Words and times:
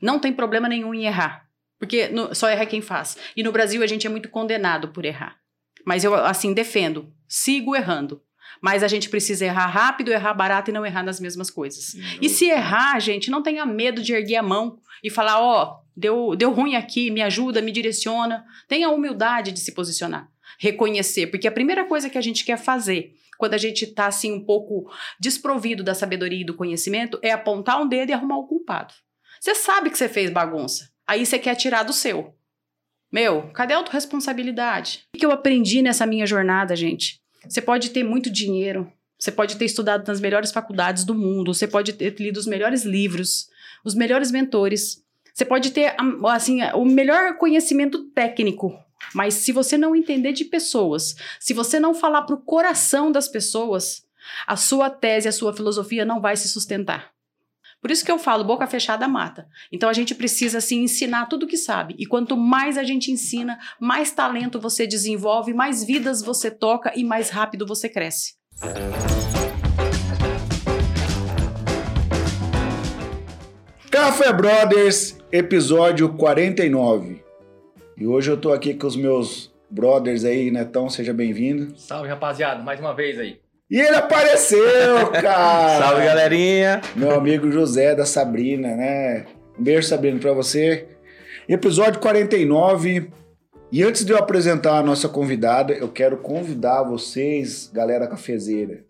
Não 0.00 0.18
tem 0.18 0.32
problema 0.32 0.68
nenhum 0.68 0.94
em 0.94 1.06
errar. 1.06 1.48
Porque 1.78 2.08
no, 2.08 2.34
só 2.34 2.48
erra 2.48 2.66
quem 2.66 2.80
faz. 2.80 3.16
E 3.36 3.42
no 3.42 3.52
Brasil 3.52 3.82
a 3.82 3.86
gente 3.86 4.06
é 4.06 4.10
muito 4.10 4.28
condenado 4.28 4.88
por 4.88 5.04
errar. 5.04 5.36
Mas 5.84 6.04
eu, 6.04 6.14
assim, 6.14 6.52
defendo. 6.52 7.12
Sigo 7.28 7.74
errando. 7.76 8.22
Mas 8.60 8.82
a 8.82 8.88
gente 8.88 9.08
precisa 9.08 9.44
errar 9.44 9.66
rápido, 9.66 10.10
errar 10.10 10.34
barato 10.34 10.70
e 10.70 10.74
não 10.74 10.84
errar 10.84 11.02
nas 11.02 11.20
mesmas 11.20 11.50
coisas. 11.50 11.94
Uhum. 11.94 12.18
E 12.22 12.28
se 12.28 12.46
errar, 12.46 12.98
gente, 12.98 13.30
não 13.30 13.42
tenha 13.42 13.64
medo 13.64 14.02
de 14.02 14.12
erguer 14.12 14.36
a 14.36 14.42
mão 14.42 14.78
e 15.04 15.10
falar: 15.10 15.40
ó, 15.40 15.62
oh, 15.62 15.90
deu, 15.96 16.34
deu 16.34 16.50
ruim 16.50 16.74
aqui, 16.74 17.10
me 17.10 17.22
ajuda, 17.22 17.62
me 17.62 17.70
direciona. 17.70 18.44
Tenha 18.66 18.88
a 18.88 18.90
humildade 18.90 19.52
de 19.52 19.60
se 19.60 19.72
posicionar. 19.72 20.28
Reconhecer. 20.58 21.28
Porque 21.28 21.46
a 21.46 21.52
primeira 21.52 21.84
coisa 21.84 22.10
que 22.10 22.18
a 22.18 22.22
gente 22.22 22.44
quer 22.44 22.58
fazer 22.58 23.14
quando 23.38 23.54
a 23.54 23.58
gente 23.58 23.84
está 23.84 24.08
assim 24.08 24.32
um 24.32 24.44
pouco 24.44 24.90
desprovido 25.18 25.84
da 25.84 25.94
sabedoria 25.94 26.40
e 26.40 26.44
do 26.44 26.54
conhecimento, 26.54 27.20
é 27.22 27.30
apontar 27.30 27.80
um 27.80 27.88
dedo 27.88 28.10
e 28.10 28.12
arrumar 28.12 28.36
o 28.36 28.48
culpado. 28.48 28.92
Você 29.40 29.54
sabe 29.54 29.90
que 29.90 29.98
você 29.98 30.08
fez 30.08 30.30
bagunça, 30.30 30.90
aí 31.06 31.24
você 31.24 31.38
quer 31.38 31.54
tirar 31.54 31.82
do 31.82 31.92
seu. 31.92 32.34
Meu, 33.10 33.50
cadê 33.52 33.72
a 33.72 33.78
autorresponsabilidade? 33.78 35.04
O 35.14 35.18
que 35.18 35.24
eu 35.24 35.30
aprendi 35.30 35.80
nessa 35.80 36.06
minha 36.06 36.26
jornada, 36.26 36.76
gente? 36.76 37.20
Você 37.48 37.60
pode 37.60 37.90
ter 37.90 38.04
muito 38.04 38.30
dinheiro, 38.30 38.92
você 39.18 39.32
pode 39.32 39.56
ter 39.56 39.64
estudado 39.64 40.06
nas 40.06 40.20
melhores 40.20 40.52
faculdades 40.52 41.04
do 41.04 41.14
mundo, 41.14 41.54
você 41.54 41.66
pode 41.66 41.92
ter 41.94 42.14
lido 42.20 42.36
os 42.36 42.46
melhores 42.46 42.84
livros, 42.84 43.48
os 43.84 43.94
melhores 43.94 44.30
mentores, 44.30 45.02
você 45.32 45.44
pode 45.44 45.70
ter 45.70 45.94
assim 46.26 46.60
o 46.74 46.84
melhor 46.84 47.36
conhecimento 47.38 48.04
técnico, 48.10 48.76
mas 49.14 49.34
se 49.34 49.52
você 49.52 49.78
não 49.78 49.94
entender 49.94 50.32
de 50.32 50.44
pessoas, 50.44 51.14
se 51.38 51.54
você 51.54 51.78
não 51.78 51.94
falar 51.94 52.22
para 52.22 52.34
o 52.34 52.42
coração 52.42 53.10
das 53.10 53.28
pessoas, 53.28 54.04
a 54.46 54.56
sua 54.56 54.90
tese, 54.90 55.28
a 55.28 55.32
sua 55.32 55.54
filosofia 55.54 56.04
não 56.04 56.20
vai 56.20 56.36
se 56.36 56.48
sustentar. 56.48 57.12
Por 57.80 57.92
isso 57.92 58.04
que 58.04 58.10
eu 58.10 58.18
falo, 58.18 58.42
boca 58.42 58.66
fechada 58.66 59.06
mata. 59.06 59.46
Então 59.72 59.88
a 59.88 59.92
gente 59.92 60.12
precisa 60.14 60.58
assim 60.58 60.82
ensinar 60.82 61.26
tudo 61.26 61.46
que 61.46 61.56
sabe. 61.56 61.94
E 61.96 62.06
quanto 62.06 62.36
mais 62.36 62.76
a 62.76 62.82
gente 62.82 63.12
ensina, 63.12 63.56
mais 63.80 64.10
talento 64.10 64.60
você 64.60 64.84
desenvolve, 64.86 65.54
mais 65.54 65.84
vidas 65.84 66.20
você 66.20 66.50
toca 66.50 66.92
e 66.96 67.04
mais 67.04 67.30
rápido 67.30 67.64
você 67.64 67.88
cresce. 67.88 68.34
Café 73.90 74.32
Brothers, 74.32 75.16
episódio 75.30 76.12
49. 76.14 77.22
E 77.96 78.06
hoje 78.06 78.30
eu 78.30 78.36
tô 78.36 78.52
aqui 78.52 78.74
com 78.74 78.88
os 78.88 78.96
meus 78.96 79.54
brothers 79.70 80.24
aí, 80.24 80.50
Netão, 80.50 80.88
seja 80.88 81.12
bem-vindo. 81.12 81.78
Salve, 81.78 82.08
rapaziada, 82.08 82.60
mais 82.62 82.80
uma 82.80 82.94
vez 82.94 83.18
aí. 83.20 83.40
E 83.70 83.78
ele 83.78 83.96
apareceu, 83.96 85.10
cara! 85.20 85.78
Salve, 85.78 86.04
galerinha! 86.06 86.80
Meu 86.96 87.10
amigo 87.10 87.52
José 87.52 87.94
da 87.94 88.06
Sabrina, 88.06 88.74
né? 88.74 89.26
Um 89.58 89.62
beijo, 89.62 89.86
Sabrina, 89.86 90.18
pra 90.18 90.32
você. 90.32 90.86
Episódio 91.46 92.00
49. 92.00 93.10
E 93.70 93.82
antes 93.82 94.06
de 94.06 94.12
eu 94.12 94.16
apresentar 94.16 94.78
a 94.78 94.82
nossa 94.82 95.06
convidada, 95.06 95.74
eu 95.74 95.88
quero 95.88 96.16
convidar 96.16 96.82
vocês, 96.82 97.70
galera 97.70 98.06
cafezeira, 98.06 98.84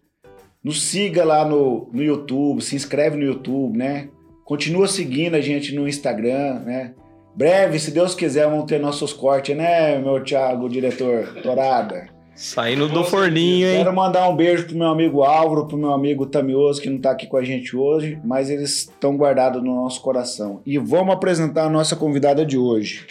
nos 0.63 0.85
siga 0.85 1.25
lá 1.25 1.45
no, 1.45 1.91
no 1.93 2.01
YouTube, 2.01 2.63
se 2.63 2.77
inscreve 2.77 3.17
no 3.17 3.25
YouTube, 3.25 3.77
né? 3.77 4.09
Continua 4.45 4.87
seguindo 4.87 5.35
a 5.35 5.41
gente 5.41 5.75
no 5.75 5.89
Instagram, 5.89 6.61
né? 6.61 6.95
Breve, 7.35 7.81
se 7.81 7.91
Deus 7.91 8.15
quiser, 8.15 8.49
vão 8.49 8.65
ter 8.65 8.79
nossos 8.79 9.13
cortes, 9.13 9.57
né, 9.57 9.99
meu 9.99 10.23
Thiago, 10.23 10.69
diretor? 10.69 11.43
Torada. 11.43 12.18
Saindo 12.39 12.87
do 12.87 13.03
forninho, 13.03 13.67
hein? 13.67 13.79
Quero 13.79 13.93
mandar 13.93 14.29
um 14.29 14.37
beijo 14.37 14.65
pro 14.65 14.77
meu 14.77 14.87
amigo 14.87 15.25
Álvaro, 15.25 15.67
pro 15.67 15.77
meu 15.77 15.91
amigo 15.91 16.25
Tamioso, 16.25 16.81
que 16.81 16.89
não 16.89 17.01
tá 17.01 17.11
aqui 17.11 17.27
com 17.27 17.37
a 17.37 17.43
gente 17.43 17.77
hoje, 17.77 18.17
mas 18.25 18.49
eles 18.49 18.71
estão 18.71 19.17
guardados 19.17 19.61
no 19.61 19.75
nosso 19.75 20.01
coração. 20.01 20.63
E 20.65 20.79
vamos 20.79 21.13
apresentar 21.13 21.65
a 21.65 21.69
nossa 21.69 21.97
convidada 21.97 22.47
de 22.47 22.57
hoje. 22.57 23.09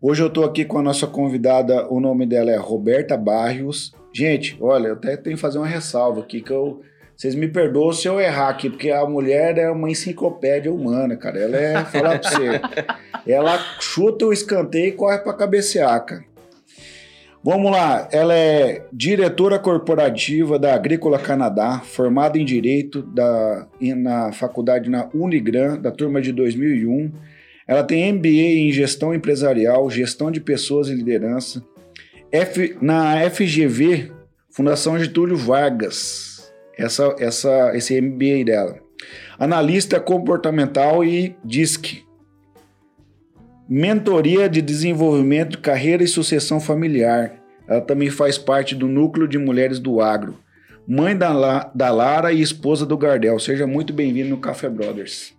Hoje 0.00 0.22
eu 0.22 0.30
tô 0.30 0.44
aqui 0.44 0.64
com 0.64 0.78
a 0.78 0.82
nossa 0.82 1.04
convidada, 1.04 1.92
o 1.92 1.98
nome 1.98 2.26
dela 2.26 2.52
é 2.52 2.56
Roberta 2.56 3.16
Barrios. 3.16 3.92
Gente, 4.12 4.56
olha, 4.60 4.86
eu 4.86 4.92
até 4.92 5.16
tenho 5.16 5.34
que 5.34 5.42
fazer 5.42 5.58
uma 5.58 5.66
ressalva 5.66 6.20
aqui, 6.20 6.40
que 6.40 6.52
eu 6.52 6.80
vocês 7.16 7.34
me 7.34 7.48
perdoam 7.48 7.92
se 7.92 8.06
eu 8.06 8.20
errar 8.20 8.50
aqui, 8.50 8.70
porque 8.70 8.92
a 8.92 9.04
mulher 9.04 9.58
é 9.58 9.68
uma 9.68 9.90
enciclopédia 9.90 10.72
humana, 10.72 11.16
cara. 11.16 11.40
Ela 11.40 11.56
é, 11.56 11.84
falar 11.84 12.20
pra 12.20 12.30
você, 12.30 12.60
ela 13.26 13.58
chuta 13.80 14.26
o 14.26 14.32
escanteio 14.32 14.86
e 14.86 14.92
corre 14.92 15.18
pra 15.18 15.32
cabecear, 15.32 16.06
cara. 16.06 16.27
Vamos 17.42 17.70
lá, 17.70 18.08
ela 18.10 18.34
é 18.34 18.84
diretora 18.92 19.60
corporativa 19.60 20.58
da 20.58 20.74
Agrícola 20.74 21.18
Canadá, 21.20 21.80
formada 21.84 22.36
em 22.36 22.44
Direito 22.44 23.00
da, 23.00 23.68
na 23.80 24.32
faculdade 24.32 24.90
na 24.90 25.08
Unigran, 25.14 25.80
da 25.80 25.92
turma 25.92 26.20
de 26.20 26.32
2001. 26.32 27.12
Ela 27.66 27.84
tem 27.84 28.12
MBA 28.12 28.28
em 28.28 28.72
Gestão 28.72 29.14
Empresarial, 29.14 29.88
Gestão 29.88 30.32
de 30.32 30.40
Pessoas 30.40 30.88
e 30.88 30.94
Liderança. 30.94 31.64
F, 32.32 32.76
na 32.82 33.30
FGV, 33.30 34.10
Fundação 34.50 34.98
Getúlio 34.98 35.36
Vargas, 35.36 36.52
essa, 36.76 37.14
essa, 37.20 37.70
esse 37.76 38.00
MBA 38.00 38.44
dela. 38.46 38.80
Analista 39.38 40.00
comportamental 40.00 41.04
e 41.04 41.36
DISC. 41.44 42.07
Mentoria 43.70 44.48
de 44.48 44.62
desenvolvimento 44.62 45.50
de 45.50 45.58
carreira 45.58 46.02
e 46.02 46.08
sucessão 46.08 46.58
familiar. 46.58 47.34
Ela 47.68 47.82
também 47.82 48.08
faz 48.08 48.38
parte 48.38 48.74
do 48.74 48.88
núcleo 48.88 49.28
de 49.28 49.36
mulheres 49.36 49.78
do 49.78 50.00
agro. 50.00 50.38
Mãe 50.86 51.14
da, 51.14 51.34
La, 51.34 51.70
da 51.74 51.90
Lara 51.90 52.32
e 52.32 52.40
esposa 52.40 52.86
do 52.86 52.96
Gardel. 52.96 53.38
Seja 53.38 53.66
muito 53.66 53.92
bem-vindo 53.92 54.30
no 54.30 54.38
Café 54.38 54.70
Brothers. 54.70 55.37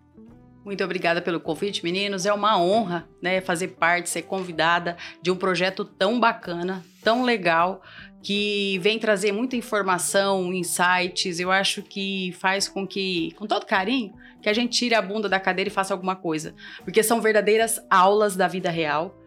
Muito 0.64 0.84
obrigada 0.84 1.22
pelo 1.22 1.40
convite, 1.40 1.84
meninos. 1.84 2.26
É 2.26 2.34
uma 2.34 2.62
honra, 2.62 3.08
né, 3.22 3.42
fazer 3.42 3.70
parte, 3.70 4.10
ser 4.10 4.24
convidada 4.24 4.98
de 5.22 5.32
um 5.32 5.36
projeto 5.36 5.86
tão 5.86 6.20
bacana, 6.20 6.84
tão 7.02 7.24
legal, 7.24 7.82
que 8.22 8.78
vem 8.80 9.00
trazer 9.00 9.32
muita 9.32 9.56
informação, 9.56 10.54
insights. 10.54 11.40
Eu 11.40 11.52
acho 11.52 11.82
que 11.82 12.34
faz 12.40 12.68
com 12.68 12.86
que, 12.86 13.32
com 13.38 13.48
todo 13.48 13.66
carinho, 13.66 14.14
que 14.42 14.50
a 14.50 14.54
gente 14.54 14.78
tire 14.78 14.96
a 14.96 15.02
bunda 15.02 15.30
da 15.30 15.40
cadeira 15.40 15.70
e 15.70 15.74
faça 15.74 15.94
alguma 15.94 16.16
coisa, 16.16 16.54
porque 16.84 17.02
são 17.02 17.22
verdadeiras 17.22 17.80
aulas 17.90 18.36
da 18.36 18.48
vida 18.48 18.70
real. 18.70 19.18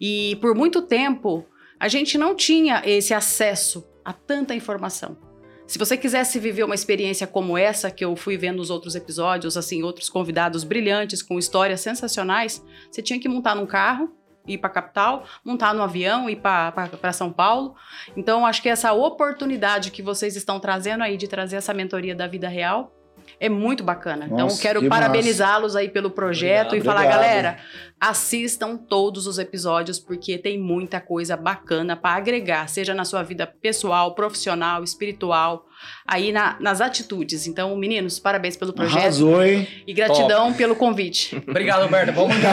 E 0.00 0.36
por 0.40 0.54
muito 0.54 0.82
tempo 0.82 1.46
a 1.80 1.88
gente 1.88 2.16
não 2.16 2.36
tinha 2.36 2.82
esse 2.84 3.12
acesso 3.12 3.84
a 4.04 4.12
tanta 4.12 4.54
informação. 4.54 5.31
Se 5.66 5.78
você 5.78 5.96
quisesse 5.96 6.38
viver 6.38 6.64
uma 6.64 6.74
experiência 6.74 7.26
como 7.26 7.56
essa 7.56 7.90
que 7.90 8.04
eu 8.04 8.14
fui 8.16 8.36
vendo 8.36 8.56
nos 8.56 8.70
outros 8.70 8.94
episódios, 8.94 9.56
assim, 9.56 9.82
outros 9.82 10.08
convidados 10.08 10.64
brilhantes 10.64 11.22
com 11.22 11.38
histórias 11.38 11.80
sensacionais, 11.80 12.62
você 12.90 13.00
tinha 13.00 13.18
que 13.18 13.28
montar 13.28 13.54
num 13.54 13.66
carro, 13.66 14.12
ir 14.46 14.58
para 14.58 14.68
a 14.68 14.72
capital, 14.72 15.24
montar 15.44 15.72
no 15.72 15.82
avião 15.82 16.28
ir 16.28 16.36
para 16.36 17.12
São 17.12 17.32
Paulo. 17.32 17.74
Então, 18.16 18.44
acho 18.44 18.60
que 18.60 18.68
essa 18.68 18.92
oportunidade 18.92 19.90
que 19.90 20.02
vocês 20.02 20.36
estão 20.36 20.58
trazendo 20.58 21.04
aí 21.04 21.16
de 21.16 21.28
trazer 21.28 21.56
essa 21.56 21.72
mentoria 21.72 22.14
da 22.14 22.26
vida 22.26 22.48
real 22.48 22.92
é 23.38 23.48
muito 23.48 23.82
bacana. 23.82 24.26
Então, 24.26 24.38
Nossa, 24.38 24.56
então, 24.56 24.62
quero 24.62 24.88
parabenizá-los 24.88 25.76
aí 25.76 25.88
pelo 25.88 26.10
projeto 26.10 26.68
obrigado, 26.68 26.82
e 26.82 26.84
falar, 26.84 27.00
obrigado. 27.00 27.20
galera, 27.20 27.58
assistam 28.00 28.76
todos 28.76 29.26
os 29.26 29.38
episódios, 29.38 29.98
porque 29.98 30.36
tem 30.36 30.58
muita 30.58 31.00
coisa 31.00 31.36
bacana 31.36 31.96
para 31.96 32.16
agregar, 32.16 32.68
seja 32.68 32.92
na 32.94 33.04
sua 33.04 33.22
vida 33.22 33.46
pessoal, 33.46 34.14
profissional, 34.14 34.82
espiritual, 34.82 35.66
aí 36.06 36.32
na, 36.32 36.56
nas 36.60 36.80
atitudes. 36.80 37.46
Então, 37.46 37.76
meninos, 37.76 38.18
parabéns 38.18 38.56
pelo 38.56 38.72
projeto. 38.72 38.98
Arrasou, 38.98 39.44
hein? 39.44 39.68
E 39.86 39.92
gratidão 39.92 40.46
Top. 40.46 40.58
pelo 40.58 40.74
convite. 40.74 41.36
Obrigado, 41.46 41.82
Roberto. 41.82 42.12
Vamos 42.12 42.36
já, 42.36 42.52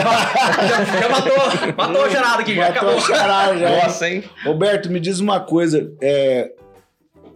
já, 1.00 1.08
matou, 1.08 1.74
matou 1.76 2.06
o 2.06 2.10
charado 2.10 2.42
aqui, 2.42 2.54
matou 2.54 2.74
já 2.74 2.80
acabou. 2.80 2.96
O 2.96 3.00
charado, 3.00 3.58
já. 3.58 3.70
Nossa, 3.70 4.08
hein? 4.08 4.24
Roberto, 4.44 4.90
me 4.90 5.00
diz 5.00 5.20
uma 5.20 5.40
coisa, 5.40 5.92
é, 6.00 6.52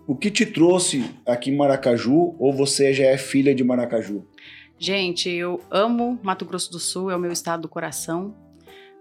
o 0.07 0.15
que 0.15 0.31
te 0.31 0.45
trouxe 0.45 1.05
aqui 1.27 1.51
em 1.51 1.57
Maracaju 1.57 2.35
ou 2.39 2.53
você 2.53 2.93
já 2.93 3.05
é 3.05 3.17
filha 3.17 3.55
de 3.55 3.65
Maracaju? 3.65 4.25
Gente, 4.79 5.31
eu 5.31 5.61
amo 5.71 6.19
Mato 6.23 6.45
Grosso 6.45 6.71
do 6.71 6.79
Sul, 6.79 7.11
é 7.11 7.17
o 7.17 7.19
meu 7.19 7.33
estado 7.33 7.63
do 7.63 7.69
coração. 7.69 8.35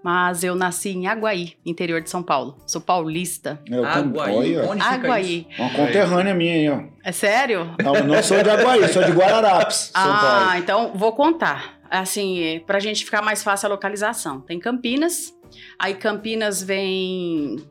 Mas 0.03 0.43
eu 0.43 0.53
nasci 0.53 0.89
em 0.89 1.07
Aguaí, 1.07 1.53
interior 1.65 2.01
de 2.01 2.09
São 2.09 2.21
Paulo. 2.21 2.57
Sou 2.67 2.81
paulista. 2.81 3.61
Eu 3.65 3.85
Aguaí? 3.85 4.57
Onde 4.57 4.81
Aguaí. 4.81 5.47
Uma 5.57 5.69
conterrânea 5.69 6.33
minha 6.33 6.53
aí, 6.53 6.69
ó. 6.69 6.83
É 7.05 7.11
sério? 7.13 7.73
Não, 7.81 7.93
não 8.03 8.21
sou 8.21 8.43
de 8.43 8.49
Aguaí, 8.49 8.85
sou 8.89 9.01
de 9.01 9.11
Guararapes, 9.13 9.91
São 9.95 10.11
ah, 10.11 10.19
Paulo. 10.19 10.49
Ah, 10.49 10.59
então 10.59 10.91
vou 10.93 11.13
contar. 11.13 11.79
Assim, 11.89 12.61
pra 12.67 12.79
gente 12.79 13.05
ficar 13.05 13.21
mais 13.21 13.43
fácil 13.43 13.67
a 13.67 13.69
localização. 13.69 14.41
Tem 14.41 14.59
Campinas, 14.59 15.33
aí 15.79 15.93
Campinas 15.93 16.61
vem 16.61 17.63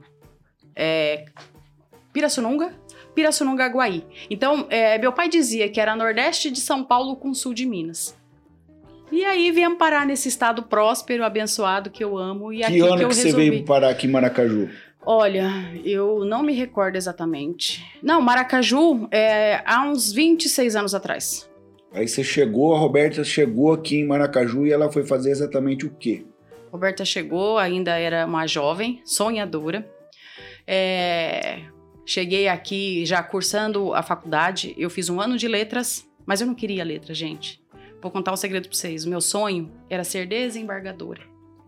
é, 0.75 1.27
Pirassununga, 2.13 2.75
Pirassununga, 3.15 3.65
Aguaí. 3.65 4.05
Então, 4.31 4.67
é, 4.71 4.99
meu 4.99 5.13
pai 5.13 5.29
dizia 5.29 5.69
que 5.69 5.81
era 5.81 5.95
nordeste 5.95 6.51
de 6.51 6.61
São 6.61 6.83
Paulo 6.85 7.17
com 7.17 7.35
sul 7.35 7.53
de 7.53 7.67
Minas. 7.67 8.17
E 9.11 9.25
aí 9.25 9.51
viemos 9.51 9.79
parar 9.79 10.07
nesse 10.07 10.29
estado 10.29 10.63
próspero, 10.63 11.23
abençoado 11.23 11.91
que 11.91 12.03
eu 12.03 12.17
amo. 12.17 12.53
E 12.53 12.59
que 12.59 12.65
aqui 12.65 12.81
ano 12.81 12.97
que, 12.97 13.05
eu 13.05 13.09
que 13.09 13.15
resolvi... 13.15 13.31
você 13.45 13.51
veio 13.51 13.65
parar 13.65 13.91
aqui 13.91 14.07
em 14.07 14.11
Maracaju? 14.11 14.71
Olha, 15.05 15.51
eu 15.85 16.25
não 16.25 16.43
me 16.43 16.55
recordo 16.55 16.97
exatamente. 16.97 17.85
Não, 18.03 18.23
Maracaju 18.23 19.09
é 19.11 19.61
há 19.67 19.83
uns 19.83 20.13
26 20.13 20.77
anos 20.77 20.95
atrás. 20.95 21.51
Aí 21.93 22.09
você 22.09 22.25
chegou, 22.25 22.75
a 22.75 22.79
Roberta 22.79 23.23
chegou 23.23 23.73
aqui 23.73 23.97
em 23.97 24.07
Maracaju 24.07 24.67
e 24.67 24.73
ela 24.73 24.91
foi 24.91 25.05
fazer 25.05 25.31
exatamente 25.31 25.85
o 25.85 25.91
quê? 25.91 26.25
Roberta 26.71 27.05
chegou, 27.05 27.59
ainda 27.59 27.99
era 27.99 28.25
uma 28.25 28.47
jovem, 28.47 29.03
sonhadora. 29.05 29.87
É, 30.67 31.59
cheguei 32.13 32.47
aqui 32.49 33.07
já 33.07 33.23
cursando 33.23 33.95
a 33.95 34.03
faculdade. 34.03 34.75
Eu 34.77 34.91
fiz 34.91 35.09
um 35.09 35.21
ano 35.21 35.39
de 35.39 35.49
letras, 35.49 36.07
mas 36.27 36.41
eu 36.41 36.47
não 36.47 36.55
queria 36.55 36.85
letras, 36.85 37.17
gente. 37.17 37.61
Vou 38.03 38.11
contar 38.11 38.33
um 38.33 38.37
segredo 38.37 38.69
pra 38.69 38.77
vocês. 38.77 39.05
O 39.05 39.09
meu 39.09 39.21
sonho 39.21 39.73
era 39.89 40.05
ser 40.05 40.27
desembargadora. 40.27 41.23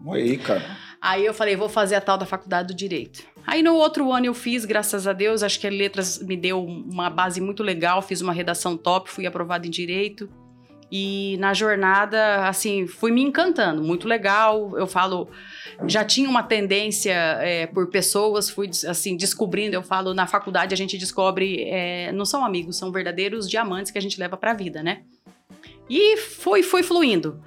Aí, 0.07 0.37
cara. 0.37 0.77
Aí 1.01 1.25
eu 1.25 1.33
falei, 1.33 1.57
vou 1.57 1.69
fazer 1.69 1.95
a 1.95 2.01
tal 2.01 2.19
da 2.19 2.27
faculdade 2.27 2.69
do 2.69 2.75
direito. 2.75 3.25
Aí 3.47 3.63
no 3.63 3.75
outro 3.75 4.13
ano 4.13 4.27
eu 4.27 4.35
fiz, 4.35 4.67
graças 4.67 5.07
a 5.07 5.15
Deus, 5.15 5.43
acho 5.43 5.59
que 5.59 5.67
a 5.67 5.71
letras 5.71 6.19
me 6.23 6.37
deu 6.37 6.63
uma 6.63 7.09
base 7.09 7.41
muito 7.41 7.63
legal, 7.63 8.03
fiz 8.03 8.21
uma 8.21 8.33
redação 8.33 8.77
top, 8.77 9.11
fui 9.11 9.27
aprovada 9.27 9.67
em 9.67 9.71
direito. 9.71 10.29
E 10.97 11.37
na 11.39 11.53
jornada, 11.53 12.47
assim, 12.47 12.87
fui 12.87 13.11
me 13.11 13.21
encantando, 13.21 13.83
muito 13.83 14.07
legal. 14.07 14.79
Eu 14.79 14.87
falo, 14.87 15.29
já 15.89 16.05
tinha 16.05 16.31
uma 16.31 16.45
tendência 16.45 17.13
é, 17.13 17.67
por 17.67 17.89
pessoas, 17.89 18.49
fui 18.49 18.71
assim 18.87 19.17
descobrindo. 19.17 19.75
Eu 19.75 19.83
falo, 19.83 20.15
na 20.15 20.25
faculdade 20.25 20.73
a 20.73 20.77
gente 20.77 20.97
descobre, 20.97 21.65
é, 21.65 22.13
não 22.13 22.25
são 22.25 22.45
amigos, 22.45 22.79
são 22.79 22.93
verdadeiros 22.93 23.51
diamantes 23.51 23.91
que 23.91 23.99
a 23.99 24.01
gente 24.01 24.21
leva 24.21 24.37
para 24.37 24.53
a 24.53 24.55
vida, 24.55 24.85
né? 24.85 25.01
E 25.91 26.17
foi, 26.17 26.63
foi 26.63 26.85
fluindo. 26.85 27.43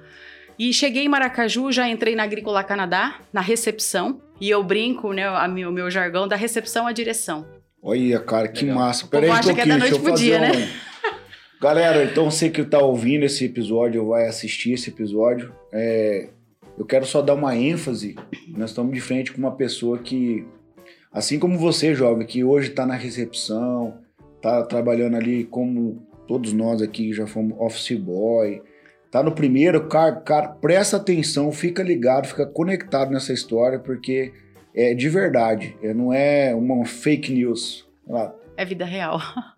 E 0.58 0.70
cheguei 0.74 1.04
em 1.04 1.08
Maracaju, 1.08 1.72
já 1.72 1.88
entrei 1.88 2.14
na 2.14 2.24
Agrícola 2.24 2.62
Canadá, 2.62 3.14
na 3.32 3.40
recepção. 3.40 4.20
E 4.38 4.50
eu 4.50 4.62
brinco, 4.62 5.14
né, 5.14 5.26
o 5.30 5.48
meu, 5.48 5.72
meu 5.72 5.90
jargão, 5.90 6.28
da 6.28 6.36
recepção 6.36 6.86
à 6.86 6.92
direção. 6.92 7.46
Olha, 7.82 8.20
cara, 8.20 8.46
que 8.46 8.66
Legal. 8.66 8.78
massa. 8.78 9.06
Peraí, 9.06 9.30
um 9.30 9.32
acha 9.32 9.54
que 9.54 9.60
é 9.62 9.64
da 9.64 9.78
pouquinho, 9.78 9.78
noite 9.78 10.04
pro 10.04 10.14
dia, 10.14 10.38
um... 10.38 10.88
Galera, 11.60 12.04
então 12.04 12.30
você 12.30 12.48
que 12.48 12.64
tá 12.64 12.78
ouvindo 12.78 13.24
esse 13.24 13.44
episódio, 13.44 14.02
ou 14.02 14.10
vai 14.10 14.28
assistir 14.28 14.74
esse 14.74 14.90
episódio, 14.90 15.52
é, 15.72 16.28
eu 16.78 16.86
quero 16.86 17.04
só 17.04 17.20
dar 17.20 17.34
uma 17.34 17.56
ênfase. 17.56 18.14
Nós 18.56 18.70
estamos 18.70 18.94
de 18.94 19.00
frente 19.00 19.32
com 19.32 19.38
uma 19.38 19.56
pessoa 19.56 19.98
que, 19.98 20.46
assim 21.12 21.36
como 21.36 21.58
você, 21.58 21.96
jovem, 21.96 22.24
que 22.24 22.44
hoje 22.44 22.68
está 22.68 22.86
na 22.86 22.94
recepção, 22.94 23.98
tá 24.40 24.62
trabalhando 24.62 25.16
ali 25.16 25.42
como 25.42 26.00
todos 26.28 26.52
nós 26.52 26.80
aqui 26.80 27.12
já 27.12 27.26
fomos 27.26 27.58
office 27.58 27.98
boy, 27.98 28.62
tá 29.10 29.20
no 29.20 29.32
primeiro, 29.32 29.88
cara, 29.88 30.12
cara, 30.12 30.48
presta 30.48 30.96
atenção, 30.96 31.50
fica 31.50 31.82
ligado, 31.82 32.28
fica 32.28 32.46
conectado 32.46 33.10
nessa 33.10 33.32
história, 33.32 33.80
porque 33.80 34.32
é 34.72 34.94
de 34.94 35.08
verdade, 35.08 35.76
é, 35.82 35.92
não 35.92 36.12
é 36.12 36.54
uma 36.54 36.84
fake 36.84 37.32
news. 37.32 37.84
É 38.56 38.64
vida 38.64 38.84
real. 38.84 39.18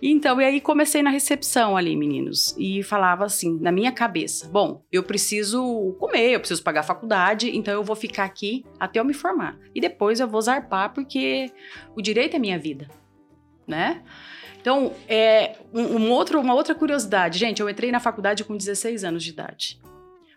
Então, 0.00 0.40
e 0.40 0.44
aí 0.44 0.60
comecei 0.60 1.02
na 1.02 1.10
recepção 1.10 1.76
ali, 1.76 1.96
meninos, 1.96 2.54
e 2.58 2.82
falava 2.82 3.24
assim, 3.24 3.58
na 3.60 3.70
minha 3.70 3.92
cabeça: 3.92 4.48
bom, 4.48 4.82
eu 4.90 5.02
preciso 5.02 5.96
comer, 5.98 6.32
eu 6.32 6.40
preciso 6.40 6.62
pagar 6.62 6.80
a 6.80 6.84
faculdade, 6.84 7.54
então 7.56 7.72
eu 7.74 7.84
vou 7.84 7.96
ficar 7.96 8.24
aqui 8.24 8.64
até 8.78 9.00
eu 9.00 9.04
me 9.04 9.14
formar. 9.14 9.58
E 9.74 9.80
depois 9.80 10.20
eu 10.20 10.28
vou 10.28 10.40
zarpar, 10.40 10.92
porque 10.92 11.50
o 11.96 12.02
direito 12.02 12.36
é 12.36 12.38
minha 12.38 12.58
vida, 12.58 12.88
né? 13.66 14.02
Então, 14.60 14.94
é, 15.08 15.56
um, 15.74 15.82
um 15.96 16.10
outro, 16.12 16.40
uma 16.40 16.54
outra 16.54 16.74
curiosidade, 16.74 17.38
gente, 17.38 17.60
eu 17.60 17.68
entrei 17.68 17.90
na 17.90 17.98
faculdade 17.98 18.44
com 18.44 18.56
16 18.56 19.02
anos 19.02 19.24
de 19.24 19.30
idade. 19.30 19.80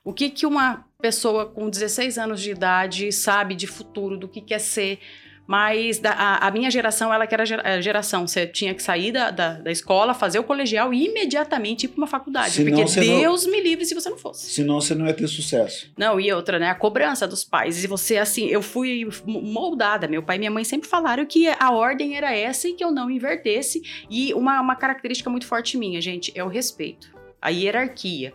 O 0.04 0.14
que, 0.14 0.30
que 0.30 0.46
uma 0.46 0.86
pessoa 1.00 1.46
com 1.46 1.70
16 1.70 2.18
anos 2.18 2.42
de 2.42 2.52
idade 2.52 3.12
sabe 3.12 3.56
de 3.56 3.68
futuro, 3.68 4.18
do 4.18 4.28
que 4.28 4.42
quer 4.42 4.60
ser? 4.60 5.00
Mas 5.48 6.00
da- 6.00 6.12
a, 6.12 6.48
a 6.48 6.52
minha 6.52 6.72
geração, 6.72 7.14
ela 7.14 7.28
que 7.28 7.34
era 7.36 7.44
a 7.44 7.82
geração, 7.82 8.28
você 8.28 8.48
tinha 8.48 8.74
que 8.74 8.82
sair 8.82 9.12
da, 9.12 9.30
da, 9.32 9.54
da 9.54 9.72
escola, 9.72 10.14
fazer 10.14 10.40
o 10.40 10.44
colegial 10.44 10.94
e 10.94 11.06
imediatamente 11.06 11.84
ir 11.86 11.90
para 11.90 11.98
uma 12.00 12.08
faculdade. 12.08 12.52
Senão 12.52 12.72
porque 12.78 12.88
você 12.92 13.00
não- 13.06 13.20
Deus 13.20 13.46
me 13.46 13.62
livre 13.62 13.86
se 13.86 13.94
você 13.94 14.10
não 14.10 14.18
fosse. 14.18 14.50
senão 14.50 14.82
você 14.82 14.96
não 14.96 15.06
ia 15.06 15.14
ter 15.14 15.28
sucesso. 15.28 15.92
Não, 15.98 16.20
e 16.20 16.32
outra, 16.34 16.58
né? 16.58 16.70
A 16.70 16.76
cobrança 16.76 17.28
dos 17.28 17.44
pais. 17.44 17.84
E 17.84 17.88
você, 17.88 18.18
assim, 18.18 18.48
eu 18.48 18.62
fui 18.62 19.08
moldada. 19.26 20.08
Meu 20.08 20.24
pai 20.24 20.38
e 20.38 20.40
minha 20.40 20.52
mãe 20.52 20.64
sempre 20.64 20.88
falaram 20.90 21.26
que 21.26 21.48
a 21.48 21.72
ordem 21.72 22.16
era 22.18 22.36
essa 22.36 22.68
e 22.68 22.74
que 22.74 22.84
eu 22.84 22.92
não 22.92 23.10
invertesse. 23.10 23.82
E 24.10 24.34
uma, 24.34 24.60
uma 24.62 24.76
característica 24.76 25.30
muito 25.30 25.46
forte 25.46 25.78
minha, 25.78 26.02
gente, 26.02 26.32
é 26.36 26.44
o 26.44 26.48
respeito, 26.48 27.14
a 27.42 27.50
hierarquia. 27.50 28.34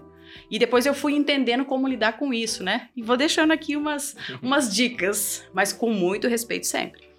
E 0.50 0.58
depois 0.58 0.86
eu 0.86 0.94
fui 0.94 1.14
entendendo 1.14 1.64
como 1.64 1.88
lidar 1.88 2.18
com 2.18 2.32
isso, 2.32 2.62
né? 2.62 2.88
E 2.96 3.02
vou 3.02 3.16
deixando 3.16 3.52
aqui 3.52 3.76
umas, 3.76 4.16
umas 4.42 4.74
dicas, 4.74 5.44
mas 5.52 5.72
com 5.72 5.90
muito 5.90 6.28
respeito 6.28 6.66
sempre. 6.66 7.10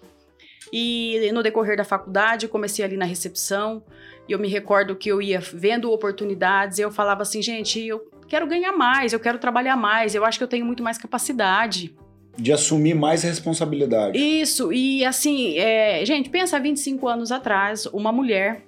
E 0.72 1.30
no 1.32 1.42
decorrer 1.42 1.76
da 1.76 1.84
faculdade, 1.84 2.46
eu 2.46 2.50
comecei 2.50 2.84
ali 2.84 2.96
na 2.96 3.04
recepção. 3.04 3.84
E 4.26 4.32
eu 4.32 4.38
me 4.38 4.48
recordo 4.48 4.96
que 4.96 5.08
eu 5.10 5.20
ia 5.20 5.38
vendo 5.38 5.90
oportunidades. 5.90 6.78
E 6.78 6.82
eu 6.82 6.90
falava 6.90 7.22
assim, 7.22 7.42
gente, 7.42 7.84
eu 7.84 8.00
quero 8.26 8.46
ganhar 8.46 8.72
mais, 8.72 9.12
eu 9.12 9.20
quero 9.20 9.38
trabalhar 9.38 9.76
mais, 9.76 10.14
eu 10.14 10.24
acho 10.24 10.38
que 10.38 10.44
eu 10.44 10.48
tenho 10.48 10.64
muito 10.64 10.82
mais 10.82 10.96
capacidade. 10.96 11.94
De 12.38 12.50
assumir 12.50 12.94
mais 12.94 13.22
responsabilidade. 13.22 14.18
Isso, 14.18 14.72
e 14.72 15.04
assim, 15.04 15.58
é, 15.58 16.02
gente, 16.06 16.30
pensa 16.30 16.56
há 16.56 16.58
25 16.58 17.06
anos 17.06 17.30
atrás, 17.30 17.84
uma 17.86 18.10
mulher. 18.10 18.62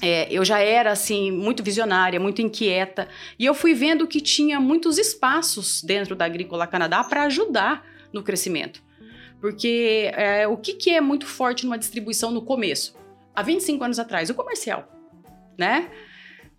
É, 0.00 0.32
eu 0.32 0.44
já 0.44 0.60
era 0.60 0.92
assim 0.92 1.30
muito 1.30 1.62
visionária, 1.62 2.20
muito 2.20 2.40
inquieta, 2.40 3.08
e 3.38 3.44
eu 3.44 3.54
fui 3.54 3.74
vendo 3.74 4.06
que 4.06 4.20
tinha 4.20 4.60
muitos 4.60 4.98
espaços 4.98 5.82
dentro 5.82 6.14
da 6.14 6.24
Agrícola 6.24 6.66
Canadá 6.66 7.02
para 7.02 7.24
ajudar 7.24 7.84
no 8.12 8.22
crescimento. 8.22 8.82
Porque 9.40 10.10
é, 10.14 10.46
o 10.48 10.56
que, 10.56 10.74
que 10.74 10.90
é 10.90 11.00
muito 11.00 11.26
forte 11.26 11.64
numa 11.64 11.78
distribuição 11.78 12.30
no 12.30 12.42
começo? 12.42 12.96
Há 13.34 13.42
25 13.42 13.84
anos 13.84 13.98
atrás, 13.98 14.30
o 14.30 14.34
comercial, 14.34 14.88
né? 15.56 15.90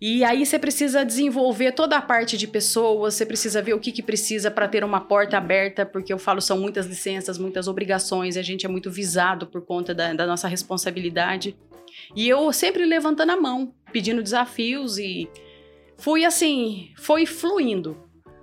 E 0.00 0.24
aí 0.24 0.46
você 0.46 0.58
precisa 0.58 1.04
desenvolver 1.04 1.72
toda 1.72 1.94
a 1.94 2.00
parte 2.00 2.38
de 2.38 2.46
pessoas, 2.46 3.14
você 3.14 3.26
precisa 3.26 3.60
ver 3.60 3.74
o 3.74 3.78
que, 3.78 3.92
que 3.92 4.02
precisa 4.02 4.50
para 4.50 4.66
ter 4.66 4.82
uma 4.82 4.98
porta 4.98 5.36
aberta, 5.36 5.84
porque 5.84 6.10
eu 6.10 6.18
falo, 6.18 6.40
são 6.40 6.58
muitas 6.58 6.86
licenças, 6.86 7.36
muitas 7.36 7.68
obrigações, 7.68 8.38
a 8.38 8.42
gente 8.42 8.64
é 8.64 8.68
muito 8.68 8.90
visado 8.90 9.46
por 9.46 9.60
conta 9.60 9.94
da, 9.94 10.14
da 10.14 10.26
nossa 10.26 10.48
responsabilidade. 10.48 11.54
E 12.14 12.28
eu 12.28 12.52
sempre 12.52 12.84
levantando 12.84 13.30
a 13.30 13.36
mão, 13.36 13.74
pedindo 13.92 14.22
desafios 14.22 14.98
e 14.98 15.28
fui 15.96 16.24
assim, 16.24 16.92
foi 16.96 17.26
fluindo. 17.26 17.96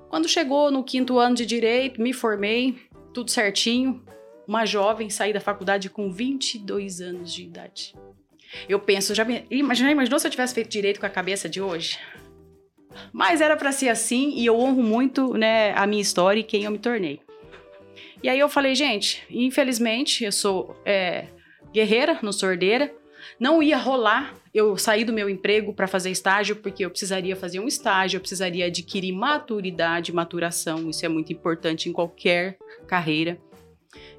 Quando 0.09 0.27
chegou 0.27 0.71
no 0.71 0.83
quinto 0.83 1.17
ano 1.17 1.35
de 1.35 1.45
direito, 1.45 2.01
me 2.01 2.13
formei, 2.13 2.77
tudo 3.13 3.31
certinho. 3.31 4.03
Uma 4.47 4.65
jovem, 4.65 5.09
saí 5.09 5.33
da 5.33 5.41
faculdade 5.41 5.89
com 5.89 6.09
22 6.09 7.01
anos 7.01 7.33
de 7.33 7.43
idade. 7.43 7.93
Eu 8.69 8.79
penso, 8.79 9.13
já, 9.13 9.25
me, 9.25 9.45
imagina, 9.51 9.91
imaginou 9.91 10.17
se 10.19 10.27
eu 10.27 10.31
tivesse 10.31 10.53
feito 10.53 10.69
direito 10.69 10.99
com 10.99 11.05
a 11.05 11.09
cabeça 11.09 11.49
de 11.49 11.61
hoje? 11.61 11.99
Mas 13.11 13.41
era 13.41 13.57
para 13.57 13.71
ser 13.71 13.89
assim 13.89 14.33
e 14.35 14.45
eu 14.45 14.57
honro 14.57 14.81
muito 14.81 15.33
né, 15.33 15.73
a 15.73 15.85
minha 15.85 16.01
história 16.01 16.39
e 16.39 16.43
quem 16.43 16.63
eu 16.63 16.71
me 16.71 16.79
tornei. 16.79 17.19
E 18.23 18.29
aí 18.29 18.39
eu 18.39 18.49
falei, 18.49 18.73
gente, 18.73 19.23
infelizmente 19.29 20.23
eu 20.23 20.31
sou 20.31 20.75
é, 20.85 21.27
guerreira, 21.73 22.17
não 22.23 22.31
sou. 22.31 22.96
Não 23.39 23.61
ia 23.61 23.77
rolar 23.77 24.33
eu 24.53 24.75
sair 24.77 25.03
do 25.03 25.13
meu 25.13 25.29
emprego 25.29 25.73
para 25.73 25.87
fazer 25.87 26.09
estágio, 26.09 26.55
porque 26.55 26.83
eu 26.83 26.89
precisaria 26.89 27.35
fazer 27.35 27.59
um 27.59 27.67
estágio, 27.67 28.17
eu 28.17 28.21
precisaria 28.21 28.65
adquirir 28.65 29.11
maturidade, 29.11 30.11
maturação. 30.11 30.89
Isso 30.89 31.05
é 31.05 31.09
muito 31.09 31.31
importante 31.31 31.87
em 31.87 31.93
qualquer 31.93 32.57
carreira. 32.87 33.37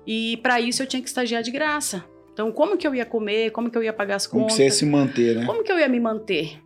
E 0.07 0.37
para 0.39 0.61
isso 0.61 0.83
eu 0.83 0.87
tinha 0.87 1.03
que 1.03 1.09
estagiar 1.09 1.43
de 1.43 1.51
graça. 1.51 2.05
Então, 2.33 2.53
como 2.53 2.77
que 2.77 2.87
eu 2.87 2.95
ia 2.95 3.05
comer? 3.05 3.51
Como 3.51 3.69
que 3.69 3.77
eu 3.77 3.83
ia 3.83 3.93
pagar 3.93 4.15
as 4.15 4.27
Como 4.27 4.45
que 4.47 4.53
contas? 4.53 4.57
você 4.57 4.65
ia 4.65 4.71
se 4.71 4.87
manter, 4.87 5.37
né? 5.37 5.47
Como 5.47 5.65
que 5.65 5.73
eu 5.73 5.79
ia 5.79 5.89
me 5.89 5.99
manter? 5.99 6.63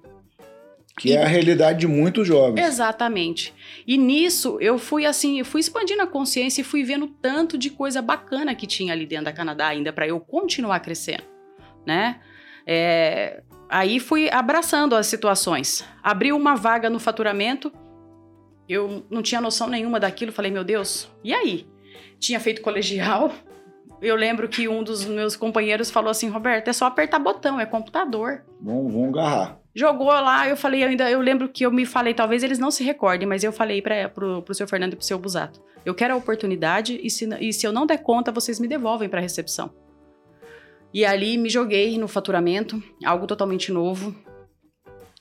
Que 0.98 1.14
é 1.14 1.22
a 1.22 1.26
realidade 1.26 1.80
de 1.80 1.86
muitos 1.86 2.28
jovens. 2.28 2.62
Exatamente. 2.62 3.54
E 3.86 3.96
nisso 3.96 4.58
eu 4.60 4.76
fui 4.78 5.06
assim, 5.06 5.38
eu 5.38 5.44
fui 5.46 5.60
expandindo 5.60 6.02
a 6.02 6.06
consciência 6.06 6.60
e 6.60 6.64
fui 6.64 6.84
vendo 6.84 7.06
tanto 7.06 7.56
de 7.56 7.70
coisa 7.70 8.02
bacana 8.02 8.54
que 8.54 8.66
tinha 8.66 8.92
ali 8.92 9.06
dentro 9.06 9.24
da 9.24 9.32
Canadá 9.32 9.68
ainda 9.68 9.90
para 9.90 10.06
eu 10.06 10.20
continuar 10.20 10.80
crescendo, 10.80 11.24
né? 11.86 12.20
É, 12.66 13.42
aí 13.68 13.98
fui 13.98 14.30
abraçando 14.30 14.94
as 14.94 15.06
situações. 15.06 15.84
Abriu 16.02 16.36
uma 16.36 16.54
vaga 16.54 16.88
no 16.88 16.98
faturamento, 16.98 17.72
eu 18.68 19.04
não 19.10 19.22
tinha 19.22 19.40
noção 19.40 19.68
nenhuma 19.68 19.98
daquilo, 20.00 20.32
falei, 20.32 20.50
meu 20.50 20.64
Deus, 20.64 21.10
e 21.22 21.32
aí? 21.32 21.66
Tinha 22.18 22.40
feito 22.40 22.62
colegial. 22.62 23.32
Eu 24.00 24.16
lembro 24.16 24.48
que 24.48 24.68
um 24.68 24.82
dos 24.82 25.04
meus 25.04 25.36
companheiros 25.36 25.90
falou 25.90 26.10
assim, 26.10 26.28
Roberto, 26.28 26.68
é 26.68 26.72
só 26.72 26.86
apertar 26.86 27.18
botão, 27.18 27.60
é 27.60 27.66
computador. 27.66 28.42
Vamos, 28.60 28.92
vamos 28.92 29.08
agarrar. 29.10 29.58
Jogou 29.74 30.08
lá, 30.08 30.48
eu 30.48 30.56
falei, 30.56 30.84
eu 30.84 30.88
ainda 30.88 31.10
eu 31.10 31.20
lembro 31.20 31.48
que 31.48 31.64
eu 31.64 31.70
me 31.70 31.86
falei, 31.86 32.12
talvez 32.12 32.42
eles 32.42 32.58
não 32.58 32.70
se 32.70 32.84
recordem, 32.84 33.26
mas 33.26 33.42
eu 33.42 33.52
falei 33.52 33.80
para 33.80 34.08
pro, 34.08 34.42
pro 34.42 34.54
seu 34.54 34.68
Fernando 34.68 34.92
e 34.92 34.96
pro 34.96 35.04
seu 35.04 35.18
Busato. 35.18 35.62
Eu 35.84 35.94
quero 35.94 36.12
a 36.12 36.16
oportunidade 36.16 37.00
e 37.02 37.08
se, 37.08 37.28
e 37.40 37.52
se 37.52 37.66
eu 37.66 37.72
não 37.72 37.86
der 37.86 37.98
conta, 37.98 38.30
vocês 38.30 38.60
me 38.60 38.68
devolvem 38.68 39.08
para 39.08 39.20
recepção. 39.20 39.72
E 40.92 41.04
ali 41.04 41.38
me 41.38 41.48
joguei 41.48 41.98
no 41.98 42.06
faturamento, 42.06 42.82
algo 43.04 43.26
totalmente 43.26 43.72
novo. 43.72 44.14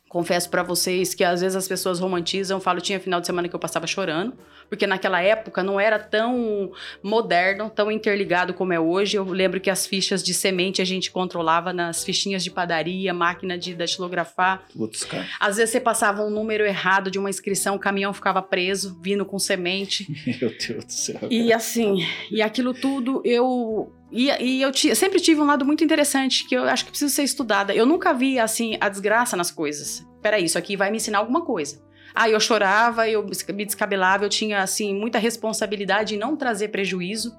Confesso 0.09 0.49
para 0.49 0.61
vocês 0.61 1.13
que 1.13 1.23
às 1.23 1.39
vezes 1.39 1.55
as 1.55 1.67
pessoas 1.67 1.99
romantizam, 1.99 2.59
falo, 2.59 2.81
tinha 2.81 2.99
final 2.99 3.21
de 3.21 3.27
semana 3.27 3.47
que 3.47 3.55
eu 3.55 3.59
passava 3.59 3.87
chorando, 3.87 4.33
porque 4.71 4.87
naquela 4.87 5.21
época 5.21 5.61
não 5.61 5.77
era 5.77 5.99
tão 5.99 6.71
moderno, 7.03 7.69
tão 7.69 7.91
interligado 7.91 8.53
como 8.53 8.71
é 8.71 8.79
hoje. 8.79 9.17
Eu 9.17 9.25
lembro 9.25 9.59
que 9.59 9.69
as 9.69 9.85
fichas 9.85 10.23
de 10.23 10.33
semente 10.33 10.81
a 10.81 10.85
gente 10.85 11.11
controlava 11.11 11.73
nas 11.73 12.05
fichinhas 12.05 12.41
de 12.41 12.49
padaria, 12.49 13.13
máquina 13.13 13.57
de 13.57 13.75
datilografar. 13.75 14.63
Putz, 14.73 15.03
cara. 15.03 15.27
Às 15.41 15.57
vezes 15.57 15.71
você 15.71 15.81
passava 15.81 16.23
um 16.23 16.29
número 16.29 16.65
errado 16.65 17.11
de 17.11 17.19
uma 17.19 17.29
inscrição, 17.29 17.75
o 17.75 17.79
caminhão 17.79 18.13
ficava 18.13 18.41
preso, 18.41 18.97
vindo 19.01 19.25
com 19.25 19.37
semente. 19.37 20.07
Meu 20.39 20.49
Deus 20.57 20.85
do 20.85 20.93
céu. 20.93 21.19
E 21.29 21.51
assim, 21.51 22.07
e 22.31 22.41
aquilo 22.41 22.73
tudo 22.73 23.21
eu 23.25 23.91
e, 24.09 24.29
e 24.29 24.61
eu 24.61 24.73
sempre 24.95 25.19
tive 25.19 25.41
um 25.41 25.45
lado 25.45 25.65
muito 25.65 25.83
interessante 25.83 26.47
que 26.47 26.55
eu 26.55 26.63
acho 26.63 26.85
que 26.85 26.91
precisa 26.91 27.13
ser 27.13 27.23
estudada. 27.23 27.75
Eu 27.75 27.85
nunca 27.85 28.13
vi 28.13 28.39
assim 28.39 28.77
a 28.79 28.87
desgraça 28.87 29.35
nas 29.35 29.51
coisas. 29.51 30.07
Peraí, 30.21 30.45
isso 30.45 30.57
aqui 30.57 30.77
vai 30.77 30.89
me 30.89 30.95
ensinar 30.95 31.17
alguma 31.17 31.41
coisa. 31.41 31.90
Ah, 32.13 32.29
eu 32.29 32.39
chorava, 32.39 33.07
eu 33.09 33.25
me 33.53 33.65
descabelava, 33.65 34.25
eu 34.25 34.29
tinha 34.29 34.61
assim 34.61 34.93
muita 34.93 35.17
responsabilidade 35.17 36.15
em 36.15 36.17
não 36.17 36.35
trazer 36.35 36.69
prejuízo. 36.69 37.37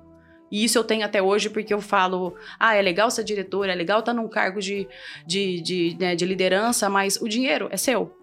E 0.51 0.65
isso 0.65 0.77
eu 0.79 0.85
tenho 0.85 1.05
até 1.05 1.23
hoje 1.23 1.49
porque 1.49 1.73
eu 1.73 1.81
falo, 1.81 2.35
ah, 2.59 2.75
é 2.75 2.83
legal 2.83 3.11
ser 3.11 3.25
diretora, 3.25 3.73
é 3.73 3.75
legal 3.75 4.01
estar 4.01 4.13
num 4.13 4.29
cargo 4.29 4.61
de, 4.61 4.87
de, 5.27 5.61
de, 5.63 5.97
né, 5.99 6.15
de 6.15 6.27
liderança, 6.27 6.91
mas 6.91 7.17
o 7.17 7.29
dinheiro 7.29 7.69
é 7.71 7.77
seu. 7.77 8.15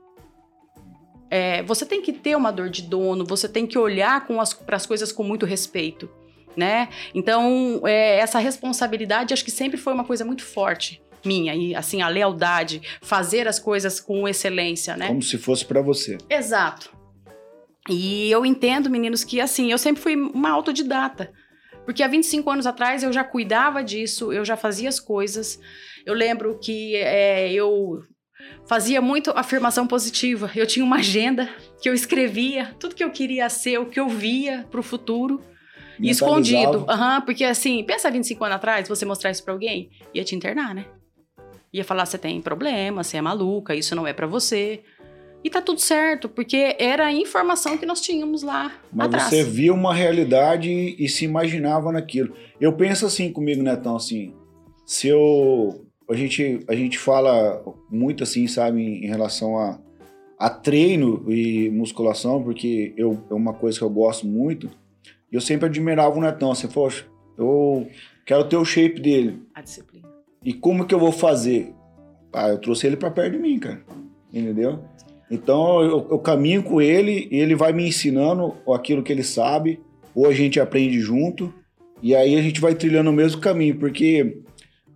É, 1.31 1.63
você 1.63 1.85
tem 1.85 2.01
que 2.01 2.13
ter 2.13 2.35
uma 2.35 2.51
dor 2.51 2.69
de 2.69 2.83
dono, 2.83 3.25
você 3.25 3.47
tem 3.47 3.65
que 3.65 3.77
olhar 3.77 4.27
para 4.65 4.75
as 4.75 4.85
coisas 4.85 5.11
com 5.11 5.23
muito 5.23 5.45
respeito 5.45 6.09
né? 6.55 6.89
Então, 7.13 7.81
é, 7.85 8.17
essa 8.17 8.39
responsabilidade 8.39 9.33
acho 9.33 9.45
que 9.45 9.51
sempre 9.51 9.77
foi 9.77 9.93
uma 9.93 10.03
coisa 10.03 10.25
muito 10.25 10.43
forte 10.43 11.01
minha 11.25 11.55
e 11.55 11.75
assim 11.75 12.01
a 12.01 12.07
lealdade, 12.07 12.81
fazer 13.01 13.47
as 13.47 13.59
coisas 13.59 13.99
com 13.99 14.27
excelência, 14.27 14.95
né? 14.95 15.07
Como 15.07 15.21
se 15.21 15.37
fosse 15.37 15.65
para 15.65 15.81
você. 15.81 16.17
Exato. 16.29 16.97
E 17.89 18.29
eu 18.29 18.45
entendo, 18.45 18.89
meninos, 18.89 19.23
que 19.23 19.41
assim, 19.41 19.71
eu 19.71 19.77
sempre 19.77 20.01
fui 20.01 20.15
uma 20.15 20.49
autodidata. 20.49 21.31
Porque 21.85 22.03
há 22.03 22.07
25 22.07 22.49
anos 22.51 22.67
atrás 22.67 23.01
eu 23.01 23.11
já 23.11 23.23
cuidava 23.23 23.83
disso, 23.83 24.31
eu 24.31 24.45
já 24.45 24.55
fazia 24.55 24.87
as 24.87 24.99
coisas. 24.99 25.59
Eu 26.05 26.13
lembro 26.13 26.59
que 26.59 26.95
é, 26.95 27.51
eu 27.51 28.03
fazia 28.67 29.01
muito 29.01 29.31
afirmação 29.31 29.87
positiva. 29.87 30.51
Eu 30.55 30.67
tinha 30.67 30.85
uma 30.85 30.97
agenda 30.97 31.49
que 31.81 31.89
eu 31.89 31.93
escrevia 31.93 32.75
tudo 32.79 32.93
que 32.93 33.03
eu 33.03 33.09
queria 33.09 33.49
ser, 33.49 33.79
o 33.79 33.87
que 33.87 33.99
eu 33.99 34.07
via 34.07 34.67
para 34.69 34.79
o 34.79 34.83
futuro. 34.83 35.41
E 35.99 36.09
escondido. 36.09 36.85
Uhum, 36.87 37.21
porque 37.25 37.43
assim, 37.43 37.83
pensa 37.83 38.09
25 38.09 38.43
anos 38.43 38.55
atrás, 38.55 38.87
você 38.87 39.05
mostrar 39.05 39.31
isso 39.31 39.43
pra 39.43 39.53
alguém, 39.53 39.89
ia 40.13 40.23
te 40.23 40.35
internar, 40.35 40.73
né? 40.73 40.85
Ia 41.71 41.83
falar, 41.83 42.05
você 42.05 42.17
tem 42.17 42.41
problema, 42.41 43.03
você 43.03 43.17
é 43.17 43.21
maluca, 43.21 43.75
isso 43.75 43.95
não 43.95 44.07
é 44.07 44.13
para 44.13 44.25
você. 44.25 44.81
E 45.43 45.49
tá 45.49 45.61
tudo 45.61 45.79
certo, 45.79 46.27
porque 46.27 46.75
era 46.77 47.05
a 47.05 47.13
informação 47.13 47.77
que 47.77 47.85
nós 47.85 48.01
tínhamos 48.01 48.43
lá 48.43 48.73
Mas 48.91 49.07
atrás. 49.07 49.29
você 49.29 49.43
via 49.43 49.73
uma 49.73 49.93
realidade 49.93 50.69
e 50.69 51.07
se 51.07 51.23
imaginava 51.23 51.91
naquilo. 51.91 52.33
Eu 52.59 52.73
penso 52.73 53.05
assim 53.05 53.31
comigo, 53.31 53.63
Netão, 53.63 53.95
assim, 53.95 54.33
se 54.85 55.07
eu... 55.07 55.85
A 56.09 56.15
gente, 56.15 56.59
a 56.67 56.75
gente 56.75 56.97
fala 56.97 57.63
muito 57.89 58.23
assim, 58.23 58.47
sabe, 58.47 58.81
em 58.81 59.05
relação 59.05 59.57
a, 59.59 59.79
a 60.39 60.49
treino 60.49 61.23
e 61.31 61.69
musculação, 61.69 62.43
porque 62.43 62.93
eu, 62.97 63.23
é 63.29 63.33
uma 63.33 63.53
coisa 63.53 63.77
que 63.77 63.83
eu 63.83 63.89
gosto 63.91 64.25
muito, 64.25 64.69
e 65.31 65.35
eu 65.35 65.41
sempre 65.41 65.67
admirava 65.67 66.17
o 66.17 66.21
Netão. 66.21 66.51
Assim, 66.51 66.67
poxa, 66.67 67.05
eu 67.37 67.87
quero 68.25 68.43
ter 68.45 68.57
o 68.57 68.65
shape 68.65 68.99
dele. 68.99 69.39
E 70.43 70.53
como 70.53 70.85
que 70.85 70.93
eu 70.93 70.99
vou 70.99 71.11
fazer? 71.11 71.73
Ah, 72.33 72.49
eu 72.49 72.57
trouxe 72.59 72.87
ele 72.87 72.95
para 72.95 73.11
perto 73.11 73.33
de 73.33 73.39
mim, 73.39 73.59
cara. 73.59 73.81
Entendeu? 74.33 74.79
Então 75.29 75.81
eu, 75.81 76.07
eu, 76.09 76.19
caminho 76.19 76.63
com 76.63 76.81
ele 76.81 77.27
e 77.31 77.37
ele 77.37 77.55
vai 77.55 77.71
me 77.71 77.87
ensinando 77.87 78.55
aquilo 78.73 79.03
que 79.03 79.11
ele 79.11 79.23
sabe, 79.23 79.79
ou 80.15 80.27
a 80.27 80.33
gente 80.33 80.59
aprende 80.59 80.99
junto, 80.99 81.53
e 82.01 82.15
aí 82.15 82.35
a 82.35 82.41
gente 82.41 82.59
vai 82.59 82.73
trilhando 82.73 83.09
o 83.09 83.13
mesmo 83.13 83.39
caminho, 83.39 83.77
porque 83.77 84.41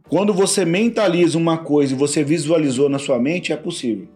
quando 0.09 0.33
você 0.33 0.65
mentaliza 0.65 1.38
uma 1.38 1.57
coisa 1.57 1.93
e 1.93 1.97
você 1.97 2.23
visualizou 2.23 2.89
na 2.89 2.97
sua 2.97 3.19
mente, 3.19 3.51
é 3.51 3.57
possível. 3.57 4.07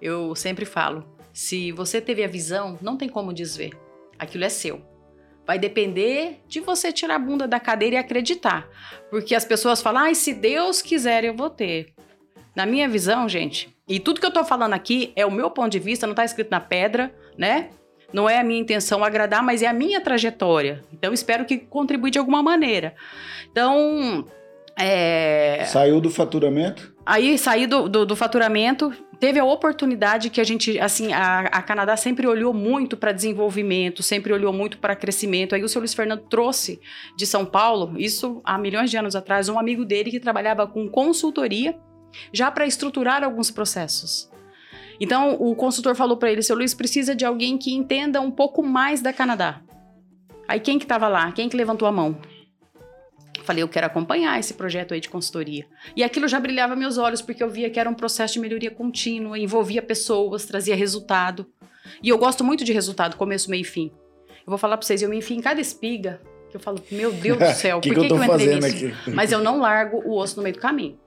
Eu 0.00 0.34
sempre 0.34 0.64
falo: 0.64 1.04
se 1.32 1.72
você 1.72 2.00
teve 2.00 2.22
a 2.22 2.28
visão, 2.28 2.78
não 2.82 2.96
tem 2.96 3.08
como 3.08 3.32
desver. 3.32 3.70
Aquilo 4.18 4.44
é 4.44 4.48
seu. 4.48 4.80
Vai 5.46 5.58
depender 5.58 6.40
de 6.46 6.60
você 6.60 6.92
tirar 6.92 7.16
a 7.16 7.18
bunda 7.18 7.48
da 7.48 7.58
cadeira 7.58 7.96
e 7.96 7.98
acreditar. 7.98 8.68
Porque 9.10 9.34
as 9.34 9.44
pessoas 9.44 9.82
falam, 9.82 10.04
ah, 10.04 10.14
se 10.14 10.32
Deus 10.32 10.80
quiser, 10.80 11.24
eu 11.24 11.34
vou 11.34 11.50
ter. 11.50 11.92
Na 12.54 12.66
minha 12.66 12.88
visão, 12.88 13.28
gente, 13.28 13.74
e 13.88 13.98
tudo 13.98 14.20
que 14.20 14.26
eu 14.26 14.32
tô 14.32 14.44
falando 14.44 14.74
aqui 14.74 15.12
é 15.16 15.26
o 15.26 15.30
meu 15.30 15.50
ponto 15.50 15.70
de 15.70 15.78
vista, 15.78 16.06
não 16.06 16.14
tá 16.14 16.24
escrito 16.24 16.50
na 16.50 16.60
pedra, 16.60 17.12
né? 17.36 17.70
Não 18.12 18.28
é 18.28 18.38
a 18.38 18.44
minha 18.44 18.60
intenção 18.60 19.02
agradar, 19.02 19.42
mas 19.42 19.62
é 19.62 19.66
a 19.66 19.72
minha 19.72 20.00
trajetória. 20.00 20.82
Então, 20.92 21.12
espero 21.12 21.44
que 21.44 21.58
contribui 21.58 22.10
de 22.10 22.18
alguma 22.18 22.42
maneira. 22.42 22.94
Então, 23.50 24.26
é... 24.78 25.64
Saiu 25.66 26.00
do 26.00 26.10
faturamento? 26.10 26.94
Aí, 27.04 27.36
saí 27.38 27.66
do, 27.66 27.88
do, 27.88 28.06
do 28.06 28.16
faturamento, 28.16 28.92
teve 29.22 29.38
a 29.38 29.44
oportunidade 29.44 30.30
que 30.30 30.40
a 30.40 30.44
gente, 30.44 30.80
assim, 30.80 31.12
a, 31.12 31.42
a 31.42 31.62
Canadá 31.62 31.96
sempre 31.96 32.26
olhou 32.26 32.52
muito 32.52 32.96
para 32.96 33.12
desenvolvimento, 33.12 34.02
sempre 34.02 34.32
olhou 34.32 34.52
muito 34.52 34.78
para 34.78 34.96
crescimento. 34.96 35.54
Aí 35.54 35.62
o 35.62 35.68
seu 35.68 35.80
Luiz 35.80 35.94
Fernando 35.94 36.22
trouxe 36.28 36.80
de 37.16 37.24
São 37.24 37.46
Paulo, 37.46 37.94
isso 37.96 38.42
há 38.44 38.58
milhões 38.58 38.90
de 38.90 38.96
anos 38.96 39.14
atrás, 39.14 39.48
um 39.48 39.60
amigo 39.60 39.84
dele 39.84 40.10
que 40.10 40.18
trabalhava 40.18 40.66
com 40.66 40.88
consultoria 40.88 41.78
já 42.32 42.50
para 42.50 42.66
estruturar 42.66 43.22
alguns 43.22 43.48
processos. 43.48 44.28
Então 45.00 45.36
o 45.40 45.54
consultor 45.54 45.94
falou 45.94 46.16
para 46.16 46.32
ele, 46.32 46.42
seu 46.42 46.56
Luiz 46.56 46.74
precisa 46.74 47.14
de 47.14 47.24
alguém 47.24 47.56
que 47.56 47.72
entenda 47.72 48.20
um 48.20 48.30
pouco 48.30 48.60
mais 48.60 49.00
da 49.00 49.12
Canadá. 49.12 49.62
Aí 50.48 50.58
quem 50.58 50.80
que 50.80 50.84
estava 50.84 51.06
lá? 51.06 51.30
Quem 51.30 51.48
que 51.48 51.56
levantou 51.56 51.86
a 51.86 51.92
mão? 51.92 52.18
Falei, 53.42 53.62
eu 53.62 53.68
quero 53.68 53.86
acompanhar 53.86 54.38
esse 54.38 54.54
projeto 54.54 54.94
aí 54.94 55.00
de 55.00 55.08
consultoria. 55.08 55.66
E 55.96 56.02
aquilo 56.02 56.28
já 56.28 56.38
brilhava 56.38 56.76
meus 56.76 56.98
olhos, 56.98 57.20
porque 57.20 57.42
eu 57.42 57.50
via 57.50 57.68
que 57.68 57.78
era 57.78 57.88
um 57.90 57.94
processo 57.94 58.34
de 58.34 58.40
melhoria 58.40 58.70
contínua, 58.70 59.38
envolvia 59.38 59.82
pessoas, 59.82 60.44
trazia 60.44 60.76
resultado. 60.76 61.46
E 62.02 62.08
eu 62.08 62.18
gosto 62.18 62.44
muito 62.44 62.64
de 62.64 62.72
resultado, 62.72 63.16
começo, 63.16 63.50
meio 63.50 63.62
e 63.62 63.64
fim. 63.64 63.90
Eu 64.28 64.50
vou 64.50 64.58
falar 64.58 64.76
pra 64.76 64.86
vocês, 64.86 65.02
eu 65.02 65.08
me 65.08 65.16
enfio 65.16 65.36
em 65.36 65.40
cada 65.40 65.60
espiga, 65.60 66.20
que 66.50 66.56
eu 66.56 66.60
falo, 66.60 66.82
meu 66.90 67.12
Deus 67.12 67.38
do 67.38 67.50
céu, 67.54 67.80
que 67.80 67.88
por 67.88 68.00
que 68.00 68.06
que, 68.06 68.12
eu 68.12 68.18
que 68.18 68.24
eu 68.24 68.34
entrei 68.34 68.54
nisso? 68.54 68.86
aqui? 68.86 69.10
Mas 69.10 69.32
eu 69.32 69.40
não 69.40 69.58
largo 69.58 69.98
o 70.04 70.16
osso 70.16 70.36
no 70.36 70.42
meio 70.42 70.54
do 70.54 70.60
caminho. 70.60 70.98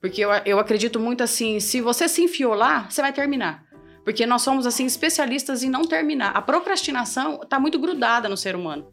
Porque 0.00 0.24
eu, 0.24 0.30
eu 0.44 0.58
acredito 0.58 1.00
muito 1.00 1.22
assim, 1.22 1.58
se 1.60 1.80
você 1.80 2.08
se 2.08 2.22
enfiou 2.22 2.54
lá, 2.54 2.86
você 2.88 3.02
vai 3.02 3.12
terminar. 3.12 3.64
Porque 4.04 4.24
nós 4.24 4.40
somos, 4.40 4.66
assim, 4.66 4.86
especialistas 4.86 5.62
em 5.62 5.68
não 5.68 5.82
terminar. 5.82 6.30
A 6.30 6.40
procrastinação 6.40 7.40
tá 7.40 7.60
muito 7.60 7.78
grudada 7.78 8.28
no 8.28 8.38
ser 8.38 8.56
humano. 8.56 8.90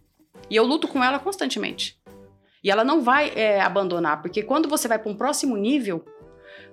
E 0.50 0.56
eu 0.56 0.66
luto 0.66 0.88
com 0.88 1.02
ela 1.02 1.20
constantemente. 1.20 1.98
E 2.66 2.72
ela 2.72 2.84
não 2.84 3.04
vai 3.04 3.32
é, 3.36 3.62
abandonar, 3.62 4.24
porque 4.24 4.42
quando 4.42 4.68
você 4.68 4.88
vai 4.88 4.98
para 4.98 5.12
um 5.12 5.16
próximo 5.16 5.56
nível, 5.56 6.04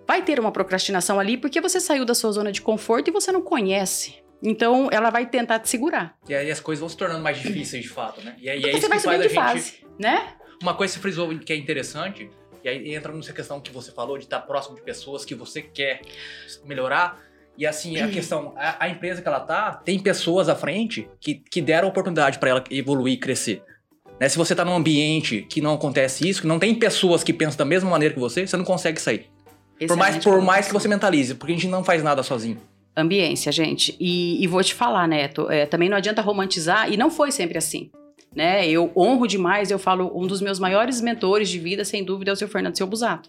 vai 0.08 0.24
ter 0.24 0.40
uma 0.40 0.50
procrastinação 0.50 1.20
ali, 1.20 1.36
porque 1.36 1.60
você 1.60 1.78
saiu 1.78 2.06
da 2.06 2.14
sua 2.14 2.32
zona 2.32 2.50
de 2.50 2.62
conforto 2.62 3.08
e 3.08 3.10
você 3.12 3.30
não 3.30 3.42
conhece. 3.42 4.24
Então, 4.42 4.88
ela 4.90 5.10
vai 5.10 5.26
tentar 5.26 5.58
te 5.58 5.68
segurar. 5.68 6.16
E 6.26 6.34
aí 6.34 6.50
as 6.50 6.60
coisas 6.60 6.80
vão 6.80 6.88
se 6.88 6.96
tornando 6.96 7.22
mais 7.22 7.38
difíceis 7.38 7.82
de 7.82 7.90
fato, 7.90 8.22
né? 8.22 8.34
E 8.40 8.48
aí 8.48 8.58
é 8.58 8.62
Porque 8.62 8.78
isso 8.78 8.88
você 8.88 9.06
vai 9.06 9.18
que 9.20 9.28
faz 9.28 9.50
a 9.50 9.54
gente. 9.54 9.70
fase, 9.70 9.86
né? 9.98 10.32
Uma 10.62 10.72
coisa 10.74 10.94
que 10.94 10.98
você 10.98 11.02
frisou 11.02 11.38
que 11.38 11.52
é 11.52 11.56
interessante, 11.56 12.30
e 12.64 12.68
aí 12.70 12.94
entra 12.94 13.12
nessa 13.12 13.34
questão 13.34 13.60
que 13.60 13.70
você 13.70 13.92
falou 13.92 14.16
de 14.16 14.24
estar 14.24 14.40
próximo 14.40 14.74
de 14.74 14.82
pessoas 14.82 15.26
que 15.26 15.34
você 15.34 15.60
quer 15.60 16.00
melhorar. 16.64 17.20
E 17.58 17.66
assim, 17.66 18.00
a 18.00 18.08
questão, 18.08 18.54
a, 18.56 18.86
a 18.86 18.88
empresa 18.88 19.20
que 19.20 19.28
ela 19.28 19.40
tá, 19.40 19.74
tem 19.74 19.98
pessoas 19.98 20.48
à 20.48 20.56
frente 20.56 21.06
que, 21.20 21.34
que 21.34 21.60
deram 21.60 21.86
oportunidade 21.86 22.38
para 22.38 22.48
ela 22.48 22.64
evoluir 22.70 23.12
e 23.12 23.18
crescer. 23.18 23.62
Né? 24.22 24.28
Se 24.28 24.38
você 24.38 24.54
tá 24.54 24.64
num 24.64 24.76
ambiente 24.76 25.44
que 25.48 25.60
não 25.60 25.74
acontece 25.74 26.28
isso, 26.28 26.42
que 26.42 26.46
não 26.46 26.60
tem 26.60 26.72
pessoas 26.76 27.24
que 27.24 27.32
pensam 27.32 27.58
da 27.58 27.64
mesma 27.64 27.90
maneira 27.90 28.14
que 28.14 28.20
você, 28.20 28.46
você 28.46 28.56
não 28.56 28.64
consegue 28.64 29.00
sair. 29.00 29.26
Por 29.88 29.96
mais, 29.96 30.16
Excelente 30.16 30.22
por 30.22 30.40
mais 30.40 30.68
que 30.68 30.72
você 30.72 30.86
mentalize, 30.86 31.34
porque 31.34 31.52
a 31.52 31.56
gente 31.56 31.66
não 31.66 31.82
faz 31.82 32.04
nada 32.04 32.22
sozinho. 32.22 32.56
Ambiência, 32.96 33.50
gente. 33.50 33.96
E, 33.98 34.40
e 34.40 34.46
vou 34.46 34.62
te 34.62 34.74
falar, 34.74 35.08
Neto, 35.08 35.50
é, 35.50 35.66
também 35.66 35.88
não 35.88 35.96
adianta 35.96 36.22
romantizar, 36.22 36.92
e 36.92 36.96
não 36.96 37.10
foi 37.10 37.32
sempre 37.32 37.58
assim. 37.58 37.90
Né? 38.32 38.68
Eu 38.68 38.92
honro 38.94 39.26
demais, 39.26 39.72
eu 39.72 39.78
falo, 39.78 40.12
um 40.14 40.24
dos 40.24 40.40
meus 40.40 40.60
maiores 40.60 41.00
mentores 41.00 41.48
de 41.48 41.58
vida, 41.58 41.84
sem 41.84 42.04
dúvida, 42.04 42.30
é 42.30 42.34
o 42.34 42.36
seu 42.36 42.46
Fernando 42.46 42.76
Seu 42.76 42.86
Busato. 42.86 43.28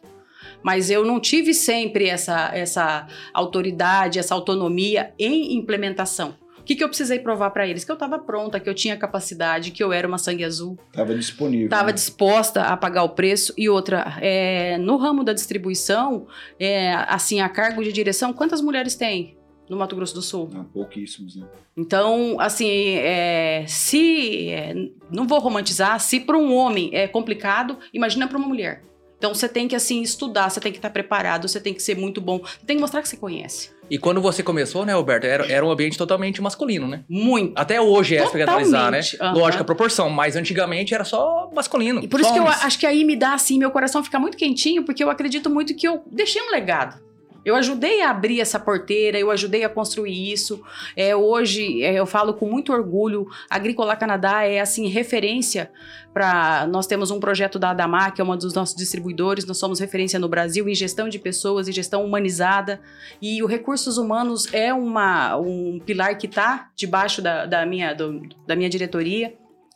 Mas 0.62 0.92
eu 0.92 1.04
não 1.04 1.20
tive 1.20 1.56
sempre 1.56 2.06
essa, 2.06 2.52
essa 2.54 3.08
autoridade, 3.34 4.20
essa 4.20 4.36
autonomia 4.36 5.12
em 5.18 5.56
implementação. 5.56 6.36
O 6.64 6.66
que, 6.66 6.78
que 6.78 6.84
eu 6.84 6.88
precisei 6.88 7.20
provar 7.20 7.50
para 7.50 7.68
eles? 7.68 7.84
Que 7.84 7.92
eu 7.92 7.96
estava 7.96 8.18
pronta, 8.18 8.58
que 8.58 8.70
eu 8.70 8.74
tinha 8.74 8.96
capacidade, 8.96 9.70
que 9.72 9.84
eu 9.84 9.92
era 9.92 10.08
uma 10.08 10.18
sangue 10.18 10.46
azul. 10.46 10.80
Tava 10.94 11.14
disponível. 11.14 11.66
Estava 11.66 11.88
né? 11.88 11.92
disposta 11.92 12.62
a 12.62 12.78
pagar 12.78 13.04
o 13.04 13.10
preço. 13.10 13.54
E 13.58 13.68
outra, 13.68 14.18
é, 14.22 14.78
no 14.78 14.96
ramo 14.96 15.26
da 15.26 15.34
distribuição, 15.34 16.26
é, 16.58 16.94
assim, 17.10 17.42
a 17.42 17.50
cargo 17.50 17.84
de 17.84 17.92
direção, 17.92 18.32
quantas 18.32 18.62
mulheres 18.62 18.96
tem 18.96 19.36
no 19.70 19.76
Mato 19.76 19.94
Grosso 19.94 20.14
do 20.14 20.22
Sul? 20.22 20.52
Ah, 20.56 20.64
pouquíssimos, 20.72 21.36
né? 21.36 21.46
Então, 21.76 22.38
assim, 22.40 22.96
é, 22.96 23.66
se. 23.68 24.48
é, 24.48 24.74
não 25.12 25.28
vou 25.28 25.40
romantizar, 25.40 26.00
se 26.00 26.22
para 26.22 26.38
um 26.38 26.56
homem 26.56 26.92
é 26.94 27.10
complicado, 27.10 27.78
imagina 27.94 28.26
para 28.26 28.38
uma 28.38 28.48
mulher. 28.48 28.84
Então 29.24 29.34
você 29.34 29.48
tem 29.48 29.70
que 29.70 29.76
assim 29.76 30.02
estudar, 30.02 30.50
você 30.50 30.60
tem 30.60 30.70
que 30.70 30.80
estar 30.80 30.90
preparado, 30.90 31.48
você 31.48 31.58
tem 31.58 31.74
que 31.74 31.82
ser 31.82 31.96
muito 31.96 32.20
bom, 32.20 32.42
tem 32.68 32.76
que 32.76 32.82
mostrar 32.82 33.02
que 33.02 33.08
você 33.08 33.16
conhece. 33.16 33.70
E 33.90 33.98
quando 33.98 34.22
você 34.22 34.44
começou, 34.44 34.86
né, 34.86 34.94
Roberto, 34.94 35.24
era, 35.24 35.50
era 35.50 35.66
um 35.66 35.72
ambiente 35.72 35.98
totalmente 35.98 36.42
masculino, 36.42 36.90
né? 36.90 37.06
Muito. 37.08 37.54
Até 37.56 37.80
hoje 37.80 38.18
é, 38.18 38.26
se 38.26 38.34
pegar 38.34 38.50
analisar, 38.50 38.92
né? 38.92 39.00
Aham. 39.22 39.34
Lógico, 39.34 39.64
a 39.64 39.66
proporção, 39.66 40.10
mas 40.10 40.36
antigamente 40.36 40.94
era 40.94 41.06
só 41.06 41.50
masculino. 41.56 42.04
E 42.04 42.08
por 42.10 42.20
isso 42.20 42.34
que 42.34 42.38
eu 42.40 42.44
homens. 42.44 42.66
acho 42.66 42.78
que 42.78 42.86
aí 42.86 43.06
me 43.06 43.16
dá 43.16 43.34
assim, 43.34 43.58
meu 43.58 43.72
coração 43.72 44.04
fica 44.04 44.20
muito 44.20 44.36
quentinho, 44.36 44.84
porque 44.84 45.02
eu 45.02 45.10
acredito 45.10 45.50
muito 45.50 45.74
que 45.74 45.88
eu 45.88 46.04
deixei 46.12 46.42
um 46.42 46.52
legado. 46.52 47.02
Eu 47.46 47.56
ajudei 47.56 48.02
a 48.02 48.10
abrir 48.10 48.40
essa 48.40 48.60
porteira, 48.60 49.20
eu 49.20 49.30
ajudei 49.32 49.64
a 49.64 49.70
construir 49.70 50.32
isso. 50.32 50.62
É, 50.96 51.16
hoje 51.16 51.84
é, 51.84 51.94
eu 52.00 52.06
falo 52.06 52.34
com 52.34 52.50
muito 52.50 52.72
orgulho, 52.72 53.28
Agricola 53.50 53.96
Canadá 53.96 54.44
é 54.44 54.60
assim 54.60 54.88
referência 54.88 55.72
para 56.14 56.68
nós 56.68 56.86
temos 56.86 57.10
um 57.10 57.20
projeto 57.20 57.58
da 57.58 57.72
Adamar, 57.72 58.14
que 58.14 58.22
é 58.22 58.24
um 58.24 58.38
dos 58.38 58.54
nossos 58.54 58.76
distribuidores, 58.76 59.46
nós 59.46 59.58
somos 59.58 59.80
referência 59.80 60.20
no 60.20 60.30
Brasil 60.30 60.70
em 60.70 60.76
gestão 60.76 61.10
de 61.10 61.18
pessoas 61.18 61.68
e 61.68 61.72
gestão 61.72 62.06
humanizada. 62.06 62.80
E 63.20 63.42
o 63.42 63.48
recursos 63.48 63.98
humanos 63.98 64.48
é 64.54 64.72
uma, 64.72 65.36
um 65.38 65.80
pilar 65.84 66.16
que 66.18 66.28
está 66.28 66.70
debaixo 66.76 67.20
da, 67.22 67.48
da, 67.48 67.66
minha, 67.66 67.94
do- 67.96 68.22
da 68.46 68.56
minha 68.56 68.70
diretoria. 68.70 69.34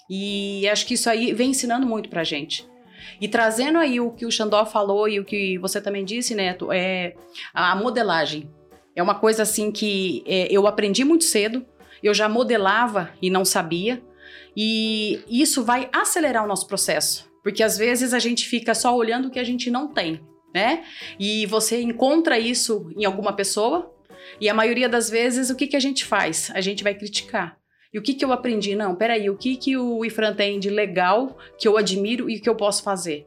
E 0.10 0.68
acho 0.70 0.86
que 0.86 0.94
isso 0.94 1.10
aí 1.10 1.34
vem 1.34 1.50
ensinando 1.50 1.86
muito 1.88 2.08
pra 2.08 2.24
gente. 2.24 2.66
E 3.20 3.28
trazendo 3.28 3.78
aí 3.78 4.00
o 4.00 4.12
que 4.12 4.26
o 4.26 4.32
Xandó 4.32 4.66
falou 4.66 5.08
e 5.08 5.20
o 5.20 5.26
que 5.26 5.58
você 5.58 5.82
também 5.82 6.06
disse, 6.06 6.36
Neto, 6.36 6.72
é 6.72 7.16
a 7.54 7.76
modelagem. 7.76 8.50
É 8.96 9.04
uma 9.04 9.16
coisa 9.16 9.44
assim 9.44 9.72
que 9.72 10.24
é, 10.26 10.48
eu 10.50 10.66
aprendi 10.66 11.04
muito 11.04 11.24
cedo, 11.24 11.66
eu 12.02 12.14
já 12.14 12.28
modelava 12.28 13.12
e 13.22 13.30
não 13.30 13.46
sabia, 13.46 14.02
e 14.56 15.22
isso 15.30 15.64
vai 15.64 15.88
acelerar 15.94 16.44
o 16.44 16.48
nosso 16.48 16.68
processo, 16.68 17.32
porque 17.44 17.62
às 17.62 17.78
vezes 17.78 18.12
a 18.12 18.20
gente 18.20 18.48
fica 18.48 18.74
só 18.74 18.96
olhando 18.96 19.28
o 19.28 19.32
que 19.32 19.40
a 19.40 19.44
gente 19.44 19.70
não 19.70 19.94
tem, 19.94 20.20
né? 20.54 20.84
E 21.20 21.46
você 21.46 21.80
encontra 21.80 22.40
isso 22.40 22.92
em 22.98 23.06
alguma 23.06 23.34
pessoa, 23.34 23.94
e 24.42 24.50
a 24.50 24.54
maioria 24.54 24.90
das 24.90 25.12
vezes 25.12 25.52
o 25.52 25.56
que, 25.56 25.68
que 25.68 25.76
a 25.76 25.80
gente 25.80 26.04
faz? 26.04 26.52
A 26.56 26.62
gente 26.62 26.84
vai 26.84 26.96
criticar. 26.96 27.56
E 27.94 28.00
o 28.00 28.02
que, 28.02 28.14
que 28.14 28.24
eu 28.24 28.32
aprendi? 28.32 28.76
Não, 28.76 28.96
peraí, 28.96 29.30
o 29.30 29.38
que, 29.38 29.56
que 29.56 29.78
o 29.78 30.04
Ifran 30.04 30.34
tem 30.34 30.60
de 30.60 30.70
legal, 30.70 31.38
que 31.58 31.68
eu 31.68 31.78
admiro 31.78 32.30
e 32.30 32.40
que 32.40 32.50
eu 32.50 32.56
posso 32.56 32.84
fazer? 32.84 33.26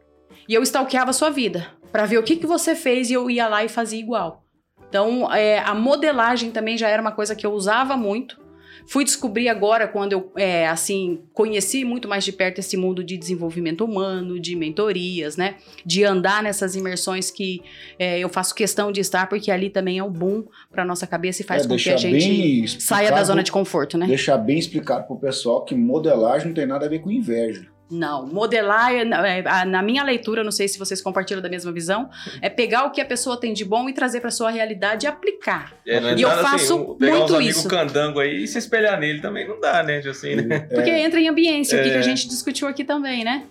E 0.49 0.55
eu 0.55 0.63
stalkeava 0.63 1.11
a 1.11 1.15
sua 1.15 1.31
vida, 1.31 1.67
para 1.91 2.07
ver 2.07 2.19
o 2.19 2.23
que, 2.23 2.37
que 2.37 2.47
você 2.47 2.75
fez 2.75 3.11
e 3.11 3.15
eu 3.15 3.31
ia 3.31 3.49
lá 3.49 3.65
e 3.65 3.69
fazia 3.69 3.99
igual. 3.99 4.45
Então, 4.89 5.33
é, 5.33 5.61
a 5.61 5.75
modelagem 5.75 6.51
também 6.51 6.77
já 6.77 6.89
era 6.89 7.01
uma 7.01 7.13
coisa 7.13 7.37
que 7.37 7.47
eu 7.47 7.53
usava 7.53 7.97
muito. 7.97 8.41
Fui 8.87 9.05
descobrir 9.05 9.49
agora, 9.49 9.87
quando 9.87 10.13
eu, 10.13 10.33
é, 10.37 10.67
assim, 10.69 11.21
conheci 11.33 11.85
muito 11.85 12.09
mais 12.09 12.25
de 12.25 12.33
perto 12.33 12.59
esse 12.59 12.77
mundo 12.77 13.05
de 13.05 13.17
desenvolvimento 13.17 13.85
humano, 13.85 14.39
de 14.41 14.57
mentorias, 14.57 15.37
né? 15.37 15.57
De 15.85 16.05
andar 16.05 16.43
nessas 16.43 16.75
imersões 16.75 17.31
que 17.31 17.63
é, 17.99 18.19
eu 18.19 18.29
faço 18.29 18.55
questão 18.55 18.91
de 18.91 19.01
estar, 19.01 19.29
porque 19.29 19.51
ali 19.51 19.71
também 19.71 19.99
é 19.99 20.05
um 20.05 20.11
boom 20.11 20.45
para 20.71 20.85
nossa 20.85 21.07
cabeça 21.07 21.43
e 21.43 21.45
faz 21.45 21.65
É, 21.65 21.69
com 21.69 21.77
que 21.77 21.91
a 21.91 21.97
gente 21.97 22.81
saia 22.81 23.11
da 23.11 23.23
zona 23.25 23.43
de 23.43 23.53
conforto, 23.53 23.97
né? 23.97 24.07
Deixar 24.07 24.39
bem 24.39 24.59
explicado 24.59 25.07
pro 25.07 25.17
pessoal 25.17 25.65
que 25.65 25.75
modelagem 25.75 26.49
não 26.49 26.55
tem 26.55 26.67
nada 26.67 26.87
a 26.87 26.89
ver 26.89 27.01
com 27.01 27.11
inveja. 27.11 27.67
Não, 27.91 28.25
modelar, 28.27 28.93
é- 28.93 29.01
é, 29.03 29.65
na 29.65 29.83
minha 29.83 30.05
leitura, 30.05 30.45
não 30.45 30.53
sei 30.53 30.69
se 30.69 30.79
vocês 30.79 31.03
compartilham 31.03 31.43
da 31.43 31.49
mesma 31.49 31.73
visão, 31.73 32.09
é 32.41 32.49
pegar 32.49 32.85
o 32.85 32.91
que 32.93 33.01
a 33.01 33.05
pessoa 33.05 33.37
tem 33.39 33.53
de 33.53 33.65
bom 33.65 33.89
e 33.89 33.93
trazer 33.93 34.21
para 34.21 34.31
sua 34.31 34.51
realidade 34.51 35.07
e 35.07 35.09
aplicar. 35.09 35.73
É, 35.87 35.99
não 35.99 36.11
E 36.17 36.23
eu 36.23 36.29
adianta, 36.31 36.49
faço 36.51 36.77
um- 36.77 36.95
pegar 36.97 37.13
muito 37.19 37.25
uns 37.33 37.35
amigos 37.37 37.57
isso. 37.57 37.69
candango 37.69 38.21
aí 38.21 38.45
e 38.45 38.47
se 38.47 38.59
espelhar 38.59 38.99
nele 39.01 39.21
também 39.21 39.47
não 39.49 39.59
dá, 39.59 39.83
né? 39.83 39.99
Assim, 39.99 40.37
né? 40.37 40.61
Porque 40.73 40.91
entra 40.91 41.21
em 41.21 41.29
ambiência, 41.29 41.79
o 41.79 41.83
que, 41.83 41.89
que 41.91 41.97
a 41.97 41.99
É. 41.99 42.03
gente 42.03 42.29
discutiu 42.29 42.69
aqui 42.69 42.85
também, 42.85 43.25
né? 43.25 43.45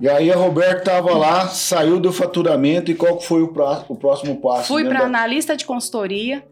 E 0.00 0.08
aí 0.08 0.32
a 0.32 0.36
Roberta 0.36 0.80
tava 0.92 1.16
lá, 1.16 1.46
saiu 1.46 2.00
do 2.00 2.10
faturamento 2.12 2.90
e 2.90 2.94
qual 2.94 3.20
foi 3.20 3.42
o, 3.42 3.48
pró- 3.48 3.84
o 3.88 3.94
próximo 3.94 4.40
passo? 4.40 4.68
Fui 4.68 4.82
dentro 4.82 4.96
para 4.98 5.06
da- 5.08 5.18
analista 5.18 5.54
de 5.54 5.64
consultoria, 5.66 6.42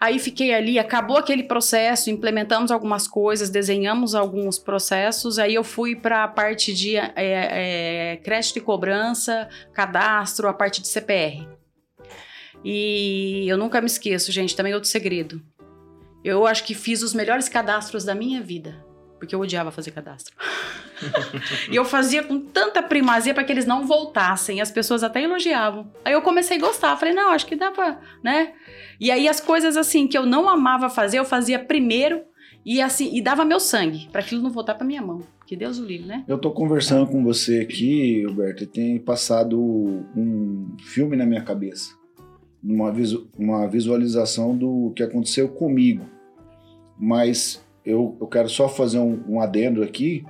aí 0.00 0.18
fiquei 0.18 0.54
ali, 0.54 0.78
acabou 0.78 1.16
aquele 1.16 1.42
processo, 1.44 2.10
implementamos 2.10 2.70
algumas 2.70 3.08
coisas, 3.08 3.50
desenhamos 3.50 4.14
alguns 4.14 4.58
processos, 4.58 5.38
aí 5.38 5.54
eu 5.54 5.64
fui 5.64 5.96
para 5.96 6.24
a 6.24 6.28
parte 6.28 6.72
de 6.74 6.96
é, 6.96 7.12
é, 7.16 8.16
crédito 8.22 8.58
e 8.58 8.60
cobrança, 8.60 9.48
cadastro, 9.72 10.48
a 10.48 10.52
parte 10.52 10.80
de 10.80 10.88
CPR. 10.88 11.46
E 12.64 13.44
eu 13.46 13.58
nunca 13.58 13.80
me 13.80 13.86
esqueço, 13.86 14.32
gente, 14.32 14.56
também 14.56 14.74
outro 14.74 14.88
segredo. 14.88 15.42
Eu 16.24 16.46
acho 16.46 16.64
que 16.64 16.74
fiz 16.74 17.02
os 17.02 17.12
melhores 17.12 17.48
cadastros 17.48 18.04
da 18.04 18.14
minha 18.14 18.40
vida, 18.40 18.82
porque 19.18 19.34
eu 19.34 19.40
odiava 19.40 19.70
fazer 19.70 19.90
cadastro. 19.90 20.34
e 21.70 21.76
eu 21.76 21.84
fazia 21.84 22.22
com 22.22 22.38
tanta 22.40 22.82
primazia 22.82 23.34
para 23.34 23.44
que 23.44 23.52
eles 23.52 23.66
não 23.66 23.86
voltassem, 23.86 24.60
as 24.60 24.70
pessoas 24.70 25.02
até 25.02 25.22
elogiavam. 25.22 25.90
Aí 26.04 26.12
eu 26.12 26.22
comecei 26.22 26.56
a 26.56 26.60
gostar, 26.60 26.96
falei, 26.96 27.14
não, 27.14 27.30
acho 27.30 27.46
que 27.46 27.56
dá 27.56 27.70
pra, 27.70 28.00
né? 28.22 28.52
E 29.00 29.10
aí 29.10 29.28
as 29.28 29.40
coisas 29.40 29.76
assim 29.76 30.06
que 30.06 30.16
eu 30.16 30.24
não 30.26 30.48
amava 30.48 30.88
fazer, 30.88 31.18
eu 31.18 31.24
fazia 31.24 31.58
primeiro 31.58 32.22
e 32.64 32.80
assim, 32.80 33.10
e 33.14 33.20
dava 33.20 33.44
meu 33.44 33.60
sangue, 33.60 34.08
para 34.10 34.20
aquilo 34.22 34.42
não 34.42 34.50
voltar 34.50 34.74
para 34.74 34.86
minha 34.86 35.02
mão. 35.02 35.20
Que 35.46 35.54
Deus 35.54 35.78
o 35.78 35.84
livre, 35.84 36.06
né? 36.06 36.24
Eu 36.26 36.38
tô 36.38 36.50
conversando 36.50 37.06
com 37.06 37.22
você 37.22 37.60
aqui, 37.60 38.24
Roberto, 38.24 38.64
e 38.64 38.66
tem 38.66 38.98
passado 38.98 39.60
um 39.60 40.74
filme 40.82 41.16
na 41.16 41.26
minha 41.26 41.42
cabeça. 41.42 41.94
Uma, 42.62 42.90
visu- 42.90 43.28
uma 43.38 43.68
visualização 43.68 44.56
do 44.56 44.90
que 44.96 45.02
aconteceu 45.02 45.50
comigo. 45.50 46.06
Mas 46.98 47.62
eu, 47.84 48.16
eu 48.18 48.26
quero 48.26 48.48
só 48.48 48.70
fazer 48.70 48.98
um, 48.98 49.22
um 49.28 49.40
adendo 49.40 49.82
aqui, 49.82 50.24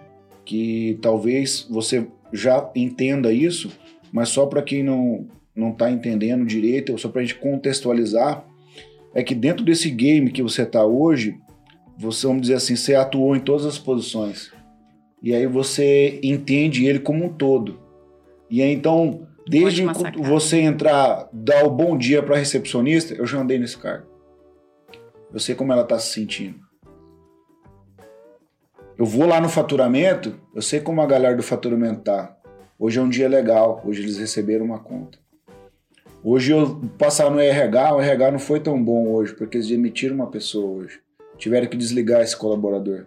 que 0.44 0.98
talvez 1.00 1.66
você 1.68 2.06
já 2.32 2.70
entenda 2.74 3.32
isso, 3.32 3.70
mas 4.12 4.28
só 4.28 4.46
para 4.46 4.62
quem 4.62 4.82
não, 4.82 5.26
não 5.54 5.72
tá 5.72 5.90
entendendo 5.90 6.44
direito, 6.44 6.92
ou 6.92 6.98
só 6.98 7.08
pra 7.08 7.22
gente 7.22 7.36
contextualizar, 7.36 8.44
é 9.14 9.22
que 9.22 9.34
dentro 9.34 9.64
desse 9.64 9.90
game 9.90 10.30
que 10.30 10.42
você 10.42 10.66
tá 10.66 10.84
hoje, 10.84 11.36
você, 11.96 12.26
vamos 12.26 12.42
dizer 12.42 12.54
assim, 12.54 12.76
você 12.76 12.94
atuou 12.94 13.36
em 13.36 13.40
todas 13.40 13.64
as 13.64 13.78
posições. 13.78 14.52
E 15.22 15.34
aí 15.34 15.46
você 15.46 16.20
entende 16.22 16.84
ele 16.84 16.98
como 16.98 17.24
um 17.24 17.32
todo. 17.32 17.80
E 18.50 18.60
aí 18.60 18.72
então, 18.72 19.26
desde 19.48 19.84
você 20.18 20.58
entrar, 20.58 21.28
dar 21.32 21.64
o 21.64 21.70
bom 21.70 21.96
dia 21.96 22.22
para 22.22 22.36
recepcionista, 22.36 23.14
eu 23.14 23.26
já 23.26 23.40
andei 23.40 23.58
nesse 23.58 23.78
cargo. 23.78 24.06
Eu 25.32 25.40
sei 25.40 25.54
como 25.54 25.72
ela 25.72 25.84
tá 25.84 25.98
se 25.98 26.12
sentindo. 26.12 26.63
Eu 28.96 29.04
vou 29.04 29.26
lá 29.26 29.40
no 29.40 29.48
faturamento, 29.48 30.34
eu 30.54 30.62
sei 30.62 30.78
como 30.78 31.02
a 31.02 31.06
galera 31.06 31.36
do 31.36 31.42
faturamento 31.42 32.02
tá. 32.02 32.36
Hoje 32.78 33.00
é 33.00 33.02
um 33.02 33.08
dia 33.08 33.28
legal, 33.28 33.82
hoje 33.84 34.02
eles 34.02 34.18
receberam 34.18 34.64
uma 34.64 34.78
conta. 34.78 35.18
Hoje 36.22 36.52
eu 36.52 36.80
passar 36.96 37.28
no 37.28 37.40
RH, 37.40 37.96
o 37.96 38.00
RH 38.00 38.30
não 38.30 38.38
foi 38.38 38.60
tão 38.60 38.80
bom 38.80 39.08
hoje, 39.08 39.34
porque 39.34 39.56
eles 39.56 39.66
demitiram 39.66 40.14
uma 40.14 40.28
pessoa 40.28 40.70
hoje. 40.70 41.00
Tiveram 41.36 41.66
que 41.66 41.76
desligar 41.76 42.22
esse 42.22 42.36
colaborador. 42.36 43.06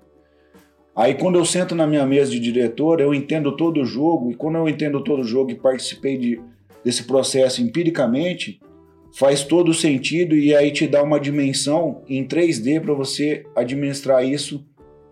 Aí 0.94 1.14
quando 1.16 1.40
eu 1.40 1.46
sento 1.46 1.74
na 1.74 1.88
minha 1.88 2.06
mesa 2.06 2.32
de 2.32 2.40
diretor, 2.42 3.00
eu 3.00 3.14
entendo 3.14 3.56
todo 3.56 3.80
o 3.80 3.86
jogo, 3.86 4.30
e 4.30 4.36
quando 4.36 4.58
eu 4.58 4.68
entendo 4.68 5.02
todo 5.02 5.22
o 5.22 5.28
jogo 5.28 5.52
e 5.52 5.56
participei 5.56 6.18
de, 6.18 6.42
desse 6.84 7.06
processo 7.06 7.62
empiricamente, 7.62 8.60
faz 9.14 9.42
todo 9.42 9.74
sentido 9.74 10.36
e 10.36 10.54
aí 10.54 10.70
te 10.70 10.86
dá 10.86 11.02
uma 11.02 11.18
dimensão 11.18 12.04
em 12.10 12.28
3D 12.28 12.82
para 12.82 12.94
você 12.94 13.46
administrar 13.56 14.26
isso 14.26 14.66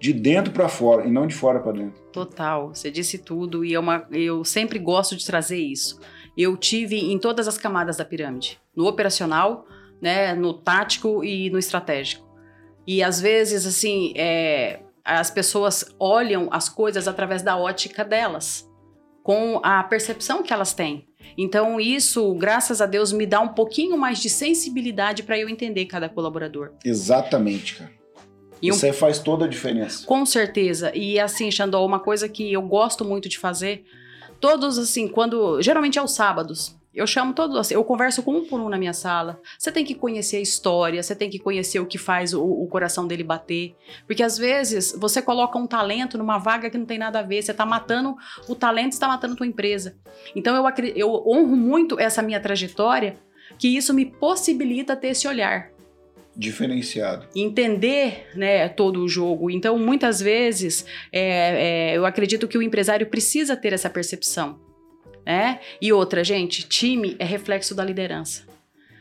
de 0.06 0.14
dentro 0.14 0.54
para 0.54 0.70
fora 0.70 1.04
e 1.04 1.12
não 1.12 1.26
de 1.26 1.34
fora 1.34 1.60
para 1.60 1.72
dentro. 1.72 2.00
Total, 2.12 2.70
você 2.70 2.92
disse 2.92 3.18
tudo 3.18 3.66
e 3.66 3.74
é 3.74 3.80
uma, 3.80 4.08
eu 4.12 4.46
sempre 4.46 4.78
gosto 4.78 5.16
de 5.16 5.26
trazer 5.26 5.58
isso. 5.58 6.00
Eu 6.38 6.56
tive 6.56 7.12
em 7.12 7.18
todas 7.18 7.48
as 7.48 7.58
camadas 7.58 7.98
da 7.98 8.06
pirâmide, 8.06 8.60
no 8.76 8.86
operacional, 8.86 9.66
né, 10.00 10.36
no 10.36 10.54
tático 10.54 11.24
e 11.24 11.50
no 11.50 11.58
estratégico. 11.58 12.24
E 12.86 13.02
às 13.02 13.20
vezes, 13.20 13.66
assim, 13.66 14.14
é, 14.16 14.82
as 15.04 15.32
pessoas 15.32 15.84
olham 16.00 16.50
as 16.52 16.70
coisas 16.70 17.08
através 17.08 17.42
da 17.42 17.58
ótica 17.58 18.06
delas, 18.06 18.70
com 19.24 19.60
a 19.64 19.82
percepção 19.82 20.44
que 20.44 20.54
elas 20.54 20.72
têm. 20.72 21.08
Então, 21.36 21.80
isso, 21.80 22.32
graças 22.36 22.80
a 22.80 22.86
Deus, 22.86 23.12
me 23.12 23.26
dá 23.26 23.42
um 23.42 23.48
pouquinho 23.56 23.98
mais 23.98 24.20
de 24.20 24.30
sensibilidade 24.30 25.24
para 25.24 25.40
eu 25.40 25.50
entender 25.50 25.88
cada 25.88 26.08
colaborador. 26.08 26.74
Exatamente, 26.86 27.78
cara. 27.78 28.05
E 28.62 28.72
um 28.72 28.76
Isso 28.76 28.86
aí 28.86 28.94
faz 28.94 29.20
toda 29.20 29.46
a 29.46 29.48
diferença. 29.48 30.06
Com 30.06 30.26
certeza. 30.26 30.92
E 30.96 31.20
assim, 31.20 31.52
Xandol, 31.52 31.86
uma 31.86 32.00
coisa 32.00 32.28
que 32.28 32.52
eu 32.52 32.62
gosto 32.62 33.04
muito 33.04 33.28
de 33.30 33.38
fazer, 33.38 33.86
todos 34.40 34.78
assim, 34.78 35.08
quando. 35.08 35.62
Geralmente 35.62 36.00
é 36.00 36.02
os 36.02 36.14
sábados. 36.14 36.76
Eu 36.94 37.06
chamo 37.06 37.34
todos 37.34 37.58
assim, 37.58 37.74
eu 37.74 37.84
converso 37.84 38.24
com 38.24 38.32
um 38.38 38.46
por 38.46 38.58
um 38.58 38.70
na 38.70 38.78
minha 38.78 38.94
sala. 38.94 39.42
Você 39.60 39.70
tem 39.70 39.84
que 39.84 39.94
conhecer 39.94 40.38
a 40.38 40.42
história, 40.42 41.04
você 41.04 41.14
tem 41.14 41.30
que 41.30 41.38
conhecer 41.38 41.78
o 41.82 41.86
que 41.86 41.98
faz 41.98 42.34
o, 42.34 42.42
o 42.42 42.66
coração 42.68 43.06
dele 43.06 43.22
bater. 43.22 43.76
Porque 44.08 44.24
às 44.24 44.38
vezes 44.38 44.96
você 44.98 45.22
coloca 45.22 45.60
um 45.60 45.68
talento 45.68 46.18
numa 46.18 46.38
vaga 46.38 46.70
que 46.70 46.78
não 46.78 46.86
tem 46.86 46.98
nada 46.98 47.20
a 47.20 47.22
ver. 47.22 47.44
Você 47.44 47.54
tá 47.54 47.66
matando 47.66 48.16
o 48.48 48.56
talento, 48.56 48.94
você 48.94 49.00
tá 49.02 49.10
matando 49.10 49.36
tua 49.36 49.46
empresa. 49.46 49.98
Então 50.34 50.56
eu, 50.56 50.64
eu 50.96 51.12
honro 51.28 51.58
muito 51.58 52.00
essa 52.00 52.22
minha 52.22 52.40
trajetória, 52.40 53.18
que 53.60 53.68
isso 53.68 53.94
me 53.94 54.06
possibilita 54.06 54.96
ter 54.96 55.10
esse 55.10 55.28
olhar 55.28 55.75
Diferenciado. 56.36 57.28
entender 57.36 58.28
né, 58.36 58.68
todo 58.70 59.02
o 59.02 59.08
jogo. 59.08 59.50
Então, 59.50 59.78
muitas 59.78 60.20
vezes, 60.20 60.86
é, 61.12 61.92
é, 61.92 61.98
eu 61.98 62.06
acredito 62.06 62.48
que 62.48 62.58
o 62.58 62.62
empresário 62.62 63.08
precisa 63.08 63.56
ter 63.56 63.74
essa 63.74 63.90
percepção. 63.90 64.60
né? 65.26 65.60
E 65.82 65.92
outra, 65.94 66.24
gente, 66.24 66.68
time 66.68 67.16
é 67.20 67.26
reflexo 67.26 67.74
da 67.74 67.84
liderança. 67.84 68.44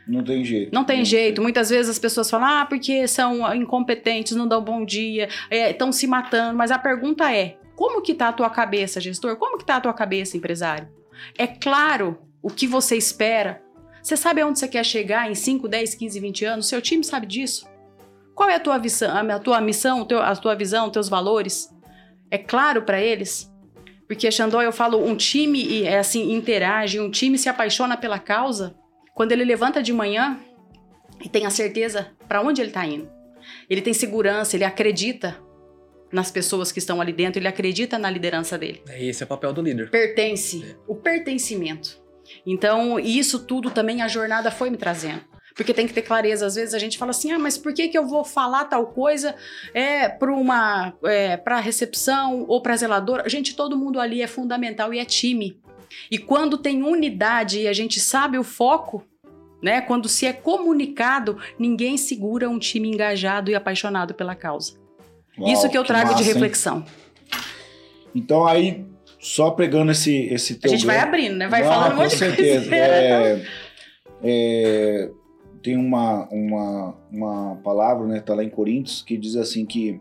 Não 0.07 0.23
tem 0.23 0.45
jeito. 0.45 0.73
Não 0.73 0.83
tem 0.83 1.03
jeito. 1.03 1.41
Muitas 1.41 1.69
vezes 1.69 1.89
as 1.89 1.99
pessoas 1.99 2.29
falam, 2.29 2.47
ah, 2.47 2.65
porque 2.65 3.07
são 3.07 3.53
incompetentes, 3.55 4.35
não 4.35 4.47
dão 4.47 4.63
bom 4.63 4.85
dia, 4.85 5.27
estão 5.49 5.91
se 5.91 6.05
matando. 6.05 6.57
Mas 6.57 6.71
a 6.71 6.77
pergunta 6.77 7.33
é, 7.33 7.57
como 7.75 8.01
que 8.01 8.13
tá 8.13 8.29
a 8.29 8.33
tua 8.33 8.49
cabeça, 8.49 9.01
gestor? 9.01 9.35
Como 9.35 9.57
que 9.57 9.65
tá 9.65 9.77
a 9.77 9.81
tua 9.81 9.93
cabeça, 9.93 10.37
empresário? 10.37 10.87
É 11.37 11.47
claro 11.47 12.17
o 12.41 12.49
que 12.49 12.67
você 12.67 12.95
espera. 12.95 13.61
Você 14.05 14.15
sabe 14.15 14.39
aonde 14.39 14.59
você 14.59 14.67
quer 14.67 14.85
chegar 14.85 15.31
em 15.31 15.33
5, 15.33 15.67
10, 15.67 15.95
15, 15.95 16.19
20 16.19 16.45
anos? 16.45 16.67
Seu 16.67 16.79
time 16.79 17.03
sabe 17.03 17.25
disso? 17.25 17.67
Qual 18.35 18.47
é 18.47 18.53
a 18.53 18.59
tua, 18.59 18.77
visão, 18.77 19.09
a 19.31 19.39
tua 19.39 19.59
missão, 19.59 20.07
a 20.21 20.35
tua 20.35 20.53
visão, 20.53 20.91
teus 20.91 21.09
valores? 21.09 21.73
É 22.29 22.37
claro 22.37 22.83
para 22.83 23.01
eles? 23.01 23.51
Porque, 24.07 24.29
Xandó, 24.29 24.61
eu 24.61 24.71
falo, 24.71 25.03
um 25.03 25.15
time 25.15 25.81
é 25.81 25.97
assim, 25.97 26.33
interage, 26.33 26.99
um 26.99 27.09
time 27.09 27.35
se 27.35 27.49
apaixona 27.49 27.97
pela 27.97 28.19
causa 28.19 28.75
quando 29.15 29.31
ele 29.31 29.43
levanta 29.43 29.81
de 29.81 29.91
manhã 29.91 30.39
e 31.19 31.27
tem 31.27 31.47
a 31.47 31.49
certeza 31.49 32.11
para 32.27 32.43
onde 32.43 32.61
ele 32.61 32.69
está 32.69 32.85
indo. 32.85 33.09
Ele 33.67 33.81
tem 33.81 33.93
segurança, 33.95 34.55
ele 34.55 34.65
acredita 34.65 35.35
nas 36.11 36.29
pessoas 36.29 36.71
que 36.71 36.77
estão 36.77 37.01
ali 37.01 37.11
dentro, 37.11 37.39
ele 37.39 37.47
acredita 37.47 37.97
na 37.97 38.11
liderança 38.11 38.55
dele. 38.55 38.83
Esse 38.87 39.23
é 39.23 39.25
o 39.25 39.27
papel 39.27 39.51
do 39.51 39.63
líder. 39.63 39.89
Pertence, 39.89 40.63
é. 40.63 40.75
o 40.87 40.93
pertencimento. 40.93 42.04
Então, 42.45 42.99
isso 42.99 43.39
tudo 43.39 43.71
também 43.71 44.01
a 44.01 44.07
jornada 44.07 44.51
foi 44.51 44.69
me 44.69 44.77
trazendo 44.77 45.21
porque 45.55 45.73
tem 45.73 45.87
que 45.87 45.93
ter 45.93 46.01
clareza. 46.01 46.45
Às 46.45 46.55
vezes 46.55 46.73
a 46.73 46.79
gente 46.79 46.97
fala 46.97 47.11
assim, 47.11 47.31
ah, 47.31 47.39
mas 47.39 47.57
por 47.57 47.73
que, 47.73 47.87
que 47.87 47.97
eu 47.97 48.05
vou 48.05 48.23
falar 48.23 48.65
tal 48.65 48.87
coisa 48.87 49.33
é, 49.73 50.09
para 50.09 50.31
uma 50.31 50.93
é, 51.05 51.37
para 51.37 51.59
recepção 51.59 52.45
ou 52.47 52.61
para 52.61 52.75
zeladora? 52.75 53.27
Gente, 53.29 53.55
todo 53.55 53.77
mundo 53.77 53.99
ali 53.99 54.21
é 54.21 54.27
fundamental 54.27 54.93
e 54.93 54.99
é 54.99 55.05
time. 55.05 55.57
E 56.11 56.17
quando 56.17 56.57
tem 56.57 56.83
unidade 56.83 57.61
e 57.61 57.67
a 57.67 57.73
gente 57.73 58.01
sabe 58.01 58.37
o 58.37 58.43
foco, 58.43 59.03
né? 59.61 59.79
Quando 59.79 60.09
se 60.09 60.25
é 60.25 60.33
comunicado, 60.33 61.39
ninguém 61.57 61.95
segura 61.95 62.49
um 62.49 62.59
time 62.59 62.89
engajado 62.89 63.49
e 63.49 63.55
apaixonado 63.55 64.13
pela 64.13 64.35
causa. 64.35 64.73
Uau, 65.39 65.49
Isso 65.49 65.69
que 65.69 65.77
eu 65.77 65.85
trago 65.85 66.09
que 66.09 66.11
massa, 66.13 66.23
de 66.23 66.29
reflexão. 66.29 66.77
Hein? 66.79 66.85
Então 68.13 68.45
aí 68.45 68.85
só 69.25 69.49
pegando 69.49 69.91
esse 69.91 70.27
esse 70.27 70.53
teu 70.53 70.71
a 70.71 70.75
gente 70.75 70.85
vai 70.85 70.99
abrindo, 70.99 71.35
né? 71.35 71.47
Vai 71.47 71.63
Não, 71.63 71.69
falando 71.69 71.93
um 71.93 71.95
monte 71.95 72.11
de 72.11 72.17
certeza. 72.17 72.69
coisa. 72.69 72.75
É, 72.75 73.41
é, 74.23 75.11
tem 75.63 75.75
uma, 75.75 76.29
uma, 76.29 76.95
uma 77.11 77.55
palavra, 77.63 78.05
né, 78.05 78.19
tá 78.19 78.35
lá 78.35 78.43
em 78.43 78.49
Coríntios, 78.49 79.01
que 79.01 79.17
diz 79.17 79.35
assim 79.35 79.65
que 79.65 79.99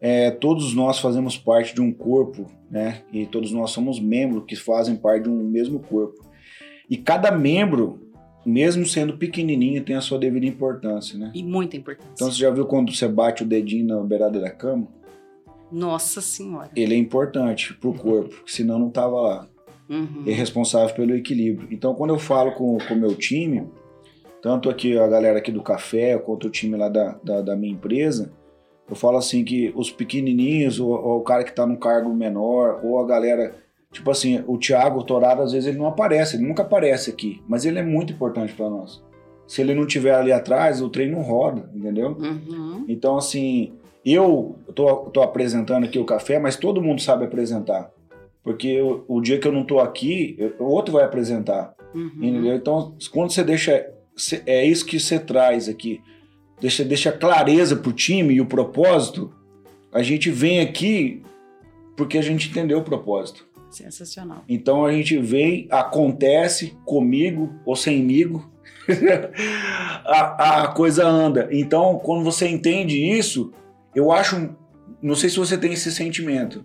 é, 0.00 0.32
todos 0.32 0.74
nós 0.74 0.98
fazemos 0.98 1.38
parte 1.38 1.76
de 1.76 1.80
um 1.80 1.92
corpo, 1.92 2.46
né, 2.68 3.02
e 3.12 3.24
todos 3.24 3.52
nós 3.52 3.70
somos 3.70 4.00
membros 4.00 4.42
que 4.48 4.56
fazem 4.56 4.96
parte 4.96 5.24
de 5.24 5.28
um 5.28 5.44
mesmo 5.44 5.78
corpo. 5.78 6.28
E 6.90 6.96
cada 6.96 7.30
membro, 7.30 8.00
mesmo 8.44 8.84
sendo 8.84 9.16
pequenininho, 9.16 9.84
tem 9.84 9.94
a 9.94 10.00
sua 10.00 10.18
devida 10.18 10.44
importância, 10.44 11.16
né? 11.16 11.30
E 11.32 11.44
muita 11.44 11.76
importância. 11.76 12.10
Então 12.14 12.32
você 12.32 12.38
já 12.38 12.50
viu 12.50 12.66
quando 12.66 12.92
você 12.92 13.06
bate 13.06 13.44
o 13.44 13.46
dedinho 13.46 13.86
na 13.86 14.00
beirada 14.02 14.40
da 14.40 14.50
cama? 14.50 14.88
Nossa 15.70 16.20
Senhora. 16.20 16.70
Ele 16.74 16.94
é 16.94 16.98
importante 16.98 17.74
pro 17.74 17.92
corpo, 17.92 18.42
senão 18.46 18.78
não 18.78 18.90
tava 18.90 19.20
lá. 19.20 19.48
Uhum. 19.88 20.22
É 20.26 20.32
responsável 20.32 20.94
pelo 20.94 21.14
equilíbrio. 21.14 21.68
Então, 21.70 21.94
quando 21.94 22.10
eu 22.10 22.18
falo 22.18 22.52
com 22.52 22.76
o 22.76 22.96
meu 22.96 23.14
time, 23.14 23.66
tanto 24.40 24.70
aqui 24.70 24.96
a 24.96 25.06
galera 25.06 25.38
aqui 25.38 25.50
do 25.50 25.62
café, 25.62 26.16
quanto 26.18 26.46
o 26.46 26.50
time 26.50 26.76
lá 26.76 26.88
da, 26.88 27.18
da, 27.22 27.42
da 27.42 27.56
minha 27.56 27.72
empresa, 27.72 28.32
eu 28.88 28.96
falo 28.96 29.16
assim 29.16 29.44
que 29.44 29.72
os 29.76 29.90
pequenininhos, 29.90 30.80
ou, 30.80 30.90
ou 30.90 31.18
o 31.18 31.22
cara 31.22 31.44
que 31.44 31.50
está 31.50 31.66
num 31.66 31.76
cargo 31.76 32.12
menor, 32.12 32.80
ou 32.84 32.98
a 33.00 33.06
galera, 33.06 33.54
tipo 33.92 34.10
assim, 34.10 34.42
o 34.46 34.58
Thiago 34.58 35.04
Torado, 35.04 35.42
às 35.42 35.52
vezes 35.52 35.68
ele 35.68 35.78
não 35.78 35.86
aparece, 35.86 36.36
ele 36.36 36.46
nunca 36.46 36.62
aparece 36.62 37.10
aqui, 37.10 37.42
mas 37.48 37.64
ele 37.64 37.78
é 37.78 37.82
muito 37.82 38.12
importante 38.12 38.52
para 38.52 38.68
nós. 38.68 39.02
Se 39.46 39.60
ele 39.60 39.74
não 39.74 39.86
tiver 39.86 40.14
ali 40.14 40.32
atrás, 40.32 40.80
o 40.80 40.88
trem 40.88 41.10
não 41.10 41.22
roda, 41.22 41.68
entendeu? 41.74 42.16
Uhum. 42.18 42.84
Então, 42.88 43.16
assim, 43.16 43.72
eu 44.04 44.58
tô 44.74 45.22
apresentando 45.22 45.84
aqui 45.84 45.98
o 45.98 46.04
café, 46.04 46.38
mas 46.38 46.56
todo 46.56 46.82
mundo 46.82 47.00
sabe 47.00 47.24
apresentar. 47.24 47.90
Porque 48.42 48.80
o, 48.80 49.04
o 49.06 49.20
dia 49.20 49.38
que 49.38 49.46
eu 49.46 49.52
não 49.52 49.64
tô 49.64 49.80
aqui, 49.80 50.36
o 50.58 50.64
outro 50.64 50.94
vai 50.94 51.04
apresentar. 51.04 51.74
Uhum. 51.94 52.10
Entendeu? 52.16 52.54
Então, 52.54 52.94
quando 53.12 53.32
você 53.32 53.44
deixa 53.44 53.86
é 54.46 54.64
isso 54.64 54.84
que 54.84 55.00
você 55.00 55.18
traz 55.18 55.68
aqui. 55.68 56.00
Deixa, 56.60 56.84
deixa 56.84 57.10
clareza 57.10 57.76
pro 57.76 57.92
time 57.92 58.34
e 58.34 58.40
o 58.40 58.46
propósito. 58.46 59.32
A 59.92 60.02
gente 60.02 60.30
vem 60.30 60.60
aqui 60.60 61.22
porque 61.96 62.18
a 62.18 62.22
gente 62.22 62.48
entendeu 62.48 62.78
o 62.78 62.84
propósito. 62.84 63.48
Sensacional. 63.70 64.44
Então 64.48 64.84
a 64.84 64.92
gente 64.92 65.16
vem, 65.18 65.66
acontece 65.70 66.76
comigo 66.84 67.54
ou 67.64 67.76
semigo, 67.76 68.50
a, 70.04 70.64
a 70.64 70.68
coisa 70.68 71.06
anda. 71.06 71.48
Então, 71.52 71.98
quando 72.02 72.24
você 72.24 72.48
entende 72.48 72.98
isso, 72.98 73.52
eu 73.94 74.12
acho. 74.12 74.56
Não 75.00 75.14
sei 75.14 75.30
se 75.30 75.36
você 75.36 75.56
tem 75.56 75.72
esse 75.72 75.90
sentimento, 75.92 76.64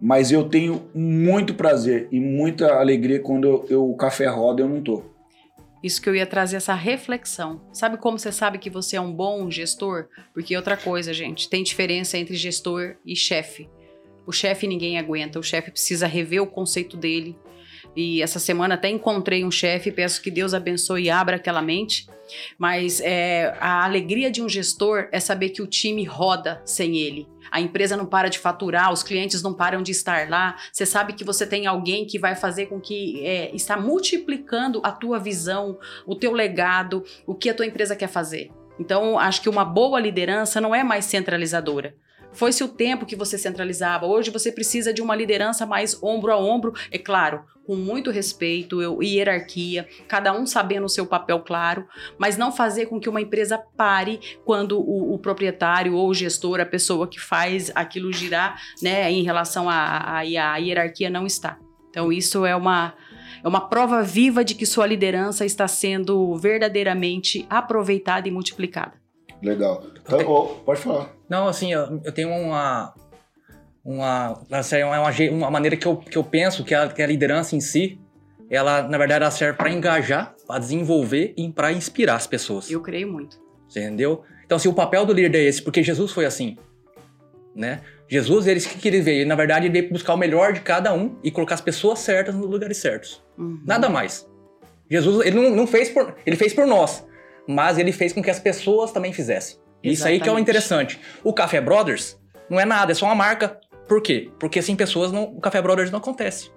mas 0.00 0.30
eu 0.30 0.48
tenho 0.48 0.88
muito 0.94 1.54
prazer 1.54 2.08
e 2.12 2.20
muita 2.20 2.74
alegria 2.74 3.20
quando 3.20 3.48
eu, 3.48 3.66
eu 3.68 3.90
o 3.90 3.96
café 3.96 4.26
roda 4.26 4.62
eu 4.62 4.68
não 4.68 4.82
tô. 4.82 5.02
Isso 5.82 6.00
que 6.00 6.08
eu 6.08 6.14
ia 6.14 6.26
trazer 6.26 6.56
essa 6.56 6.74
reflexão. 6.74 7.60
Sabe 7.72 7.96
como 7.96 8.18
você 8.18 8.30
sabe 8.30 8.58
que 8.58 8.70
você 8.70 8.96
é 8.96 9.00
um 9.00 9.12
bom 9.12 9.50
gestor? 9.50 10.06
Porque 10.32 10.56
outra 10.56 10.76
coisa, 10.76 11.12
gente, 11.12 11.48
tem 11.48 11.62
diferença 11.64 12.16
entre 12.16 12.36
gestor 12.36 12.94
e 13.04 13.16
chefe. 13.16 13.68
O 14.24 14.30
chefe 14.30 14.68
ninguém 14.68 14.96
aguenta, 14.96 15.40
o 15.40 15.42
chefe 15.42 15.72
precisa 15.72 16.06
rever 16.06 16.40
o 16.40 16.46
conceito 16.46 16.96
dele. 16.96 17.36
E 17.94 18.22
essa 18.22 18.38
semana 18.38 18.74
até 18.74 18.88
encontrei 18.88 19.44
um 19.44 19.50
chefe, 19.50 19.92
peço 19.92 20.22
que 20.22 20.30
Deus 20.30 20.54
abençoe 20.54 21.04
e 21.04 21.10
abra 21.10 21.36
aquela 21.36 21.60
mente. 21.60 22.06
Mas 22.58 23.00
é, 23.00 23.54
a 23.60 23.84
alegria 23.84 24.30
de 24.30 24.40
um 24.42 24.48
gestor 24.48 25.08
é 25.12 25.20
saber 25.20 25.50
que 25.50 25.60
o 25.60 25.66
time 25.66 26.04
roda 26.04 26.62
sem 26.64 26.96
ele 26.96 27.28
a 27.52 27.60
empresa 27.60 27.98
não 27.98 28.06
para 28.06 28.30
de 28.30 28.38
faturar, 28.38 28.90
os 28.90 29.02
clientes 29.02 29.42
não 29.42 29.52
param 29.52 29.82
de 29.82 29.92
estar 29.92 30.30
lá. 30.30 30.56
Você 30.72 30.86
sabe 30.86 31.12
que 31.12 31.22
você 31.22 31.46
tem 31.46 31.66
alguém 31.66 32.06
que 32.06 32.18
vai 32.18 32.34
fazer 32.34 32.66
com 32.66 32.80
que 32.80 33.24
é, 33.26 33.54
está 33.54 33.76
multiplicando 33.76 34.80
a 34.82 34.90
tua 34.90 35.18
visão, 35.18 35.78
o 36.06 36.14
teu 36.14 36.32
legado, 36.32 37.04
o 37.26 37.34
que 37.34 37.50
a 37.50 37.54
tua 37.54 37.66
empresa 37.66 37.94
quer 37.94 38.08
fazer. 38.08 38.50
Então, 38.78 39.18
acho 39.18 39.42
que 39.42 39.50
uma 39.50 39.66
boa 39.66 40.00
liderança 40.00 40.62
não 40.62 40.74
é 40.74 40.82
mais 40.82 41.04
centralizadora. 41.04 41.94
Foi-se 42.32 42.64
o 42.64 42.68
tempo 42.68 43.06
que 43.06 43.16
você 43.16 43.36
centralizava. 43.36 44.06
Hoje 44.06 44.30
você 44.30 44.50
precisa 44.50 44.92
de 44.92 45.02
uma 45.02 45.14
liderança 45.14 45.66
mais 45.66 46.02
ombro 46.02 46.32
a 46.32 46.38
ombro, 46.38 46.72
é 46.90 46.98
claro, 46.98 47.44
com 47.66 47.76
muito 47.76 48.10
respeito 48.10 49.02
e 49.02 49.16
hierarquia, 49.16 49.86
cada 50.08 50.32
um 50.32 50.46
sabendo 50.46 50.86
o 50.86 50.88
seu 50.88 51.06
papel 51.06 51.40
claro, 51.40 51.86
mas 52.18 52.36
não 52.36 52.50
fazer 52.50 52.86
com 52.86 52.98
que 52.98 53.08
uma 53.08 53.20
empresa 53.20 53.58
pare 53.76 54.20
quando 54.44 54.80
o, 54.80 55.14
o 55.14 55.18
proprietário 55.18 55.94
ou 55.94 56.08
o 56.08 56.14
gestor, 56.14 56.60
a 56.60 56.66
pessoa 56.66 57.06
que 57.06 57.20
faz 57.20 57.70
aquilo 57.74 58.12
girar, 58.12 58.60
né, 58.82 59.10
em 59.10 59.22
relação 59.22 59.68
à 59.68 60.22
hierarquia 60.22 61.08
não 61.08 61.26
está. 61.26 61.58
Então 61.90 62.12
isso 62.12 62.46
é 62.46 62.56
uma 62.56 62.94
é 63.44 63.48
uma 63.48 63.68
prova 63.68 64.02
viva 64.02 64.44
de 64.44 64.54
que 64.54 64.64
sua 64.64 64.86
liderança 64.86 65.44
está 65.44 65.66
sendo 65.66 66.36
verdadeiramente 66.36 67.44
aproveitada 67.50 68.28
e 68.28 68.30
multiplicada. 68.30 69.01
Legal. 69.42 69.82
Então, 70.00 70.20
oh, 70.26 70.46
pode 70.64 70.80
falar. 70.80 71.10
Não, 71.28 71.48
assim, 71.48 71.72
eu, 71.72 72.00
eu 72.04 72.12
tenho 72.12 72.30
uma. 72.30 72.94
Uma, 73.84 74.40
assim, 74.52 74.76
é 74.76 74.86
uma, 74.86 75.10
uma 75.32 75.50
maneira 75.50 75.76
que 75.76 75.86
eu, 75.86 75.96
que 75.96 76.16
eu 76.16 76.22
penso 76.22 76.62
que 76.62 76.72
a, 76.72 76.88
que 76.88 77.02
a 77.02 77.06
liderança 77.06 77.56
em 77.56 77.60
si, 77.60 78.00
ela, 78.48 78.82
na 78.82 78.96
verdade, 78.96 79.22
ela 79.22 79.30
serve 79.32 79.58
para 79.58 79.70
engajar, 79.70 80.36
para 80.46 80.60
desenvolver 80.60 81.34
e 81.36 81.50
para 81.50 81.72
inspirar 81.72 82.14
as 82.14 82.26
pessoas. 82.26 82.70
Eu 82.70 82.80
creio 82.80 83.10
muito. 83.10 83.40
Entendeu? 83.68 84.22
Então, 84.44 84.56
assim, 84.56 84.68
o 84.68 84.74
papel 84.74 85.04
do 85.04 85.12
líder 85.12 85.38
é 85.38 85.42
esse, 85.44 85.60
porque 85.60 85.82
Jesus 85.82 86.12
foi 86.12 86.26
assim, 86.26 86.56
né? 87.56 87.80
Jesus, 88.08 88.46
ele, 88.46 88.60
o 88.60 88.62
que, 88.62 88.78
que 88.78 88.88
ele 88.88 89.00
veio? 89.00 89.26
Na 89.26 89.34
verdade, 89.34 89.66
ele 89.66 89.80
veio 89.80 89.90
buscar 89.90 90.12
o 90.12 90.18
melhor 90.18 90.52
de 90.52 90.60
cada 90.60 90.92
um 90.92 91.16
e 91.24 91.30
colocar 91.30 91.54
as 91.54 91.62
pessoas 91.62 92.00
certas 92.00 92.34
nos 92.34 92.46
lugares 92.46 92.76
certos. 92.76 93.24
Uhum. 93.38 93.62
Nada 93.64 93.88
mais. 93.88 94.28
Jesus, 94.90 95.26
ele 95.26 95.40
não, 95.40 95.56
não, 95.56 95.66
fez 95.66 95.88
por... 95.88 96.14
Ele 96.26 96.36
fez 96.36 96.52
por 96.52 96.66
nós, 96.66 97.02
mas 97.46 97.78
ele 97.78 97.92
fez 97.92 98.12
com 98.12 98.22
que 98.22 98.30
as 98.30 98.38
pessoas 98.38 98.92
também 98.92 99.12
fizessem. 99.12 99.56
Exatamente. 99.82 99.94
Isso 99.94 100.06
aí 100.06 100.20
que 100.20 100.28
é 100.28 100.32
o 100.32 100.38
interessante. 100.38 101.00
O 101.24 101.32
Café 101.32 101.60
Brothers 101.60 102.18
não 102.48 102.60
é 102.60 102.64
nada, 102.64 102.92
é 102.92 102.94
só 102.94 103.06
uma 103.06 103.14
marca. 103.14 103.60
Por 103.88 104.00
quê? 104.00 104.30
Porque 104.38 104.62
sem 104.62 104.76
pessoas 104.76 105.10
não, 105.10 105.24
o 105.24 105.40
Café 105.40 105.60
Brothers 105.60 105.90
não 105.90 105.98
acontece. 105.98 106.50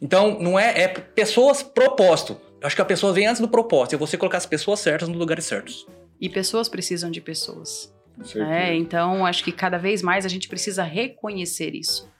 Então, 0.00 0.38
não 0.38 0.58
é, 0.58 0.82
é 0.82 0.88
pessoas 0.88 1.62
propósito. 1.62 2.40
Eu 2.60 2.66
acho 2.66 2.76
que 2.76 2.82
a 2.82 2.84
pessoa 2.84 3.12
vem 3.12 3.26
antes 3.26 3.40
do 3.40 3.48
propósito, 3.48 3.94
é 3.94 3.98
você 3.98 4.16
colocar 4.16 4.38
as 4.38 4.46
pessoas 4.46 4.80
certas 4.80 5.08
nos 5.08 5.18
lugares 5.18 5.44
certos. 5.44 5.86
E 6.20 6.28
pessoas 6.28 6.68
precisam 6.68 7.10
de 7.10 7.20
pessoas. 7.20 7.92
É, 8.36 8.74
então, 8.74 9.24
acho 9.24 9.42
que 9.42 9.50
cada 9.50 9.78
vez 9.78 10.02
mais 10.02 10.24
a 10.24 10.28
gente 10.28 10.48
precisa 10.48 10.82
reconhecer 10.82 11.74
isso. 11.74 12.11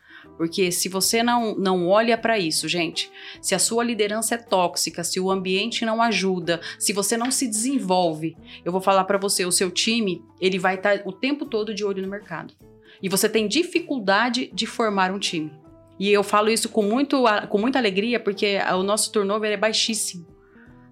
Porque 0.42 0.72
se 0.72 0.88
você 0.88 1.22
não, 1.22 1.54
não 1.54 1.86
olha 1.86 2.18
para 2.18 2.36
isso, 2.36 2.66
gente, 2.66 3.08
se 3.40 3.54
a 3.54 3.60
sua 3.60 3.84
liderança 3.84 4.34
é 4.34 4.38
tóxica, 4.38 5.04
se 5.04 5.20
o 5.20 5.30
ambiente 5.30 5.84
não 5.84 6.02
ajuda, 6.02 6.60
se 6.80 6.92
você 6.92 7.16
não 7.16 7.30
se 7.30 7.46
desenvolve, 7.46 8.36
eu 8.64 8.72
vou 8.72 8.80
falar 8.80 9.04
para 9.04 9.16
você, 9.16 9.46
o 9.46 9.52
seu 9.52 9.70
time, 9.70 10.20
ele 10.40 10.58
vai 10.58 10.74
estar 10.74 10.98
tá 10.98 11.08
o 11.08 11.12
tempo 11.12 11.46
todo 11.46 11.72
de 11.72 11.84
olho 11.84 12.02
no 12.02 12.08
mercado. 12.08 12.54
E 13.00 13.08
você 13.08 13.28
tem 13.28 13.46
dificuldade 13.46 14.50
de 14.52 14.66
formar 14.66 15.12
um 15.12 15.18
time. 15.20 15.52
E 15.96 16.10
eu 16.10 16.24
falo 16.24 16.50
isso 16.50 16.68
com, 16.68 16.82
muito, 16.82 17.22
com 17.48 17.58
muita 17.58 17.78
alegria, 17.78 18.18
porque 18.18 18.58
o 18.74 18.82
nosso 18.82 19.12
turnover 19.12 19.52
é 19.52 19.56
baixíssimo. 19.56 20.26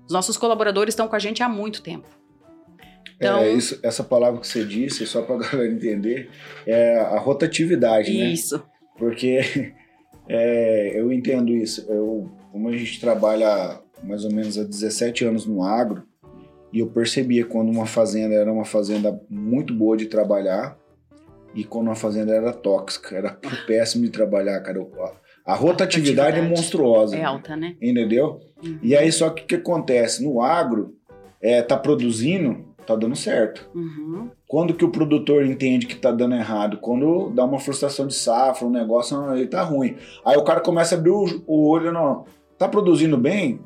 Os 0.07 0.13
nossos 0.13 0.37
colaboradores 0.37 0.93
estão 0.93 1.09
com 1.09 1.17
a 1.17 1.19
gente 1.19 1.43
há 1.43 1.49
muito 1.49 1.83
tempo. 1.83 2.07
Então, 3.17 3.41
é, 3.41 3.53
isso, 3.53 3.81
essa 3.83 4.05
palavra 4.05 4.41
que 4.41 4.47
você 4.47 4.65
disse, 4.65 5.05
só 5.09 5.23
para 5.23 5.35
a 5.35 5.39
galera 5.51 5.73
entender, 5.73 6.31
é 6.65 7.01
a 7.01 7.19
rotatividade, 7.19 8.17
né? 8.17 8.27
Isso. 8.27 8.63
Porque 9.01 9.41
é, 10.29 11.01
eu 11.01 11.13
entendo 11.13 11.51
isso. 11.51 11.85
Eu, 11.91 12.31
como 12.53 12.69
a 12.69 12.77
gente 12.77 13.01
trabalha 13.01 13.81
mais 14.05 14.25
ou 14.25 14.33
menos 14.33 14.57
há 14.57 14.63
17 14.63 15.25
anos 15.25 15.47
no 15.47 15.63
agro, 15.65 16.05
e 16.73 16.79
eu 16.79 16.87
percebia 16.87 17.45
quando 17.45 17.71
uma 17.71 17.87
fazenda 17.87 18.35
era 18.35 18.53
uma 18.53 18.65
fazenda 18.65 19.21
muito 19.29 19.75
boa 19.75 19.97
de 19.97 20.07
trabalhar 20.07 20.79
e 21.55 21.65
quando 21.65 21.89
uma 21.89 21.97
fazenda 21.97 22.33
era 22.33 22.53
tóxica, 22.53 23.17
era 23.17 23.33
péssimo 23.67 24.05
de 24.05 24.11
trabalhar, 24.11 24.61
cara. 24.61 24.87
A 25.45 25.55
rotatividade, 25.55 26.39
é 26.39 26.43
monstruosa. 26.43 27.17
É 27.17 27.25
alta, 27.25 27.57
né? 27.57 27.75
Entendeu? 27.83 28.41
Uhum. 28.63 28.79
E 28.83 28.95
aí, 28.97 29.11
só 29.11 29.31
que 29.31 29.43
o 29.43 29.47
que 29.47 29.55
acontece? 29.57 30.23
No 30.23 30.41
agro, 30.41 30.95
é, 31.41 31.61
tá 31.61 31.77
produzindo, 31.77 32.67
tá 32.87 32.95
dando 32.95 33.17
certo. 33.17 33.69
Uhum. 33.75 34.31
Quando 34.51 34.75
que 34.75 34.85
o 34.85 34.91
produtor 34.91 35.47
entende 35.47 35.87
que 35.87 35.95
tá 35.95 36.11
dando 36.11 36.35
errado? 36.35 36.79
Quando 36.79 37.31
dá 37.31 37.45
uma 37.45 37.61
frustração 37.61 38.05
de 38.09 38.17
safra, 38.17 38.67
um 38.67 38.71
negócio, 38.71 39.33
ele 39.33 39.47
tá 39.47 39.63
ruim. 39.63 39.95
Aí 40.25 40.37
o 40.37 40.43
cara 40.43 40.61
começa 40.61 40.97
a 40.97 40.99
abrir 40.99 41.13
o, 41.13 41.45
o 41.47 41.69
olho, 41.69 41.93
não, 41.93 42.25
tá 42.59 42.67
produzindo 42.67 43.17
bem? 43.17 43.61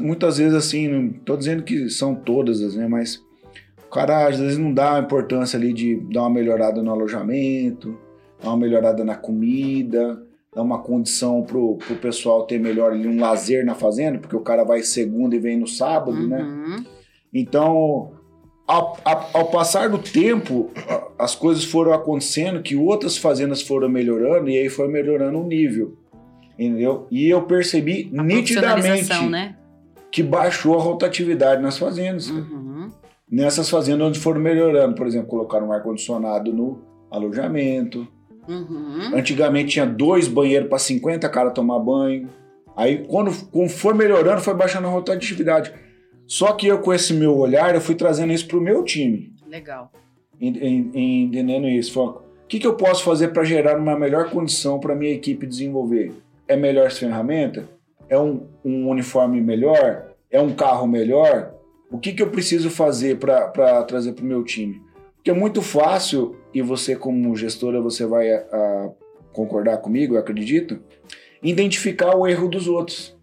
Muitas 0.00 0.38
vezes 0.38 0.54
assim, 0.54 0.88
não 0.88 1.08
tô 1.10 1.36
dizendo 1.36 1.62
que 1.62 1.88
são 1.88 2.16
todas, 2.16 2.74
né, 2.74 2.88
mas 2.88 3.22
o 3.86 3.88
cara 3.88 4.26
às 4.26 4.40
vezes 4.40 4.58
não 4.58 4.74
dá 4.74 4.96
a 4.96 4.98
importância 4.98 5.56
ali 5.56 5.72
de 5.72 5.94
dar 6.12 6.22
uma 6.22 6.30
melhorada 6.30 6.82
no 6.82 6.90
alojamento, 6.90 7.96
dar 8.42 8.48
uma 8.48 8.56
melhorada 8.56 9.04
na 9.04 9.14
comida, 9.14 10.20
dar 10.52 10.62
uma 10.62 10.80
condição 10.80 11.44
pro, 11.44 11.76
pro 11.76 11.94
pessoal 11.94 12.44
ter 12.44 12.58
melhor 12.58 12.90
ali 12.90 13.06
um 13.06 13.20
lazer 13.20 13.64
na 13.64 13.76
fazenda, 13.76 14.18
porque 14.18 14.34
o 14.34 14.40
cara 14.40 14.64
vai 14.64 14.82
segunda 14.82 15.36
e 15.36 15.38
vem 15.38 15.56
no 15.56 15.68
sábado, 15.68 16.26
né? 16.26 16.42
uhum. 16.42 16.70
né? 16.70 16.84
Então, 17.32 18.15
ao, 18.66 18.98
ao, 19.04 19.30
ao, 19.32 19.44
passar 19.50 19.88
do 19.88 19.98
tempo, 19.98 20.70
as 21.18 21.34
coisas 21.34 21.64
foram 21.64 21.92
acontecendo 21.92 22.62
que 22.62 22.74
outras 22.74 23.16
fazendas 23.16 23.62
foram 23.62 23.88
melhorando 23.88 24.50
e 24.50 24.58
aí 24.58 24.68
foi 24.68 24.88
melhorando 24.88 25.38
o 25.38 25.46
nível, 25.46 25.96
entendeu? 26.58 27.06
E 27.10 27.28
eu 27.28 27.42
percebi 27.42 28.10
a 28.16 28.22
nitidamente 28.22 29.28
né? 29.28 29.56
que 30.10 30.22
baixou 30.22 30.78
a 30.78 30.82
rotatividade 30.82 31.62
nas 31.62 31.78
fazendas. 31.78 32.28
Uhum. 32.28 32.90
Nessas 33.30 33.70
fazendas 33.70 34.08
onde 34.08 34.18
foram 34.18 34.40
melhorando, 34.40 34.94
por 34.94 35.06
exemplo, 35.06 35.28
colocaram 35.28 35.68
um 35.68 35.72
ar-condicionado 35.72 36.52
no 36.52 36.82
alojamento. 37.10 38.06
Uhum. 38.48 39.16
Antigamente 39.16 39.70
tinha 39.70 39.86
dois 39.86 40.26
banheiros 40.28 40.68
para 40.68 40.78
50 40.78 41.28
caras 41.28 41.52
tomar 41.52 41.78
banho. 41.78 42.28
Aí, 42.76 43.06
quando, 43.08 43.32
quando 43.50 43.68
foi 43.68 43.94
melhorando, 43.94 44.40
foi 44.40 44.54
baixando 44.54 44.86
a 44.86 44.90
rotatividade. 44.90 45.72
Só 46.26 46.52
que 46.52 46.66
eu, 46.66 46.80
com 46.80 46.92
esse 46.92 47.14
meu 47.14 47.36
olhar, 47.36 47.74
eu 47.74 47.80
fui 47.80 47.94
trazendo 47.94 48.32
isso 48.32 48.46
pro 48.46 48.60
meu 48.60 48.82
time. 48.82 49.32
Legal. 49.46 49.90
Entendendo 50.40 51.68
isso. 51.68 52.00
O 52.00 52.22
que, 52.48 52.58
que 52.58 52.66
eu 52.66 52.74
posso 52.74 53.02
fazer 53.02 53.28
para 53.28 53.44
gerar 53.44 53.78
uma 53.78 53.98
melhor 53.98 54.30
condição 54.30 54.78
para 54.78 54.94
minha 54.94 55.12
equipe 55.12 55.46
desenvolver? 55.46 56.12
É 56.46 56.56
melhor 56.56 56.90
ferramenta? 56.90 57.68
É 58.08 58.18
um, 58.18 58.46
um 58.64 58.88
uniforme 58.88 59.40
melhor? 59.40 60.12
É 60.30 60.40
um 60.40 60.52
carro 60.52 60.86
melhor? 60.86 61.54
O 61.90 61.98
que, 61.98 62.12
que 62.12 62.22
eu 62.22 62.30
preciso 62.30 62.68
fazer 62.70 63.18
para 63.18 63.82
trazer 63.84 64.12
para 64.12 64.24
o 64.24 64.26
meu 64.26 64.44
time? 64.44 64.82
Porque 65.16 65.30
é 65.30 65.34
muito 65.34 65.62
fácil, 65.62 66.36
e 66.52 66.62
você, 66.62 66.94
como 66.94 67.34
gestora, 67.34 67.80
você 67.80 68.04
vai 68.06 68.30
a, 68.30 68.38
a 68.38 68.90
concordar 69.32 69.78
comigo, 69.78 70.14
eu 70.14 70.20
acredito, 70.20 70.78
identificar 71.42 72.16
o 72.16 72.26
erro 72.26 72.48
dos 72.48 72.68
outros. 72.68 73.15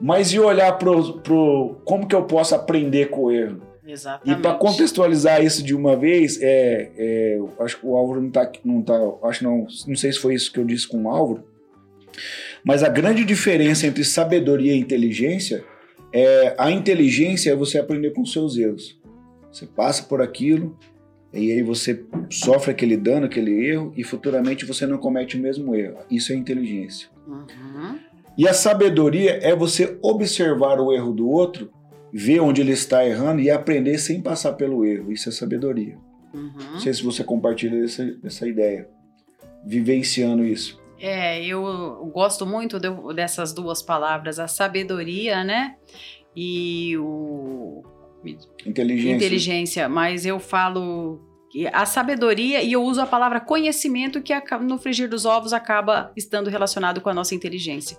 Mas 0.00 0.32
e 0.32 0.38
olhar 0.38 0.78
pro 0.78 1.80
como 1.84 2.06
que 2.06 2.14
eu 2.14 2.24
posso 2.24 2.54
aprender 2.54 3.10
com 3.10 3.24
o 3.24 3.30
erro? 3.30 3.60
Exatamente. 3.86 4.38
E 4.38 4.42
para 4.42 4.54
contextualizar 4.54 5.42
isso 5.42 5.62
de 5.62 5.74
uma 5.74 5.96
vez, 5.96 6.38
é, 6.42 6.90
é, 6.96 7.38
acho 7.60 7.80
que 7.80 7.86
o 7.86 7.96
Álvaro 7.96 8.20
não 8.20 8.30
tá, 8.30 8.52
não 8.62 8.82
tá, 8.82 8.94
acho 9.24 9.42
não, 9.42 9.66
não 9.86 9.96
sei 9.96 10.12
se 10.12 10.18
foi 10.18 10.34
isso 10.34 10.52
que 10.52 10.60
eu 10.60 10.64
disse 10.64 10.86
com 10.86 11.04
o 11.04 11.08
Álvaro, 11.08 11.42
mas 12.62 12.82
a 12.82 12.88
grande 12.88 13.24
diferença 13.24 13.86
entre 13.86 14.04
sabedoria 14.04 14.74
e 14.74 14.78
inteligência 14.78 15.64
é 16.12 16.54
a 16.58 16.70
inteligência 16.70 17.50
é 17.50 17.54
você 17.56 17.78
aprender 17.78 18.10
com 18.12 18.26
seus 18.26 18.56
erros. 18.58 19.00
Você 19.50 19.66
passa 19.66 20.02
por 20.02 20.20
aquilo 20.20 20.76
e 21.32 21.50
aí 21.52 21.62
você 21.62 22.04
sofre 22.30 22.70
aquele 22.70 22.96
dano, 22.96 23.26
aquele 23.26 23.66
erro 23.66 23.92
e 23.96 24.04
futuramente 24.04 24.66
você 24.66 24.86
não 24.86 24.98
comete 24.98 25.36
o 25.36 25.40
mesmo 25.40 25.74
erro. 25.74 25.98
Isso 26.10 26.32
é 26.32 26.36
inteligência. 26.36 27.08
Uhum. 27.26 27.98
E 28.38 28.46
a 28.46 28.54
sabedoria 28.54 29.40
é 29.42 29.54
você 29.54 29.98
observar 30.00 30.80
o 30.80 30.92
erro 30.92 31.12
do 31.12 31.28
outro, 31.28 31.72
ver 32.12 32.38
onde 32.38 32.60
ele 32.60 32.70
está 32.70 33.04
errando 33.04 33.42
e 33.42 33.50
aprender 33.50 33.98
sem 33.98 34.22
passar 34.22 34.52
pelo 34.52 34.84
erro. 34.84 35.10
Isso 35.10 35.28
é 35.28 35.32
sabedoria. 35.32 35.98
Uhum. 36.32 36.52
Não 36.72 36.78
sei 36.78 36.94
se 36.94 37.02
você 37.02 37.24
compartilha 37.24 37.84
essa, 37.84 38.16
essa 38.22 38.46
ideia, 38.46 38.88
vivenciando 39.66 40.44
isso. 40.44 40.80
É, 41.00 41.44
eu 41.44 42.10
gosto 42.14 42.46
muito 42.46 42.78
de, 42.78 42.88
dessas 43.12 43.52
duas 43.52 43.82
palavras, 43.82 44.38
a 44.38 44.46
sabedoria, 44.46 45.42
né? 45.42 45.74
E 46.36 46.96
o. 46.96 47.82
Inteligência. 48.64 49.16
Inteligência, 49.16 49.88
mas 49.88 50.24
eu 50.24 50.38
falo 50.38 51.27
a 51.66 51.86
sabedoria, 51.86 52.62
e 52.62 52.72
eu 52.72 52.82
uso 52.82 53.00
a 53.00 53.06
palavra 53.06 53.40
conhecimento, 53.40 54.20
que 54.20 54.32
no 54.60 54.78
frigir 54.78 55.08
dos 55.08 55.24
ovos 55.24 55.52
acaba 55.52 56.12
estando 56.16 56.50
relacionado 56.50 57.00
com 57.00 57.08
a 57.08 57.14
nossa 57.14 57.34
inteligência. 57.34 57.98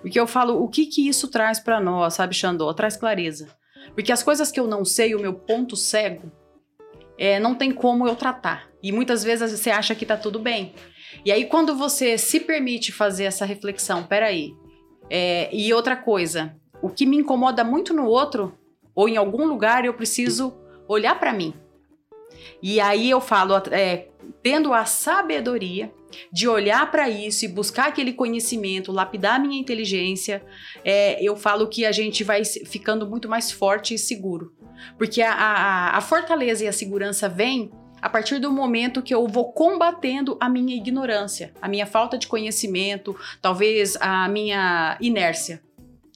Porque 0.00 0.18
eu 0.18 0.26
falo, 0.26 0.62
o 0.62 0.68
que 0.68 0.86
que 0.86 1.08
isso 1.08 1.28
traz 1.28 1.60
para 1.60 1.80
nós, 1.80 2.14
sabe, 2.14 2.34
Xandó? 2.34 2.72
Traz 2.72 2.96
clareza. 2.96 3.48
Porque 3.94 4.12
as 4.12 4.22
coisas 4.22 4.50
que 4.50 4.60
eu 4.60 4.66
não 4.66 4.84
sei, 4.84 5.14
o 5.14 5.20
meu 5.20 5.32
ponto 5.32 5.76
cego, 5.76 6.30
é, 7.16 7.40
não 7.40 7.54
tem 7.54 7.72
como 7.72 8.06
eu 8.06 8.14
tratar. 8.14 8.68
E 8.82 8.92
muitas 8.92 9.24
vezes 9.24 9.58
você 9.58 9.70
acha 9.70 9.94
que 9.94 10.06
tá 10.06 10.16
tudo 10.16 10.38
bem. 10.38 10.74
E 11.24 11.32
aí, 11.32 11.46
quando 11.46 11.74
você 11.74 12.16
se 12.16 12.38
permite 12.38 12.92
fazer 12.92 13.24
essa 13.24 13.44
reflexão, 13.44 14.04
peraí. 14.04 14.52
É, 15.10 15.48
e 15.52 15.72
outra 15.72 15.96
coisa, 15.96 16.54
o 16.82 16.88
que 16.88 17.06
me 17.06 17.16
incomoda 17.16 17.64
muito 17.64 17.92
no 17.94 18.04
outro, 18.04 18.56
ou 18.94 19.08
em 19.08 19.16
algum 19.16 19.46
lugar, 19.46 19.84
eu 19.84 19.94
preciso 19.94 20.54
olhar 20.86 21.18
para 21.18 21.32
mim. 21.32 21.54
E 22.62 22.80
aí 22.80 23.10
eu 23.10 23.20
falo, 23.20 23.54
é, 23.70 24.08
tendo 24.42 24.72
a 24.72 24.84
sabedoria 24.84 25.92
de 26.32 26.48
olhar 26.48 26.90
para 26.90 27.08
isso 27.08 27.44
e 27.44 27.48
buscar 27.48 27.88
aquele 27.88 28.12
conhecimento, 28.12 28.92
lapidar 28.92 29.40
minha 29.40 29.60
inteligência, 29.60 30.42
é, 30.84 31.22
eu 31.22 31.36
falo 31.36 31.68
que 31.68 31.84
a 31.84 31.92
gente 31.92 32.24
vai 32.24 32.44
ficando 32.44 33.06
muito 33.06 33.28
mais 33.28 33.52
forte 33.52 33.94
e 33.94 33.98
seguro. 33.98 34.54
Porque 34.96 35.20
a, 35.20 35.32
a, 35.32 35.96
a 35.96 36.00
fortaleza 36.00 36.64
e 36.64 36.68
a 36.68 36.72
segurança 36.72 37.28
vem 37.28 37.70
a 38.00 38.08
partir 38.08 38.38
do 38.38 38.50
momento 38.50 39.02
que 39.02 39.12
eu 39.12 39.26
vou 39.26 39.52
combatendo 39.52 40.36
a 40.40 40.48
minha 40.48 40.76
ignorância, 40.76 41.52
a 41.60 41.68
minha 41.68 41.86
falta 41.86 42.16
de 42.16 42.28
conhecimento, 42.28 43.16
talvez 43.42 43.96
a 44.00 44.28
minha 44.28 44.96
inércia. 45.00 45.60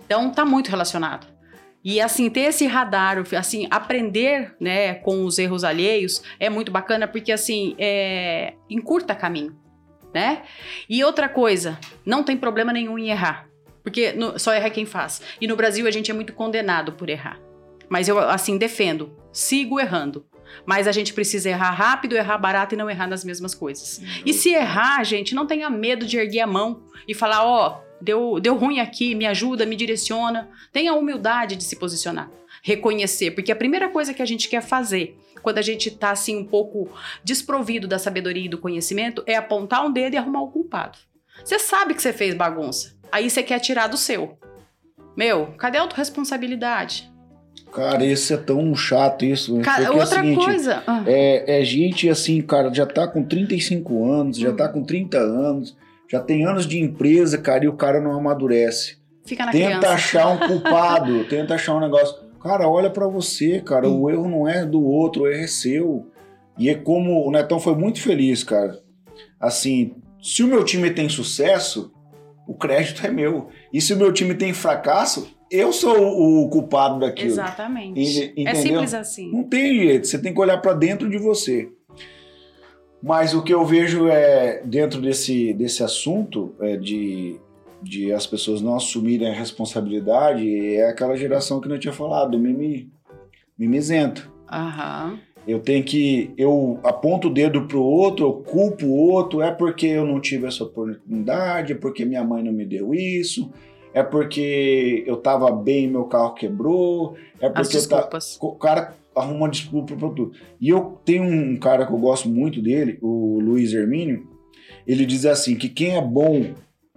Então 0.05 0.31
tá 0.31 0.45
muito 0.45 0.71
relacionado. 0.71 1.32
E 1.85 2.01
assim, 2.01 2.31
ter 2.31 2.43
esse 2.43 2.67
radar, 2.67 3.19
assim, 3.37 3.67
aprender, 3.71 4.55
né, 4.61 4.95
com 4.95 5.25
os 5.25 5.39
erros 5.39 5.65
alheios 5.65 6.23
é 6.39 6.49
muito 6.49 6.71
bacana 6.71 7.09
porque 7.09 7.33
assim, 7.33 7.75
é, 7.79 8.55
encurta 8.71 9.15
caminho, 9.15 9.57
né? 10.15 10.43
E 10.89 11.03
outra 11.03 11.29
coisa, 11.29 11.79
não 12.07 12.23
tem 12.23 12.37
problema 12.37 12.73
nenhum 12.73 12.99
em 12.99 13.11
errar, 13.11 13.49
porque 13.83 14.13
no, 14.13 14.39
só 14.39 14.53
erra 14.53 14.71
quem 14.71 14.87
faz. 14.87 15.21
E 15.41 15.47
no 15.47 15.57
Brasil 15.57 15.87
a 15.87 15.91
gente 15.91 16.11
é 16.11 16.15
muito 16.15 16.33
condenado 16.33 16.93
por 16.93 17.11
errar. 17.11 17.41
Mas 17.89 18.09
eu 18.09 18.19
assim 18.19 18.57
defendo, 18.57 19.17
sigo 19.33 19.81
errando. 19.81 20.25
Mas 20.67 20.87
a 20.87 20.93
gente 20.93 21.15
precisa 21.15 21.49
errar 21.49 21.71
rápido, 21.71 22.15
errar 22.15 22.37
barato 22.39 22.75
e 22.75 22.79
não 22.79 22.89
errar 22.89 23.07
nas 23.07 23.25
mesmas 23.25 23.55
coisas. 23.55 23.99
Uhum. 23.99 24.23
E 24.27 24.33
se 24.35 24.51
errar, 24.51 25.03
gente, 25.03 25.35
não 25.35 25.47
tenha 25.47 25.71
medo 25.71 26.05
de 26.05 26.19
erguer 26.19 26.41
a 26.41 26.47
mão 26.47 26.83
e 27.09 27.15
falar, 27.15 27.45
ó, 27.45 27.69
oh, 27.69 27.92
deu, 28.03 28.41
deu 28.41 28.57
ruim 28.57 28.81
aqui, 28.81 29.15
me 29.15 29.27
ajuda, 29.27 29.65
me 29.65 29.77
direciona. 29.77 30.49
Tenha 30.73 30.93
a 30.93 30.97
humildade 30.97 31.57
de 31.57 31.65
se 31.65 31.77
posicionar, 31.77 32.31
reconhecer, 32.63 33.31
porque 33.31 33.53
a 33.53 33.57
primeira 33.57 33.89
coisa 33.89 34.13
que 34.13 34.23
a 34.23 34.27
gente 34.27 34.49
quer 34.49 34.63
fazer 34.63 35.19
quando 35.43 35.59
a 35.59 35.63
gente 35.63 35.91
tá 35.91 36.11
assim 36.11 36.37
um 36.37 36.45
pouco 36.45 36.89
desprovido 37.25 37.89
da 37.89 37.99
sabedoria 37.99 38.47
e 38.47 38.49
do 38.49 38.59
conhecimento 38.59 39.23
é 39.27 39.35
apontar 39.35 39.85
um 39.85 39.93
dedo 39.93 40.15
e 40.15 40.17
arrumar 40.17 40.43
o 40.43 40.51
culpado. 40.51 40.99
Você 41.45 41.59
sabe 41.59 41.95
que 41.95 42.03
você 42.03 42.13
fez 42.13 42.35
bagunça, 42.35 42.95
aí 43.11 43.29
você 43.29 43.43
quer 43.43 43.59
tirar 43.59 43.89
do 43.89 43.97
seu. 43.97 44.39
Meu, 45.17 45.49
cadê 45.59 45.79
a 45.79 45.83
autorresponsabilidade? 45.83 47.11
Cara, 47.73 48.05
isso 48.05 48.33
é 48.33 48.37
tão 48.37 48.75
chato 48.75 49.25
isso. 49.25 49.57
Né? 49.57 49.65
Cara, 49.65 49.93
outra 49.93 50.19
é 50.19 50.23
seguinte, 50.23 50.45
coisa. 50.45 50.83
Ah. 50.87 51.03
É, 51.07 51.61
é 51.61 51.65
gente 51.65 52.09
assim, 52.09 52.41
cara, 52.43 52.73
já 52.73 52.87
tá 52.87 53.09
com 53.09 53.23
35 53.23 54.13
anos, 54.13 54.37
já 54.37 54.53
tá 54.53 54.69
com 54.69 54.85
30 54.85 55.19
anos, 55.19 55.77
já 56.13 56.21
tem 56.21 56.45
anos 56.47 56.67
de 56.67 56.79
empresa, 56.79 57.39
cara, 57.39 57.65
e 57.65 57.69
o 57.69 57.73
cara 57.73 57.99
não 57.99 58.13
amadurece. 58.13 58.99
Fica 59.25 59.47
na 59.47 59.53
Tenta 59.53 59.67
criança. 59.79 59.89
achar 59.95 60.29
um 60.29 60.37
culpado, 60.47 61.25
tenta 61.25 61.55
achar 61.55 61.75
um 61.75 61.81
negócio. 61.81 62.15
Cara, 62.43 62.69
olha 62.69 62.91
para 62.91 63.09
você, 63.09 63.63
cara, 63.63 63.89
hum. 63.89 64.03
o 64.03 64.11
erro 64.11 64.29
não 64.29 64.47
é 64.47 64.67
do 64.67 64.85
outro, 64.85 65.23
o 65.23 65.27
erro 65.29 65.43
é 65.45 65.47
seu. 65.47 66.07
E 66.59 66.69
é 66.69 66.75
como 66.75 67.27
o 67.27 67.31
Netão 67.31 67.59
foi 67.59 67.75
muito 67.75 67.99
feliz, 68.03 68.45
cara. 68.45 68.79
Assim, 69.41 69.95
Se 70.21 70.43
o 70.43 70.47
meu 70.47 70.63
time 70.65 70.91
tem 70.91 71.09
sucesso, 71.09 71.91
o 72.47 72.55
crédito 72.55 73.07
é 73.07 73.11
meu. 73.11 73.49
E 73.73 73.81
se 73.81 73.95
o 73.95 73.97
meu 73.97 74.13
time 74.13 74.35
tem 74.35 74.53
fracasso, 74.53 75.35
eu 75.51 75.73
sou 75.73 75.97
o, 75.99 76.45
o 76.45 76.49
culpado 76.51 77.01
daquilo. 77.01 77.29
Exatamente. 77.29 77.99
Ente- 78.37 78.47
É 78.47 78.55
simples 78.55 78.93
assim. 78.95 79.33
Não 79.33 79.45
tem 79.45 79.75
jeito, 79.81 80.07
você 80.07 80.19
tem 80.19 80.33
que 80.35 80.41
olhar 80.41 80.59
para 80.59 80.75
dentro 80.75 81.09
de 81.11 81.19
você. 81.19 81.69
Mas 83.03 83.35
o 83.35 83.43
que 83.43 83.53
eu 83.53 83.65
vejo 83.65 84.07
é, 84.09 84.63
dentro 84.65 85.01
desse, 85.01 85.53
desse 85.55 85.83
assunto, 85.83 86.55
é 86.61 86.77
de, 86.77 87.37
de 87.83 88.13
as 88.13 88.27
pessoas 88.27 88.61
não 88.63 88.77
assumirem 88.77 89.29
a 89.29 89.35
responsabilidade, 89.35 90.77
é 90.77 90.89
aquela 90.89 91.17
geração 91.17 91.61
que 91.61 91.69
eu 91.71 91.79
tinha 91.81 91.93
falado, 91.93 92.31
do 92.33 92.39
mimi, 92.39 92.89
mimizento. 93.59 94.31
Aham. 94.51 95.19
Eu 95.49 95.59
tenho 95.59 95.83
que. 95.83 96.33
Eu 96.39 96.79
aponto 96.85 97.27
o 97.27 97.33
dedo 97.33 97.67
pro 97.67 97.83
outro, 97.83 98.25
eu 98.27 98.33
culpo 98.35 98.87
o 98.87 98.97
outro, 99.11 99.43
é 99.43 99.51
porque 99.51 99.87
eu 99.89 100.07
não 100.07 100.21
tive 100.21 100.47
essa 100.47 100.63
oportunidade, 100.63 101.73
é 101.73 101.77
porque 101.77 102.05
minha 102.05 102.23
mãe 102.23 102.45
não 102.45 102.53
me 102.53 102.65
deu 102.65 102.95
isso, 102.95 103.51
é 103.93 104.05
porque 104.05 105.03
eu 105.05 105.17
tava 105.17 105.51
bem 105.51 105.85
e 105.87 105.89
meu 105.89 106.05
carro 106.05 106.35
quebrou, 106.35 107.17
é 107.41 107.47
As 107.47 107.53
porque 107.53 107.89
ta- 107.89 107.97
desculpas. 107.97 108.39
o 108.41 108.53
cara 108.53 108.95
arruma 109.15 109.37
uma 109.39 109.49
desculpa 109.49 109.95
pra 109.97 110.09
tudo. 110.09 110.33
E 110.61 110.69
eu 110.69 110.99
tenho 111.05 111.23
um 111.25 111.57
cara 111.57 111.87
que 111.87 111.93
eu 111.93 111.99
gosto 111.99 112.29
muito 112.29 112.61
dele, 112.63 112.99
o 113.03 113.39
Luiz 113.41 113.73
Hermínio, 113.73 114.29
ele 114.87 115.05
diz 115.07 115.25
assim, 115.27 115.55
que 115.57 115.69
quem 115.69 115.97
é 115.97 116.01
bom 116.03 116.55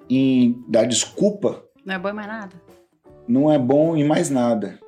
em 0.09 0.63
dar 0.67 0.85
desculpa 0.85 1.63
Não 1.85 1.95
é 1.95 1.99
bom 1.99 2.09
em 2.09 2.13
mais 2.13 2.27
nada. 2.27 2.55
não 3.27 3.51
é 3.51 3.57
bom 3.59 3.95
em 3.97 4.03
mais 4.03 4.29
nada. 4.29 4.79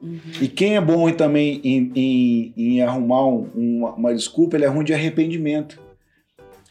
Uhum. 0.00 0.20
E 0.40 0.46
quem 0.46 0.76
é 0.76 0.80
bom 0.80 1.10
também 1.10 1.60
em, 1.64 1.90
em- 1.94 2.52
em 2.56 2.82
arrumar 2.82 3.26
um- 3.26 3.48
uma, 3.54 3.94
uma 3.94 4.14
desculpa, 4.14 4.56
ele 4.56 4.64
é 4.64 4.68
ruim 4.68 4.84
de 4.84 4.94
arrependimento. 4.94 5.80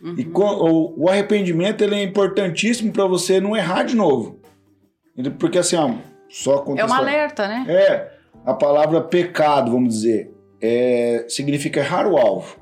E 0.01 0.23
Uhum. 0.23 0.31
co- 0.31 0.69
o, 0.95 1.03
o 1.05 1.09
arrependimento 1.09 1.83
ele 1.83 1.95
é 1.95 2.03
importantíssimo 2.03 2.91
para 2.93 3.05
você 3.05 3.41
não 3.41 3.55
errar 3.55 3.83
de 3.83 3.95
novo. 3.95 4.39
Porque 5.39 5.57
assim, 5.57 5.75
ó, 5.75 5.91
só 6.29 6.63
É 6.77 6.85
um 6.85 6.93
alerta, 6.93 7.47
né? 7.47 7.65
É, 7.67 8.16
a 8.47 8.53
palavra 8.53 9.01
pecado, 9.01 9.73
vamos 9.73 9.93
dizer, 9.93 10.33
é, 10.61 11.25
significa 11.27 11.81
errar 11.81 12.07
o 12.07 12.17
alvo. 12.17 12.57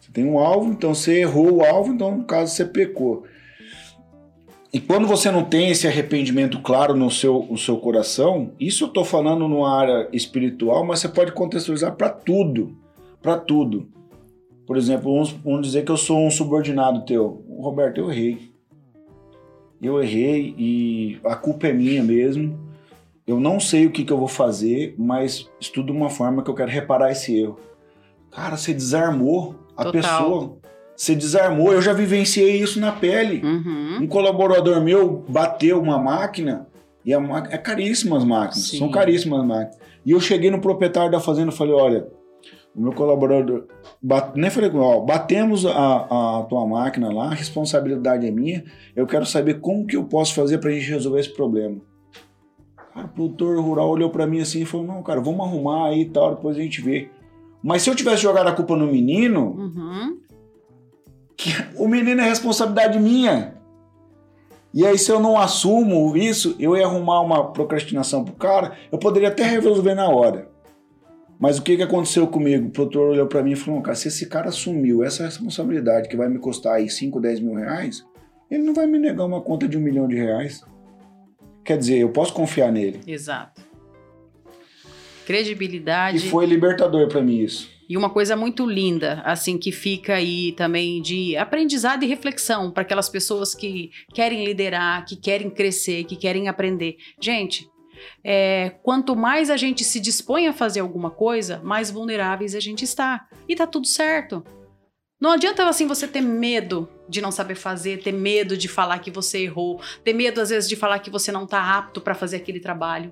Você 0.00 0.10
tem 0.10 0.24
um 0.24 0.38
alvo, 0.38 0.72
então 0.72 0.94
você 0.94 1.20
errou 1.20 1.56
o 1.56 1.62
alvo, 1.62 1.92
então 1.92 2.16
no 2.16 2.24
caso 2.24 2.54
você 2.54 2.64
pecou. 2.64 3.24
E 4.72 4.80
quando 4.80 5.06
você 5.06 5.30
não 5.30 5.44
tem 5.44 5.68
esse 5.68 5.86
arrependimento 5.86 6.62
claro 6.62 6.96
no 6.96 7.10
seu, 7.10 7.46
no 7.50 7.58
seu 7.58 7.76
coração, 7.76 8.52
isso 8.58 8.84
eu 8.84 8.88
estou 8.88 9.04
falando 9.04 9.46
numa 9.46 9.70
área 9.70 10.08
espiritual, 10.14 10.82
mas 10.82 11.00
você 11.00 11.10
pode 11.10 11.32
contextualizar 11.32 11.94
para 11.94 12.08
tudo, 12.08 12.74
para 13.20 13.36
tudo. 13.36 13.86
Por 14.66 14.78
exemplo, 14.78 15.12
vamos, 15.12 15.30
vamos 15.30 15.66
dizer 15.66 15.84
que 15.84 15.92
eu 15.92 15.98
sou 15.98 16.26
um 16.26 16.30
subordinado 16.30 17.04
teu. 17.04 17.44
Roberto, 17.60 17.98
eu 17.98 18.10
errei. 18.10 18.50
Eu 19.80 20.02
errei 20.02 20.54
e 20.56 21.18
a 21.22 21.36
culpa 21.36 21.66
é 21.66 21.72
minha 21.74 22.02
mesmo. 22.02 22.63
Eu 23.26 23.40
não 23.40 23.58
sei 23.58 23.86
o 23.86 23.90
que, 23.90 24.04
que 24.04 24.12
eu 24.12 24.18
vou 24.18 24.28
fazer, 24.28 24.94
mas 24.98 25.48
estudo 25.58 25.92
uma 25.92 26.10
forma 26.10 26.42
que 26.42 26.50
eu 26.50 26.54
quero 26.54 26.70
reparar 26.70 27.10
esse 27.10 27.38
erro. 27.38 27.58
Cara, 28.30 28.56
você 28.56 28.74
desarmou 28.74 29.54
a 29.76 29.84
Total. 29.84 29.92
pessoa. 29.92 30.58
Você 30.96 31.14
desarmou. 31.14 31.72
Eu 31.72 31.80
já 31.80 31.92
vivenciei 31.92 32.56
isso 32.56 32.78
na 32.78 32.92
pele. 32.92 33.42
Uhum. 33.44 33.98
Um 34.02 34.06
colaborador 34.06 34.80
meu 34.80 35.24
bateu 35.28 35.80
uma 35.80 35.98
máquina 35.98 36.68
e 37.04 37.12
a 37.12 37.20
máquina 37.20 37.54
é 37.54 37.58
caríssima 37.58 38.16
as 38.16 38.24
máquinas, 38.24 38.68
Sim. 38.68 38.78
são 38.78 38.90
caríssimas 38.90 39.40
as 39.40 39.46
máquinas. 39.46 39.78
E 40.04 40.10
eu 40.10 40.20
cheguei 40.20 40.50
no 40.50 40.60
proprietário 40.60 41.10
da 41.10 41.20
fazenda 41.20 41.50
e 41.50 41.56
falei, 41.56 41.74
olha, 41.74 42.08
o 42.74 42.80
meu 42.80 42.92
colaborador, 42.92 43.66
bate, 44.02 44.38
nem 44.38 44.50
falei 44.50 44.68
com 44.68 44.78
ó, 44.78 45.00
batemos 45.00 45.64
a, 45.64 46.40
a 46.40 46.42
tua 46.44 46.66
máquina 46.66 47.12
lá, 47.12 47.26
a 47.26 47.34
responsabilidade 47.34 48.26
é 48.26 48.30
minha, 48.30 48.64
eu 48.96 49.06
quero 49.06 49.24
saber 49.24 49.60
como 49.60 49.86
que 49.86 49.96
eu 49.96 50.04
posso 50.04 50.34
fazer 50.34 50.58
pra 50.58 50.70
gente 50.70 50.90
resolver 50.90 51.20
esse 51.20 51.32
problema. 51.32 51.80
Cara, 52.94 53.06
o 53.06 53.10
produtor 53.10 53.58
rural 53.60 53.88
olhou 53.90 54.08
pra 54.08 54.26
mim 54.26 54.40
assim 54.40 54.62
e 54.62 54.64
falou, 54.64 54.86
não, 54.86 55.02
cara, 55.02 55.20
vamos 55.20 55.44
arrumar 55.44 55.88
aí 55.88 56.02
e 56.02 56.08
tal, 56.10 56.36
depois 56.36 56.56
a 56.56 56.60
gente 56.60 56.80
vê. 56.80 57.08
Mas 57.60 57.82
se 57.82 57.90
eu 57.90 57.94
tivesse 57.94 58.22
jogado 58.22 58.46
a 58.46 58.52
culpa 58.52 58.76
no 58.76 58.86
menino, 58.86 59.46
Uhum. 59.58 60.18
o 61.76 61.88
menino 61.88 62.20
é 62.20 62.24
responsabilidade 62.28 62.98
minha. 63.00 63.54
E 64.72 64.84
aí, 64.86 64.98
se 64.98 65.10
eu 65.10 65.20
não 65.20 65.38
assumo 65.38 66.16
isso, 66.16 66.56
eu 66.58 66.76
ia 66.76 66.84
arrumar 66.86 67.20
uma 67.20 67.52
procrastinação 67.52 68.24
pro 68.24 68.34
cara, 68.34 68.76
eu 68.90 68.98
poderia 68.98 69.28
até 69.28 69.44
resolver 69.44 69.94
na 69.94 70.08
hora. 70.08 70.48
Mas 71.38 71.58
o 71.58 71.62
que, 71.62 71.76
que 71.76 71.82
aconteceu 71.82 72.26
comigo? 72.26 72.68
O 72.68 72.70
produtor 72.70 73.10
olhou 73.10 73.26
pra 73.26 73.42
mim 73.42 73.52
e 73.52 73.56
falou: 73.56 73.76
"Não, 73.76 73.82
cara, 73.82 73.94
se 73.96 74.08
esse 74.08 74.26
cara 74.26 74.48
assumiu 74.48 75.02
essa 75.04 75.24
responsabilidade 75.24 76.08
que 76.08 76.16
vai 76.16 76.28
me 76.28 76.38
custar 76.38 76.74
aí 76.74 76.88
5, 76.88 77.20
10 77.20 77.40
mil 77.40 77.54
reais, 77.54 78.04
ele 78.50 78.62
não 78.62 78.72
vai 78.74 78.86
me 78.86 78.98
negar 78.98 79.24
uma 79.24 79.40
conta 79.40 79.66
de 79.68 79.76
um 79.76 79.80
milhão 79.80 80.06
de 80.08 80.16
reais. 80.16 80.64
Quer 81.64 81.78
dizer, 81.78 81.98
eu 81.98 82.10
posso 82.10 82.32
confiar 82.32 82.70
nele. 82.70 83.00
Exato. 83.06 83.62
E 85.22 85.26
Credibilidade. 85.26 86.28
foi 86.28 86.44
libertador 86.44 87.08
pra 87.08 87.22
mim 87.22 87.38
isso. 87.38 87.72
E 87.88 87.96
uma 87.96 88.08
coisa 88.08 88.34
muito 88.34 88.66
linda, 88.66 89.22
assim, 89.24 89.58
que 89.58 89.70
fica 89.70 90.14
aí 90.14 90.52
também 90.52 91.02
de 91.02 91.36
aprendizado 91.36 92.02
e 92.02 92.06
reflexão 92.06 92.70
para 92.70 92.82
aquelas 92.82 93.08
pessoas 93.08 93.54
que 93.54 93.90
querem 94.12 94.44
liderar, 94.44 95.04
que 95.04 95.16
querem 95.16 95.50
crescer, 95.50 96.04
que 96.04 96.16
querem 96.16 96.48
aprender. 96.48 96.96
Gente, 97.20 97.68
é, 98.22 98.70
quanto 98.82 99.14
mais 99.14 99.50
a 99.50 99.56
gente 99.56 99.84
se 99.84 100.00
dispõe 100.00 100.46
a 100.46 100.52
fazer 100.52 100.80
alguma 100.80 101.10
coisa, 101.10 101.60
mais 101.62 101.90
vulneráveis 101.90 102.54
a 102.54 102.60
gente 102.60 102.84
está. 102.84 103.26
E 103.48 103.54
tá 103.54 103.66
tudo 103.66 103.86
certo. 103.86 104.42
Não 105.24 105.30
adianta 105.30 105.66
assim 105.66 105.86
você 105.86 106.06
ter 106.06 106.20
medo 106.20 106.86
de 107.08 107.22
não 107.22 107.32
saber 107.32 107.54
fazer, 107.54 108.02
ter 108.02 108.12
medo 108.12 108.58
de 108.58 108.68
falar 108.68 108.98
que 108.98 109.10
você 109.10 109.38
errou, 109.38 109.80
ter 110.04 110.12
medo 110.12 110.38
às 110.38 110.50
vezes 110.50 110.68
de 110.68 110.76
falar 110.76 110.98
que 110.98 111.08
você 111.08 111.32
não 111.32 111.44
está 111.44 111.78
apto 111.78 111.98
para 112.02 112.14
fazer 112.14 112.36
aquele 112.36 112.60
trabalho. 112.60 113.10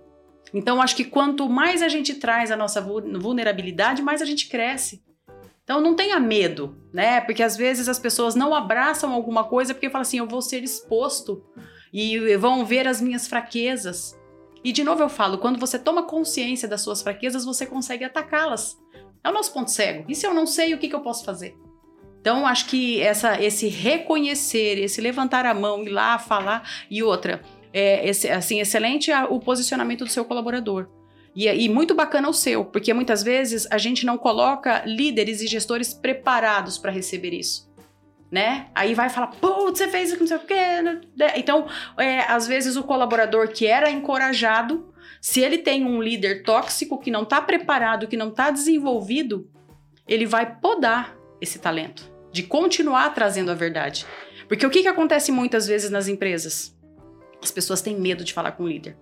Então, 0.53 0.83
acho 0.83 0.95
que 0.95 1.07
quanto 1.07 1.49
mais 1.49 1.81
a 1.81 1.89
gente 1.89 2.17
traz 2.17 2.51
a 2.51 2.57
nossa 2.57 2.83
vu- 2.83 3.19
vulnerabilidade, 3.19 4.03
mais 4.03 4.21
a 4.21 4.27
gente 4.27 4.51
cresce. 4.51 5.03
Então, 5.65 5.81
não 5.81 5.97
tenha 5.97 6.21
medo, 6.21 6.77
né? 6.93 7.19
Porque 7.23 7.43
às 7.43 7.57
vezes 7.57 7.89
as 7.89 7.99
pessoas 7.99 8.35
não 8.35 8.55
abraçam 8.55 9.11
alguma 9.11 9.45
coisa 9.45 9.73
porque 9.73 9.89
falam 9.89 10.03
assim: 10.03 10.19
eu 10.19 10.29
vou 10.29 10.43
ser 10.43 10.63
exposto 10.63 11.43
e 11.91 12.37
vão 12.37 12.63
ver 12.63 12.87
as 12.87 13.01
minhas 13.01 13.27
fraquezas. 13.27 14.15
E 14.63 14.71
de 14.71 14.85
novo 14.85 15.03
eu 15.03 15.09
falo: 15.09 15.39
quando 15.39 15.59
você 15.59 15.79
toma 15.79 16.03
consciência 16.03 16.69
das 16.69 16.83
suas 16.83 17.01
fraquezas, 17.01 17.47
você 17.47 17.65
consegue 17.65 18.05
atacá-las. 18.05 18.77
É 19.25 19.31
o 19.31 19.33
nosso 19.33 19.51
ponto 19.55 19.71
cego. 19.71 20.05
E 20.11 20.15
se 20.15 20.27
eu 20.27 20.35
não 20.35 20.47
sei, 20.47 20.75
o 20.75 20.79
que, 20.79 20.91
que 20.91 20.95
eu 20.95 21.01
posso 21.01 21.25
fazer? 21.25 21.57
Então, 22.23 22.47
acho 22.47 22.67
que 22.67 23.01
essa, 23.01 23.43
esse 23.43 23.67
reconhecer, 23.67 24.79
esse 24.79 25.01
levantar 25.01 25.45
a 25.45 25.53
mão, 25.53 25.83
ir 25.83 25.89
lá 25.89 26.21
falar 26.21 26.63
e 26.89 27.03
outra, 27.03 27.43
é, 27.73 28.09
esse- 28.09 28.31
assim, 28.31 28.61
excelente 28.61 29.11
o 29.29 29.41
posicionamento 29.41 30.05
do 30.05 30.11
seu 30.11 30.25
colaborador. 30.25 30.87
E, 31.35 31.49
e 31.49 31.69
muito 31.69 31.97
bacana 31.97 32.29
o 32.29 32.33
seu, 32.33 32.65
porque 32.65 32.95
muitas 32.95 33.25
vezes 33.25 33.67
a 33.73 33.77
gente 33.77 34.07
não 34.07 34.17
coloca 34.17 34.85
líderes 34.87 35.41
e 35.41 35.49
gestores 35.49 35.93
preparados 35.93 36.79
para 36.79 36.93
receber 36.93 37.35
isso. 37.35 37.69
Né? 38.31 38.69
Aí 38.73 38.95
vai 38.95 39.09
falar, 39.09 39.27
putz, 39.27 39.79
você 39.79 39.89
fez 39.89 40.11
isso, 40.11 40.21
não 40.21 40.27
sei 40.29 40.37
o 40.37 40.41
quê. 40.41 40.81
né? 40.81 41.01
Então, 41.35 41.67
é, 41.99 42.21
às 42.21 42.47
vezes 42.47 42.77
o 42.77 42.85
colaborador 42.85 43.49
que 43.49 43.67
era 43.67 43.91
encorajado, 43.91 44.95
se 45.21 45.41
ele 45.41 45.59
tem 45.59 45.85
um 45.85 46.01
líder 46.01 46.45
tóxico 46.45 47.01
que 47.01 47.11
não 47.11 47.25
está 47.25 47.41
preparado, 47.43 48.07
que 48.07 48.17
não 48.17 48.29
está 48.29 48.53
desenvolvido, 48.53 49.51
ele 50.07 50.25
vai 50.25 50.55
podar 50.61 51.17
esse 51.41 51.59
talento 51.59 52.12
de 52.33 52.43
continuar 52.43 53.11
trazendo 53.11 53.51
a 53.51 53.55
verdade. 53.55 54.07
Porque 54.49 54.67
o 54.67 54.71
que, 54.71 54.83
que 54.83 54.89
acontece 54.89 55.31
muitas 55.31 55.67
vezes 55.67 55.91
nas 55.91 56.09
empresas? 56.09 56.75
As 57.43 57.51
pessoas 57.51 57.81
têm 57.81 57.99
medo 57.99 58.25
de 58.25 58.33
falar 58.33 58.53
com 58.53 58.65
o 58.65 58.69
líder. 58.69 58.97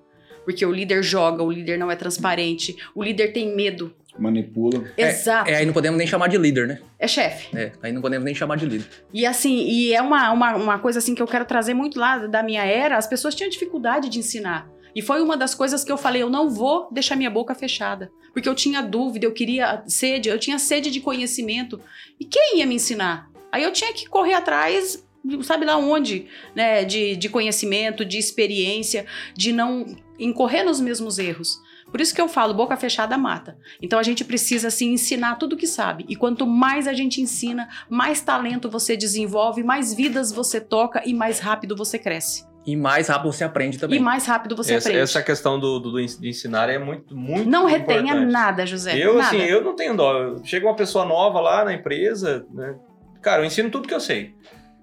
Porque 0.44 0.64
o 0.64 0.72
líder 0.72 1.02
joga, 1.02 1.42
o 1.42 1.50
líder 1.50 1.78
não 1.78 1.90
é 1.90 1.96
transparente, 1.96 2.76
o 2.94 3.02
líder 3.02 3.32
tem 3.32 3.54
medo. 3.54 3.94
Manipula. 4.18 4.84
Exato. 4.96 5.48
É, 5.48 5.56
aí 5.56 5.66
não 5.66 5.72
podemos 5.72 5.96
nem 5.96 6.06
chamar 6.06 6.28
de 6.28 6.36
líder, 6.36 6.66
né? 6.66 6.80
É 6.98 7.06
chefe. 7.06 7.56
É, 7.56 7.72
aí 7.82 7.92
não 7.92 8.02
podemos 8.02 8.24
nem 8.24 8.34
chamar 8.34 8.56
de 8.56 8.66
líder. 8.66 8.86
E 9.12 9.24
assim, 9.24 9.64
e 9.68 9.94
é 9.94 10.02
uma, 10.02 10.30
uma, 10.32 10.56
uma 10.56 10.78
coisa 10.78 10.98
assim 10.98 11.14
que 11.14 11.22
eu 11.22 11.26
quero 11.26 11.44
trazer 11.44 11.74
muito 11.74 11.98
lá 11.98 12.26
da 12.26 12.42
minha 12.42 12.64
era, 12.64 12.96
as 12.96 13.06
pessoas 13.06 13.34
tinham 13.34 13.48
dificuldade 13.48 14.08
de 14.08 14.18
ensinar. 14.18 14.68
E 14.94 15.02
foi 15.02 15.22
uma 15.22 15.36
das 15.36 15.54
coisas 15.54 15.84
que 15.84 15.92
eu 15.92 15.96
falei, 15.96 16.22
eu 16.22 16.30
não 16.30 16.50
vou 16.50 16.88
deixar 16.90 17.16
minha 17.16 17.30
boca 17.30 17.54
fechada. 17.54 18.10
Porque 18.32 18.48
eu 18.48 18.54
tinha 18.54 18.82
dúvida, 18.82 19.26
eu 19.26 19.32
queria 19.32 19.82
sede, 19.86 20.28
eu 20.28 20.38
tinha 20.38 20.58
sede 20.58 20.90
de 20.90 21.00
conhecimento. 21.00 21.80
E 22.18 22.24
quem 22.24 22.58
ia 22.58 22.66
me 22.66 22.74
ensinar? 22.74 23.30
Aí 23.50 23.62
eu 23.62 23.72
tinha 23.72 23.92
que 23.92 24.08
correr 24.08 24.34
atrás, 24.34 25.04
sabe 25.42 25.64
lá 25.64 25.76
onde, 25.76 26.26
né? 26.54 26.84
De, 26.84 27.16
de 27.16 27.28
conhecimento, 27.28 28.04
de 28.04 28.18
experiência, 28.18 29.06
de 29.34 29.52
não 29.52 29.86
incorrer 30.18 30.64
nos 30.64 30.80
mesmos 30.80 31.18
erros. 31.18 31.60
Por 31.90 32.00
isso 32.00 32.14
que 32.14 32.20
eu 32.20 32.28
falo, 32.28 32.54
boca 32.54 32.76
fechada 32.76 33.18
mata. 33.18 33.58
Então 33.82 33.98
a 33.98 34.02
gente 34.02 34.24
precisa 34.24 34.68
assim 34.68 34.92
ensinar 34.92 35.36
tudo 35.36 35.56
que 35.56 35.66
sabe. 35.66 36.04
E 36.08 36.14
quanto 36.14 36.46
mais 36.46 36.86
a 36.86 36.92
gente 36.92 37.20
ensina, 37.20 37.68
mais 37.88 38.20
talento 38.20 38.70
você 38.70 38.96
desenvolve, 38.96 39.64
mais 39.64 39.92
vidas 39.92 40.30
você 40.30 40.60
toca 40.60 41.02
e 41.04 41.12
mais 41.12 41.40
rápido 41.40 41.76
você 41.76 41.98
cresce. 41.98 42.49
E 42.66 42.76
mais 42.76 43.08
rápido 43.08 43.32
você 43.32 43.42
aprende 43.44 43.78
também. 43.78 43.98
E 43.98 44.02
mais 44.02 44.26
rápido 44.26 44.54
você 44.54 44.74
essa, 44.74 44.88
aprende. 44.88 45.02
essa 45.02 45.22
questão 45.22 45.58
do, 45.58 45.80
do, 45.80 45.92
de 46.06 46.28
ensinar 46.28 46.68
é 46.68 46.78
muito, 46.78 47.16
muito 47.16 47.48
Não 47.48 47.64
retenha 47.66 48.00
importante. 48.00 48.32
nada, 48.32 48.66
José. 48.66 48.98
Eu, 48.98 49.14
nada. 49.14 49.28
assim, 49.28 49.42
eu 49.42 49.62
não 49.64 49.74
tenho 49.74 49.96
dó. 49.96 50.36
Chega 50.44 50.66
uma 50.66 50.76
pessoa 50.76 51.04
nova 51.04 51.40
lá 51.40 51.64
na 51.64 51.72
empresa, 51.72 52.44
né? 52.52 52.74
Cara, 53.22 53.42
eu 53.42 53.46
ensino 53.46 53.70
tudo 53.70 53.88
que 53.88 53.94
eu 53.94 54.00
sei. 54.00 54.34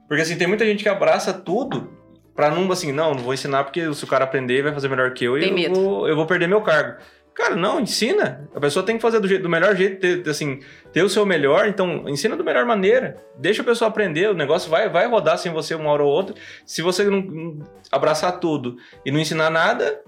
Porque 0.07 0.21
assim, 0.23 0.38
tem 0.38 0.47
muita 0.47 0.65
gente 0.65 0.82
que 0.82 0.89
abraça 0.89 1.34
tudo 1.34 1.91
pra 2.36 2.49
não, 2.49 2.71
assim, 2.71 2.91
não, 2.91 3.13
não 3.13 3.23
vou 3.23 3.34
ensinar 3.34 3.63
porque 3.63 3.93
se 3.93 4.03
o 4.03 4.07
cara 4.07 4.23
aprender 4.23 4.61
vai 4.63 4.71
fazer 4.73 4.88
melhor 4.88 5.11
que 5.13 5.25
eu 5.25 5.34
Tem 5.34 5.43
e 5.43 5.49
eu 5.49 5.53
medo. 5.55 5.75
vou, 5.75 6.07
eu 6.07 6.15
vou 6.15 6.25
perder 6.25 6.47
meu 6.47 6.61
cargo. 6.61 6.99
Cara, 7.38 7.55
não, 7.55 7.79
ensina. 7.79 8.49
A 8.55 8.59
pessoa 8.59 8.83
tem 8.83 8.95
que 8.95 9.01
fazer 9.01 9.19
do, 9.19 9.27
jeito, 9.27 9.43
do 9.43 9.49
melhor 9.49 9.75
jeito, 9.75 9.99
ter, 10.23 10.27
assim, 10.27 10.59
ter 10.91 11.03
o 11.03 11.09
seu 11.09 11.23
melhor, 11.23 11.67
então 11.67 12.09
ensina 12.09 12.35
da 12.35 12.43
melhor 12.43 12.65
maneira. 12.65 13.23
Deixa 13.38 13.61
a 13.61 13.65
pessoa 13.65 13.89
aprender, 13.89 14.27
o 14.31 14.33
negócio 14.33 14.71
vai, 14.71 14.89
vai 14.89 15.07
rodar 15.07 15.38
sem 15.38 15.53
você 15.53 15.75
uma 15.75 15.91
hora 15.91 16.03
ou 16.03 16.09
outra. 16.11 16.33
Se 16.65 16.81
você 16.81 17.03
não, 17.03 17.21
não 17.21 17.59
abraçar 17.91 18.39
tudo 18.39 18.77
e 19.05 19.11
não 19.11 19.19
ensinar 19.19 19.51
nada, 19.51 20.01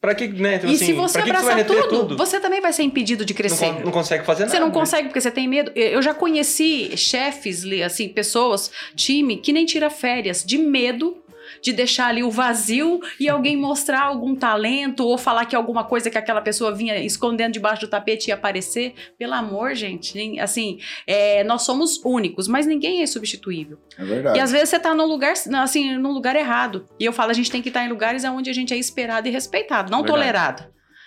pra 0.00 0.14
que, 0.14 0.26
né? 0.28 0.54
Então, 0.54 0.70
e 0.70 0.74
assim, 0.74 0.86
se 0.86 0.92
você 0.94 1.18
que 1.18 1.24
você 1.26 1.30
abraçar 1.30 1.56
reter 1.58 1.86
tudo, 1.88 2.16
você 2.16 2.40
também 2.40 2.62
vai 2.62 2.72
ser 2.72 2.82
impedido 2.82 3.26
de 3.26 3.34
Não, 3.34 3.36
crescer. 3.36 3.74
con- 3.74 3.80
não 3.84 3.92
consegue 3.92 4.24
fazer 4.24 4.44
nada. 4.44 4.52
Você 4.52 4.60
não 4.60 4.68
né? 4.68 4.72
consegue 4.72 5.08
porque 5.08 5.20
você 5.20 5.30
tem 5.30 5.46
medo. 5.46 5.70
Eu 5.74 6.00
já 6.00 6.14
conheci 6.14 6.96
chefes, 6.96 7.62
assim, 7.84 8.08
pessoas, 8.08 8.70
time, 8.96 9.36
que 9.36 9.52
nem 9.52 9.66
tira 9.66 9.90
férias 9.90 10.42
de 10.42 10.56
medo 10.56 11.18
de 11.62 11.72
deixar 11.72 12.06
ali 12.08 12.22
o 12.22 12.30
vazio 12.30 13.00
e 13.18 13.28
alguém 13.28 13.56
mostrar 13.56 14.02
algum 14.02 14.34
talento 14.34 15.06
ou 15.06 15.18
falar 15.18 15.44
que 15.46 15.56
alguma 15.56 15.84
coisa 15.84 16.10
que 16.10 16.18
aquela 16.18 16.40
pessoa 16.40 16.74
vinha 16.74 16.98
escondendo 16.98 17.52
debaixo 17.52 17.82
do 17.82 17.88
tapete 17.88 18.28
ia 18.28 18.34
aparecer. 18.34 18.94
Pelo 19.18 19.34
amor, 19.34 19.74
gente. 19.74 20.38
Assim, 20.38 20.78
é, 21.06 21.44
nós 21.44 21.62
somos 21.62 22.00
únicos, 22.04 22.48
mas 22.48 22.66
ninguém 22.66 23.02
é 23.02 23.06
substituível. 23.06 23.78
É 23.98 24.04
verdade. 24.04 24.38
E 24.38 24.40
às 24.40 24.50
vezes 24.50 24.68
você 24.68 24.78
tá 24.78 24.94
num 24.94 25.06
lugar, 25.06 25.34
assim, 25.62 25.96
num 25.96 26.12
lugar 26.12 26.36
errado. 26.36 26.86
E 26.98 27.04
eu 27.04 27.12
falo, 27.12 27.30
a 27.30 27.34
gente 27.34 27.50
tem 27.50 27.62
que 27.62 27.68
estar 27.68 27.84
em 27.84 27.88
lugares 27.88 28.24
onde 28.24 28.50
a 28.50 28.54
gente 28.54 28.72
é 28.72 28.76
esperado 28.76 29.28
e 29.28 29.30
respeitado, 29.30 29.90
não 29.90 29.98
Verdade. 29.98 30.18
tolerado. 30.18 30.64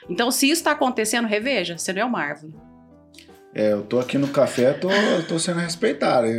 Então, 0.09 0.29
se 0.31 0.49
isso 0.49 0.63
tá 0.63 0.71
acontecendo, 0.71 1.27
reveja, 1.27 1.77
você 1.77 1.93
não 1.93 2.01
é 2.01 2.05
uma 2.05 2.19
árvore. 2.19 2.53
É, 3.55 3.71
eu 3.71 3.83
tô 3.83 3.99
aqui 3.99 4.17
no 4.17 4.27
café, 4.29 4.73
tô, 4.73 4.89
tô 5.27 5.37
sendo 5.37 5.59
respeitado. 5.59 6.25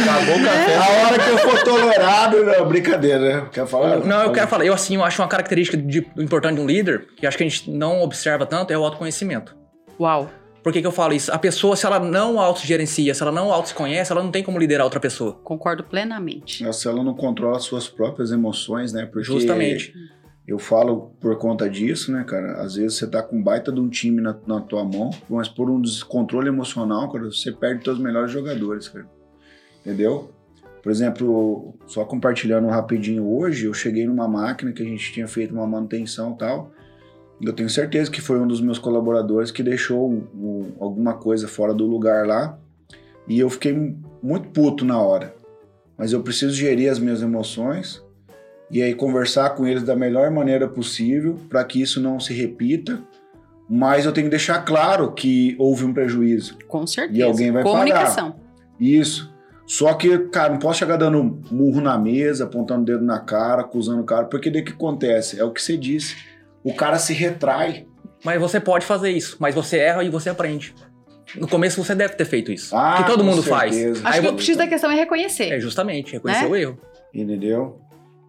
Acabou 0.00 0.36
o 0.36 0.44
café. 0.44 0.76
A 0.76 1.06
hora 1.06 1.18
que 1.18 1.28
eu 1.30 1.38
for 1.38 1.62
tolerado, 1.64 2.44
não, 2.44 2.68
brincadeira, 2.68 3.18
né? 3.42 3.48
Quer 3.52 3.66
falar? 3.66 3.98
Não, 3.98 4.22
eu 4.22 4.32
quero 4.32 4.46
falar, 4.46 4.64
eu 4.64 4.72
assim, 4.72 4.94
eu 4.94 5.04
acho 5.04 5.20
uma 5.20 5.28
característica 5.28 5.76
de- 5.76 6.06
importante 6.16 6.54
de 6.56 6.60
um 6.60 6.66
líder, 6.66 7.06
que 7.16 7.26
acho 7.26 7.36
que 7.36 7.42
a 7.42 7.48
gente 7.48 7.68
não 7.70 8.00
observa 8.00 8.46
tanto, 8.46 8.72
é 8.72 8.78
o 8.78 8.84
autoconhecimento. 8.84 9.56
Uau. 9.98 10.30
Por 10.62 10.72
que, 10.72 10.80
que 10.80 10.86
eu 10.86 10.92
falo 10.92 11.14
isso? 11.14 11.32
A 11.32 11.38
pessoa, 11.38 11.74
se 11.74 11.86
ela 11.86 11.98
não 11.98 12.38
autogerencia, 12.38 13.14
se 13.14 13.22
ela 13.22 13.32
não 13.32 13.50
auto 13.50 13.68
se 13.70 13.74
conhece, 13.74 14.12
ela 14.12 14.22
não 14.22 14.30
tem 14.30 14.42
como 14.44 14.58
liderar 14.58 14.84
outra 14.84 15.00
pessoa. 15.00 15.40
Concordo 15.42 15.82
plenamente. 15.82 16.70
Se 16.74 16.86
ela 16.86 17.02
não 17.02 17.14
controla 17.14 17.56
as 17.56 17.64
suas 17.64 17.88
próprias 17.88 18.30
emoções, 18.30 18.92
né? 18.92 19.08
Porque 19.10 19.26
Justamente. 19.26 19.94
Eu 20.50 20.58
falo 20.58 21.12
por 21.20 21.38
conta 21.38 21.70
disso, 21.70 22.10
né, 22.10 22.24
cara? 22.24 22.54
Às 22.54 22.74
vezes 22.74 22.98
você 22.98 23.06
tá 23.06 23.22
com 23.22 23.40
baita 23.40 23.70
de 23.70 23.78
um 23.78 23.88
time 23.88 24.20
na, 24.20 24.36
na 24.48 24.60
tua 24.60 24.82
mão, 24.84 25.10
mas 25.28 25.48
por 25.48 25.70
um 25.70 25.80
descontrole 25.80 26.48
emocional, 26.48 27.08
cara, 27.08 27.26
você 27.26 27.52
perde 27.52 27.84
teus 27.84 28.00
melhores 28.00 28.32
jogadores, 28.32 28.88
cara. 28.88 29.06
Entendeu? 29.80 30.32
Por 30.82 30.90
exemplo, 30.90 31.72
só 31.86 32.04
compartilhando 32.04 32.66
rapidinho 32.66 33.28
hoje, 33.28 33.66
eu 33.66 33.72
cheguei 33.72 34.08
numa 34.08 34.26
máquina 34.26 34.72
que 34.72 34.82
a 34.82 34.84
gente 34.84 35.12
tinha 35.12 35.28
feito 35.28 35.54
uma 35.54 35.68
manutenção 35.68 36.32
e 36.32 36.38
tal. 36.38 36.72
Eu 37.40 37.52
tenho 37.52 37.70
certeza 37.70 38.10
que 38.10 38.20
foi 38.20 38.40
um 38.40 38.46
dos 38.48 38.60
meus 38.60 38.80
colaboradores 38.80 39.52
que 39.52 39.62
deixou 39.62 40.26
alguma 40.80 41.14
coisa 41.14 41.46
fora 41.46 41.72
do 41.72 41.86
lugar 41.86 42.26
lá. 42.26 42.58
E 43.28 43.38
eu 43.38 43.48
fiquei 43.48 43.94
muito 44.20 44.48
puto 44.48 44.84
na 44.84 45.00
hora. 45.00 45.32
Mas 45.96 46.12
eu 46.12 46.24
preciso 46.24 46.54
gerir 46.54 46.90
as 46.90 46.98
minhas 46.98 47.22
emoções 47.22 48.02
e 48.70 48.82
aí 48.82 48.94
conversar 48.94 49.50
com 49.50 49.66
eles 49.66 49.82
da 49.82 49.96
melhor 49.96 50.30
maneira 50.30 50.68
possível 50.68 51.36
para 51.48 51.64
que 51.64 51.80
isso 51.80 52.00
não 52.00 52.20
se 52.20 52.32
repita. 52.32 53.00
Mas 53.68 54.04
eu 54.04 54.12
tenho 54.12 54.26
que 54.26 54.30
deixar 54.30 54.64
claro 54.64 55.12
que 55.12 55.54
houve 55.58 55.84
um 55.84 55.92
prejuízo. 55.94 56.58
Com 56.66 56.86
certeza. 56.86 57.18
E 57.18 57.22
alguém 57.22 57.52
vai 57.52 57.62
Comunicação. 57.62 58.34
Isso. 58.78 59.32
Só 59.64 59.94
que, 59.94 60.18
cara, 60.30 60.52
não 60.52 60.58
posso 60.58 60.80
chegar 60.80 60.96
dando 60.96 61.40
murro 61.50 61.80
na 61.80 61.96
mesa, 61.96 62.42
apontando 62.44 62.82
o 62.82 62.84
dedo 62.84 63.04
na 63.04 63.20
cara, 63.20 63.60
acusando 63.62 64.02
o 64.02 64.04
cara, 64.04 64.24
porque 64.24 64.50
daí 64.50 64.62
o 64.62 64.64
que 64.64 64.72
acontece? 64.72 65.38
É 65.38 65.44
o 65.44 65.52
que 65.52 65.62
você 65.62 65.76
disse. 65.76 66.16
O 66.64 66.74
cara 66.74 66.98
se 66.98 67.12
retrai. 67.12 67.86
Mas 68.24 68.40
você 68.40 68.58
pode 68.58 68.84
fazer 68.84 69.10
isso, 69.10 69.36
mas 69.38 69.54
você 69.54 69.78
erra 69.78 70.02
e 70.02 70.10
você 70.10 70.28
aprende. 70.28 70.74
No 71.36 71.46
começo 71.46 71.82
você 71.82 71.94
deve 71.94 72.14
ter 72.14 72.24
feito 72.24 72.50
isso. 72.50 72.74
Ah, 72.76 72.96
que 72.98 73.06
todo 73.08 73.20
com 73.20 73.30
mundo 73.30 73.42
faz. 73.44 73.72
certeza. 73.72 74.00
Acho 74.08 74.18
Aí 74.18 74.26
que 74.26 74.34
o 74.34 74.38
X 74.40 74.56
da 74.56 74.66
questão 74.66 74.90
é 74.90 74.96
reconhecer. 74.96 75.52
É 75.52 75.60
justamente, 75.60 76.12
reconhecer 76.14 76.42
Né? 76.42 76.48
o 76.50 76.56
erro. 76.56 76.78
Entendeu? 77.14 77.80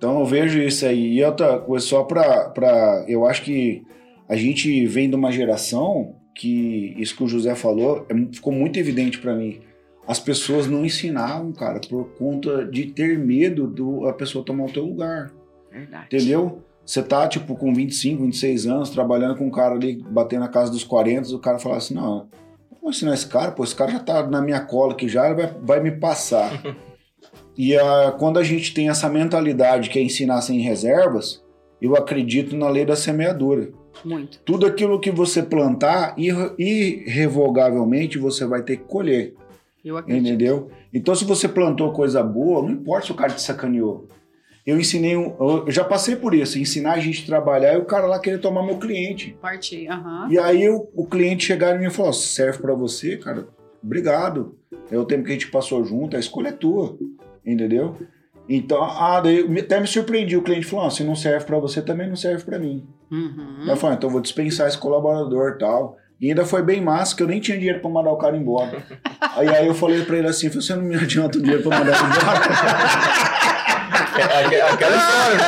Então 0.01 0.19
eu 0.19 0.25
vejo 0.25 0.59
isso 0.59 0.83
aí. 0.83 1.19
E 1.19 1.23
outra 1.23 1.59
coisa, 1.59 1.85
só 1.85 2.03
pra, 2.03 2.49
pra. 2.49 3.05
Eu 3.07 3.23
acho 3.27 3.43
que 3.43 3.83
a 4.27 4.35
gente 4.35 4.87
vem 4.87 5.07
de 5.07 5.15
uma 5.15 5.31
geração 5.31 6.15
que 6.33 6.95
isso 6.97 7.15
que 7.15 7.23
o 7.23 7.27
José 7.27 7.53
falou 7.53 8.07
é 8.09 8.15
ficou 8.33 8.51
muito 8.51 8.79
evidente 8.79 9.19
pra 9.19 9.35
mim. 9.35 9.59
As 10.07 10.19
pessoas 10.19 10.65
não 10.65 10.83
ensinavam, 10.83 11.51
cara, 11.51 11.79
por 11.87 12.15
conta 12.15 12.65
de 12.65 12.87
ter 12.87 13.19
medo 13.19 13.67
do 13.67 14.07
a 14.07 14.13
pessoa 14.13 14.43
tomar 14.43 14.65
o 14.65 14.71
teu 14.71 14.83
lugar. 14.83 15.31
Verdade. 15.71 16.07
Entendeu? 16.07 16.63
Você 16.83 17.03
tá, 17.03 17.27
tipo, 17.27 17.55
com 17.55 17.71
25, 17.71 18.23
26 18.23 18.65
anos, 18.65 18.89
trabalhando 18.89 19.37
com 19.37 19.45
um 19.45 19.51
cara 19.51 19.75
ali, 19.75 20.03
batendo 20.09 20.39
na 20.39 20.47
casa 20.47 20.71
dos 20.71 20.83
40, 20.83 21.29
o 21.35 21.39
cara 21.39 21.59
fala 21.59 21.77
assim, 21.77 21.93
não, 21.93 22.27
vou 22.81 22.89
ensinar 22.89 23.13
esse 23.13 23.27
cara, 23.27 23.51
pô, 23.51 23.63
esse 23.63 23.75
cara 23.75 23.91
já 23.91 23.99
tá 23.99 24.27
na 24.27 24.41
minha 24.41 24.61
cola 24.61 24.93
aqui 24.93 25.07
já, 25.07 25.27
ele 25.27 25.35
vai, 25.35 25.55
vai 25.61 25.79
me 25.79 25.91
passar. 25.91 26.59
e 27.57 27.75
ah, 27.77 28.15
quando 28.17 28.39
a 28.39 28.43
gente 28.43 28.73
tem 28.73 28.89
essa 28.89 29.09
mentalidade 29.09 29.89
que 29.89 29.99
é 29.99 30.01
ensinar 30.01 30.41
sem 30.41 30.59
reservas, 30.59 31.43
eu 31.81 31.95
acredito 31.95 32.55
na 32.55 32.69
lei 32.69 32.85
da 32.85 32.95
semeadura. 32.95 33.69
Muito. 34.05 34.39
Tudo 34.45 34.65
aquilo 34.65 34.99
que 34.99 35.11
você 35.11 35.43
plantar, 35.43 36.13
irre- 36.17 36.53
irrevogavelmente 36.57 38.17
você 38.17 38.45
vai 38.45 38.61
ter 38.63 38.77
que 38.77 38.83
colher. 38.83 39.33
Eu 39.83 39.97
acredito. 39.97 40.25
Entendeu? 40.27 40.69
Então, 40.93 41.15
se 41.15 41.25
você 41.25 41.47
plantou 41.47 41.91
coisa 41.91 42.21
boa, 42.23 42.61
não 42.61 42.71
importa 42.71 43.07
se 43.07 43.11
o 43.11 43.15
cara 43.15 43.33
te 43.33 43.41
sacaneou. 43.41 44.07
Eu 44.65 44.79
ensinei 44.79 45.17
um. 45.17 45.35
Eu 45.39 45.71
já 45.71 45.83
passei 45.83 46.15
por 46.15 46.35
isso, 46.35 46.59
ensinar 46.59 46.93
a 46.93 46.99
gente 46.99 47.23
a 47.23 47.25
trabalhar 47.25 47.73
e 47.73 47.77
o 47.77 47.85
cara 47.85 48.05
lá 48.05 48.19
querer 48.19 48.37
tomar 48.37 48.63
meu 48.63 48.77
cliente. 48.77 49.35
Parte. 49.41 49.87
Aham. 49.87 50.27
E 50.29 50.37
aí 50.37 50.69
o, 50.69 50.87
o 50.95 51.05
cliente 51.07 51.45
chegar 51.45 51.75
em 51.75 51.79
mim 51.79 51.87
e 51.87 51.89
falou: 51.89 52.13
"Se 52.13 52.27
serve 52.27 52.59
pra 52.59 52.75
você, 52.75 53.17
cara, 53.17 53.47
obrigado. 53.83 54.55
É 54.91 54.97
o 54.99 55.05
tempo 55.05 55.23
que 55.23 55.31
a 55.31 55.33
gente 55.33 55.49
passou 55.49 55.83
junto, 55.83 56.15
a 56.15 56.19
escolha 56.19 56.49
é 56.49 56.51
tua. 56.51 56.95
Entendeu? 57.45 57.97
Então, 58.47 58.83
ah, 58.83 59.21
daí 59.21 59.47
até 59.59 59.79
me 59.79 59.87
surpreendi. 59.87 60.35
O 60.35 60.41
cliente 60.41 60.65
falou: 60.65 60.85
ah, 60.85 60.91
se 60.91 61.03
não 61.03 61.15
serve 61.15 61.45
pra 61.45 61.57
você, 61.59 61.81
também 61.81 62.07
não 62.07 62.15
serve 62.15 62.43
pra 62.43 62.59
mim. 62.59 62.87
Uhum. 63.09 63.65
Eu 63.67 63.75
falei, 63.77 63.97
então 63.97 64.09
eu 64.09 64.13
vou 64.13 64.21
dispensar 64.21 64.67
esse 64.67 64.77
colaborador 64.77 65.53
e 65.55 65.57
tal. 65.57 65.97
E 66.19 66.29
ainda 66.29 66.45
foi 66.45 66.61
bem 66.61 66.81
massa, 66.81 67.15
que 67.15 67.23
eu 67.23 67.27
nem 67.27 67.39
tinha 67.39 67.57
dinheiro 67.57 67.79
pra 67.79 67.89
mandar 67.89 68.11
o 68.11 68.17
cara 68.17 68.37
embora. 68.37 68.83
aí, 69.35 69.47
aí 69.47 69.67
eu 69.67 69.73
falei 69.73 70.03
pra 70.03 70.17
ele 70.17 70.27
assim, 70.27 70.49
você 70.49 70.75
não 70.75 70.83
me 70.83 70.95
adianta 70.95 71.39
o 71.39 71.41
dinheiro 71.41 71.63
pra 71.63 71.79
mandar 71.79 71.97
ele 71.97 72.07
embora? 72.07 72.41
Aquela 74.73 74.97
história. 74.97 75.39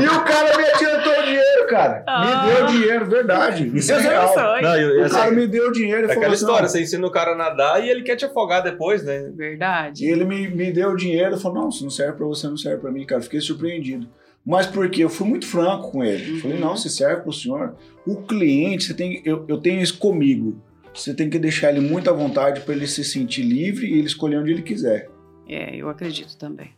E 0.00 0.08
o 0.08 0.24
cara 0.24 0.56
me 0.56 0.64
adiantou 0.64 1.12
o 1.12 1.22
dinheiro, 1.22 1.43
cara. 1.76 2.04
Ah. 2.06 2.46
Me 2.46 2.52
deu 2.54 2.66
dinheiro, 2.66 3.06
verdade. 3.06 3.70
Isso 3.74 3.92
é 3.92 4.00
real. 4.00 4.34
Não, 4.62 4.76
e- 4.76 5.06
O 5.06 5.10
cara 5.10 5.30
me 5.30 5.46
deu 5.46 5.72
dinheiro 5.72 6.02
e 6.02 6.04
é 6.04 6.08
falou 6.08 6.18
aquela 6.18 6.34
assim, 6.34 6.44
história, 6.44 6.62
não. 6.62 6.68
você 6.68 6.82
ensina 6.82 7.06
o 7.06 7.10
cara 7.10 7.32
a 7.32 7.36
nadar 7.36 7.84
e 7.84 7.88
ele 7.90 8.02
quer 8.02 8.16
te 8.16 8.24
afogar 8.24 8.62
depois, 8.62 9.02
né? 9.04 9.30
Verdade. 9.34 10.04
E 10.04 10.10
ele 10.10 10.24
me, 10.24 10.48
me 10.48 10.72
deu 10.72 10.94
dinheiro 10.94 11.36
e 11.36 11.40
falou, 11.40 11.64
não, 11.64 11.70
se 11.70 11.82
não 11.82 11.90
serve 11.90 12.16
pra 12.18 12.26
você, 12.26 12.46
não 12.48 12.56
serve 12.56 12.80
pra 12.80 12.90
mim, 12.92 13.04
cara. 13.04 13.20
Fiquei 13.22 13.40
surpreendido. 13.40 14.06
Mas 14.46 14.66
porque 14.66 15.02
eu 15.02 15.08
fui 15.08 15.26
muito 15.26 15.46
franco 15.46 15.90
com 15.90 16.04
ele. 16.04 16.32
Uhum. 16.32 16.38
Falei, 16.40 16.58
não, 16.58 16.76
se 16.76 16.90
serve 16.90 17.22
pro 17.22 17.32
senhor. 17.32 17.74
O 18.06 18.16
cliente, 18.22 18.84
você 18.84 18.94
tem, 18.94 19.22
eu, 19.24 19.44
eu 19.48 19.56
tenho 19.58 19.80
isso 19.80 19.98
comigo. 19.98 20.62
Você 20.94 21.12
tem 21.14 21.28
que 21.30 21.38
deixar 21.38 21.70
ele 21.70 21.80
muito 21.80 22.08
à 22.10 22.12
vontade 22.12 22.60
para 22.60 22.74
ele 22.74 22.86
se 22.86 23.02
sentir 23.02 23.42
livre 23.42 23.86
e 23.86 23.98
ele 23.98 24.06
escolher 24.06 24.38
onde 24.38 24.52
ele 24.52 24.62
quiser. 24.62 25.08
É, 25.48 25.74
eu 25.76 25.88
acredito 25.88 26.36
também. 26.36 26.70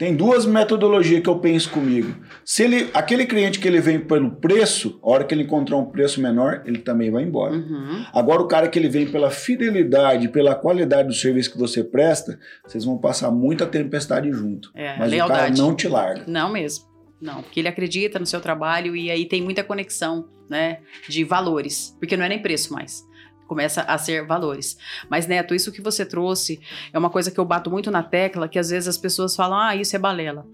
Tem 0.00 0.16
duas 0.16 0.46
metodologias 0.46 1.22
que 1.22 1.28
eu 1.28 1.38
penso 1.40 1.68
comigo. 1.68 2.14
Se 2.42 2.62
ele, 2.62 2.88
aquele 2.94 3.26
cliente 3.26 3.58
que 3.58 3.68
ele 3.68 3.82
vem 3.82 4.00
pelo 4.00 4.30
preço, 4.30 4.98
a 5.02 5.10
hora 5.10 5.24
que 5.24 5.34
ele 5.34 5.42
encontrar 5.42 5.76
um 5.76 5.84
preço 5.84 6.22
menor, 6.22 6.62
ele 6.64 6.78
também 6.78 7.10
vai 7.10 7.22
embora. 7.22 7.52
Uhum. 7.52 8.06
Agora, 8.10 8.40
o 8.40 8.48
cara 8.48 8.66
que 8.66 8.78
ele 8.78 8.88
vem 8.88 9.04
pela 9.06 9.30
fidelidade, 9.30 10.28
pela 10.28 10.54
qualidade 10.54 11.08
do 11.08 11.12
serviço 11.12 11.52
que 11.52 11.58
você 11.58 11.84
presta, 11.84 12.40
vocês 12.66 12.82
vão 12.82 12.96
passar 12.96 13.30
muita 13.30 13.66
tempestade 13.66 14.32
junto. 14.32 14.70
É, 14.74 14.96
Mas 14.96 15.08
o 15.08 15.10
lealdade. 15.16 15.38
cara 15.38 15.68
não 15.68 15.76
te 15.76 15.86
larga. 15.86 16.24
Não 16.26 16.50
mesmo. 16.50 16.86
Não, 17.20 17.42
porque 17.42 17.60
ele 17.60 17.68
acredita 17.68 18.18
no 18.18 18.24
seu 18.24 18.40
trabalho 18.40 18.96
e 18.96 19.10
aí 19.10 19.26
tem 19.26 19.42
muita 19.42 19.62
conexão, 19.62 20.30
né, 20.48 20.78
de 21.10 21.24
valores, 21.24 21.94
porque 22.00 22.16
não 22.16 22.24
é 22.24 22.30
nem 22.30 22.40
preço 22.40 22.72
mais. 22.72 23.04
Começa 23.50 23.82
a 23.82 23.98
ser 23.98 24.24
valores. 24.24 24.78
Mas, 25.08 25.26
Neto, 25.26 25.56
isso 25.56 25.72
que 25.72 25.82
você 25.82 26.06
trouxe 26.06 26.60
é 26.92 26.96
uma 26.96 27.10
coisa 27.10 27.32
que 27.32 27.40
eu 27.40 27.44
bato 27.44 27.68
muito 27.68 27.90
na 27.90 28.00
tecla, 28.00 28.48
que 28.48 28.60
às 28.60 28.70
vezes 28.70 28.86
as 28.86 28.96
pessoas 28.96 29.34
falam, 29.34 29.58
ah, 29.58 29.74
isso 29.74 29.96
é 29.96 29.98
balela. 29.98 30.46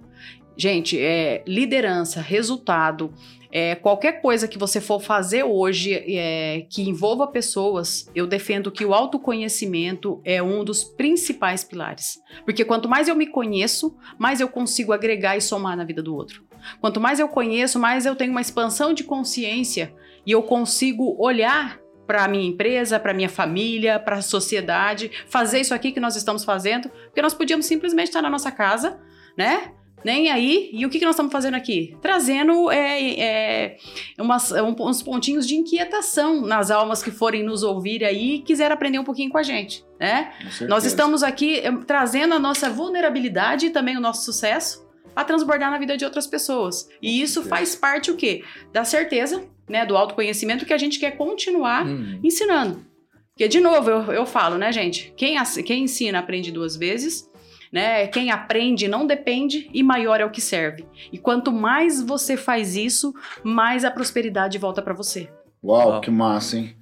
Gente, 0.57 0.99
é 0.99 1.45
liderança, 1.47 2.23
resultado, 2.23 3.13
é, 3.53 3.75
qualquer 3.75 4.23
coisa 4.23 4.49
que 4.49 4.57
você 4.57 4.81
for 4.81 4.99
fazer 4.99 5.43
hoje 5.43 5.93
é, 5.93 6.65
que 6.71 6.89
envolva 6.89 7.27
pessoas, 7.27 8.11
eu 8.15 8.27
defendo 8.27 8.73
que 8.73 8.87
o 8.87 8.95
autoconhecimento 8.95 10.19
é 10.25 10.43
um 10.43 10.65
dos 10.65 10.83
principais 10.83 11.63
pilares. 11.63 12.19
Porque 12.47 12.65
quanto 12.65 12.89
mais 12.89 13.09
eu 13.09 13.15
me 13.15 13.27
conheço, 13.27 13.95
mais 14.19 14.41
eu 14.41 14.49
consigo 14.49 14.95
agregar 14.95 15.37
e 15.37 15.43
somar 15.43 15.77
na 15.77 15.85
vida 15.85 16.03
do 16.03 16.15
outro. 16.15 16.47
Quanto 16.81 16.99
mais 16.99 17.21
eu 17.21 17.29
conheço, 17.29 17.79
mais 17.79 18.07
eu 18.07 18.17
tenho 18.17 18.31
uma 18.31 18.41
expansão 18.41 18.95
de 18.95 19.05
consciência 19.05 19.93
e 20.25 20.33
eu 20.33 20.43
consigo 20.43 21.15
olhar 21.23 21.79
para 22.07 22.29
minha 22.29 22.47
empresa, 22.47 22.99
para 22.99 23.13
minha 23.13 23.29
família, 23.29 23.99
para 23.99 24.17
a 24.17 24.23
sociedade, 24.23 25.11
fazer 25.29 25.61
isso 25.61 25.75
aqui 25.75 25.93
que 25.93 26.01
nós 26.01 26.17
estamos 26.17 26.45
fazendo, 26.45 26.89
porque 26.89 27.23
nós 27.23 27.35
podíamos 27.35 27.67
simplesmente 27.67 28.09
estar 28.09 28.23
na 28.23 28.31
nossa 28.31 28.51
casa, 28.51 28.99
né? 29.37 29.73
Nem 30.05 30.31
aí. 30.31 30.71
E 30.73 30.87
o 30.87 30.91
que, 30.91 30.99
que 31.01 31.05
nós 31.05 31.15
estamos 31.15 31.33
fazendo 31.33 31.55
aqui? 31.55 31.97
Trazendo 32.01 32.71
é, 32.71 33.19
é, 33.19 33.77
umas, 34.19 34.53
uns 34.53 35.03
pontinhos 35.03 35.47
de 35.47 35.57
inquietação 35.57 36.43
nas 36.43 36.71
almas 36.71 37.03
que 37.03 37.11
forem 37.11 37.43
nos 37.43 37.65
ouvir 37.65 38.05
aí 38.05 38.37
e 38.37 38.39
quiser 38.41 38.71
aprender 38.71 39.01
um 39.01 39.05
pouquinho 39.05 39.31
com 39.31 39.39
a 39.39 39.43
gente, 39.43 39.85
né? 39.99 40.33
Nós 40.69 40.85
estamos 40.85 41.23
aqui 41.25 41.59
é, 41.59 41.73
trazendo 41.85 42.35
a 42.35 42.39
nossa 42.39 42.71
vulnerabilidade 42.71 43.67
e 43.67 43.71
também 43.71 43.97
o 43.97 44.01
nosso 44.01 44.25
sucesso 44.25 44.87
para 45.13 45.25
transbordar 45.25 45.71
na 45.71 45.79
vida 45.79 45.97
de 45.97 46.05
outras 46.05 46.27
pessoas. 46.27 46.89
E 47.01 47.21
isso 47.21 47.43
faz 47.43 47.75
parte 47.75 48.11
o 48.11 48.17
quê? 48.17 48.45
Da 48.73 48.85
certeza, 48.85 49.49
né, 49.69 49.85
do 49.87 49.97
autoconhecimento 49.97 50.65
que 50.67 50.73
a 50.73 50.79
gente 50.79 50.99
quer 50.99 51.17
continuar 51.17 51.87
Hum. 51.87 52.19
ensinando. 52.23 52.85
Porque, 53.33 53.49
de 53.49 53.61
novo, 53.61 53.91
eu, 53.91 54.13
eu 54.13 54.27
falo, 54.27 54.57
né, 54.57 54.73
gente? 54.73 55.13
Quem, 55.17 55.37
quem 55.65 55.85
ensina 55.85 56.19
aprende 56.21 56.51
duas 56.51 56.75
vezes, 56.77 57.29
né? 57.71 58.07
Quem 58.07 58.31
aprende 58.31 58.89
não 58.89 59.07
depende 59.07 59.69
e 59.75 59.83
maior 59.83 60.21
é 60.21 60.25
o 60.25 60.31
que 60.31 60.41
serve. 60.41 60.87
E 61.13 61.19
quanto 61.19 61.53
mais 61.53 62.01
você 62.03 62.37
faz 62.37 62.77
isso, 62.77 63.13
mais 63.45 63.85
a 63.85 63.91
prosperidade 63.91 64.57
volta 64.57 64.81
para 64.81 64.95
você. 64.95 65.29
Uau, 65.63 65.89
Uau. 65.91 66.01
que 66.01 66.11
massa, 66.11 66.57
hein? 66.57 66.75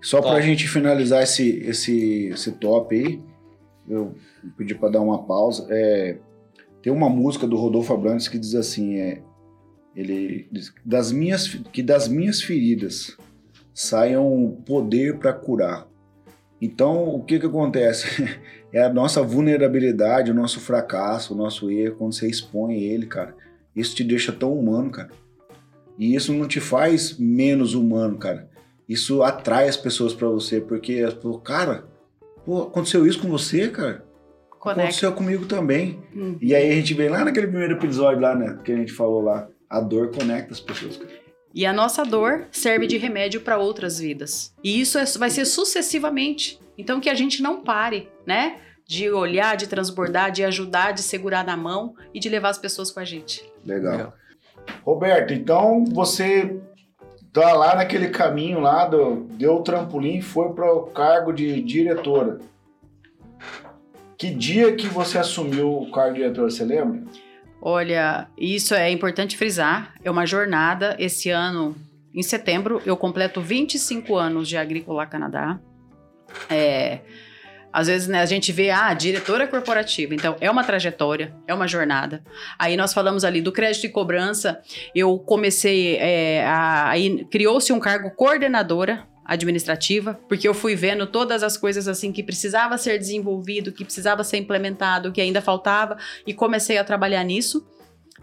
Só 0.00 0.20
Top. 0.20 0.30
pra 0.32 0.40
gente 0.40 0.66
finalizar 0.68 1.22
esse, 1.24 1.58
esse, 1.58 2.28
esse 2.28 2.52
top 2.52 2.94
aí, 2.94 3.20
eu 3.88 4.14
pedi 4.56 4.74
pra 4.74 4.88
dar 4.88 5.00
uma 5.00 5.24
pausa. 5.26 5.66
É, 5.70 6.16
tem 6.80 6.92
uma 6.92 7.08
música 7.10 7.46
do 7.46 7.56
Rodolfo 7.56 7.92
Abrantes 7.92 8.28
que 8.28 8.38
diz 8.38 8.54
assim: 8.54 8.96
é, 8.96 9.20
ele 9.98 10.46
diz, 10.52 10.72
das 10.84 11.10
minhas, 11.10 11.48
que 11.72 11.82
das 11.82 12.06
minhas 12.06 12.40
feridas 12.40 13.16
saiam 13.74 14.56
poder 14.64 15.18
pra 15.18 15.32
curar. 15.32 15.88
Então, 16.62 17.08
o 17.08 17.24
que 17.24 17.38
que 17.38 17.46
acontece? 17.46 18.06
É 18.70 18.82
a 18.82 18.92
nossa 18.92 19.22
vulnerabilidade, 19.22 20.30
o 20.30 20.34
nosso 20.34 20.60
fracasso, 20.60 21.32
o 21.32 21.36
nosso 21.38 21.70
erro, 21.70 21.96
quando 21.96 22.12
você 22.12 22.28
expõe 22.28 22.82
ele, 22.82 23.06
cara. 23.06 23.34
Isso 23.74 23.96
te 23.96 24.04
deixa 24.04 24.30
tão 24.30 24.52
humano, 24.52 24.90
cara. 24.90 25.08
E 25.98 26.14
isso 26.14 26.34
não 26.34 26.46
te 26.46 26.60
faz 26.60 27.16
menos 27.18 27.72
humano, 27.72 28.18
cara. 28.18 28.46
Isso 28.86 29.22
atrai 29.22 29.70
as 29.70 29.76
pessoas 29.78 30.12
pra 30.12 30.28
você, 30.28 30.60
porque 30.60 31.02
cara, 31.42 31.86
pô, 32.44 32.64
aconteceu 32.64 33.06
isso 33.06 33.22
com 33.22 33.28
você, 33.28 33.68
cara? 33.68 34.04
Conecta. 34.50 34.82
Aconteceu 34.82 35.12
comigo 35.12 35.46
também. 35.46 35.98
Hum. 36.14 36.36
E 36.38 36.54
aí 36.54 36.70
a 36.70 36.74
gente 36.74 36.92
vem 36.92 37.08
lá 37.08 37.24
naquele 37.24 37.46
primeiro 37.46 37.72
episódio 37.72 38.20
lá, 38.20 38.34
né, 38.34 38.58
que 38.62 38.70
a 38.70 38.76
gente 38.76 38.92
falou 38.92 39.22
lá, 39.22 39.48
a 39.68 39.80
dor 39.80 40.10
conecta 40.14 40.52
as 40.52 40.60
pessoas. 40.60 40.96
cara. 40.96 41.10
E 41.54 41.64
a 41.64 41.72
nossa 41.72 42.04
dor 42.04 42.46
serve 42.52 42.86
de 42.86 42.96
remédio 42.98 43.40
para 43.40 43.58
outras 43.58 43.98
vidas. 43.98 44.54
E 44.62 44.80
isso 44.80 44.98
é- 44.98 45.04
vai 45.04 45.30
ser 45.30 45.44
sucessivamente. 45.44 46.60
Então 46.76 47.00
que 47.00 47.08
a 47.10 47.14
gente 47.14 47.42
não 47.42 47.62
pare, 47.62 48.08
né? 48.26 48.58
De 48.86 49.10
olhar, 49.10 49.56
de 49.56 49.66
transbordar, 49.66 50.30
de 50.30 50.44
ajudar, 50.44 50.92
de 50.92 51.02
segurar 51.02 51.44
na 51.44 51.56
mão 51.56 51.94
e 52.14 52.20
de 52.20 52.28
levar 52.28 52.50
as 52.50 52.58
pessoas 52.58 52.90
com 52.90 53.00
a 53.00 53.04
gente. 53.04 53.44
Legal. 53.64 53.92
Legal. 53.92 54.14
Roberto, 54.84 55.32
então 55.32 55.84
você 55.86 56.58
tá 57.32 57.52
lá 57.54 57.74
naquele 57.76 58.08
caminho 58.08 58.60
lá, 58.60 58.86
do, 58.86 59.26
deu 59.32 59.56
o 59.56 59.62
trampolim 59.62 60.18
e 60.18 60.22
foi 60.22 60.52
para 60.52 60.72
o 60.72 60.84
cargo 60.86 61.32
de 61.32 61.60
diretora. 61.62 62.38
Que 64.16 64.30
dia 64.30 64.74
que 64.74 64.86
você 64.86 65.18
assumiu 65.18 65.72
o 65.72 65.90
cargo 65.90 66.14
de 66.14 66.20
diretora, 66.20 66.50
você 66.50 66.64
lembra? 66.64 67.02
Olha, 67.60 68.28
isso 68.36 68.74
é 68.74 68.90
importante 68.90 69.36
frisar. 69.36 69.94
É 70.04 70.10
uma 70.10 70.26
jornada. 70.26 70.94
Esse 70.98 71.30
ano, 71.30 71.76
em 72.14 72.22
setembro, 72.22 72.80
eu 72.86 72.96
completo 72.96 73.40
25 73.40 74.16
anos 74.16 74.48
de 74.48 74.56
Agrícola 74.56 75.06
Canadá. 75.06 75.58
É, 76.48 77.00
às 77.72 77.86
vezes 77.88 78.06
né, 78.08 78.20
a 78.20 78.26
gente 78.26 78.52
vê, 78.52 78.70
ah, 78.70 78.92
diretora 78.94 79.46
corporativa. 79.46 80.14
Então, 80.14 80.36
é 80.40 80.50
uma 80.50 80.62
trajetória, 80.64 81.34
é 81.46 81.54
uma 81.54 81.66
jornada. 81.66 82.22
Aí 82.58 82.76
nós 82.76 82.94
falamos 82.94 83.24
ali 83.24 83.40
do 83.42 83.52
crédito 83.52 83.84
e 83.86 83.88
cobrança. 83.90 84.60
Eu 84.94 85.18
comecei, 85.18 85.96
é, 85.96 86.44
a- 86.46 86.88
aí 86.90 87.24
criou-se 87.26 87.72
um 87.72 87.80
cargo 87.80 88.10
coordenadora 88.12 89.06
administrativa, 89.28 90.18
porque 90.26 90.48
eu 90.48 90.54
fui 90.54 90.74
vendo 90.74 91.06
todas 91.06 91.42
as 91.42 91.56
coisas 91.56 91.86
assim 91.86 92.10
que 92.10 92.22
precisava 92.22 92.78
ser 92.78 92.98
desenvolvido, 92.98 93.70
que 93.70 93.84
precisava 93.84 94.24
ser 94.24 94.38
implementado, 94.38 95.12
que 95.12 95.20
ainda 95.20 95.42
faltava, 95.42 95.98
e 96.26 96.32
comecei 96.32 96.78
a 96.78 96.84
trabalhar 96.84 97.22
nisso, 97.22 97.68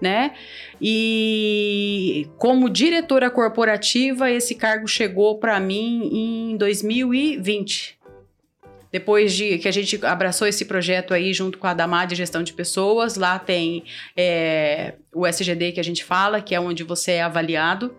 né? 0.01 0.34
E 0.82 2.28
como 2.39 2.70
diretora 2.70 3.30
corporativa, 3.30 4.32
esse 4.32 4.56
cargo 4.56 4.88
chegou 4.88 5.38
para 5.38 5.60
mim 5.60 6.10
em 6.51 6.58
2020. 6.58 7.99
Depois 8.91 9.34
de 9.34 9.58
que 9.60 9.68
a 9.68 9.72
gente 9.72 10.03
abraçou 10.06 10.47
esse 10.47 10.66
projeto 10.66 11.14
aí 11.14 11.34
junto 11.34 11.58
com 11.58 11.68
a 11.68 11.74
Damad 11.74 12.10
de 12.10 12.16
Gestão 12.16 12.41
de 12.41 12.53
Pessoas, 12.53 13.16
lá 13.16 13.38
tem 13.38 13.84
é, 14.16 14.93
o 15.14 15.28
SGD 15.28 15.74
que 15.74 15.80
a 15.80 15.84
gente 15.84 16.03
fala, 16.03 16.41
que 16.41 16.56
é 16.56 16.60
onde 16.60 16.84
você 16.84 17.12
é 17.12 17.22
avaliado. 17.22 17.93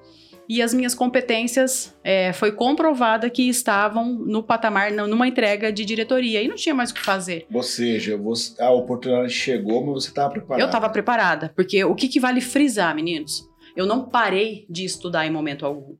E 0.49 0.62
as 0.62 0.72
minhas 0.72 0.94
competências 0.94 1.97
é, 2.05 2.32
foi 2.32 2.53
comprovada 2.53 3.28
que 3.28 3.49
estavam 3.49 4.12
no 4.12 4.42
patamar, 4.42 4.92
numa 4.92 5.26
entrega 5.26 5.72
de 5.72 5.84
diretoria. 5.84 6.40
E 6.42 6.49
não 6.49 6.55
tinha 6.57 6.74
mais 6.74 6.90
o 6.90 6.94
que 6.94 7.01
fazer. 7.01 7.47
Ou 7.53 7.62
seja, 7.62 8.16
você- 8.16 8.61
a 8.62 8.70
oportunidade 8.70 9.32
chegou, 9.32 9.84
mas 9.84 10.05
você 10.05 10.09
estava 10.11 10.30
preparado. 10.30 10.61
Eu 10.61 10.66
estava 10.66 10.88
preparada, 10.88 11.53
porque 11.57 11.82
o 11.84 11.94
que, 11.94 12.07
que 12.09 12.20
vale 12.20 12.40
frisar, 12.40 12.94
meninos? 12.94 13.49
Eu 13.74 13.86
não 13.86 14.09
parei 14.09 14.64
de 14.70 14.84
estudar 14.84 15.26
em 15.26 15.30
momento 15.30 15.66
algum. 15.66 15.97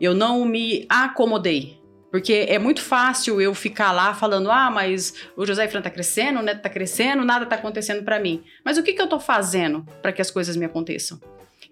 Eu 0.00 0.14
não 0.14 0.44
me 0.44 0.86
acomodei. 0.88 1.78
Porque 2.10 2.46
é 2.48 2.58
muito 2.58 2.80
fácil 2.82 3.40
eu 3.40 3.54
ficar 3.54 3.92
lá 3.92 4.12
falando, 4.14 4.50
ah, 4.50 4.68
mas 4.68 5.14
o 5.36 5.46
José 5.46 5.68
Fran 5.68 5.80
tá 5.80 5.90
crescendo, 5.90 6.40
o 6.40 6.42
Neto 6.42 6.60
tá 6.62 6.68
crescendo, 6.68 7.24
nada 7.24 7.46
tá 7.46 7.54
acontecendo 7.54 8.02
para 8.02 8.18
mim. 8.18 8.42
Mas 8.64 8.78
o 8.78 8.82
que, 8.82 8.92
que 8.94 9.00
eu 9.00 9.06
tô 9.08 9.20
fazendo 9.20 9.84
para 10.02 10.10
que 10.10 10.20
as 10.20 10.28
coisas 10.30 10.56
me 10.56 10.64
aconteçam? 10.64 11.20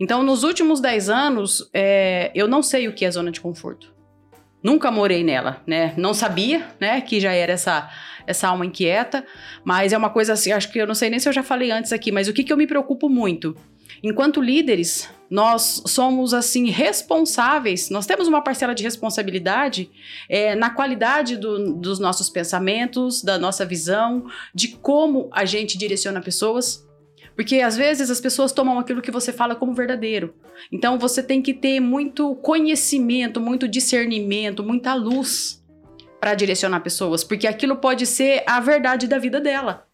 Então, 0.01 0.23
nos 0.23 0.45
últimos 0.45 0.81
10 0.81 1.09
anos, 1.09 1.69
é, 1.75 2.31
eu 2.35 2.47
não 2.47 2.63
sei 2.63 2.87
o 2.89 2.93
que 2.93 3.05
é 3.05 3.11
zona 3.11 3.31
de 3.31 3.41
conforto. 3.41 3.93
Nunca 4.63 4.91
morei 4.91 5.23
nela, 5.23 5.63
né? 5.67 5.95
Não 5.97 6.13
sabia, 6.13 6.67
né, 6.81 7.01
que 7.01 7.21
já 7.21 7.33
era 7.33 7.53
essa, 7.53 7.89
essa 8.27 8.49
alma 8.49 8.67
inquieta, 8.67 9.25
mas 9.65 9.93
é 9.93 9.99
uma 9.99 10.11
coisa 10.11 10.33
assim, 10.33 10.51
acho 10.53 10.71
que 10.73 10.79
eu 10.79 10.87
não 10.87 10.95
sei 10.95 11.11
nem 11.11 11.19
se 11.21 11.29
eu 11.29 11.33
já 11.33 11.43
falei 11.43 11.71
antes 11.71 11.93
aqui, 11.93 12.11
mas 12.11 12.27
o 12.29 12.33
que, 12.33 12.43
que 12.43 12.53
eu 12.53 12.57
me 12.57 12.67
preocupo 12.67 13.09
muito? 13.09 13.57
Enquanto 14.03 14.41
líderes, 14.41 15.09
nós 15.31 15.83
somos 15.87 16.33
assim 16.33 16.71
responsáveis, 16.71 17.91
nós 17.91 18.07
temos 18.07 18.29
uma 18.29 18.43
parcela 18.43 18.75
de 18.75 18.83
responsabilidade 18.83 19.91
é, 20.29 20.55
na 20.55 20.71
qualidade 20.71 21.37
do- 21.37 21.75
dos 21.75 21.99
nossos 21.99 22.29
pensamentos, 22.31 23.23
da 23.23 23.39
nossa 23.39 23.65
visão, 23.65 24.27
de 24.55 24.69
como 24.69 25.29
a 25.33 25.45
gente 25.45 25.77
direciona 25.77 26.21
pessoas. 26.21 26.88
Porque 27.39 27.61
às 27.61 27.77
vezes 27.77 28.11
as 28.11 28.21
pessoas 28.21 28.51
tomam 28.51 28.81
aquilo 28.81 29.01
que 29.01 29.13
você 29.13 29.33
fala 29.33 29.55
como 29.55 29.73
verdadeiro. 29.73 30.35
Então 30.73 30.99
você 30.99 31.23
tem 31.23 31.41
que 31.41 31.55
ter 31.55 31.79
muito 31.79 32.35
conhecimento, 32.35 33.41
muito 33.41 33.69
discernimento, 33.69 34.61
muita 34.65 34.93
luz 34.95 35.65
para 36.19 36.35
direcionar 36.35 36.81
pessoas, 36.81 37.23
porque 37.23 37.47
aquilo 37.47 37.77
pode 37.77 38.07
ser 38.07 38.43
a 38.45 38.59
verdade 38.59 39.07
da 39.07 39.21
vida 39.21 39.41
dela. 39.41 39.87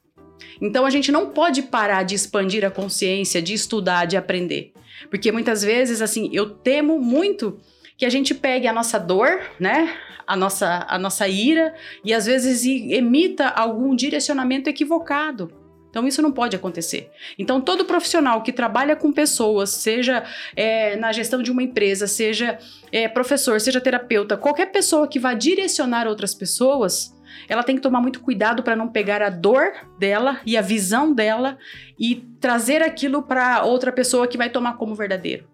Então 0.58 0.86
a 0.86 0.90
gente 0.90 1.12
não 1.12 1.28
pode 1.28 1.60
parar 1.64 2.02
de 2.02 2.14
expandir 2.14 2.64
a 2.64 2.70
consciência, 2.70 3.42
de 3.42 3.52
estudar, 3.52 4.06
de 4.06 4.16
aprender. 4.16 4.72
Porque 5.10 5.30
muitas 5.30 5.60
vezes, 5.62 6.00
assim, 6.00 6.30
eu 6.32 6.48
temo 6.48 6.98
muito 6.98 7.60
que 7.98 8.06
a 8.06 8.10
gente 8.10 8.34
pegue 8.34 8.66
a 8.66 8.72
nossa 8.72 8.98
dor, 8.98 9.38
né? 9.60 9.94
A 10.26 10.34
nossa, 10.34 10.86
a 10.88 10.98
nossa 10.98 11.28
ira 11.28 11.74
e 12.02 12.14
às 12.14 12.24
vezes 12.24 12.64
emita 12.64 13.48
algum 13.48 13.94
direcionamento 13.94 14.70
equivocado. 14.70 15.63
Então 15.94 16.08
isso 16.08 16.20
não 16.20 16.32
pode 16.32 16.56
acontecer. 16.56 17.08
Então 17.38 17.60
todo 17.60 17.84
profissional 17.84 18.42
que 18.42 18.52
trabalha 18.52 18.96
com 18.96 19.12
pessoas, 19.12 19.70
seja 19.70 20.24
é, 20.56 20.96
na 20.96 21.12
gestão 21.12 21.40
de 21.40 21.52
uma 21.52 21.62
empresa, 21.62 22.08
seja 22.08 22.58
é, 22.90 23.06
professor, 23.06 23.60
seja 23.60 23.80
terapeuta, 23.80 24.36
qualquer 24.36 24.72
pessoa 24.72 25.06
que 25.06 25.20
vá 25.20 25.34
direcionar 25.34 26.08
outras 26.08 26.34
pessoas, 26.34 27.14
ela 27.48 27.62
tem 27.62 27.76
que 27.76 27.80
tomar 27.80 28.00
muito 28.00 28.18
cuidado 28.18 28.60
para 28.64 28.74
não 28.74 28.88
pegar 28.88 29.22
a 29.22 29.30
dor 29.30 29.70
dela 29.96 30.40
e 30.44 30.56
a 30.56 30.60
visão 30.60 31.12
dela 31.12 31.56
e 31.96 32.26
trazer 32.40 32.82
aquilo 32.82 33.22
para 33.22 33.62
outra 33.62 33.92
pessoa 33.92 34.26
que 34.26 34.36
vai 34.36 34.50
tomar 34.50 34.72
como 34.76 34.96
verdadeiro. 34.96 35.46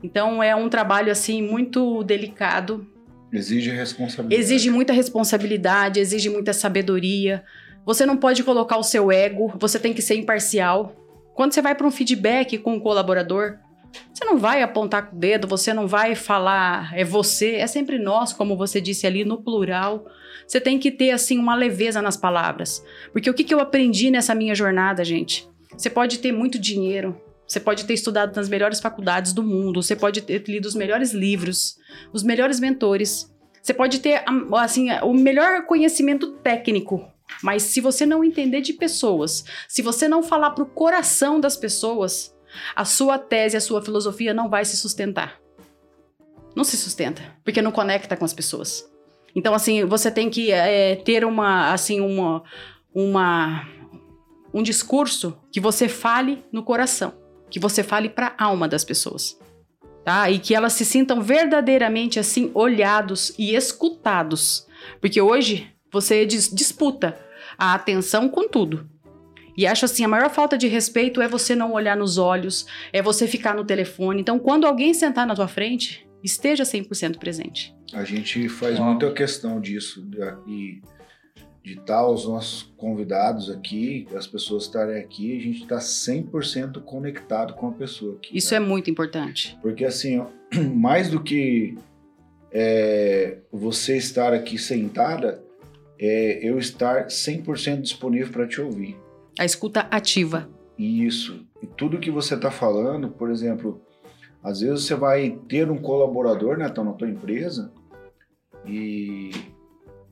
Então 0.00 0.40
é 0.40 0.54
um 0.54 0.68
trabalho 0.68 1.10
assim 1.10 1.42
muito 1.42 2.04
delicado, 2.04 2.86
Exige 3.32 3.70
responsabilidade. 3.72 4.40
exige 4.40 4.70
muita 4.70 4.92
responsabilidade, 4.92 5.98
exige 5.98 6.30
muita 6.30 6.52
sabedoria. 6.52 7.44
Você 7.88 8.04
não 8.04 8.18
pode 8.18 8.44
colocar 8.44 8.76
o 8.76 8.82
seu 8.82 9.10
ego, 9.10 9.50
você 9.58 9.78
tem 9.78 9.94
que 9.94 10.02
ser 10.02 10.14
imparcial. 10.14 10.94
Quando 11.34 11.54
você 11.54 11.62
vai 11.62 11.74
para 11.74 11.86
um 11.86 11.90
feedback 11.90 12.58
com 12.58 12.74
um 12.74 12.80
colaborador, 12.80 13.56
você 14.12 14.26
não 14.26 14.36
vai 14.36 14.62
apontar 14.62 15.08
com 15.08 15.16
o 15.16 15.18
dedo, 15.18 15.48
você 15.48 15.72
não 15.72 15.88
vai 15.88 16.14
falar 16.14 16.92
é 16.94 17.02
você, 17.02 17.54
é 17.54 17.66
sempre 17.66 17.98
nós, 17.98 18.30
como 18.30 18.58
você 18.58 18.78
disse 18.78 19.06
ali 19.06 19.24
no 19.24 19.42
plural. 19.42 20.04
Você 20.46 20.60
tem 20.60 20.78
que 20.78 20.90
ter 20.90 21.12
assim 21.12 21.38
uma 21.38 21.54
leveza 21.54 22.02
nas 22.02 22.14
palavras. 22.14 22.84
Porque 23.10 23.30
o 23.30 23.32
que, 23.32 23.42
que 23.42 23.54
eu 23.54 23.58
aprendi 23.58 24.10
nessa 24.10 24.34
minha 24.34 24.54
jornada, 24.54 25.02
gente? 25.02 25.48
Você 25.74 25.88
pode 25.88 26.18
ter 26.18 26.30
muito 26.30 26.58
dinheiro, 26.58 27.18
você 27.46 27.58
pode 27.58 27.86
ter 27.86 27.94
estudado 27.94 28.36
nas 28.36 28.50
melhores 28.50 28.80
faculdades 28.80 29.32
do 29.32 29.42
mundo, 29.42 29.82
você 29.82 29.96
pode 29.96 30.20
ter 30.20 30.44
lido 30.46 30.66
os 30.66 30.74
melhores 30.74 31.14
livros, 31.14 31.78
os 32.12 32.22
melhores 32.22 32.60
mentores. 32.60 33.34
Você 33.62 33.72
pode 33.72 34.00
ter 34.00 34.22
assim 34.58 34.88
o 35.02 35.14
melhor 35.14 35.64
conhecimento 35.64 36.32
técnico, 36.32 37.16
mas 37.42 37.62
se 37.62 37.80
você 37.80 38.04
não 38.04 38.24
entender 38.24 38.60
de 38.60 38.72
pessoas, 38.72 39.44
se 39.68 39.82
você 39.82 40.08
não 40.08 40.22
falar 40.22 40.50
para 40.50 40.64
o 40.64 40.68
coração 40.68 41.38
das 41.38 41.56
pessoas, 41.56 42.34
a 42.74 42.84
sua 42.84 43.18
tese, 43.18 43.56
a 43.56 43.60
sua 43.60 43.82
filosofia 43.82 44.34
não 44.34 44.48
vai 44.48 44.64
se 44.64 44.76
sustentar. 44.76 45.38
Não 46.56 46.64
se 46.64 46.76
sustenta, 46.76 47.22
porque 47.44 47.62
não 47.62 47.70
conecta 47.70 48.16
com 48.16 48.24
as 48.24 48.32
pessoas. 48.32 48.90
Então, 49.34 49.54
assim, 49.54 49.84
você 49.84 50.10
tem 50.10 50.30
que 50.30 50.50
é, 50.50 50.96
ter 50.96 51.24
uma, 51.24 51.72
assim, 51.72 52.00
uma, 52.00 52.42
uma, 52.92 53.68
um 54.52 54.62
discurso 54.62 55.38
que 55.52 55.60
você 55.60 55.88
fale 55.88 56.44
no 56.50 56.62
coração, 56.62 57.14
que 57.50 57.60
você 57.60 57.82
fale 57.82 58.08
para 58.08 58.34
a 58.36 58.44
alma 58.46 58.66
das 58.66 58.84
pessoas, 58.84 59.38
tá? 60.04 60.28
E 60.30 60.38
que 60.38 60.54
elas 60.54 60.72
se 60.72 60.84
sintam 60.84 61.20
verdadeiramente 61.20 62.18
assim 62.18 62.50
olhados 62.54 63.32
e 63.38 63.54
escutados, 63.54 64.66
porque 65.00 65.20
hoje 65.20 65.70
você 65.92 66.26
dis 66.26 66.48
disputa 66.52 67.18
a 67.56 67.74
atenção 67.74 68.28
com 68.28 68.48
tudo. 68.48 68.88
E 69.56 69.66
acho 69.66 69.84
assim, 69.84 70.04
a 70.04 70.08
maior 70.08 70.30
falta 70.30 70.56
de 70.56 70.68
respeito 70.68 71.20
é 71.20 71.26
você 71.26 71.56
não 71.56 71.72
olhar 71.72 71.96
nos 71.96 72.16
olhos, 72.16 72.64
é 72.92 73.02
você 73.02 73.26
ficar 73.26 73.56
no 73.56 73.64
telefone. 73.64 74.20
Então, 74.20 74.38
quando 74.38 74.66
alguém 74.66 74.94
sentar 74.94 75.26
na 75.26 75.34
tua 75.34 75.48
frente, 75.48 76.08
esteja 76.22 76.62
100% 76.62 77.18
presente. 77.18 77.74
A 77.92 78.04
gente 78.04 78.48
faz 78.48 78.78
muita 78.78 79.12
questão 79.12 79.60
disso 79.60 80.08
e 80.46 80.80
de 81.64 81.74
estar 81.74 82.06
os 82.06 82.24
nossos 82.24 82.72
convidados 82.76 83.50
aqui, 83.50 84.06
as 84.14 84.26
pessoas 84.26 84.64
estarem 84.64 85.00
aqui, 85.00 85.36
a 85.36 85.40
gente 85.40 85.62
está 85.62 85.78
100% 85.78 86.80
conectado 86.82 87.54
com 87.54 87.68
a 87.68 87.72
pessoa 87.72 88.14
aqui. 88.14 88.36
Isso 88.36 88.52
né? 88.52 88.56
é 88.58 88.60
muito 88.60 88.88
importante. 88.88 89.58
Porque 89.60 89.84
assim, 89.84 90.24
mais 90.74 91.10
do 91.10 91.22
que 91.22 91.76
é, 92.52 93.38
você 93.52 93.96
estar 93.96 94.32
aqui 94.32 94.56
sentada, 94.56 95.42
é 95.98 96.46
eu 96.46 96.58
estar 96.58 97.06
100% 97.06 97.82
disponível 97.82 98.32
para 98.32 98.46
te 98.46 98.60
ouvir. 98.60 98.96
A 99.38 99.44
escuta 99.44 99.80
ativa. 99.90 100.48
Isso. 100.78 101.44
E 101.62 101.66
tudo 101.66 101.98
que 101.98 102.10
você 102.10 102.34
está 102.34 102.50
falando, 102.50 103.08
por 103.08 103.30
exemplo, 103.30 103.82
às 104.42 104.60
vezes 104.60 104.84
você 104.84 104.94
vai 104.94 105.38
ter 105.48 105.70
um 105.70 105.78
colaborador 105.78 106.56
né, 106.56 106.68
tá 106.68 106.84
na 106.84 106.92
tua 106.92 107.08
empresa 107.08 107.72
e 108.64 109.30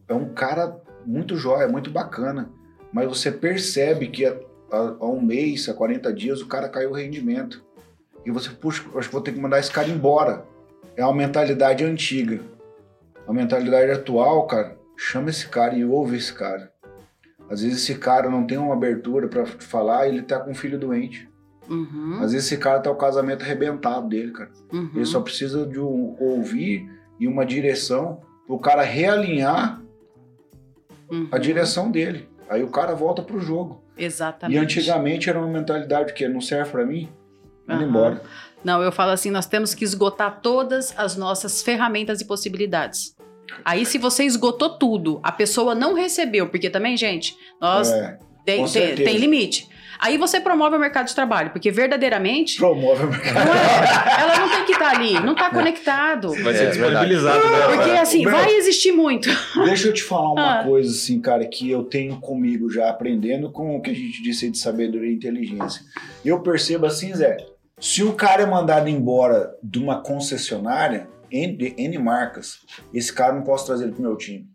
é 0.08 0.14
um 0.14 0.32
cara 0.32 0.80
muito 1.04 1.36
jóia, 1.36 1.68
muito 1.68 1.90
bacana, 1.90 2.50
mas 2.92 3.08
você 3.08 3.30
percebe 3.30 4.08
que 4.08 4.24
há, 4.26 4.36
há 4.70 5.06
um 5.06 5.20
mês, 5.20 5.68
há 5.68 5.74
40 5.74 6.12
dias, 6.12 6.40
o 6.40 6.48
cara 6.48 6.68
caiu 6.68 6.90
o 6.90 6.94
rendimento. 6.94 7.64
E 8.24 8.30
você, 8.30 8.50
puxa, 8.50 8.82
acho 8.96 9.08
que 9.08 9.12
vou 9.12 9.22
ter 9.22 9.32
que 9.32 9.40
mandar 9.40 9.60
esse 9.60 9.70
cara 9.70 9.88
embora. 9.88 10.44
É 10.96 11.04
uma 11.04 11.14
mentalidade 11.14 11.84
antiga. 11.84 12.40
A 13.26 13.32
mentalidade 13.32 13.92
atual, 13.92 14.46
cara, 14.46 14.76
chama 14.96 15.30
esse 15.30 15.48
cara 15.48 15.74
e 15.74 15.84
ouve 15.84 16.16
esse 16.16 16.32
cara. 16.32 16.72
Às 17.48 17.62
vezes 17.62 17.82
esse 17.82 17.94
cara 17.96 18.28
não 18.28 18.46
tem 18.46 18.58
uma 18.58 18.74
abertura 18.74 19.28
para 19.28 19.46
falar 19.46 20.06
e 20.06 20.10
ele 20.10 20.22
tá 20.22 20.40
com 20.40 20.50
um 20.50 20.54
filho 20.54 20.78
doente. 20.78 21.28
Uhum. 21.68 22.18
Às 22.20 22.32
vezes 22.32 22.46
esse 22.46 22.56
cara 22.58 22.80
tá 22.80 22.90
o 22.90 22.96
casamento 22.96 23.42
arrebentado 23.42 24.08
dele, 24.08 24.32
cara. 24.32 24.50
Uhum. 24.72 24.90
Ele 24.94 25.04
só 25.04 25.20
precisa 25.20 25.66
de 25.66 25.80
um 25.80 26.16
ouvir 26.18 26.90
e 27.18 27.26
uma 27.26 27.44
direção 27.44 28.20
pro 28.46 28.58
cara 28.58 28.82
realinhar 28.82 29.80
uhum. 31.10 31.28
a 31.30 31.38
direção 31.38 31.90
dele. 31.90 32.28
Aí 32.48 32.62
o 32.62 32.68
cara 32.68 32.94
volta 32.94 33.22
pro 33.22 33.40
jogo. 33.40 33.82
Exatamente. 33.96 34.56
E 34.56 34.58
antigamente 34.58 35.30
era 35.30 35.38
uma 35.38 35.48
mentalidade 35.48 36.12
que 36.12 36.28
não 36.28 36.40
serve 36.40 36.70
para 36.70 36.84
mim, 36.84 37.08
indo 37.68 37.82
embora. 37.82 38.22
Não, 38.62 38.82
eu 38.82 38.92
falo 38.92 39.12
assim, 39.12 39.30
nós 39.30 39.46
temos 39.46 39.74
que 39.74 39.84
esgotar 39.84 40.40
todas 40.40 40.92
as 40.96 41.16
nossas 41.16 41.62
ferramentas 41.62 42.20
e 42.20 42.24
possibilidades. 42.24 43.15
Aí, 43.64 43.84
se 43.86 43.98
você 43.98 44.24
esgotou 44.24 44.70
tudo, 44.70 45.20
a 45.22 45.32
pessoa 45.32 45.74
não 45.74 45.94
recebeu, 45.94 46.48
porque 46.48 46.70
também, 46.70 46.96
gente, 46.96 47.36
nós 47.60 47.90
é, 47.90 48.18
tem, 48.44 48.64
tem, 48.66 48.94
tem, 48.94 49.16
limite. 49.16 49.68
Aí 49.98 50.18
você 50.18 50.40
promove 50.40 50.76
o 50.76 50.78
mercado 50.78 51.06
de 51.06 51.14
trabalho, 51.14 51.50
porque 51.50 51.70
verdadeiramente. 51.70 52.58
Promove 52.58 53.04
o 53.04 53.10
mercado. 53.10 53.34
Não 53.34 53.54
é, 53.54 54.20
ela 54.20 54.38
não 54.38 54.48
tem 54.50 54.64
que 54.64 54.72
estar 54.72 54.90
tá 54.90 54.96
ali, 54.96 55.14
não 55.14 55.32
está 55.32 55.50
conectado. 55.50 56.32
Vai 56.42 56.54
ser 56.54 56.64
é, 56.64 56.70
disponibilizado, 56.70 57.48
né? 57.48 57.66
Porque 57.74 57.90
assim, 57.92 58.22
Meu, 58.22 58.30
vai 58.30 58.54
existir 58.56 58.92
muito. 58.92 59.28
Deixa 59.64 59.88
eu 59.88 59.92
te 59.92 60.02
falar 60.02 60.32
uma 60.32 60.60
ah. 60.60 60.64
coisa, 60.64 60.90
assim, 60.90 61.20
cara, 61.20 61.46
que 61.46 61.70
eu 61.70 61.82
tenho 61.84 62.20
comigo 62.20 62.70
já 62.70 62.90
aprendendo 62.90 63.50
com 63.50 63.76
o 63.76 63.80
que 63.80 63.90
a 63.90 63.94
gente 63.94 64.22
disse 64.22 64.50
de 64.50 64.58
sabedoria 64.58 65.10
e 65.10 65.14
inteligência. 65.14 65.82
Eu 66.24 66.40
percebo 66.40 66.86
assim, 66.86 67.14
Zé, 67.14 67.36
se 67.78 68.02
o 68.02 68.12
cara 68.12 68.42
é 68.42 68.46
mandado 68.46 68.88
embora 68.88 69.54
de 69.62 69.78
uma 69.78 70.00
concessionária, 70.00 71.08
N, 71.30 71.74
N 71.76 71.98
marcas, 71.98 72.60
esse 72.92 73.12
cara 73.12 73.34
não 73.34 73.42
posso 73.42 73.66
trazer 73.66 73.84
ele 73.84 73.92
pro 73.92 74.02
meu 74.02 74.16
time. 74.16 74.48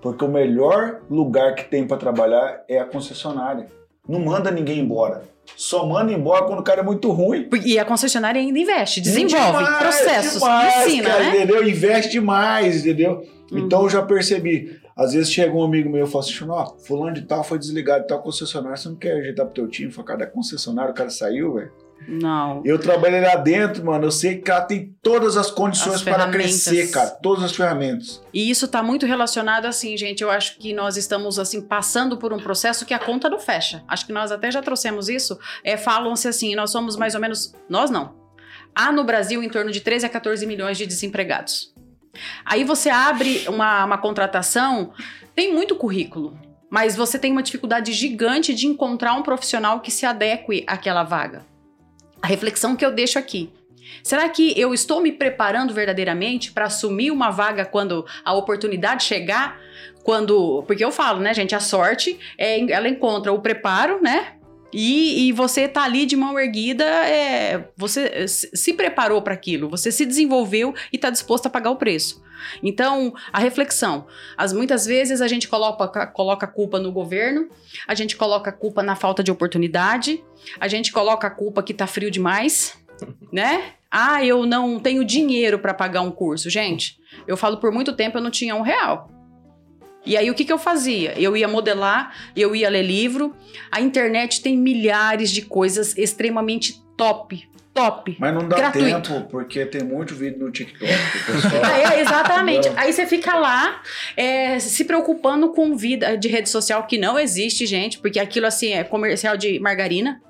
Porque 0.00 0.24
o 0.24 0.28
melhor 0.28 1.02
lugar 1.08 1.54
que 1.54 1.64
tem 1.64 1.86
para 1.86 1.96
trabalhar 1.96 2.64
é 2.68 2.78
a 2.78 2.84
concessionária. 2.84 3.68
Não 4.08 4.18
manda 4.18 4.50
ninguém 4.50 4.80
embora. 4.80 5.22
Só 5.56 5.86
manda 5.86 6.12
embora 6.12 6.44
quando 6.44 6.60
o 6.60 6.64
cara 6.64 6.80
é 6.80 6.84
muito 6.84 7.10
ruim. 7.10 7.48
E 7.64 7.78
a 7.78 7.84
concessionária 7.84 8.40
ainda 8.40 8.58
investe, 8.58 9.00
desenvolve 9.00 9.58
demais, 9.58 9.78
processos, 9.78 10.34
demais, 10.34 10.86
ensina, 10.86 11.08
cara, 11.08 11.22
né? 11.22 11.36
Entendeu? 11.36 11.68
Investe 11.68 12.20
mais, 12.20 12.80
entendeu? 12.80 13.24
Uhum. 13.50 13.58
Então 13.58 13.82
eu 13.82 13.90
já 13.90 14.02
percebi. 14.02 14.80
Às 14.96 15.12
vezes 15.12 15.32
chega 15.32 15.54
um 15.54 15.62
amigo 15.62 15.88
meu 15.88 16.04
e 16.04 16.08
fala 16.08 16.24
assim, 16.24 16.48
ó, 16.48 16.66
fulano 16.78 17.14
de 17.14 17.22
tal 17.22 17.42
foi 17.42 17.58
desligado 17.58 18.02
de 18.02 18.08
tal 18.08 18.22
concessionária, 18.22 18.76
você 18.76 18.88
não 18.88 18.96
quer 18.96 19.12
ajeitar 19.12 19.46
pro 19.46 19.54
teu 19.54 19.68
time? 19.68 19.90
Fala, 19.90 20.06
cara, 20.06 20.18
da 20.20 20.26
concessionária 20.26 20.90
o 20.90 20.94
cara 20.94 21.10
saiu, 21.10 21.54
velho. 21.54 21.72
Não. 22.08 22.62
Eu 22.64 22.78
trabalhei 22.78 23.20
lá 23.20 23.36
dentro, 23.36 23.84
mano. 23.84 24.06
Eu 24.06 24.10
sei 24.10 24.38
que 24.38 24.50
ela 24.50 24.60
tem 24.60 24.94
todas 25.02 25.36
as 25.36 25.50
condições 25.50 25.96
as 25.96 26.02
para 26.02 26.30
crescer, 26.30 26.90
cara. 26.90 27.10
Todas 27.10 27.44
as 27.44 27.52
ferramentas. 27.52 28.22
E 28.32 28.50
isso 28.50 28.68
tá 28.68 28.82
muito 28.82 29.06
relacionado, 29.06 29.66
assim, 29.66 29.96
gente. 29.96 30.22
Eu 30.22 30.30
acho 30.30 30.58
que 30.58 30.72
nós 30.72 30.96
estamos, 30.96 31.38
assim, 31.38 31.60
passando 31.60 32.16
por 32.16 32.32
um 32.32 32.38
processo 32.38 32.84
que 32.84 32.94
a 32.94 32.98
conta 32.98 33.28
não 33.28 33.38
fecha. 33.38 33.82
Acho 33.88 34.06
que 34.06 34.12
nós 34.12 34.32
até 34.32 34.50
já 34.50 34.62
trouxemos 34.62 35.08
isso. 35.08 35.38
É, 35.64 35.76
Falam-se 35.76 36.28
assim, 36.28 36.54
nós 36.54 36.70
somos 36.70 36.96
mais 36.96 37.14
ou 37.14 37.20
menos. 37.20 37.54
Nós 37.68 37.90
não. 37.90 38.14
Há 38.74 38.90
no 38.90 39.04
Brasil 39.04 39.42
em 39.42 39.48
torno 39.48 39.70
de 39.70 39.80
13 39.80 40.06
a 40.06 40.08
14 40.08 40.46
milhões 40.46 40.78
de 40.78 40.86
desempregados. 40.86 41.72
Aí 42.44 42.64
você 42.64 42.90
abre 42.90 43.44
uma, 43.48 43.84
uma 43.84 43.98
contratação, 43.98 44.92
tem 45.34 45.52
muito 45.52 45.74
currículo 45.76 46.38
mas 46.70 46.96
você 46.96 47.18
tem 47.18 47.30
uma 47.30 47.42
dificuldade 47.42 47.92
gigante 47.92 48.54
de 48.54 48.66
encontrar 48.66 49.12
um 49.12 49.22
profissional 49.22 49.80
que 49.80 49.90
se 49.90 50.06
adeque 50.06 50.64
àquela 50.66 51.02
vaga 51.02 51.44
a 52.22 52.26
reflexão 52.26 52.76
que 52.76 52.86
eu 52.86 52.92
deixo 52.92 53.18
aqui. 53.18 53.52
Será 54.02 54.28
que 54.28 54.58
eu 54.58 54.72
estou 54.72 55.00
me 55.00 55.12
preparando 55.12 55.74
verdadeiramente 55.74 56.52
para 56.52 56.66
assumir 56.66 57.10
uma 57.10 57.30
vaga 57.30 57.64
quando 57.64 58.06
a 58.24 58.32
oportunidade 58.32 59.04
chegar? 59.04 59.60
Quando, 60.02 60.64
porque 60.66 60.84
eu 60.84 60.90
falo, 60.90 61.20
né, 61.20 61.34
gente, 61.34 61.54
a 61.54 61.60
sorte 61.60 62.18
é, 62.38 62.60
ela 62.72 62.88
encontra 62.88 63.32
o 63.32 63.40
preparo, 63.40 64.00
né? 64.02 64.34
E, 64.72 65.28
e 65.28 65.32
você 65.32 65.68
tá 65.68 65.84
ali 65.84 66.06
de 66.06 66.16
mão 66.16 66.38
erguida, 66.38 66.84
é, 66.84 67.68
você 67.76 68.26
se 68.26 68.72
preparou 68.72 69.20
para 69.20 69.34
aquilo, 69.34 69.68
você 69.68 69.92
se 69.92 70.06
desenvolveu 70.06 70.74
e 70.92 70.96
está 70.96 71.10
disposto 71.10 71.46
a 71.46 71.50
pagar 71.50 71.70
o 71.70 71.76
preço. 71.76 72.22
Então, 72.62 73.14
a 73.32 73.38
reflexão. 73.38 74.06
As, 74.36 74.52
muitas 74.52 74.86
vezes 74.86 75.20
a 75.20 75.28
gente 75.28 75.46
coloca, 75.46 76.06
coloca 76.06 76.46
a 76.46 76.48
culpa 76.48 76.78
no 76.78 76.90
governo, 76.90 77.48
a 77.86 77.94
gente 77.94 78.16
coloca 78.16 78.50
a 78.50 78.52
culpa 78.52 78.82
na 78.82 78.96
falta 78.96 79.22
de 79.22 79.30
oportunidade, 79.30 80.24
a 80.58 80.68
gente 80.68 80.90
coloca 80.90 81.26
a 81.26 81.30
culpa 81.30 81.62
que 81.62 81.74
tá 81.74 81.86
frio 81.86 82.10
demais, 82.10 82.76
né? 83.30 83.74
Ah, 83.90 84.24
eu 84.24 84.46
não 84.46 84.80
tenho 84.80 85.04
dinheiro 85.04 85.58
para 85.58 85.74
pagar 85.74 86.00
um 86.00 86.10
curso. 86.10 86.48
Gente, 86.48 86.98
eu 87.26 87.36
falo 87.36 87.58
por 87.58 87.70
muito 87.70 87.92
tempo 87.92 88.16
eu 88.16 88.22
não 88.22 88.30
tinha 88.30 88.54
um 88.54 88.62
real. 88.62 89.10
E 90.04 90.16
aí 90.16 90.30
o 90.30 90.34
que, 90.34 90.44
que 90.44 90.52
eu 90.52 90.58
fazia? 90.58 91.18
Eu 91.18 91.36
ia 91.36 91.46
modelar, 91.46 92.14
eu 92.36 92.54
ia 92.54 92.68
ler 92.68 92.82
livro. 92.82 93.34
A 93.70 93.80
internet 93.80 94.42
tem 94.42 94.56
milhares 94.56 95.30
de 95.30 95.42
coisas 95.42 95.96
extremamente 95.96 96.82
top 96.96 97.48
top. 97.74 98.16
Mas 98.18 98.34
não 98.34 98.46
dá 98.46 98.56
gratuito. 98.56 99.12
tempo, 99.12 99.28
porque 99.30 99.64
tem 99.64 99.82
muito 99.82 100.14
vídeo 100.14 100.38
no 100.38 100.50
TikTok. 100.50 100.84
é, 100.92 102.00
exatamente. 102.00 102.70
Aí 102.76 102.92
você 102.92 103.06
fica 103.06 103.34
lá 103.34 103.80
é, 104.16 104.58
se 104.58 104.84
preocupando 104.84 105.50
com 105.52 105.76
vida 105.76 106.16
de 106.16 106.28
rede 106.28 106.48
social 106.48 106.86
que 106.86 106.98
não 106.98 107.18
existe, 107.18 107.66
gente, 107.66 107.98
porque 107.98 108.20
aquilo 108.20 108.46
assim 108.46 108.72
é 108.72 108.84
comercial 108.84 109.36
de 109.36 109.58
margarina. 109.58 110.20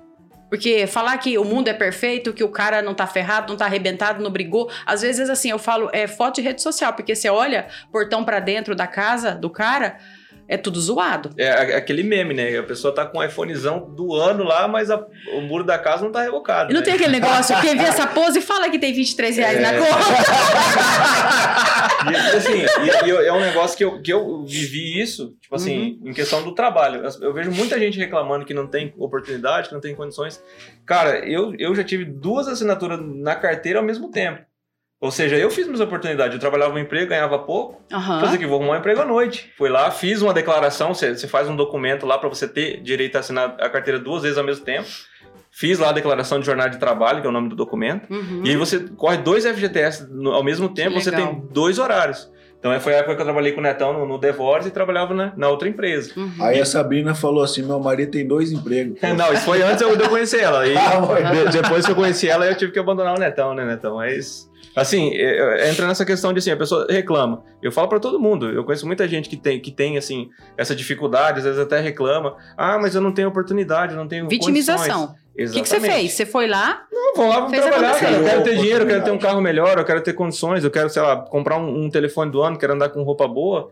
Porque 0.53 0.85
falar 0.85 1.17
que 1.17 1.35
o 1.35 1.43
mundo 1.43 1.67
é 1.67 1.73
perfeito, 1.73 2.31
que 2.31 2.43
o 2.43 2.47
cara 2.47 2.79
não 2.79 2.93
tá 2.93 3.07
ferrado, 3.07 3.51
não 3.51 3.57
tá 3.57 3.65
arrebentado, 3.65 4.21
não 4.21 4.29
brigou. 4.29 4.69
Às 4.85 5.01
vezes, 5.01 5.27
assim, 5.27 5.49
eu 5.49 5.57
falo, 5.57 5.89
é 5.91 6.05
foto 6.05 6.35
de 6.35 6.41
rede 6.41 6.61
social, 6.61 6.93
porque 6.93 7.15
você 7.15 7.27
olha 7.27 7.65
portão 7.91 8.23
para 8.23 8.39
dentro 8.39 8.75
da 8.75 8.85
casa 8.85 9.31
do 9.31 9.49
cara, 9.49 9.97
é 10.47 10.57
tudo 10.57 10.79
zoado. 10.79 11.31
É 11.37 11.75
aquele 11.75 12.03
meme, 12.03 12.33
né? 12.33 12.57
A 12.57 12.63
pessoa 12.63 12.93
tá 12.93 13.05
com 13.05 13.19
um 13.19 13.23
iPhonezão 13.23 13.89
do 13.93 14.13
ano 14.13 14.43
lá, 14.43 14.67
mas 14.67 14.91
a, 14.91 15.05
o 15.33 15.41
muro 15.41 15.63
da 15.63 15.77
casa 15.77 16.03
não 16.03 16.11
tá 16.11 16.21
revocado. 16.21 16.71
E 16.71 16.73
não 16.73 16.81
né? 16.81 16.85
tem 16.85 16.95
aquele 16.95 17.13
negócio, 17.19 17.59
quem 17.61 17.77
vê 17.77 17.83
essa 17.83 18.05
pose 18.07 18.41
fala 18.41 18.69
que 18.69 18.77
tem 18.77 18.93
23 18.93 19.37
reais 19.37 19.57
é. 19.57 19.61
na 19.61 19.73
conta. 19.73 20.13
e, 22.11 22.15
assim, 22.35 22.59
e, 22.59 23.07
e, 23.07 23.11
é 23.11 23.33
um 23.33 23.39
negócio 23.39 23.77
que 23.77 23.83
eu, 23.83 24.01
que 24.01 24.11
eu 24.11 24.43
vivi 24.45 25.01
isso, 25.01 25.35
tipo 25.41 25.55
assim, 25.55 25.97
uhum. 26.01 26.09
em 26.09 26.13
questão 26.13 26.43
do 26.43 26.53
trabalho. 26.53 27.03
Eu 27.21 27.33
vejo 27.33 27.51
muita 27.51 27.79
gente 27.79 27.97
reclamando 27.97 28.45
que 28.45 28.53
não 28.53 28.67
tem 28.67 28.93
oportunidade, 28.97 29.69
que 29.69 29.73
não 29.73 29.81
tem 29.81 29.95
condições. 29.95 30.43
Cara, 30.85 31.19
eu, 31.19 31.55
eu 31.57 31.73
já 31.73 31.83
tive 31.83 32.05
duas 32.05 32.47
assinaturas 32.47 32.99
na 33.01 33.35
carteira 33.35 33.79
ao 33.79 33.85
mesmo 33.85 34.11
tempo. 34.11 34.41
Ou 35.03 35.11
seja, 35.11 35.35
eu 35.35 35.49
fiz 35.49 35.65
minhas 35.65 35.81
oportunidades. 35.81 36.33
Eu 36.33 36.39
trabalhava 36.39 36.71
no 36.73 36.79
emprego, 36.79 37.09
ganhava 37.09 37.37
pouco. 37.37 37.81
Aham. 37.91 38.21
Fazer 38.21 38.37
que 38.37 38.45
vou 38.47 38.57
arrumar 38.57 38.75
um 38.77 38.79
emprego 38.79 39.01
à 39.01 39.05
noite. 39.05 39.51
Fui 39.57 39.69
lá, 39.69 39.91
fiz 39.91 40.21
uma 40.21 40.33
declaração. 40.33 40.93
Você, 40.93 41.13
você 41.15 41.27
faz 41.27 41.49
um 41.49 41.55
documento 41.57 42.05
lá 42.05 42.17
para 42.17 42.29
você 42.29 42.47
ter 42.47 42.81
direito 42.81 43.17
a 43.17 43.19
assinar 43.19 43.57
a 43.59 43.69
carteira 43.69 43.99
duas 43.99 44.23
vezes 44.23 44.37
ao 44.37 44.45
mesmo 44.45 44.63
tempo. 44.63 44.87
Fiz 45.51 45.77
lá 45.77 45.89
a 45.89 45.91
declaração 45.91 46.39
de 46.39 46.45
jornada 46.45 46.69
de 46.69 46.77
trabalho, 46.77 47.19
que 47.19 47.27
é 47.27 47.29
o 47.29 47.33
nome 47.33 47.49
do 47.49 47.55
documento. 47.55 48.09
Uhum. 48.11 48.43
E 48.45 48.51
aí 48.51 48.55
você 48.55 48.79
corre 48.95 49.17
dois 49.17 49.45
FGTS 49.45 50.07
no- 50.09 50.31
ao 50.31 50.41
mesmo 50.43 50.69
tempo, 50.69 50.99
você 50.99 51.11
tem 51.11 51.43
dois 51.51 51.77
horários. 51.79 52.31
Então 52.57 52.79
foi 52.79 52.93
a 52.93 52.99
época 52.99 53.15
que 53.15 53.21
eu 53.21 53.25
trabalhei 53.25 53.51
com 53.51 53.59
o 53.59 53.63
Netão 53.63 53.91
no, 53.91 54.05
no 54.07 54.17
Devores 54.17 54.65
e 54.65 54.71
trabalhava 54.71 55.13
na, 55.13 55.33
na 55.35 55.49
outra 55.49 55.67
empresa. 55.67 56.13
Uhum. 56.15 56.31
Aí 56.39 56.61
a 56.61 56.65
Sabrina 56.65 57.13
falou 57.13 57.43
assim: 57.43 57.61
meu 57.61 57.77
marido 57.77 58.11
tem 58.11 58.25
dois 58.25 58.53
empregos. 58.53 59.01
Não, 59.17 59.33
isso 59.33 59.43
foi 59.43 59.61
antes 59.61 59.81
eu, 59.81 59.97
de 59.97 60.03
eu 60.03 60.09
conhecer 60.09 60.39
ela. 60.39 60.65
E 60.65 60.73
Ah, 60.77 61.51
depois 61.51 61.85
que 61.85 61.91
eu 61.91 61.95
conheci 61.95 62.29
ela, 62.29 62.45
eu 62.47 62.55
tive 62.55 62.71
que 62.71 62.79
abandonar 62.79 63.17
o 63.17 63.19
Netão, 63.19 63.53
né, 63.53 63.65
Netão? 63.65 63.97
Mas, 63.97 64.49
assim, 64.75 65.11
é- 65.13 65.67
é- 65.67 65.69
entra 65.69 65.87
nessa 65.87 66.05
questão 66.05 66.33
de 66.33 66.39
assim, 66.39 66.51
a 66.51 66.57
pessoa 66.57 66.87
reclama. 66.89 67.43
Eu 67.61 67.71
falo 67.71 67.87
pra 67.87 67.99
todo 67.99 68.19
mundo, 68.19 68.49
eu 68.49 68.63
conheço 68.63 68.85
muita 68.85 69.07
gente 69.07 69.29
que 69.29 69.37
tem, 69.37 69.59
que 69.59 69.71
tem 69.71 69.97
assim, 69.97 70.29
essa 70.57 70.75
dificuldade, 70.75 71.39
às 71.39 71.45
vezes 71.45 71.59
até 71.59 71.79
reclama. 71.79 72.35
Ah, 72.57 72.77
mas 72.79 72.95
eu 72.95 73.01
não 73.01 73.11
tenho 73.11 73.27
oportunidade, 73.27 73.93
eu 73.93 73.97
não 73.97 74.07
tenho 74.07 74.27
Vitimização. 74.27 75.07
condições. 75.07 75.23
O 75.49 75.53
que, 75.53 75.61
que 75.61 75.69
você 75.69 75.79
fez? 75.79 76.13
Você 76.13 76.25
foi 76.27 76.47
lá? 76.47 76.83
Não, 76.91 77.15
vou 77.15 77.27
lá, 77.27 77.39
vou 77.39 77.49
trabalhar, 77.49 77.99
cara. 77.99 78.17
Eu 78.17 78.23
quero 78.23 78.43
ter 78.43 78.55
dinheiro, 78.57 78.83
eu 78.83 78.87
quero 78.87 79.03
ter 79.03 79.11
um 79.11 79.17
carro 79.17 79.41
melhor, 79.41 79.79
eu 79.79 79.85
quero 79.85 80.01
ter 80.01 80.13
condições, 80.13 80.63
eu 80.63 80.69
quero, 80.69 80.89
sei 80.91 81.01
lá, 81.01 81.17
comprar 81.17 81.57
um, 81.57 81.85
um 81.85 81.89
telefone 81.89 82.31
do 82.31 82.41
ano, 82.43 82.57
quero 82.57 82.73
andar 82.73 82.89
com 82.89 83.01
roupa 83.01 83.27
boa. 83.27 83.71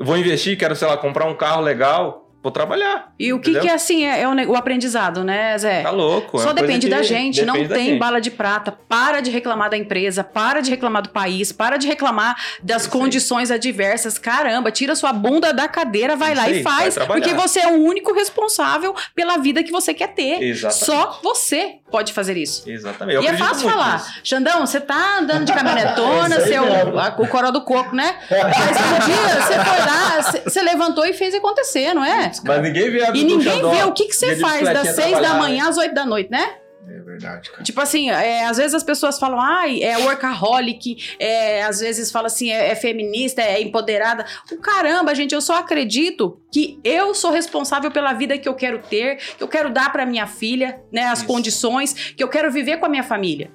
Vou 0.00 0.16
investir, 0.18 0.58
quero, 0.58 0.74
sei 0.74 0.88
lá, 0.88 0.96
comprar 0.96 1.26
um 1.26 1.34
carro 1.34 1.62
legal. 1.62 2.25
Vou 2.46 2.52
trabalhar. 2.52 3.12
E 3.18 3.32
o 3.32 3.40
que, 3.40 3.58
que 3.58 3.66
é 3.66 3.74
assim, 3.74 4.04
é, 4.06 4.20
é 4.20 4.28
o, 4.28 4.50
o 4.52 4.56
aprendizado, 4.56 5.24
né, 5.24 5.58
Zé? 5.58 5.82
Tá 5.82 5.90
louco. 5.90 6.36
é 6.36 6.40
Só 6.40 6.46
coisa 6.50 6.54
depende 6.54 6.88
da 6.88 7.02
gente, 7.02 7.44
não 7.44 7.54
depende 7.54 7.68
da 7.70 7.74
tem 7.74 7.86
gente. 7.88 7.98
bala 7.98 8.20
de 8.20 8.30
prata. 8.30 8.70
Para 8.88 9.20
de 9.20 9.32
reclamar 9.32 9.68
da 9.68 9.76
empresa, 9.76 10.22
para 10.22 10.60
de 10.60 10.70
reclamar 10.70 11.02
do 11.02 11.08
país, 11.08 11.50
para 11.50 11.76
de 11.76 11.88
reclamar 11.88 12.36
das 12.62 12.82
Isso 12.82 12.94
aí. 12.94 13.00
condições 13.00 13.50
adversas. 13.50 14.16
Caramba, 14.16 14.70
tira 14.70 14.94
sua 14.94 15.12
bunda 15.12 15.52
da 15.52 15.66
cadeira, 15.66 16.14
vai 16.14 16.34
Isso 16.34 16.40
lá 16.40 16.46
aí, 16.46 16.60
e 16.60 16.62
faz, 16.62 16.96
porque 16.96 17.34
você 17.34 17.58
é 17.58 17.66
o 17.66 17.82
único 17.82 18.12
responsável 18.14 18.94
pela 19.12 19.38
vida 19.38 19.64
que 19.64 19.72
você 19.72 19.92
quer 19.92 20.14
ter. 20.14 20.40
Exatamente. 20.40 20.84
Só 20.84 21.18
você 21.24 21.78
pode 21.90 22.12
fazer 22.12 22.36
isso. 22.36 22.62
Exatamente. 22.70 23.16
Eu 23.16 23.22
e 23.22 23.26
é 23.26 23.36
fácil 23.36 23.68
falar. 23.68 23.94
nisso. 23.94 24.20
Xandão, 24.22 24.64
você 24.64 24.80
tá 24.80 25.18
andando 25.18 25.44
de 25.46 25.52
caminhonetona, 25.52 26.36
É 26.36 26.38
isso 26.38 26.46
aí 26.46 26.52
seu, 26.52 26.98
a- 27.00 27.16
o 27.18 27.26
coró 27.26 27.50
do 27.50 27.62
coco, 27.64 27.94
né? 27.96 28.14
Mas 28.30 29.02
um 29.02 29.06
dia 29.06 29.42
você 29.42 29.54
foi 29.64 29.78
lá, 29.80 30.42
você 30.44 30.62
levantou 30.62 31.04
e 31.04 31.12
fez 31.12 31.34
acontecer, 31.34 31.92
não 31.92 32.04
é? 32.04 32.30
Mas 32.44 32.62
ninguém 32.62 32.90
vê 32.90 33.04
a 33.04 33.10
E 33.10 33.24
ninguém 33.24 33.60
vê 33.60 33.84
o 33.84 33.92
que, 33.92 34.06
que 34.06 34.16
você 34.16 34.36
faz 34.36 34.64
das 34.64 34.94
seis 34.94 35.12
da 35.12 35.20
trabalhar, 35.20 35.38
manhã 35.38 35.68
às 35.68 35.76
oito 35.76 35.94
da 35.94 36.04
noite, 36.04 36.30
né? 36.30 36.56
É 36.88 37.00
verdade, 37.00 37.50
cara. 37.50 37.64
Tipo 37.64 37.80
assim, 37.80 38.10
é, 38.10 38.44
às 38.44 38.58
vezes 38.58 38.74
as 38.74 38.84
pessoas 38.84 39.18
falam, 39.18 39.40
ai, 39.40 39.82
é 39.82 39.98
workaholic, 39.98 41.16
é, 41.18 41.64
às 41.64 41.80
vezes 41.80 42.12
fala 42.12 42.28
assim, 42.28 42.50
é, 42.50 42.70
é 42.70 42.74
feminista, 42.76 43.42
é 43.42 43.60
empoderada. 43.60 44.24
O 44.52 44.56
caramba, 44.58 45.14
gente, 45.14 45.34
eu 45.34 45.40
só 45.40 45.56
acredito 45.56 46.40
que 46.52 46.78
eu 46.84 47.12
sou 47.12 47.32
responsável 47.32 47.90
pela 47.90 48.12
vida 48.12 48.38
que 48.38 48.48
eu 48.48 48.54
quero 48.54 48.78
ter, 48.78 49.16
que 49.16 49.42
eu 49.42 49.48
quero 49.48 49.68
dar 49.68 49.90
pra 49.90 50.06
minha 50.06 50.26
filha, 50.28 50.80
né, 50.92 51.06
as 51.06 51.18
Isso. 51.18 51.28
condições, 51.28 52.12
que 52.16 52.22
eu 52.22 52.28
quero 52.28 52.52
viver 52.52 52.76
com 52.78 52.86
a 52.86 52.88
minha 52.88 53.02
família, 53.02 53.50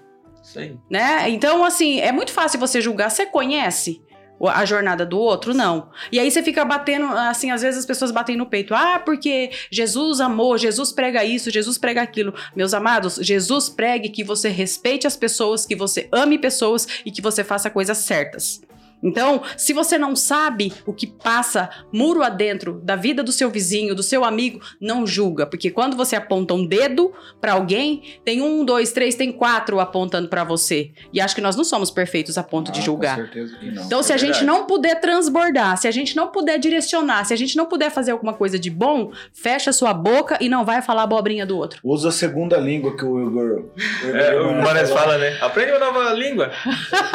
aí. 0.57 0.75
né? 0.89 1.29
Então, 1.29 1.63
assim, 1.63 2.01
é 2.01 2.11
muito 2.11 2.33
fácil 2.33 2.59
você 2.59 2.81
julgar. 2.81 3.09
Você 3.09 3.25
conhece? 3.25 4.01
A 4.47 4.65
jornada 4.65 5.05
do 5.05 5.19
outro, 5.19 5.53
não. 5.53 5.89
E 6.11 6.19
aí 6.19 6.29
você 6.29 6.41
fica 6.41 6.65
batendo, 6.65 7.05
assim, 7.05 7.51
às 7.51 7.61
vezes 7.61 7.81
as 7.81 7.85
pessoas 7.85 8.11
batem 8.11 8.35
no 8.35 8.45
peito. 8.45 8.73
Ah, 8.73 8.99
porque 9.03 9.51
Jesus 9.69 10.19
amou, 10.19 10.57
Jesus 10.57 10.91
prega 10.91 11.23
isso, 11.23 11.51
Jesus 11.51 11.77
prega 11.77 12.01
aquilo. 12.01 12.33
Meus 12.55 12.73
amados, 12.73 13.15
Jesus 13.15 13.69
pregue 13.69 14.09
que 14.09 14.23
você 14.23 14.49
respeite 14.49 15.05
as 15.05 15.15
pessoas, 15.15 15.65
que 15.65 15.75
você 15.75 16.07
ame 16.11 16.37
pessoas 16.37 16.87
e 17.05 17.11
que 17.11 17.21
você 17.21 17.43
faça 17.43 17.69
coisas 17.69 17.97
certas. 17.99 18.61
Então, 19.03 19.41
se 19.57 19.73
você 19.73 19.97
não 19.97 20.15
sabe 20.15 20.71
o 20.85 20.93
que 20.93 21.07
passa 21.07 21.69
muro 21.91 22.21
adentro 22.23 22.79
da 22.83 22.95
vida 22.95 23.23
do 23.23 23.31
seu 23.31 23.49
vizinho, 23.49 23.95
do 23.95 24.03
seu 24.03 24.23
amigo, 24.23 24.59
não 24.79 25.05
julga, 25.07 25.45
porque 25.45 25.71
quando 25.71 25.95
você 25.97 26.15
aponta 26.15 26.53
um 26.53 26.65
dedo 26.65 27.11
pra 27.39 27.53
alguém, 27.53 28.19
tem 28.23 28.41
um, 28.41 28.63
dois, 28.63 28.91
três, 28.91 29.15
tem 29.15 29.31
quatro 29.31 29.79
apontando 29.79 30.27
pra 30.29 30.43
você. 30.43 30.91
E 31.13 31.19
acho 31.19 31.33
que 31.35 31.41
nós 31.41 31.55
não 31.55 31.63
somos 31.63 31.89
perfeitos 31.91 32.37
a 32.37 32.43
ponto 32.43 32.71
de 32.71 32.79
Ah, 32.79 32.83
julgar. 32.83 33.15
Com 33.17 33.23
certeza 33.23 33.57
que 33.57 33.71
não. 33.71 33.83
Então, 33.83 34.03
se 34.03 34.11
a 34.11 34.15
É 34.15 34.17
gente 34.17 34.27
verdade. 34.39 34.45
não 34.45 34.65
puder 34.65 34.99
transbordar, 34.99 35.77
se 35.77 35.87
a 35.87 35.91
gente 35.91 36.15
não 36.15 36.27
puder 36.27 36.57
direcionar, 36.59 37.25
se 37.25 37.33
a 37.33 37.37
gente 37.37 37.55
não 37.57 37.65
puder 37.65 37.89
fazer 37.91 38.11
alguma 38.11 38.33
coisa 38.33 38.59
de 38.59 38.69
bom, 38.69 39.11
fecha 39.33 39.71
sua 39.73 39.93
boca 39.93 40.37
e 40.41 40.47
não 40.49 40.63
vai 40.65 40.81
falar 40.81 41.03
abobrinha 41.03 41.45
do 41.45 41.57
outro. 41.57 41.79
Usa 41.83 42.09
a 42.09 42.11
segunda 42.11 42.57
língua 42.57 42.95
que 42.95 43.03
o 43.05 43.27
Igor. 43.27 43.65
o 44.03 44.07
Igor 44.07 44.15
É, 44.15 44.39
o 44.39 44.63
falou. 44.63 44.87
fala, 44.97 45.17
né? 45.17 45.37
Aprende 45.41 45.71
uma 45.71 45.79
nova 45.79 46.13
língua. 46.13 46.51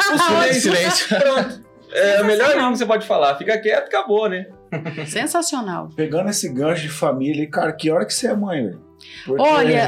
O 0.07 0.17
silêncio. 0.17 0.61
silêncio. 0.61 1.07
Pronto. 1.19 1.67
É 1.91 2.17
a 2.17 2.23
melhor 2.23 2.49
língua 2.55 2.71
que 2.71 2.77
você 2.77 2.85
pode 2.85 3.05
falar. 3.07 3.35
Fica 3.37 3.57
quieto, 3.59 3.87
acabou, 3.87 4.29
né? 4.29 4.47
Sensacional. 5.05 5.89
Pegando 5.95 6.29
esse 6.29 6.49
gancho 6.49 6.81
de 6.83 6.89
família, 6.89 7.43
e, 7.43 7.47
cara, 7.47 7.71
que 7.71 7.89
hora 7.89 8.05
que 8.05 8.13
você 8.13 8.27
é 8.27 8.35
mãe, 8.35 8.65
velho? 8.65 8.87
Porque- 9.25 9.41
Olha, 9.43 9.73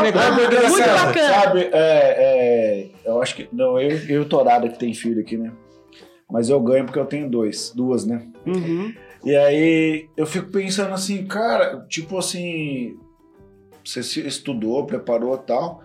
mãe, 0.00 0.12
né? 0.12 0.18
É 0.18 0.68
Muito 0.68 0.82
assim, 0.82 1.06
bacana. 1.06 1.34
Sabe, 1.34 1.60
é, 1.72 1.72
é, 1.72 2.90
eu 3.04 3.20
acho 3.22 3.36
que. 3.36 3.48
Não, 3.52 3.78
eu, 3.78 3.90
eu 3.90 4.08
e 4.08 4.18
o 4.18 4.24
Torada 4.24 4.68
que 4.68 4.78
tem 4.78 4.94
filho 4.94 5.20
aqui, 5.20 5.36
né? 5.36 5.52
Mas 6.30 6.48
eu 6.48 6.58
ganho 6.60 6.84
porque 6.84 6.98
eu 6.98 7.06
tenho 7.06 7.28
dois, 7.30 7.70
duas, 7.74 8.04
né? 8.04 8.26
Uhum. 8.46 8.92
E 9.24 9.36
aí 9.36 10.08
eu 10.16 10.26
fico 10.26 10.50
pensando 10.50 10.92
assim, 10.94 11.24
cara, 11.26 11.84
tipo 11.88 12.18
assim, 12.18 12.96
você 13.84 14.02
se 14.02 14.26
estudou, 14.26 14.86
preparou 14.86 15.34
e 15.34 15.46
tal. 15.46 15.82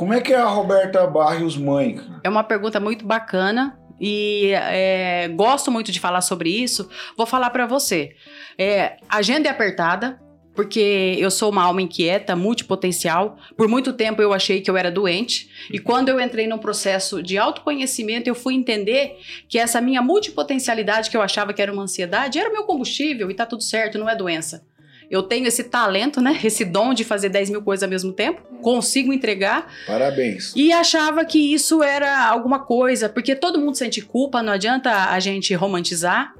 Como 0.00 0.14
é 0.14 0.20
que 0.22 0.32
é 0.32 0.36
a 0.38 0.46
Roberta 0.46 1.06
Barrios 1.06 1.58
mãe? 1.58 2.00
É 2.24 2.28
uma 2.30 2.42
pergunta 2.42 2.80
muito 2.80 3.04
bacana 3.04 3.78
e 4.00 4.50
é, 4.54 5.28
gosto 5.28 5.70
muito 5.70 5.92
de 5.92 6.00
falar 6.00 6.22
sobre 6.22 6.48
isso. 6.48 6.88
Vou 7.18 7.26
falar 7.26 7.50
pra 7.50 7.66
você. 7.66 8.16
É, 8.56 8.96
a 9.06 9.18
agenda 9.18 9.46
é 9.46 9.50
apertada. 9.50 10.18
Porque 10.54 11.16
eu 11.18 11.30
sou 11.30 11.50
uma 11.50 11.62
alma 11.62 11.82
inquieta, 11.82 12.34
multipotencial. 12.34 13.36
Por 13.56 13.68
muito 13.68 13.92
tempo 13.92 14.20
eu 14.22 14.32
achei 14.32 14.60
que 14.62 14.70
eu 14.70 14.76
era 14.76 14.90
doente. 14.90 15.48
E 15.70 15.78
quando 15.78 16.08
eu 16.08 16.18
entrei 16.18 16.46
num 16.46 16.58
processo 16.58 17.22
de 17.22 17.36
autoconhecimento, 17.36 18.28
eu 18.28 18.34
fui 18.34 18.54
entender 18.54 19.18
que 19.48 19.58
essa 19.58 19.80
minha 19.82 20.02
multipotencialidade, 20.02 21.08
que 21.10 21.16
eu 21.16 21.22
achava 21.22 21.52
que 21.52 21.60
era 21.62 21.72
uma 21.72 21.82
ansiedade, 21.82 22.38
era 22.38 22.50
meu 22.50 22.64
combustível 22.64 23.30
e 23.30 23.34
tá 23.34 23.46
tudo 23.46 23.62
certo, 23.62 23.98
não 23.98 24.08
é 24.08 24.16
doença. 24.16 24.66
Eu 25.10 25.24
tenho 25.24 25.48
esse 25.48 25.64
talento, 25.64 26.20
né? 26.20 26.38
Esse 26.44 26.64
dom 26.64 26.94
de 26.94 27.02
fazer 27.02 27.28
10 27.28 27.50
mil 27.50 27.62
coisas 27.62 27.82
ao 27.82 27.90
mesmo 27.90 28.12
tempo. 28.12 28.42
Consigo 28.62 29.12
entregar. 29.12 29.66
Parabéns. 29.86 30.52
E 30.54 30.72
achava 30.72 31.24
que 31.24 31.52
isso 31.52 31.82
era 31.82 32.28
alguma 32.28 32.60
coisa, 32.60 33.08
porque 33.08 33.34
todo 33.34 33.58
mundo 33.58 33.74
sente 33.74 34.00
culpa, 34.00 34.42
não 34.42 34.52
adianta 34.52 35.10
a 35.10 35.18
gente 35.18 35.52
romantizar. 35.54 36.34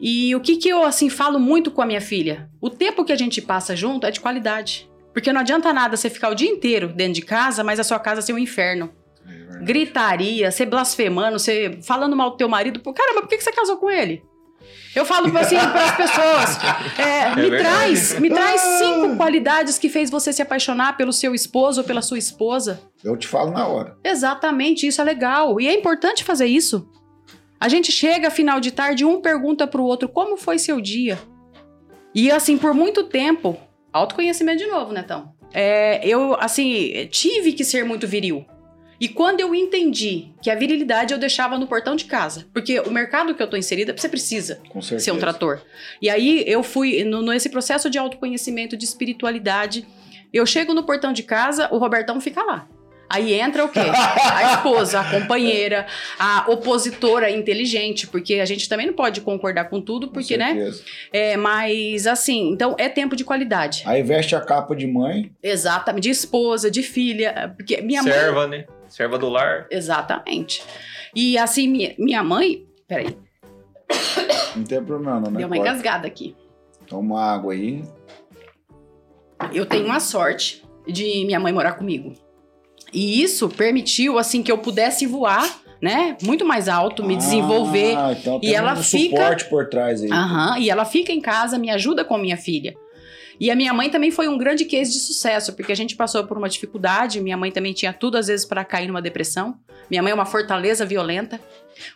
E 0.00 0.34
o 0.34 0.40
que 0.40 0.56
que 0.56 0.68
eu 0.70 0.82
assim 0.82 1.10
falo 1.10 1.38
muito 1.38 1.70
com 1.70 1.82
a 1.82 1.86
minha 1.86 2.00
filha? 2.00 2.48
O 2.58 2.70
tempo 2.70 3.04
que 3.04 3.12
a 3.12 3.16
gente 3.16 3.42
passa 3.42 3.76
junto 3.76 4.06
é 4.06 4.10
de 4.10 4.18
qualidade. 4.18 4.88
Porque 5.12 5.32
não 5.32 5.40
adianta 5.42 5.72
nada 5.72 5.96
você 5.96 6.08
ficar 6.08 6.30
o 6.30 6.34
dia 6.34 6.48
inteiro 6.48 6.88
dentro 6.88 7.14
de 7.14 7.22
casa, 7.22 7.62
mas 7.62 7.78
a 7.78 7.84
sua 7.84 7.98
casa 7.98 8.22
ser 8.22 8.32
um 8.32 8.38
inferno. 8.38 8.90
Gritaria, 9.62 10.50
você 10.50 10.64
blasfemando, 10.64 11.38
você 11.38 11.78
falando 11.82 12.16
mal 12.16 12.30
do 12.30 12.36
teu 12.36 12.48
marido. 12.48 12.80
Caramba, 12.80 13.20
por 13.20 13.28
que 13.28 13.36
que 13.36 13.44
você 13.44 13.52
casou 13.52 13.76
com 13.76 13.90
ele? 13.90 14.22
Eu 14.94 15.04
falo 15.04 15.26
assim 15.38 15.56
para 15.56 15.84
as 15.84 15.96
pessoas, 15.96 16.58
é, 16.98 17.34
me 17.36 17.50
verdade. 17.50 17.62
traz, 17.62 18.18
me 18.18 18.28
traz 18.28 18.60
cinco 18.60 19.16
qualidades 19.16 19.78
que 19.78 19.88
fez 19.88 20.10
você 20.10 20.32
se 20.32 20.42
apaixonar 20.42 20.96
pelo 20.96 21.12
seu 21.12 21.34
esposo 21.34 21.82
ou 21.82 21.86
pela 21.86 22.02
sua 22.02 22.18
esposa. 22.18 22.80
Eu 23.04 23.16
te 23.16 23.28
falo 23.28 23.52
na 23.52 23.66
hora. 23.66 23.96
Exatamente, 24.02 24.86
isso 24.86 25.00
é 25.00 25.04
legal. 25.04 25.60
E 25.60 25.68
é 25.68 25.74
importante 25.74 26.24
fazer 26.24 26.46
isso. 26.46 26.88
A 27.60 27.68
gente 27.68 27.92
chega 27.92 28.30
final 28.30 28.58
de 28.58 28.72
tarde, 28.72 29.04
um 29.04 29.20
pergunta 29.20 29.66
pro 29.66 29.84
outro 29.84 30.08
como 30.08 30.36
foi 30.36 30.58
seu 30.58 30.80
dia. 30.80 31.18
E 32.14 32.30
assim, 32.30 32.58
por 32.58 32.74
muito 32.74 33.04
tempo, 33.04 33.56
autoconhecimento 33.92 34.58
de 34.58 34.66
novo, 34.66 34.92
Netão. 34.92 35.32
É, 35.52 36.04
eu, 36.06 36.34
assim, 36.40 37.08
tive 37.10 37.52
que 37.52 37.64
ser 37.64 37.84
muito 37.84 38.06
viril. 38.06 38.44
E 39.00 39.08
quando 39.08 39.40
eu 39.40 39.54
entendi 39.54 40.28
que 40.42 40.50
a 40.50 40.54
virilidade 40.54 41.14
eu 41.14 41.18
deixava 41.18 41.58
no 41.58 41.66
portão 41.66 41.96
de 41.96 42.04
casa, 42.04 42.46
porque 42.52 42.78
o 42.80 42.90
mercado 42.90 43.34
que 43.34 43.42
eu 43.42 43.48
tô 43.48 43.56
inserida, 43.56 43.96
você 43.96 44.08
precisa 44.08 44.60
ser 44.98 45.12
um 45.12 45.18
trator. 45.18 45.62
E 46.02 46.10
aí 46.10 46.44
eu 46.46 46.62
fui 46.62 47.02
no, 47.02 47.22
nesse 47.22 47.48
processo 47.48 47.88
de 47.88 47.98
autoconhecimento, 47.98 48.76
de 48.76 48.84
espiritualidade. 48.84 49.86
Eu 50.32 50.44
chego 50.44 50.74
no 50.74 50.84
portão 50.84 51.12
de 51.14 51.22
casa, 51.22 51.68
o 51.72 51.78
Robertão 51.78 52.20
fica 52.20 52.42
lá. 52.42 52.68
Aí 53.10 53.34
entra 53.34 53.64
o 53.64 53.68
quê? 53.68 53.80
A 53.80 54.54
esposa, 54.54 55.00
a 55.00 55.10
companheira, 55.10 55.84
a 56.16 56.44
opositora 56.48 57.28
inteligente, 57.28 58.06
porque 58.06 58.34
a 58.34 58.44
gente 58.44 58.68
também 58.68 58.86
não 58.86 58.94
pode 58.94 59.20
concordar 59.20 59.64
com 59.64 59.80
tudo, 59.80 60.06
Com 60.06 60.12
porque, 60.12 60.36
né? 60.36 60.54
certeza. 60.54 60.84
É, 61.12 61.36
mas 61.36 62.06
assim, 62.06 62.50
então 62.52 62.76
é 62.78 62.88
tempo 62.88 63.16
de 63.16 63.24
qualidade. 63.24 63.82
Aí 63.84 64.00
veste 64.04 64.36
a 64.36 64.40
capa 64.40 64.76
de 64.76 64.86
mãe. 64.86 65.32
Exatamente, 65.42 66.04
de 66.04 66.10
esposa, 66.10 66.70
de 66.70 66.84
filha, 66.84 67.52
porque 67.56 67.80
minha 67.80 68.00
mãe 68.00 68.12
Serva, 68.12 68.46
né? 68.46 68.64
Serva 68.86 69.18
do 69.18 69.28
lar. 69.28 69.66
Exatamente. 69.70 70.62
E 71.14 71.36
assim, 71.36 71.66
minha, 71.66 71.94
minha 71.98 72.22
mãe. 72.22 72.64
Peraí, 72.86 73.16
Não 74.54 74.62
tem 74.62 74.82
problema, 74.82 75.18
não, 75.18 75.30
né? 75.32 75.38
deu 75.38 75.48
uma 75.48 75.56
engasgada 75.56 76.06
aqui. 76.06 76.36
Toma 76.86 77.20
água 77.20 77.52
aí. 77.54 77.82
Eu 79.52 79.66
tenho 79.66 79.86
uma 79.86 79.98
sorte 79.98 80.62
de 80.86 81.24
minha 81.24 81.40
mãe 81.40 81.52
morar 81.52 81.72
comigo. 81.72 82.12
E 82.92 83.22
isso 83.22 83.48
permitiu, 83.48 84.18
assim, 84.18 84.42
que 84.42 84.50
eu 84.50 84.58
pudesse 84.58 85.06
voar, 85.06 85.60
né? 85.80 86.16
Muito 86.22 86.44
mais 86.44 86.68
alto, 86.68 87.04
me 87.04 87.16
desenvolver. 87.16 87.94
Ah, 87.96 88.12
então 88.18 88.36
E 88.38 88.40
tem 88.48 88.54
ela 88.54 88.74
um 88.74 88.82
fica- 88.82 89.16
suporte 89.16 89.44
por 89.46 89.68
trás 89.68 90.02
aí. 90.02 90.10
Aham, 90.10 90.58
e 90.58 90.68
ela 90.70 90.84
fica 90.84 91.12
em 91.12 91.20
casa, 91.20 91.58
me 91.58 91.70
ajuda 91.70 92.04
com 92.04 92.14
a 92.14 92.18
minha 92.18 92.36
filha. 92.36 92.74
E 93.38 93.50
a 93.50 93.56
minha 93.56 93.72
mãe 93.72 93.88
também 93.88 94.10
foi 94.10 94.28
um 94.28 94.36
grande 94.36 94.66
case 94.66 94.92
de 94.92 94.98
sucesso, 94.98 95.54
porque 95.54 95.72
a 95.72 95.74
gente 95.74 95.96
passou 95.96 96.22
por 96.26 96.36
uma 96.36 96.46
dificuldade. 96.48 97.20
Minha 97.22 97.38
mãe 97.38 97.50
também 97.50 97.72
tinha 97.72 97.90
tudo, 97.90 98.18
às 98.18 98.26
vezes, 98.26 98.44
para 98.44 98.62
cair 98.66 98.86
numa 98.86 99.00
depressão. 99.00 99.54
Minha 99.90 100.02
mãe 100.02 100.12
é 100.12 100.14
uma 100.14 100.26
fortaleza 100.26 100.84
violenta. 100.84 101.40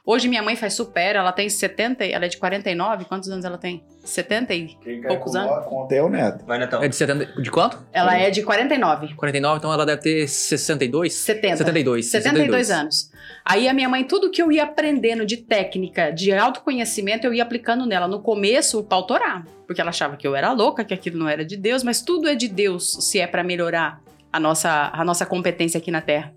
Hoje 0.05 0.29
minha 0.29 0.43
mãe 0.43 0.57
faz 0.57 0.75
super, 0.75 1.17
ela 1.17 1.33
tem 1.33 1.49
70, 1.49 2.05
ela 2.05 2.27
é 2.27 2.29
de 2.29 2.37
49, 2.37 3.05
quantos 3.05 3.29
anos 3.31 3.45
ela 3.45 3.59
tem? 3.59 3.85
70 4.05 4.55
e 4.55 4.67
Quem 4.83 5.03
poucos 5.03 5.35
anos? 5.35 5.67
Conta 5.67 5.95
é 5.95 6.03
o 6.03 6.09
neto. 6.09 6.45
Vai, 6.45 6.59
Netão. 6.59 6.83
É 6.83 6.89
de 6.89 6.97
70. 6.97 7.41
De 7.41 7.51
quanto? 7.51 7.85
Ela 7.93 8.17
é 8.19 8.31
de 8.31 8.43
49. 8.43 9.15
49, 9.15 9.59
então 9.59 9.73
ela 9.73 9.87
deve 9.87 10.03
ter 10.03 10.29
62? 10.29 11.13
70. 11.13 11.57
72. 11.57 12.11
72 12.11 12.71
anos. 12.71 13.11
Aí 13.45 13.69
a 13.69 13.75
minha 13.75 13.89
mãe, 13.89 14.05
tudo 14.05 14.31
que 14.31 14.43
eu 14.43 14.51
ia 14.53 14.65
aprendendo 14.65 15.25
de 15.25 15.39
técnica, 15.39 16.11
de 16.11 16.33
autoconhecimento, 16.33 17.27
eu 17.27 17.35
ia 17.35 17.43
aplicando 17.43 17.87
nela. 17.87 18.07
No 18.07 18.21
começo, 18.21 18.79
o 18.79 18.85
pau 18.85 19.07
torava, 19.07 19.47
porque 19.67 19.81
ela 19.81 19.91
achava 19.91 20.17
que 20.17 20.27
eu 20.27 20.35
era 20.35 20.53
louca, 20.53 20.85
que 20.85 20.95
aquilo 20.95 21.19
não 21.19 21.29
era 21.29 21.45
de 21.45 21.57
Deus, 21.57 21.83
mas 21.83 22.03
tudo 22.03 22.29
é 22.29 22.35
de 22.35 22.49
Deus 22.49 22.97
se 23.01 23.19
é 23.19 23.27
para 23.27 23.43
melhorar 23.43 24.01
a 24.33 24.41
nossa, 24.41 24.91
a 24.93 25.05
nossa 25.05 25.25
competência 25.25 25.79
aqui 25.79 25.91
na 25.91 26.01
Terra. 26.01 26.35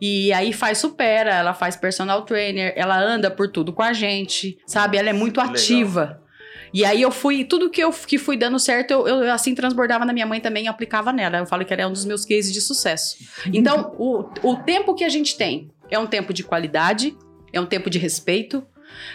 E 0.00 0.32
aí 0.32 0.52
faz 0.52 0.78
supera, 0.78 1.34
ela 1.34 1.54
faz 1.54 1.76
personal 1.76 2.22
trainer, 2.22 2.72
ela 2.76 2.98
anda 2.98 3.30
por 3.30 3.50
tudo 3.50 3.72
com 3.72 3.82
a 3.82 3.92
gente, 3.92 4.58
sabe? 4.66 4.96
Ela 4.96 5.10
é 5.10 5.12
muito 5.12 5.38
legal. 5.38 5.54
ativa. 5.54 6.22
E 6.72 6.84
aí 6.84 7.00
eu 7.00 7.10
fui, 7.10 7.44
tudo 7.44 7.70
que 7.70 7.82
eu 7.82 7.90
que 7.92 8.18
fui 8.18 8.36
dando 8.36 8.58
certo, 8.58 8.90
eu, 8.90 9.06
eu, 9.06 9.32
assim 9.32 9.54
transbordava 9.54 10.04
na 10.04 10.12
minha 10.12 10.26
mãe 10.26 10.40
também 10.40 10.64
e 10.64 10.68
aplicava 10.68 11.12
nela. 11.12 11.38
Eu 11.38 11.46
falo 11.46 11.64
que 11.64 11.72
ela 11.72 11.82
é 11.82 11.86
um 11.86 11.92
dos 11.92 12.04
meus 12.04 12.24
cases 12.24 12.52
de 12.52 12.60
sucesso. 12.60 13.16
Então, 13.52 13.94
o, 13.98 14.28
o 14.42 14.56
tempo 14.56 14.94
que 14.94 15.04
a 15.04 15.08
gente 15.08 15.36
tem 15.36 15.70
é 15.90 15.98
um 15.98 16.06
tempo 16.06 16.32
de 16.32 16.44
qualidade, 16.44 17.16
é 17.52 17.60
um 17.60 17.66
tempo 17.66 17.88
de 17.88 17.98
respeito. 17.98 18.66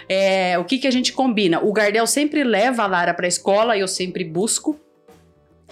É, 0.07 0.57
o 0.57 0.65
que, 0.65 0.77
que 0.77 0.87
a 0.87 0.91
gente 0.91 1.13
combina? 1.13 1.59
O 1.63 1.71
Gardel 1.71 2.05
sempre 2.07 2.43
leva 2.43 2.83
a 2.83 2.87
Lara 2.87 3.13
para 3.13 3.25
a 3.25 3.27
escola 3.27 3.77
e 3.77 3.81
eu 3.81 3.87
sempre 3.87 4.23
busco. 4.23 4.79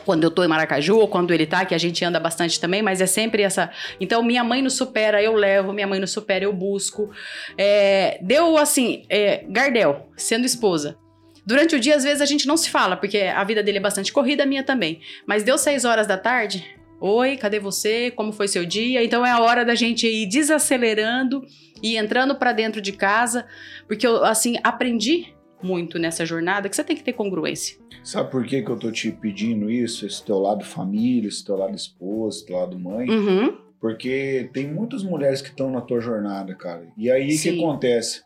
Quando 0.06 0.24
eu 0.24 0.32
tô 0.32 0.44
em 0.44 0.48
Maracaju 0.48 0.98
ou 0.98 1.08
quando 1.08 1.34
ele 1.34 1.46
tá, 1.46 1.66
que 1.66 1.76
a 1.76 1.78
gente 1.78 2.04
anda 2.04 2.20
bastante 2.20 2.60
também, 2.60 2.82
mas 2.82 3.02
é 3.02 3.06
sempre 3.06 3.44
essa. 3.44 3.72
Então, 4.00 4.24
minha 4.24 4.44
mãe 4.44 4.62
nos 4.62 4.74
supera, 4.74 5.22
eu 5.22 5.34
levo, 5.34 5.74
minha 5.74 5.88
mãe 5.88 6.00
nos 6.00 6.12
supera, 6.12 6.44
eu 6.46 6.54
busco. 6.54 7.10
É, 7.58 8.20
deu 8.22 8.58
assim, 8.58 9.04
é, 9.10 9.44
Gardel, 9.48 10.10
sendo 10.18 10.46
esposa. 10.46 10.98
Durante 11.46 11.76
o 11.76 11.80
dia, 11.80 11.96
às 11.96 12.04
vezes, 12.04 12.22
a 12.22 12.26
gente 12.26 12.48
não 12.48 12.56
se 12.56 12.70
fala, 12.70 12.96
porque 12.96 13.20
a 13.20 13.44
vida 13.44 13.64
dele 13.64 13.78
é 13.78 13.82
bastante 13.82 14.14
corrida, 14.14 14.44
a 14.44 14.46
minha 14.46 14.64
também. 14.64 15.02
Mas 15.26 15.44
deu 15.44 15.58
seis 15.58 15.86
horas 15.86 16.08
da 16.08 16.18
tarde. 16.18 16.64
Oi, 17.00 17.36
cadê 17.36 17.60
você? 17.60 18.12
Como 18.12 18.32
foi 18.32 18.48
seu 18.48 18.64
dia? 18.64 19.04
Então 19.04 19.26
é 19.26 19.32
a 19.32 19.40
hora 19.40 19.66
da 19.66 19.74
gente 19.74 20.08
ir 20.08 20.28
desacelerando 20.28 21.44
e 21.82 21.98
entrando 21.98 22.36
pra 22.36 22.54
dentro 22.54 22.80
de 22.80 22.92
casa, 22.92 23.48
porque 23.88 24.06
eu 24.06 24.24
assim 24.24 24.58
aprendi 24.64 25.34
muito 25.64 26.00
nessa 26.00 26.26
jornada 26.26 26.68
que 26.70 26.76
você 26.76 26.84
tem 26.84 26.96
que 26.96 27.04
ter 27.04 27.14
congruência. 27.14 27.78
Sabe 28.04 28.32
por 28.32 28.46
que, 28.46 28.62
que 28.62 28.70
eu 28.70 28.78
tô 28.78 28.92
te 28.92 29.12
pedindo 29.12 29.70
isso? 29.70 30.06
Esse 30.06 30.24
teu 30.24 30.40
lado 30.40 30.64
família, 30.64 31.28
esse 31.28 31.46
teu 31.46 31.56
lado 31.56 31.76
esposa, 31.76 32.38
esse 32.38 32.46
teu 32.46 32.58
lado 32.58 32.80
mãe? 32.80 33.10
Uhum. 33.10 33.58
Porque 33.80 34.50
tem 34.54 34.72
muitas 34.72 35.04
mulheres 35.04 35.42
que 35.42 35.50
estão 35.50 35.72
na 35.72 35.82
tua 35.82 36.00
jornada, 36.00 36.54
cara. 36.54 36.88
E 36.96 37.10
aí 37.10 37.36
o 37.36 37.42
que 37.42 37.50
acontece? 37.50 38.24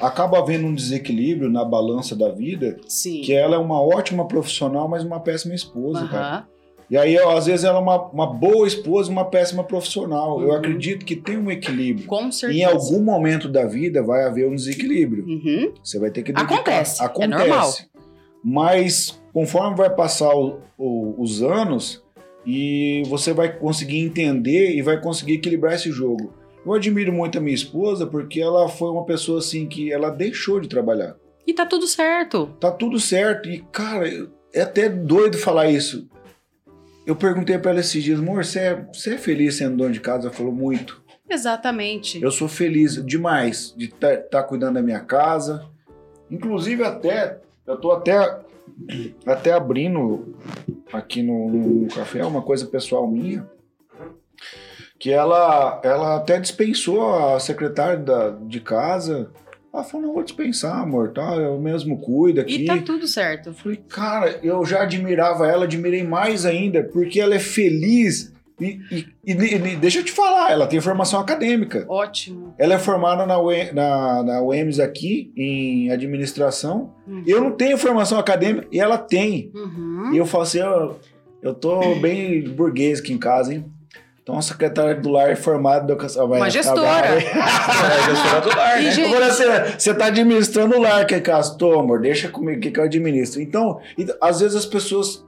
Acaba 0.00 0.38
havendo 0.38 0.66
um 0.66 0.74
desequilíbrio 0.74 1.50
na 1.50 1.64
balança 1.64 2.16
da 2.16 2.30
vida, 2.30 2.78
Sim. 2.86 3.20
que 3.20 3.32
ela 3.32 3.56
é 3.56 3.58
uma 3.58 3.80
ótima 3.82 4.26
profissional, 4.26 4.88
mas 4.88 5.04
uma 5.04 5.20
péssima 5.20 5.54
esposa, 5.54 6.06
cara. 6.08 6.48
E 6.90 6.96
aí, 6.96 7.16
ó, 7.18 7.36
às 7.36 7.46
vezes, 7.46 7.64
ela 7.64 7.78
é 7.78 7.80
uma, 7.80 8.02
uma 8.10 8.26
boa 8.26 8.66
esposa 8.66 9.08
e 9.08 9.12
uma 9.12 9.24
péssima 9.24 9.64
profissional. 9.64 10.40
Eu 10.42 10.48
Uhum. 10.48 10.54
acredito 10.56 11.04
que 11.06 11.16
tem 11.16 11.38
um 11.38 11.50
equilíbrio. 11.50 12.06
Com 12.06 12.30
certeza. 12.30 12.60
Em 12.60 12.64
algum 12.64 13.02
momento 13.02 13.48
da 13.48 13.64
vida 13.66 14.02
vai 14.02 14.24
haver 14.24 14.46
um 14.48 14.54
desequilíbrio. 14.54 15.24
Uhum. 15.24 15.72
Você 15.82 15.98
vai 15.98 16.10
ter 16.10 16.22
que 16.22 16.32
dedicar. 16.32 16.54
Acontece, 16.54 17.02
é 17.02 17.06
Acontece. 17.06 17.38
normal. 17.48 17.72
Mas 18.44 19.20
conforme 19.32 19.76
vai 19.76 19.90
passar 19.94 20.34
o- 20.34 20.58
o- 20.76 21.14
os 21.18 21.42
anos 21.42 22.02
e 22.44 23.02
você 23.06 23.32
vai 23.32 23.56
conseguir 23.56 24.00
entender 24.00 24.74
e 24.76 24.82
vai 24.82 25.00
conseguir 25.00 25.34
equilibrar 25.34 25.74
esse 25.74 25.90
jogo. 25.90 26.32
Eu 26.64 26.72
admiro 26.74 27.12
muito 27.12 27.38
a 27.38 27.40
minha 27.40 27.54
esposa 27.54 28.06
porque 28.06 28.40
ela 28.40 28.68
foi 28.68 28.90
uma 28.90 29.04
pessoa 29.04 29.38
assim 29.38 29.66
que 29.66 29.92
ela 29.92 30.10
deixou 30.10 30.60
de 30.60 30.68
trabalhar. 30.68 31.16
E 31.46 31.52
tá 31.52 31.66
tudo 31.66 31.86
certo. 31.86 32.46
Tá 32.60 32.70
tudo 32.70 32.98
certo 33.00 33.48
e 33.48 33.64
cara, 33.72 34.28
é 34.52 34.60
até 34.62 34.88
doido 34.88 35.38
falar 35.38 35.68
isso. 35.70 36.08
Eu 37.04 37.16
perguntei 37.16 37.58
pra 37.58 37.72
ela 37.72 37.80
esses 37.80 38.02
dias, 38.02 38.20
amor, 38.20 38.44
você 38.44 38.60
é, 38.60 38.86
você 38.92 39.14
é 39.14 39.18
feliz 39.18 39.56
sendo 39.56 39.76
dono 39.76 39.92
de 39.92 40.00
casa? 40.00 40.28
Ela 40.28 40.34
falou 40.34 40.52
muito. 40.52 41.02
Exatamente. 41.28 42.22
Eu 42.22 42.30
sou 42.30 42.46
feliz 42.46 43.04
demais 43.04 43.74
de 43.76 43.86
estar 43.86 44.42
cuidando 44.44 44.74
da 44.74 44.82
minha 44.82 45.00
casa. 45.00 45.66
Inclusive 46.30 46.84
até, 46.84 47.40
eu 47.66 47.76
tô 47.76 47.90
até, 47.90 48.40
até 49.26 49.52
abrindo 49.52 50.36
aqui 50.92 51.22
no, 51.22 51.48
no 51.50 51.88
café 51.88 52.24
uma 52.24 52.42
coisa 52.42 52.66
pessoal 52.66 53.08
minha. 53.08 53.48
Que 54.98 55.10
ela, 55.10 55.80
ela 55.82 56.16
até 56.16 56.38
dispensou 56.38 57.12
a 57.14 57.40
secretária 57.40 57.96
da, 57.96 58.30
de 58.30 58.60
casa. 58.60 59.30
Ela 59.72 59.84
falou, 59.84 60.06
não 60.06 60.14
vou 60.14 60.22
dispensar, 60.22 60.78
amor, 60.80 61.12
tá? 61.12 61.34
Eu 61.36 61.58
mesmo 61.58 61.98
cuido 61.98 62.40
aqui. 62.42 62.64
E 62.64 62.66
tá 62.66 62.76
tudo 62.78 63.06
certo. 63.06 63.48
Eu 63.50 63.54
falei, 63.54 63.78
cara, 63.88 64.38
eu 64.42 64.64
já 64.66 64.82
admirava 64.82 65.46
ela, 65.46 65.64
admirei 65.64 66.02
mais 66.02 66.44
ainda, 66.44 66.82
porque 66.82 67.18
ela 67.20 67.34
é 67.34 67.38
feliz. 67.38 68.30
E, 68.60 68.78
e- 68.92 69.06
e- 69.24 69.32
e 69.32 69.76
deixa 69.76 70.00
eu 70.00 70.04
te 70.04 70.12
falar, 70.12 70.52
ela 70.52 70.66
tem 70.66 70.78
formação 70.80 71.18
acadêmica. 71.18 71.86
Ótimo. 71.88 72.54
Ela 72.58 72.74
é 72.74 72.78
formada 72.78 73.24
na, 73.26 73.36
na, 73.72 74.22
na 74.22 74.42
UEMS 74.42 74.78
aqui, 74.78 75.32
em 75.34 75.90
administração. 75.90 76.92
Uhum. 77.06 77.22
Eu 77.26 77.40
não 77.40 77.50
tenho 77.52 77.78
formação 77.78 78.18
acadêmica 78.18 78.68
e 78.70 78.78
ela 78.78 78.98
tem. 78.98 79.50
Uhum. 79.54 80.10
E 80.12 80.18
eu 80.18 80.26
falo 80.26 80.44
assim, 80.44 80.58
eu, 80.58 81.00
eu 81.40 81.54
tô 81.54 81.94
bem 81.96 82.42
burguês 82.42 83.00
aqui 83.00 83.12
em 83.12 83.18
casa, 83.18 83.54
hein? 83.54 83.64
Então, 84.22 84.38
a 84.38 84.42
secretária 84.42 84.94
do 84.94 85.10
lar 85.10 85.30
é 85.30 85.36
formada... 85.36 85.94
Do... 85.96 86.24
Uma 86.24 86.48
gestora. 86.48 87.08
É, 87.18 88.14
gestora 88.14 88.40
do 88.40 88.48
lar, 88.56 88.80
né? 88.80 88.90
gente, 88.92 89.10
falei 89.12 89.28
assim, 89.28 89.44
você 89.76 89.92
tá 89.94 90.06
administrando 90.06 90.76
o 90.76 90.80
lar, 90.80 91.04
que 91.06 91.20
casa. 91.20 91.58
Tô, 91.58 91.80
amor, 91.80 92.00
deixa 92.00 92.28
comigo 92.28 92.60
que 92.60 92.70
que 92.70 92.78
eu 92.78 92.84
administro. 92.84 93.40
Então, 93.40 93.80
e- 93.98 94.06
às 94.20 94.38
vezes 94.40 94.56
as 94.56 94.66
pessoas 94.66 95.24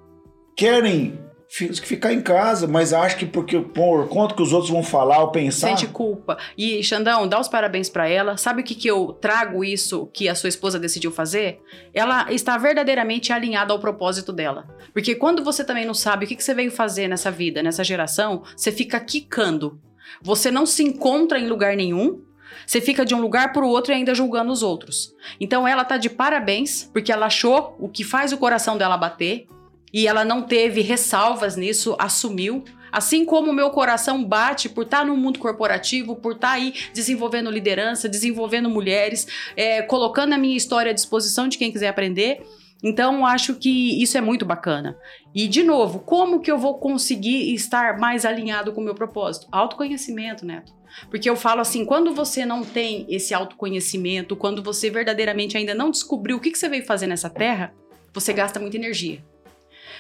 querem 0.57 1.19
ficar 1.49 2.13
em 2.13 2.21
casa, 2.21 2.67
mas 2.67 2.93
acham 2.93 3.19
que 3.19 3.27
porque 3.27 3.61
por 3.61 4.09
conta 4.09 4.35
que 4.35 4.43
os 4.43 4.53
outros 4.53 4.71
vão 4.71 4.83
falar 4.83 5.21
ou 5.21 5.31
pensar... 5.31 5.69
Sente 5.69 5.87
culpa. 5.87 6.37
E, 6.59 6.83
Xandão, 6.83 7.29
dá 7.29 7.39
os 7.39 7.49
parabéns 7.49 7.89
pra 7.89 8.09
ela. 8.09 8.37
Sabe 8.37 8.63
o 8.63 8.65
que, 8.65 8.75
que 8.75 8.89
eu 8.89 9.13
trago 9.21 9.63
isso 9.63 10.09
que 10.13 10.29
a 10.29 10.35
sua 10.35 10.49
esposa 10.49 10.79
decidiu 10.79 11.13
fazer? 11.13 11.61
Ela 11.93 12.33
está 12.33 12.59
verdadeiramente 12.59 13.33
alinhada 13.33 13.73
ao 13.73 13.79
propósito 13.79 14.33
dela. 14.33 14.67
Porque 14.93 15.15
quando 15.15 15.45
você 15.45 15.65
também 15.65 15.85
não 15.85 15.95
sabe 15.95 16.25
o 16.25 16.29
que, 16.29 16.37
que 16.37 16.45
você 16.45 16.55
veio 16.55 16.73
fazer 16.73 17.09
nessa 17.09 17.31
vida, 17.31 17.63
nessa 17.63 17.85
geração, 17.85 18.43
você 18.57 18.73
fica 18.73 18.99
quicando. 18.99 19.81
Você 20.23 20.51
não 20.51 20.67
se 20.67 20.83
encontra 20.83 21.39
em 21.39 21.49
lugar 21.49 21.77
nenhum. 21.77 22.23
Você 22.67 22.81
fica 22.81 23.05
de 23.05 23.15
um 23.15 23.21
lugar 23.21 23.53
para 23.53 23.65
o 23.65 23.69
outro 23.69 23.93
e 23.93 23.95
ainda 23.95 24.15
julgando 24.15 24.51
os 24.51 24.63
outros. 24.63 25.15
Então 25.41 25.69
ela 25.69 25.85
tá 25.85 25.97
de 25.97 26.09
parabéns, 26.09 26.89
porque 26.93 27.13
ela 27.13 27.27
achou 27.27 27.77
o 27.79 27.89
que 27.89 28.03
faz 28.03 28.33
o 28.33 28.39
coração 28.39 28.77
dela 28.79 28.97
bater 28.97 29.47
e 29.95 30.09
ela 30.09 30.25
não 30.25 30.43
teve 30.43 30.81
ressalvas 30.81 31.55
nisso, 31.55 31.95
assumiu. 32.01 32.65
Assim 32.91 33.25
como 33.25 33.53
o 33.53 33.55
meu 33.55 33.71
coração 33.71 34.25
bate 34.25 34.69
por 34.69 34.83
estar 34.83 35.07
no 35.07 35.17
mundo 35.17 35.39
corporativo, 35.39 36.17
por 36.17 36.33
estar 36.33 36.51
aí 36.51 36.75
desenvolvendo 36.93 37.49
liderança, 37.49 38.09
desenvolvendo 38.09 38.69
mulheres, 38.69 39.27
é, 39.57 39.83
colocando 39.83 40.33
a 40.33 40.39
minha 40.39 40.57
história 40.57 40.91
à 40.91 40.95
disposição 40.95 41.47
de 41.47 41.57
quem 41.57 41.71
quiser 41.71 41.89
aprender. 41.89 42.43
Então, 42.83 43.25
acho 43.25 43.55
que 43.55 44.03
isso 44.03 44.19
é 44.19 44.21
muito 44.21 44.45
bacana. 44.45 44.99
E, 45.33 45.47
de 45.47 45.63
novo, 45.63 46.01
como 46.01 46.41
que 46.41 46.51
eu 46.51 46.59
vou 46.59 46.79
conseguir 46.79 47.55
estar 47.55 47.97
mais 47.97 48.25
alinhado 48.25 48.73
com 48.73 48.81
o 48.81 48.85
meu 48.85 48.97
propósito? 48.97 49.47
Autoconhecimento, 49.51 50.45
Neto. 50.45 50.73
Porque 51.09 51.31
eu 51.31 51.37
falo 51.37 51.61
assim, 51.61 51.85
quando 51.85 52.13
você 52.13 52.45
não 52.45 52.65
tem 52.65 53.07
esse 53.09 53.33
autoconhecimento, 53.33 54.37
quando 54.37 54.63
você 54.63 54.91
verdadeiramente 54.91 55.57
ainda 55.57 55.75
não 55.75 55.91
descobriu 55.91 56.37
o 56.37 56.41
que, 56.41 56.51
que 56.51 56.59
você 56.59 56.69
veio 56.69 56.85
fazer 56.85 57.07
nessa 57.07 57.31
terra, 57.31 57.73
você 58.13 58.33
gasta 58.33 58.61
muita 58.61 58.77
energia. 58.77 59.23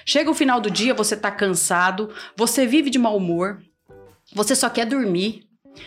Chega 0.04 0.30
o 0.30 0.34
final 0.34 0.60
do 0.60 0.70
dia, 0.70 0.94
você 0.94 1.16
tá 1.16 1.30
cansado, 1.30 2.10
você 2.36 2.66
vive 2.66 2.90
de 2.90 2.98
mau 2.98 3.16
humor, 3.16 3.62
você 4.34 4.54
só 4.54 4.68
quer 4.68 4.86
dormir. 4.86 5.46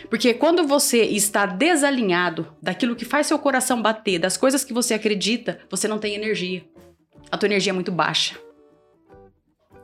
Porque 0.10 0.34
quando 0.34 0.68
você 0.68 1.04
está 1.04 1.46
desalinhado 1.46 2.54
daquilo 2.62 2.96
que 2.96 3.06
faz 3.06 3.28
seu 3.28 3.40
coração 3.40 3.82
bater, 3.82 4.20
das 4.20 4.36
coisas 4.36 4.66
que 4.66 4.74
você 4.74 4.94
acredita, 4.94 5.60
você 5.70 5.88
não 5.88 5.98
tem 5.98 6.14
energia. 6.14 6.66
A 7.32 7.38
tua 7.38 7.48
energia 7.48 7.72
é 7.72 7.74
muito 7.74 7.92
baixa. 7.92 8.36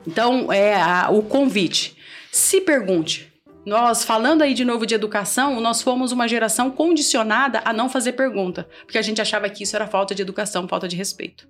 Então, 0.06 0.52
é 0.52 0.76
a- 0.76 1.10
o 1.10 1.22
convite. 1.24 1.96
Se 2.32 2.60
pergunte. 2.60 3.32
Nós, 3.66 4.04
falando 4.04 4.42
aí 4.42 4.54
de 4.54 4.66
novo 4.66 4.86
de 4.86 4.94
educação, 4.94 5.62
nós 5.62 5.82
fomos 5.82 6.12
uma 6.12 6.28
geração 6.28 6.70
condicionada 6.70 7.62
a 7.64 7.72
não 7.72 7.88
fazer 7.88 8.12
pergunta, 8.12 8.68
porque 8.86 8.98
a 8.98 9.02
gente 9.02 9.22
achava 9.22 9.50
que 9.50 9.64
isso 9.64 9.74
era 9.74 9.88
falta 9.88 10.14
de 10.14 10.22
educação, 10.22 10.68
falta 10.68 10.86
de 10.86 10.98
respeito. 10.98 11.48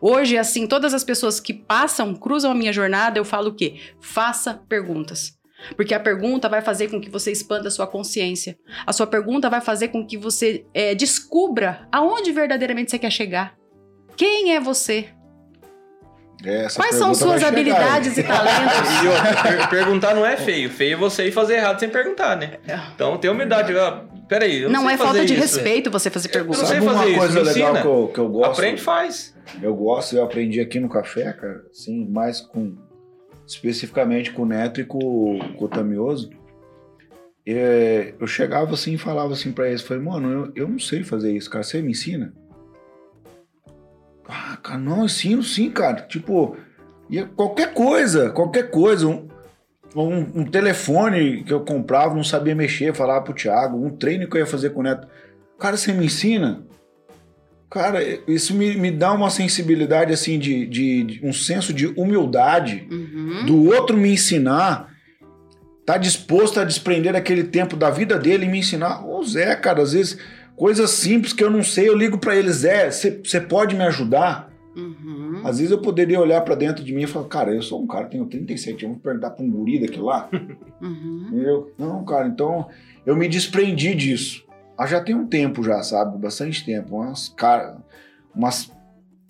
Hoje, 0.00 0.36
assim, 0.38 0.66
todas 0.66 0.92
as 0.94 1.04
pessoas 1.04 1.38
que 1.40 1.52
passam, 1.54 2.14
cruzam 2.14 2.50
a 2.50 2.54
minha 2.54 2.72
jornada, 2.72 3.18
eu 3.18 3.24
falo 3.24 3.50
o 3.50 3.54
quê? 3.54 3.76
Faça 4.00 4.60
perguntas. 4.68 5.38
Porque 5.76 5.94
a 5.94 6.00
pergunta 6.00 6.48
vai 6.48 6.60
fazer 6.60 6.88
com 6.88 7.00
que 7.00 7.08
você 7.08 7.30
expanda 7.30 7.68
a 7.68 7.70
sua 7.70 7.86
consciência. 7.86 8.58
A 8.84 8.92
sua 8.92 9.06
pergunta 9.06 9.48
vai 9.48 9.60
fazer 9.60 9.88
com 9.88 10.04
que 10.04 10.16
você 10.18 10.64
é, 10.74 10.92
descubra 10.94 11.86
aonde 11.92 12.32
verdadeiramente 12.32 12.90
você 12.90 12.98
quer 12.98 13.12
chegar. 13.12 13.54
Quem 14.16 14.54
é 14.56 14.60
você? 14.60 15.06
Essa 16.44 16.80
Quais 16.80 16.96
são 16.96 17.14
suas 17.14 17.34
chegar, 17.34 17.48
habilidades 17.48 18.18
hein? 18.18 18.24
e 18.24 18.26
talentos? 18.26 18.90
E 19.04 19.06
outra, 19.06 19.42
per- 19.42 19.68
perguntar 19.70 20.14
não 20.14 20.26
é 20.26 20.36
feio. 20.36 20.68
Feio 20.68 20.94
é 20.94 20.96
você 20.96 21.28
ir 21.28 21.32
fazer 21.32 21.54
errado 21.54 21.78
sem 21.78 21.88
perguntar, 21.88 22.36
né? 22.36 22.54
Então 22.94 23.16
tem 23.16 23.30
humildade. 23.30 23.72
Ah, 23.78 24.02
peraí, 24.28 24.62
eu 24.62 24.68
não, 24.68 24.80
Não 24.80 24.86
sei 24.88 24.94
é 24.94 24.98
falta 24.98 25.24
de 25.24 25.34
isso. 25.34 25.42
respeito 25.42 25.88
você 25.90 26.10
fazer 26.10 26.28
Eu 26.28 26.32
perguntas. 26.32 26.62
não 26.62 26.68
sei 26.68 26.78
Sabe 26.80 26.88
uma 26.90 26.98
fazer 26.98 27.10
isso, 27.10 27.18
coisa 27.20 27.42
legal 27.42 27.72
que 27.80 27.86
eu, 27.86 28.10
que 28.14 28.18
eu 28.18 28.28
gosto? 28.28 28.50
Aprende, 28.52 28.80
faz. 28.82 29.31
Eu 29.62 29.74
gosto, 29.74 30.16
eu 30.16 30.24
aprendi 30.24 30.60
aqui 30.60 30.78
no 30.80 30.88
café, 30.88 31.32
cara, 31.32 31.64
assim, 31.70 32.06
mais 32.08 32.40
com. 32.40 32.76
especificamente 33.46 34.32
com 34.32 34.42
o 34.42 34.46
Neto 34.46 34.80
e 34.80 34.84
com, 34.84 35.38
com 35.56 35.64
o 35.64 35.68
Tamioso. 35.68 36.30
É, 37.44 38.14
eu 38.20 38.26
chegava 38.26 38.72
assim 38.74 38.94
e 38.94 38.98
falava 38.98 39.32
assim 39.32 39.52
pra 39.52 39.68
eles: 39.68 39.82
falei, 39.82 40.02
mano, 40.02 40.30
eu, 40.30 40.52
eu 40.54 40.68
não 40.68 40.78
sei 40.78 41.02
fazer 41.02 41.32
isso, 41.32 41.50
cara, 41.50 41.64
você 41.64 41.82
me 41.82 41.90
ensina? 41.90 42.32
Ah, 44.28 44.56
cara, 44.62 44.78
não, 44.78 45.04
ensino 45.04 45.42
sim, 45.42 45.70
cara. 45.70 46.02
Tipo, 46.02 46.56
e 47.10 47.22
qualquer 47.22 47.74
coisa, 47.74 48.30
qualquer 48.30 48.70
coisa. 48.70 49.06
Um, 49.06 49.28
um, 49.94 50.40
um 50.40 50.44
telefone 50.44 51.44
que 51.44 51.52
eu 51.52 51.60
comprava, 51.64 52.14
não 52.14 52.24
sabia 52.24 52.54
mexer, 52.54 52.94
falava 52.94 53.24
pro 53.24 53.34
Thiago, 53.34 53.76
um 53.76 53.94
treino 53.94 54.26
que 54.26 54.36
eu 54.36 54.40
ia 54.40 54.46
fazer 54.46 54.70
com 54.70 54.80
o 54.80 54.82
Neto. 54.82 55.06
Cara, 55.58 55.76
você 55.76 55.92
me 55.92 56.06
ensina? 56.06 56.64
Cara, 57.72 58.00
isso 58.28 58.54
me, 58.54 58.76
me 58.76 58.90
dá 58.90 59.12
uma 59.12 59.30
sensibilidade, 59.30 60.12
assim, 60.12 60.38
de, 60.38 60.66
de- 60.66 61.02
de 61.04 61.20
um 61.26 61.32
senso 61.32 61.72
de 61.72 61.86
humildade 61.86 62.86
Uhum. 62.90 63.46
do 63.46 63.64
outro 63.64 63.96
me 63.96 64.12
ensinar, 64.12 64.92
tá 65.86 65.96
disposto 65.96 66.60
a 66.60 66.64
desprender 66.64 67.16
aquele 67.16 67.44
tempo 67.44 67.74
da 67.74 67.88
vida 67.90 68.18
dele 68.18 68.44
e 68.44 68.48
me 68.48 68.58
ensinar. 68.58 69.06
Ô 69.08 69.22
Zé, 69.24 69.56
cara, 69.56 69.82
às 69.82 69.92
vezes 69.94 70.18
coisas 70.54 70.90
simples 70.90 71.32
que 71.32 71.42
eu 71.42 71.50
não 71.50 71.62
sei, 71.62 71.88
eu 71.88 71.96
ligo 71.96 72.18
pra 72.18 72.36
ele, 72.36 72.52
Zé, 72.52 72.90
você 72.90 73.40
pode 73.40 73.74
me 73.74 73.82
ajudar? 73.84 74.52
Uhum. 74.76 75.40
Às 75.44 75.56
vezes 75.58 75.70
eu 75.72 75.78
poderia 75.80 76.20
olhar 76.20 76.40
pra 76.42 76.54
dentro 76.54 76.84
de 76.84 76.92
mim 76.94 77.02
e 77.02 77.06
falar, 77.06 77.26
cara, 77.28 77.54
eu 77.54 77.62
sou 77.62 77.82
um 77.82 77.86
cara, 77.86 78.06
tenho 78.06 78.26
37 78.26 78.84
anos, 78.84 78.96
vou 78.98 79.02
perguntar 79.02 79.30
pra 79.30 79.44
um 79.44 79.50
guri 79.50 79.80
daquele 79.80 80.02
lá. 80.02 80.28
Uhum. 80.80 81.30
Eu, 81.42 81.72
não, 81.78 82.04
cara, 82.04 82.26
então 82.28 82.68
eu 83.04 83.16
me 83.16 83.28
desprendi 83.28 83.94
disso. 83.94 84.44
Ah, 84.76 84.86
já 84.86 85.00
tem 85.00 85.14
um 85.14 85.26
tempo 85.26 85.62
já, 85.62 85.82
sabe? 85.82 86.18
Bastante 86.18 86.64
tempo. 86.64 86.96
Umas, 86.96 87.28
cara, 87.28 87.78
umas, 88.34 88.70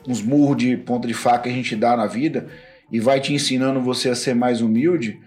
uns 0.07 0.23
murros 0.23 0.57
de 0.57 0.77
ponta 0.77 1.07
de 1.07 1.15
faca 1.15 1.45
que 1.45 1.49
a 1.49 1.53
gente 1.53 1.75
dá 1.77 1.97
na 1.97 2.07
vida 2.07 2.49
e 2.91 3.01
vai 3.01 3.21
te 3.21 3.33
ensinando 3.35 3.81
você 3.81 4.09
a 4.11 4.15
ser 4.15 4.35
mais 4.35 4.61
humilde. 4.61 5.21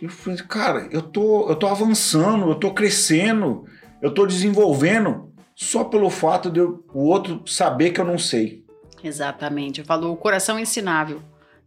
Eu 0.00 0.08
falei, 0.08 0.38
cara, 0.40 0.88
eu 0.92 1.02
tô, 1.02 1.48
eu 1.48 1.56
tô 1.56 1.66
avançando, 1.66 2.48
eu 2.48 2.54
tô 2.54 2.72
crescendo, 2.72 3.64
eu 4.00 4.12
tô 4.12 4.26
desenvolvendo 4.26 5.32
só 5.56 5.82
pelo 5.82 6.08
fato 6.08 6.50
de 6.50 6.60
eu- 6.60 6.84
o 6.94 7.00
outro 7.04 7.42
saber 7.46 7.90
que 7.90 8.00
eu 8.00 8.04
não 8.04 8.18
sei. 8.18 8.62
Exatamente. 9.02 9.80
Eu 9.80 9.86
falo 9.86 10.12
o 10.12 10.16
coração 10.16 10.58
ensinável. 10.58 11.20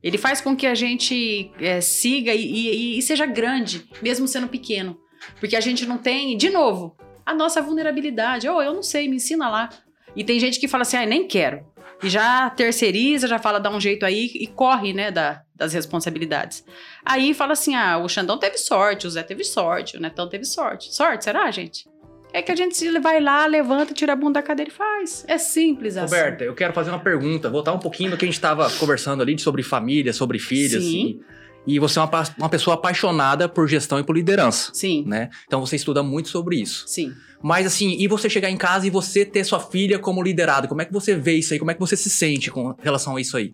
Ele 0.04 0.18
faz 0.18 0.40
com 0.42 0.56
que 0.56 0.66
a 0.66 0.74
gente 0.76 1.52
é, 1.60 1.80
siga 1.82 2.34
e, 2.34 2.42
e- 2.46 2.98
e 2.98 3.02
seja 3.02 3.26
grande, 3.26 3.86
mesmo 4.02 4.28
sendo 4.28 4.48
pequeno. 4.48 4.98
Porque 5.40 5.56
a 5.56 5.62
gente 5.62 5.86
não 5.86 5.98
tem, 5.98 6.36
de 6.38 6.50
novo, 6.50 6.96
a 7.26 7.34
nossa 7.34 7.62
vulnerabilidade. 7.62 8.48
Oh, 8.50 8.62
eu 8.62 8.74
não 8.74 8.84
sei, 8.84 9.08
me 9.08 9.16
ensina 9.18 9.50
lá. 9.50 9.70
E 10.16 10.24
tem 10.24 10.40
gente 10.40 10.60
que 10.60 10.68
fala 10.68 10.82
assim, 10.82 10.98
ah, 10.98 11.06
nem 11.06 11.28
quero. 11.28 11.66
E 12.04 12.10
já 12.10 12.50
terceiriza, 12.50 13.28
já 13.28 13.38
fala, 13.38 13.60
dá 13.60 13.70
um 13.70 13.80
jeito 13.80 14.06
aí 14.06 14.32
e 14.34 14.48
corre, 14.48 14.92
né, 14.92 15.12
da- 15.12 15.42
das 15.56 15.72
responsabilidades. 15.74 16.66
Aí 17.06 17.34
fala 17.34 17.54
assim, 17.54 17.76
ah, 17.76 17.98
o 18.00 18.10
Xandão 18.10 18.38
teve 18.38 18.58
sorte, 18.58 19.06
o 19.06 19.10
Zé 19.10 19.22
teve 19.24 19.44
sorte, 19.44 19.98
o 19.98 20.00
Netão 20.02 20.28
teve 20.28 20.44
sorte. 20.44 20.94
Sorte, 20.94 21.24
será, 21.24 21.50
gente? 21.52 21.88
É 22.34 22.42
que 22.42 22.52
a 22.52 22.56
gente 22.56 22.90
vai 23.00 23.20
lá, 23.20 23.46
levanta, 23.46 23.94
tira 23.94 24.14
a 24.14 24.16
bunda 24.16 24.40
da 24.40 24.42
cadeira 24.42 24.72
e 24.72 24.74
faz. 24.74 25.24
É 25.28 25.38
simples 25.38 25.98
assim. 25.98 26.16
Roberta, 26.16 26.44
eu 26.44 26.56
quero 26.56 26.74
fazer 26.74 26.90
uma 26.90 27.00
pergunta, 27.00 27.50
voltar 27.50 27.74
um 27.74 27.80
pouquinho 27.80 28.10
do 28.10 28.18
que 28.18 28.24
a 28.24 28.28
gente 28.28 28.36
estava 28.36 28.70
conversando 28.72 29.22
ali 29.22 29.38
sobre 29.38 29.62
família, 29.62 30.14
sobre 30.14 30.40
filhos. 30.40 30.82
Sim. 30.84 31.20
assim. 31.20 31.20
E 31.66 31.78
você 31.80 32.00
é 32.00 32.02
uma, 32.02 32.24
uma 32.38 32.50
pessoa 32.50 32.74
apaixonada 32.76 33.48
por 33.48 33.68
gestão 33.68 34.00
e 34.00 34.04
por 34.04 34.16
liderança, 34.16 34.72
Sim, 34.74 35.04
né? 35.06 35.30
Então 35.46 35.60
você 35.60 35.76
estuda 35.76 36.02
muito 36.02 36.30
sobre 36.30 36.60
isso. 36.60 36.86
sim. 36.88 37.14
Mas 37.44 37.66
assim, 37.66 37.96
e 38.00 38.08
você 38.08 38.30
chegar 38.30 38.52
em 38.52 38.58
casa 38.58 38.86
e 38.86 38.90
você 38.92 39.26
ter 39.26 39.44
sua 39.44 39.60
filha 39.60 39.98
como 39.98 40.22
liderado, 40.22 40.68
como 40.68 40.82
é 40.82 40.86
que 40.86 40.94
você 40.94 41.16
vê 41.16 41.34
isso 41.34 41.54
aí? 41.54 41.60
Como 41.60 41.72
é 41.72 41.74
que 41.74 41.80
você 41.80 41.98
se 41.98 42.08
sente 42.10 42.52
com 42.52 42.76
relação 42.84 43.16
a 43.16 43.22
isso 43.22 43.36
aí? 43.36 43.52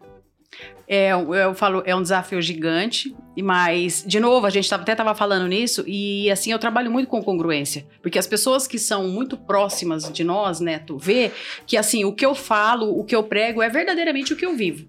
É, 0.87 1.11
eu 1.11 1.53
falo, 1.53 1.83
é 1.85 1.93
um 1.95 2.01
desafio 2.01 2.41
gigante, 2.41 3.13
e 3.35 3.43
mas, 3.43 4.03
de 4.07 4.19
novo, 4.19 4.45
a 4.45 4.49
gente 4.49 4.69
tava- 4.69 4.83
até 4.83 4.93
estava 4.93 5.13
falando 5.13 5.45
nisso, 5.47 5.83
e 5.87 6.29
assim, 6.31 6.51
eu 6.51 6.59
trabalho 6.59 6.89
muito 6.89 7.07
com 7.09 7.21
congruência, 7.21 7.85
porque 8.01 8.17
as 8.17 8.25
pessoas 8.27 8.65
que 8.67 8.79
são 8.79 9.07
muito 9.09 9.35
próximas 9.37 10.11
de 10.11 10.23
nós, 10.23 10.59
Neto, 10.61 10.97
vê 10.97 11.31
que 11.65 11.75
assim, 11.77 12.03
o 12.05 12.13
que 12.13 12.25
eu 12.25 12.33
falo, 12.33 12.97
o 12.97 13.03
que 13.03 13.15
eu 13.15 13.23
prego 13.23 13.61
é 13.61 13.69
verdadeiramente 13.69 14.33
o 14.33 14.35
que 14.37 14.45
eu 14.45 14.55
vivo. 14.55 14.85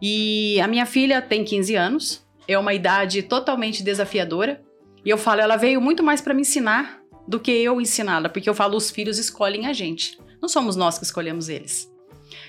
E 0.00 0.60
a 0.60 0.66
minha 0.68 0.84
filha 0.86 1.22
tem 1.22 1.44
15 1.44 1.74
anos, 1.74 2.23
é 2.46 2.58
uma 2.58 2.74
idade 2.74 3.22
totalmente 3.22 3.82
desafiadora, 3.82 4.62
e 5.04 5.10
eu 5.10 5.18
falo, 5.18 5.40
ela 5.40 5.56
veio 5.56 5.80
muito 5.80 6.02
mais 6.02 6.20
para 6.20 6.34
me 6.34 6.42
ensinar 6.42 7.00
do 7.26 7.40
que 7.40 7.50
eu 7.50 7.80
ensiná-la, 7.80 8.28
porque 8.28 8.48
eu 8.48 8.54
falo, 8.54 8.76
os 8.76 8.90
filhos 8.90 9.18
escolhem 9.18 9.66
a 9.66 9.72
gente, 9.72 10.18
não 10.40 10.48
somos 10.48 10.76
nós 10.76 10.98
que 10.98 11.04
escolhemos 11.04 11.48
eles. 11.48 11.92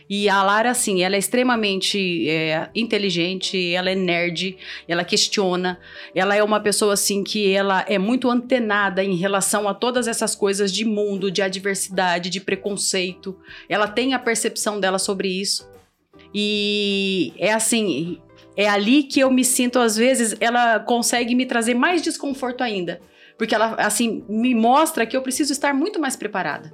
E 0.09 0.29
a 0.29 0.43
Lara, 0.43 0.69
assim, 0.69 1.03
ela 1.03 1.15
é 1.15 1.19
extremamente 1.19 2.29
é, 2.29 2.69
inteligente, 2.75 3.73
ela 3.73 3.89
é 3.89 3.95
nerd, 3.95 4.57
ela 4.87 5.03
questiona, 5.03 5.79
ela 6.13 6.35
é 6.35 6.43
uma 6.43 6.59
pessoa, 6.59 6.93
assim, 6.93 7.23
que 7.23 7.51
ela 7.51 7.83
é 7.87 7.97
muito 7.97 8.29
antenada 8.29 9.03
em 9.03 9.15
relação 9.15 9.67
a 9.67 9.73
todas 9.73 10.07
essas 10.07 10.35
coisas 10.35 10.71
de 10.71 10.85
mundo, 10.85 11.31
de 11.31 11.41
adversidade, 11.41 12.29
de 12.29 12.39
preconceito. 12.39 13.35
Ela 13.67 13.87
tem 13.87 14.13
a 14.13 14.19
percepção 14.19 14.79
dela 14.79 14.99
sobre 14.99 15.27
isso. 15.27 15.67
E 16.33 17.33
é 17.37 17.51
assim, 17.51 18.19
é 18.55 18.67
ali 18.69 19.03
que 19.03 19.19
eu 19.19 19.31
me 19.31 19.43
sinto, 19.43 19.79
às 19.79 19.95
vezes, 19.95 20.35
ela 20.39 20.79
consegue 20.79 21.35
me 21.35 21.45
trazer 21.45 21.73
mais 21.73 22.01
desconforto 22.01 22.61
ainda. 22.61 22.99
Porque 23.37 23.53
ela, 23.53 23.75
assim, 23.75 24.23
me 24.29 24.55
mostra 24.55 25.05
que 25.05 25.15
eu 25.15 25.21
preciso 25.21 25.51
estar 25.51 25.73
muito 25.73 25.99
mais 25.99 26.15
preparada. 26.15 26.73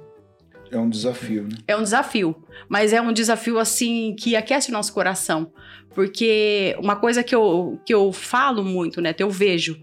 É 0.70 0.78
um 0.78 0.88
desafio, 0.88 1.42
né? 1.42 1.56
É 1.68 1.76
um 1.76 1.82
desafio, 1.82 2.34
mas 2.68 2.92
é 2.92 3.00
um 3.00 3.12
desafio 3.12 3.58
assim 3.58 4.14
que 4.18 4.34
aquece 4.34 4.70
o 4.70 4.72
nosso 4.72 4.92
coração, 4.94 5.52
porque 5.94 6.74
uma 6.78 6.96
coisa 6.96 7.22
que 7.22 7.34
eu, 7.34 7.78
que 7.84 7.92
eu 7.92 8.10
falo 8.10 8.64
muito, 8.64 8.98
né, 9.02 9.14
eu 9.18 9.28
vejo 9.28 9.78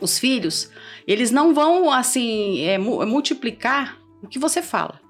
os 0.00 0.16
filhos, 0.18 0.70
eles 1.06 1.32
não 1.32 1.52
vão 1.52 1.90
assim 1.90 2.60
é, 2.60 2.78
mu- 2.78 3.04
multiplicar 3.06 3.98
o 4.22 4.28
que 4.28 4.38
você 4.38 4.62
fala. 4.62 5.00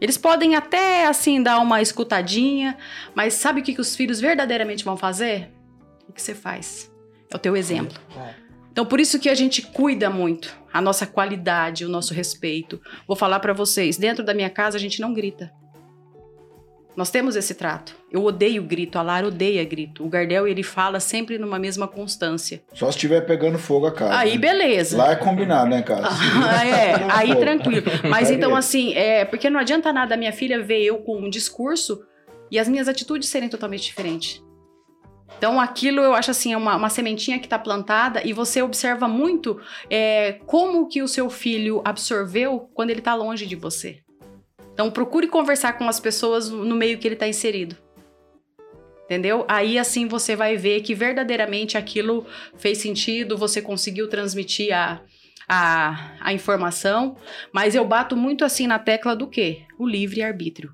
Eles 0.00 0.16
podem 0.16 0.54
até 0.54 1.06
assim 1.06 1.42
dar 1.42 1.58
uma 1.58 1.82
escutadinha, 1.82 2.76
mas 3.14 3.34
sabe 3.34 3.60
o 3.60 3.64
que, 3.64 3.74
que 3.74 3.80
os 3.80 3.94
filhos 3.94 4.20
verdadeiramente 4.20 4.84
vão 4.84 4.96
fazer? 4.96 5.50
O 6.08 6.12
que 6.12 6.22
você 6.22 6.34
faz? 6.34 6.90
É 7.30 7.36
o 7.36 7.38
teu 7.38 7.56
exemplo. 7.56 7.98
Então, 8.72 8.86
por 8.86 8.98
isso 9.00 9.18
que 9.18 9.28
a 9.28 9.34
gente 9.34 9.62
cuida 9.62 10.08
muito 10.08 10.56
a 10.72 10.80
nossa 10.80 11.06
qualidade, 11.06 11.84
o 11.84 11.88
nosso 11.88 12.14
respeito. 12.14 12.80
Vou 13.06 13.16
falar 13.16 13.40
pra 13.40 13.52
vocês, 13.52 13.96
dentro 13.96 14.24
da 14.24 14.32
minha 14.32 14.50
casa 14.50 14.76
a 14.76 14.80
gente 14.80 15.00
não 15.00 15.12
grita. 15.12 15.52
Nós 16.96 17.10
temos 17.10 17.36
esse 17.36 17.54
trato. 17.54 17.94
Eu 18.10 18.24
odeio 18.24 18.62
grito, 18.62 18.98
a 18.98 19.02
Lara 19.02 19.26
odeia 19.26 19.64
grito. 19.64 20.04
O 20.04 20.08
Gardel, 20.08 20.46
ele 20.46 20.62
fala 20.62 20.98
sempre 20.98 21.38
numa 21.38 21.58
mesma 21.58 21.86
constância. 21.86 22.62
Só 22.74 22.86
se 22.86 22.96
estiver 22.96 23.20
pegando 23.22 23.58
fogo 23.58 23.86
a 23.86 23.92
casa. 23.92 24.18
Aí, 24.18 24.32
né? 24.32 24.38
beleza. 24.38 24.96
Lá 24.96 25.12
é 25.12 25.16
combinado, 25.16 25.70
né, 25.70 25.82
cara? 25.82 26.08
Ah, 26.08 26.66
é, 26.66 26.94
aí 27.12 27.28
Fogo. 27.28 27.40
tranquilo. 27.40 27.86
Mas 28.08 28.28
Aí 28.28 28.36
então, 28.36 28.56
é. 28.56 28.58
assim, 28.58 28.92
é, 28.94 29.24
porque 29.24 29.48
não 29.48 29.60
adianta 29.60 29.92
nada 29.92 30.14
a 30.14 30.18
minha 30.18 30.32
filha 30.32 30.60
ver 30.62 30.82
eu 30.82 30.98
com 30.98 31.16
um 31.18 31.30
discurso 31.30 32.02
e 32.50 32.58
as 32.58 32.68
minhas 32.68 32.88
atitudes 32.88 33.28
serem 33.28 33.48
totalmente 33.48 33.84
diferentes. 33.84 34.42
Então, 35.38 35.58
aquilo 35.58 36.02
eu 36.02 36.12
acho 36.12 36.32
assim, 36.32 36.52
é 36.52 36.56
uma, 36.56 36.76
uma 36.76 36.90
sementinha 36.90 37.38
que 37.38 37.46
está 37.46 37.58
plantada 37.58 38.20
e 38.26 38.32
você 38.32 38.60
observa 38.60 39.08
muito 39.08 39.58
é, 39.88 40.38
como 40.44 40.86
que 40.88 41.02
o 41.02 41.08
seu 41.08 41.30
filho 41.30 41.80
absorveu 41.84 42.68
quando 42.74 42.90
ele 42.90 42.98
está 42.98 43.14
longe 43.14 43.46
de 43.46 43.56
você. 43.56 44.00
Então, 44.80 44.90
procure 44.90 45.26
conversar 45.26 45.74
com 45.74 45.86
as 45.86 46.00
pessoas 46.00 46.48
no 46.48 46.74
meio 46.74 46.96
que 46.96 47.06
ele 47.06 47.14
está 47.14 47.28
inserido. 47.28 47.76
Entendeu? 49.04 49.44
Aí 49.46 49.78
assim 49.78 50.08
você 50.08 50.34
vai 50.34 50.56
ver 50.56 50.80
que 50.80 50.94
verdadeiramente 50.94 51.76
aquilo 51.76 52.26
fez 52.56 52.78
sentido, 52.78 53.36
você 53.36 53.60
conseguiu 53.60 54.08
transmitir 54.08 54.74
a, 54.74 55.02
a, 55.46 56.16
a 56.20 56.32
informação, 56.32 57.14
mas 57.52 57.74
eu 57.74 57.84
bato 57.84 58.16
muito 58.16 58.42
assim 58.42 58.66
na 58.66 58.78
tecla 58.78 59.14
do 59.14 59.26
quê? 59.26 59.64
O 59.78 59.86
livre-arbítrio. 59.86 60.72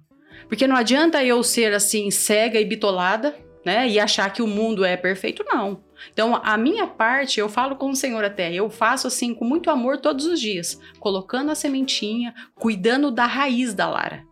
Porque 0.48 0.68
não 0.68 0.76
adianta 0.76 1.24
eu 1.24 1.42
ser 1.42 1.74
assim 1.74 2.08
cega 2.08 2.60
e 2.60 2.64
bitolada, 2.64 3.34
né? 3.64 3.88
E 3.88 3.98
achar 3.98 4.32
que 4.32 4.40
o 4.40 4.46
mundo 4.46 4.84
é 4.84 4.96
perfeito, 4.96 5.44
não. 5.48 5.82
Então, 6.12 6.40
a 6.42 6.56
minha 6.56 6.86
parte, 6.86 7.40
eu 7.40 7.48
falo 7.48 7.76
com 7.76 7.90
o 7.90 7.96
Senhor 7.96 8.24
até, 8.24 8.52
eu 8.52 8.68
faço 8.70 9.06
assim 9.06 9.34
com 9.34 9.44
muito 9.44 9.70
amor 9.70 9.98
todos 9.98 10.26
os 10.26 10.40
dias, 10.40 10.80
colocando 10.98 11.50
a 11.50 11.54
sementinha, 11.54 12.34
cuidando 12.54 13.10
da 13.10 13.26
raiz 13.26 13.74
da 13.74 13.88
Lara. 13.88 14.24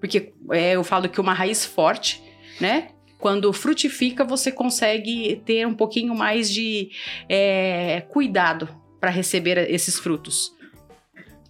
Porque 0.00 0.32
é, 0.52 0.72
eu 0.72 0.84
falo 0.84 1.08
que 1.08 1.20
uma 1.20 1.32
raiz 1.32 1.64
forte, 1.64 2.22
né? 2.60 2.90
quando 3.18 3.52
frutifica, 3.52 4.24
você 4.24 4.52
consegue 4.52 5.42
ter 5.44 5.66
um 5.66 5.74
pouquinho 5.74 6.14
mais 6.14 6.50
de 6.50 6.90
é, 7.28 8.02
cuidado 8.08 8.68
para 9.00 9.10
receber 9.10 9.70
esses 9.70 9.98
frutos. 9.98 10.54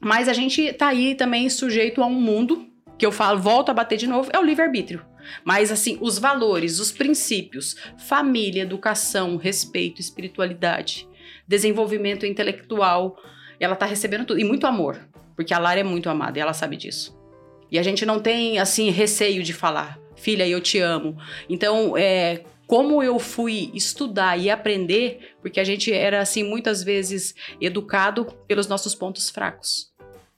Mas 0.01 0.29
a 0.29 0.33
gente 0.33 0.73
tá 0.73 0.89
aí 0.89 1.14
também 1.14 1.49
sujeito 1.51 2.03
a 2.03 2.07
um 2.07 2.14
mundo 2.14 2.66
que 2.97 3.05
eu 3.05 3.12
falo, 3.12 3.39
volto 3.39 3.69
a 3.69 3.75
bater 3.75 3.97
de 3.97 4.07
novo, 4.07 4.31
é 4.33 4.39
o 4.39 4.45
livre-arbítrio. 4.45 5.05
Mas 5.45 5.70
assim, 5.70 5.99
os 6.01 6.18
valores, 6.18 6.79
os 6.79 6.93
princípios, 6.93 7.76
família, 7.97 8.62
educação, 8.62 9.37
respeito, 9.37 10.01
espiritualidade, 10.01 11.09
desenvolvimento 11.47 12.26
intelectual, 12.26 13.16
ela 13.59 13.76
tá 13.76 13.87
recebendo 13.87 14.24
tudo 14.24 14.41
e 14.41 14.45
muito 14.45 14.66
amor, 14.66 15.09
porque 15.35 15.55
a 15.55 15.59
Lara 15.59 15.81
é 15.81 15.85
muito 15.85 16.09
amada 16.09 16.39
e 16.39 16.43
ela 16.43 16.53
sabe 16.53 16.76
disso. 16.76 17.18
E 17.70 17.79
a 17.79 17.83
gente 17.83 18.07
não 18.07 18.20
tem 18.20 18.59
assim 18.59 18.91
receio 18.91 19.43
de 19.43 19.53
falar, 19.53 19.99
filha, 20.16 20.47
eu 20.47 20.61
te 20.61 20.79
amo. 20.79 21.16
Então, 21.49 21.97
é, 21.97 22.45
como 22.66 23.03
eu 23.03 23.18
fui 23.18 23.70
estudar 23.74 24.39
e 24.39 24.51
aprender, 24.51 25.35
porque 25.41 25.59
a 25.59 25.64
gente 25.64 25.93
era 25.93 26.20
assim 26.20 26.43
muitas 26.43 26.83
vezes 26.83 27.35
educado 27.61 28.26
pelos 28.47 28.66
nossos 28.66 28.95
pontos 28.95 29.31
fracos. 29.31 29.91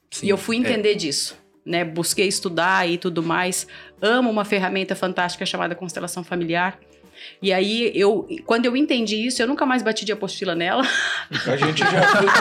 Sim, 0.09 0.27
e 0.27 0.29
eu 0.29 0.37
fui 0.37 0.55
é. 0.55 0.59
entender 0.59 0.95
disso, 0.95 1.37
né? 1.65 1.83
Busquei 1.83 2.27
estudar 2.27 2.89
e 2.89 2.97
tudo 2.97 3.21
mais. 3.21 3.67
Amo 4.01 4.29
uma 4.29 4.43
ferramenta 4.43 4.95
fantástica 4.95 5.45
chamada 5.45 5.75
constelação 5.75 6.23
familiar. 6.23 6.79
E 7.41 7.53
aí 7.53 7.91
eu, 7.93 8.27
quando 8.45 8.65
eu 8.65 8.75
entendi 8.75 9.27
isso, 9.27 9.41
eu 9.41 9.47
nunca 9.47 9.65
mais 9.65 9.83
bati 9.83 10.03
de 10.05 10.11
apostila 10.11 10.55
nela. 10.55 10.83
A 11.45 11.55
gente 11.55 11.79
já 11.79 12.01
fez, 12.01 12.31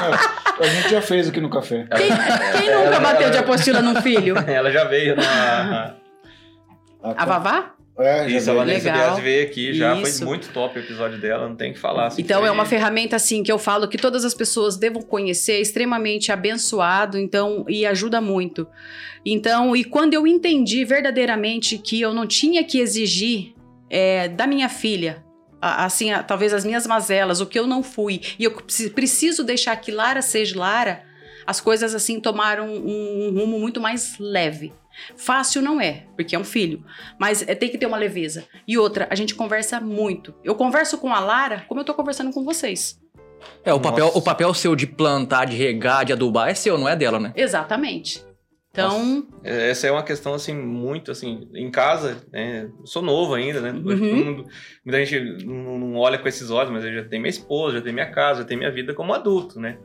a 0.60 0.66
gente 0.66 0.90
já 0.90 1.02
fez 1.02 1.28
aqui 1.28 1.40
no 1.40 1.50
café. 1.50 1.86
Quem, 1.96 2.08
quem 2.60 2.74
nunca 2.74 3.00
bateu 3.00 3.30
de 3.30 3.38
apostila 3.38 3.80
num 3.82 4.00
filho? 4.00 4.36
Ela 4.48 4.70
já 4.70 4.84
veio 4.84 5.16
na. 5.16 5.94
A 7.02 7.24
Vavá? 7.24 7.74
É, 7.98 8.28
já 8.28 8.36
Isso, 8.38 8.50
a. 8.50 8.54
Vanessa 8.54 8.90
Legal. 8.92 9.10
Dias 9.12 9.22
veio 9.24 9.46
aqui 9.46 9.74
já. 9.74 9.94
Isso. 10.00 10.18
Foi 10.18 10.26
muito 10.26 10.48
top 10.52 10.78
o 10.78 10.82
episódio 10.82 11.18
dela, 11.20 11.48
não 11.48 11.56
tem 11.56 11.70
o 11.70 11.74
que 11.74 11.80
falar. 11.80 12.06
assim, 12.06 12.22
Então 12.22 12.40
foi- 12.40 12.48
é 12.48 12.52
uma 12.52 12.64
ferramenta 12.64 13.16
assim 13.16 13.42
que 13.42 13.52
eu 13.52 13.58
falo 13.58 13.86
que 13.88 13.98
todas 13.98 14.24
as 14.24 14.32
pessoas 14.32 14.76
devam 14.76 15.02
conhecer, 15.02 15.52
é 15.52 15.60
extremamente 15.60 16.32
abençoado, 16.32 17.18
então 17.18 17.64
e 17.68 17.84
ajuda 17.84 18.20
muito. 18.20 18.66
Então, 19.24 19.76
e 19.76 19.84
quando 19.84 20.14
eu 20.14 20.26
entendi 20.26 20.84
verdadeiramente 20.84 21.76
que 21.76 22.00
eu 22.00 22.14
não 22.14 22.26
tinha 22.26 22.64
que 22.64 22.78
exigir 22.80 23.54
é, 23.90 24.28
da 24.28 24.46
minha 24.46 24.68
filha, 24.68 25.22
assim, 25.60 26.10
a- 26.12 26.22
talvez 26.22 26.54
as 26.54 26.64
minhas 26.64 26.86
mazelas, 26.86 27.40
o 27.40 27.46
que 27.46 27.58
eu 27.58 27.66
não 27.66 27.82
fui, 27.82 28.20
e 28.38 28.44
eu 28.44 28.52
preci- 28.52 28.88
preciso 28.90 29.42
deixar 29.44 29.74
que 29.76 29.90
Lara 29.90 30.22
seja 30.22 30.58
Lara, 30.58 31.02
as 31.46 31.60
coisas 31.60 31.94
assim 31.94 32.20
tomaram 32.20 32.66
um, 32.68 33.26
um 33.28 33.38
rumo 33.40 33.58
muito 33.58 33.80
mais 33.80 34.14
leve. 34.18 34.72
Fácil 35.16 35.62
não 35.62 35.80
é, 35.80 36.06
porque 36.16 36.34
é 36.34 36.38
um 36.38 36.44
filho, 36.44 36.84
mas 37.18 37.46
é, 37.48 37.54
tem 37.54 37.68
que 37.68 37.78
ter 37.78 37.86
uma 37.86 37.96
leveza. 37.96 38.44
E 38.66 38.76
outra, 38.78 39.06
a 39.10 39.14
gente 39.14 39.34
conversa 39.34 39.80
muito. 39.80 40.34
Eu 40.44 40.54
converso 40.54 40.98
com 40.98 41.12
a 41.12 41.20
Lara 41.20 41.64
como 41.68 41.80
eu 41.80 41.84
tô 41.84 41.94
conversando 41.94 42.32
com 42.32 42.44
vocês. 42.44 42.98
É, 43.64 43.72
o 43.72 43.80
papel, 43.80 44.06
Nossa. 44.06 44.18
o 44.18 44.22
papel 44.22 44.52
seu 44.52 44.76
de 44.76 44.86
plantar, 44.86 45.46
de 45.46 45.56
regar, 45.56 46.04
de 46.04 46.12
adubar 46.12 46.48
é 46.48 46.54
seu, 46.54 46.76
não 46.76 46.88
é 46.88 46.94
dela, 46.94 47.18
né? 47.18 47.32
Exatamente. 47.34 48.22
Então, 48.72 49.26
Essa 49.42 49.88
é 49.88 49.90
uma 49.90 50.02
questão, 50.04 50.32
assim, 50.32 50.54
muito, 50.54 51.10
assim, 51.10 51.48
em 51.54 51.70
casa, 51.72 52.24
né? 52.32 52.70
Sou 52.84 53.02
novo 53.02 53.34
ainda, 53.34 53.60
né? 53.60 53.72
Uhum. 53.72 53.82
todo 53.82 53.96
mundo- 53.98 54.46
muita 54.84 55.04
gente 55.04 55.44
não, 55.44 55.76
não 55.78 55.96
olha 55.96 56.18
com 56.18 56.28
esses 56.28 56.50
olhos, 56.50 56.70
mas 56.70 56.84
eu 56.84 56.92
já 56.94 57.04
tenho 57.04 57.20
minha 57.20 57.30
esposa, 57.30 57.78
já 57.78 57.82
tenho 57.82 57.94
minha 57.94 58.10
casa, 58.12 58.42
já 58.42 58.44
tenho 58.46 58.60
minha 58.60 58.70
vida 58.70 58.94
como 58.94 59.12
adulto, 59.12 59.58
né? 59.58 59.76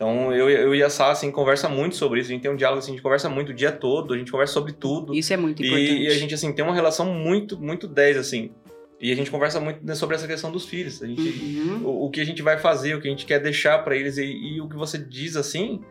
Então, 0.00 0.32
eu, 0.34 0.48
eu 0.48 0.74
e 0.74 0.82
a 0.82 0.88
Sá, 0.88 1.10
assim, 1.10 1.30
conversa 1.30 1.68
muito 1.68 1.94
sobre 1.94 2.20
isso. 2.20 2.30
A 2.30 2.32
gente 2.32 2.40
tem 2.40 2.50
um 2.50 2.56
diálogo, 2.56 2.78
assim, 2.78 2.92
a 2.92 2.94
gente 2.94 3.02
conversa 3.02 3.28
muito 3.28 3.50
o 3.50 3.54
dia 3.54 3.70
todo, 3.70 4.14
a 4.14 4.16
gente 4.16 4.32
conversa 4.32 4.54
sobre 4.54 4.72
tudo. 4.72 5.14
isso 5.14 5.30
é 5.30 5.36
muito 5.36 5.62
importante. 5.62 5.92
E, 5.92 6.04
e 6.04 6.08
a 6.08 6.14
gente, 6.14 6.32
assim, 6.32 6.50
tem 6.54 6.64
uma 6.64 6.74
relação 6.74 7.04
muito, 7.12 7.60
muito 7.60 7.86
10, 7.86 8.16
assim. 8.16 8.50
E 8.98 9.12
a 9.12 9.14
gente 9.14 9.30
conversa 9.30 9.60
muito 9.60 9.84
né, 9.84 9.94
sobre 9.94 10.16
essa 10.16 10.26
questão 10.26 10.50
dos 10.50 10.64
filhos. 10.64 11.02
A 11.02 11.06
gente, 11.06 11.20
Uhum. 11.20 11.82
o, 11.84 12.06
o 12.06 12.10
que 12.10 12.18
a 12.18 12.24
gente 12.24 12.40
vai 12.40 12.56
fazer, 12.56 12.94
o 12.94 13.00
que 13.02 13.08
a 13.08 13.10
gente 13.10 13.26
quer 13.26 13.40
deixar 13.40 13.78
pra 13.84 13.94
eles 13.94 14.16
e, 14.16 14.24
e 14.24 14.58
o 14.62 14.70
que 14.70 14.76
você 14.76 14.96
diz 14.96 15.36
assim 15.36 15.82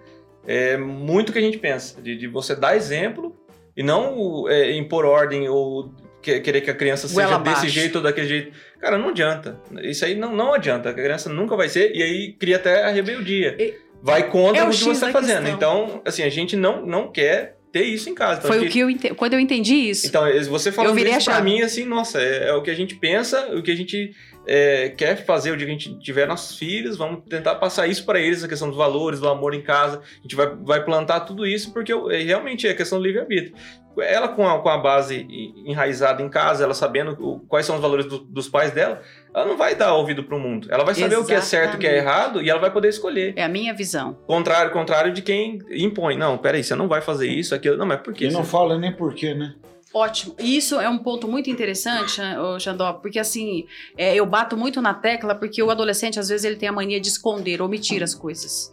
é 0.48 0.76
muito 0.76 1.30
o 1.30 1.34
que 1.34 1.38
a 1.38 1.42
gente 1.44 1.60
pensa 1.60 2.02
de, 2.02 2.16
de 2.18 2.26
você 2.28 2.56
dar 2.56 2.76
exemplo 2.76 3.36
e 3.78 3.84
não 3.84 4.50
é, 4.50 4.76
impor 4.76 5.06
ordem 5.06 5.48
ou 5.50 5.92
que- 6.22 6.40
querer 6.40 6.62
que 6.62 6.70
a 6.72 6.76
criança 6.76 7.08
seja 7.08 7.28
Goela 7.28 7.40
desse 7.44 7.70
jeito 7.70 7.98
ou 7.98 8.02
daquele 8.04 8.28
jeito. 8.28 8.52
Cara, 8.80 8.98
não 8.98 9.10
adianta. 9.10 9.60
Isso 9.84 10.04
aí 10.04 10.16
não, 10.16 10.36
não 10.36 10.52
adianta. 10.54 10.90
A 10.90 10.94
criança 10.94 11.30
nunca 11.30 11.56
vai 11.56 11.70
ser 11.70 11.96
e 11.96 12.02
aí 12.02 12.34
cria 12.34 12.56
até 12.56 12.84
a 12.86 12.90
rebeldia. 12.90 13.56
E- 13.60 13.76
Vai 14.02 14.30
contra 14.30 14.62
É 14.62 14.64
o 14.66 14.68
o 14.68 14.72
que 14.72 14.78
você 14.84 15.00
tá 15.02 15.08
da 15.08 15.12
fazendo. 15.14 15.46
questão. 15.46 15.56
Então, 15.56 16.02
assim, 16.06 16.24
a 16.24 16.30
gente 16.30 16.56
não, 16.56 16.86
não 16.86 17.12
quer 17.12 17.58
ter 17.72 17.84
isso 17.84 18.10
em 18.10 18.16
casa. 18.16 18.40
Então, 18.40 18.52
Foi 18.52 18.66
o 18.66 18.70
que 18.70 18.80
eu 18.80 18.90
ente... 18.90 19.14
quando 19.14 19.34
eu 19.34 19.40
entendi 19.40 19.76
isso. 19.76 20.08
então, 20.08 20.24
você 20.50 20.72
falando 20.72 20.92
Eu 20.92 20.96
virei 20.96 21.14
isso 21.16 21.26
pra 21.26 21.42
mim, 21.42 21.62
assim, 21.62 21.86
nossa, 21.86 22.20
é, 22.20 22.50
é 22.50 22.54
o 22.54 22.64
que 22.64 22.72
a 22.72 22.76
gente 22.76 22.96
pensa, 22.96 23.48
o 23.56 23.62
que 23.62 23.70
a 23.70 23.76
gente 23.76 24.12
é, 24.48 24.90
quer 24.90 25.24
fazer 25.24 25.52
o 25.52 25.58
dia 25.58 25.68
que 25.68 25.74
a 25.74 25.78
gente 25.78 26.00
tiver 26.00 26.28
nossos 26.28 26.58
filhos, 26.58 26.98
vamos 26.98 27.22
tentar 27.30 27.56
passar 27.56 27.86
isso 27.88 28.04
pra 28.06 28.20
eles, 28.20 28.44
a 28.44 28.48
questão 28.48 28.68
dos 28.70 28.78
valores, 28.78 29.20
do 29.20 29.28
amor 29.28 29.54
em 29.54 29.62
casa, 29.62 30.00
a 30.00 30.22
gente 30.24 30.36
vai, 30.36 30.48
vai 30.64 30.84
plantar 30.84 31.20
tudo 31.20 31.46
isso, 31.46 31.72
porque 31.72 31.94
eu- 31.94 32.10
é, 32.10 32.24
realmente 32.24 32.68
é 32.68 32.74
questão 32.74 32.98
do 32.98 33.04
livre-arbítrio. 33.06 33.54
Ela 33.98 34.30
com 34.30 34.48
a, 34.48 34.60
com 34.60 34.70
a 34.70 34.78
base 34.78 35.28
enraizada 35.66 36.22
em 36.22 36.30
casa, 36.30 36.64
ela 36.64 36.74
sabendo 36.74 37.18
o- 37.20 37.40
quais 37.42 37.66
são 37.66 37.76
os 37.76 37.82
valores 37.82 38.06
do- 38.06 38.20
dos 38.20 38.48
pais 38.48 38.72
dela, 38.72 39.02
ela 39.34 39.46
não 39.46 39.58
vai 39.58 39.76
dar 39.76 39.94
ouvido 39.94 40.24
pro 40.24 40.40
mundo. 40.40 40.68
Ela 40.72 40.84
vai 40.86 40.96
saber 40.96 41.18
o 41.18 41.26
que 41.26 41.34
é 41.34 41.42
certo 41.42 41.74
e 41.74 41.76
o 41.76 41.80
que 41.80 41.88
é 41.88 41.98
Exatamente. 41.98 42.18
errado, 42.24 42.42
e 42.42 42.50
ela 42.50 42.60
vai 42.60 42.72
poder 42.72 42.88
escolher. 42.90 43.34
É 43.36 43.44
a 43.44 43.50
minha 43.50 43.74
visão. 43.74 44.18
Contrário, 44.26 44.72
contrário 44.72 45.12
de 45.12 45.22
quem 45.22 45.60
impõe. 45.72 46.18
Não, 46.18 46.38
peraí, 46.38 46.64
você 46.64 46.76
não 46.76 46.88
vai 46.88 47.02
fazer 47.02 47.28
isso, 47.28 47.54
aquilo. 47.54 47.78
Não, 47.78 47.86
mas 47.86 48.00
por 48.02 48.14
quê? 48.14 48.26
E 48.28 48.32
não 48.32 48.44
fala 48.44 48.78
nem 48.78 48.92
porquê, 48.96 49.34
né? 49.34 49.56
Ótimo. 49.94 50.36
E 50.40 50.56
isso 50.56 50.80
é 50.80 50.88
um 50.88 51.00
ponto 51.00 51.28
muito 51.28 51.50
interessante, 51.50 52.22
ô, 52.22 52.60
Xandó, 52.60 52.94
porque 52.94 53.18
assim, 53.18 53.66
é, 53.98 54.14
eu 54.16 54.24
bato 54.26 54.56
muito 54.56 54.80
na 54.84 54.94
tecla 54.94 55.34
porque 55.34 55.64
o 55.64 55.72
adolescente, 55.72 56.20
às 56.20 56.30
vezes, 56.30 56.46
ele 56.46 56.58
tem 56.58 56.70
a 56.70 56.72
mania 56.72 57.00
de 57.02 57.08
esconder, 57.08 57.60
omitir 57.60 58.04
as 58.04 58.14
coisas. 58.14 58.72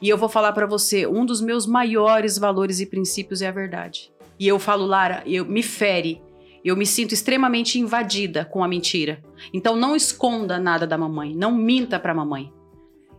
E 0.00 0.08
eu 0.08 0.16
vou 0.16 0.28
falar 0.28 0.52
pra 0.52 0.64
você, 0.66 1.04
um 1.06 1.26
dos 1.26 1.40
meus 1.40 1.66
maiores 1.66 2.38
valores 2.38 2.78
e 2.80 2.86
princípios 2.86 3.42
é 3.42 3.48
a 3.48 3.52
verdade. 3.52 4.11
E 4.38 4.46
eu 4.48 4.58
falo, 4.58 4.84
Lara, 4.86 5.22
eu 5.26 5.44
me 5.44 5.62
fere. 5.62 6.20
Eu 6.64 6.76
me 6.76 6.86
sinto 6.86 7.12
extremamente 7.12 7.78
invadida 7.78 8.44
com 8.44 8.62
a 8.62 8.68
mentira. 8.68 9.20
Então 9.52 9.74
não 9.76 9.96
esconda 9.96 10.58
nada 10.58 10.86
da 10.86 10.96
mamãe, 10.96 11.34
não 11.34 11.52
minta 11.52 11.98
pra 11.98 12.14
mamãe. 12.14 12.52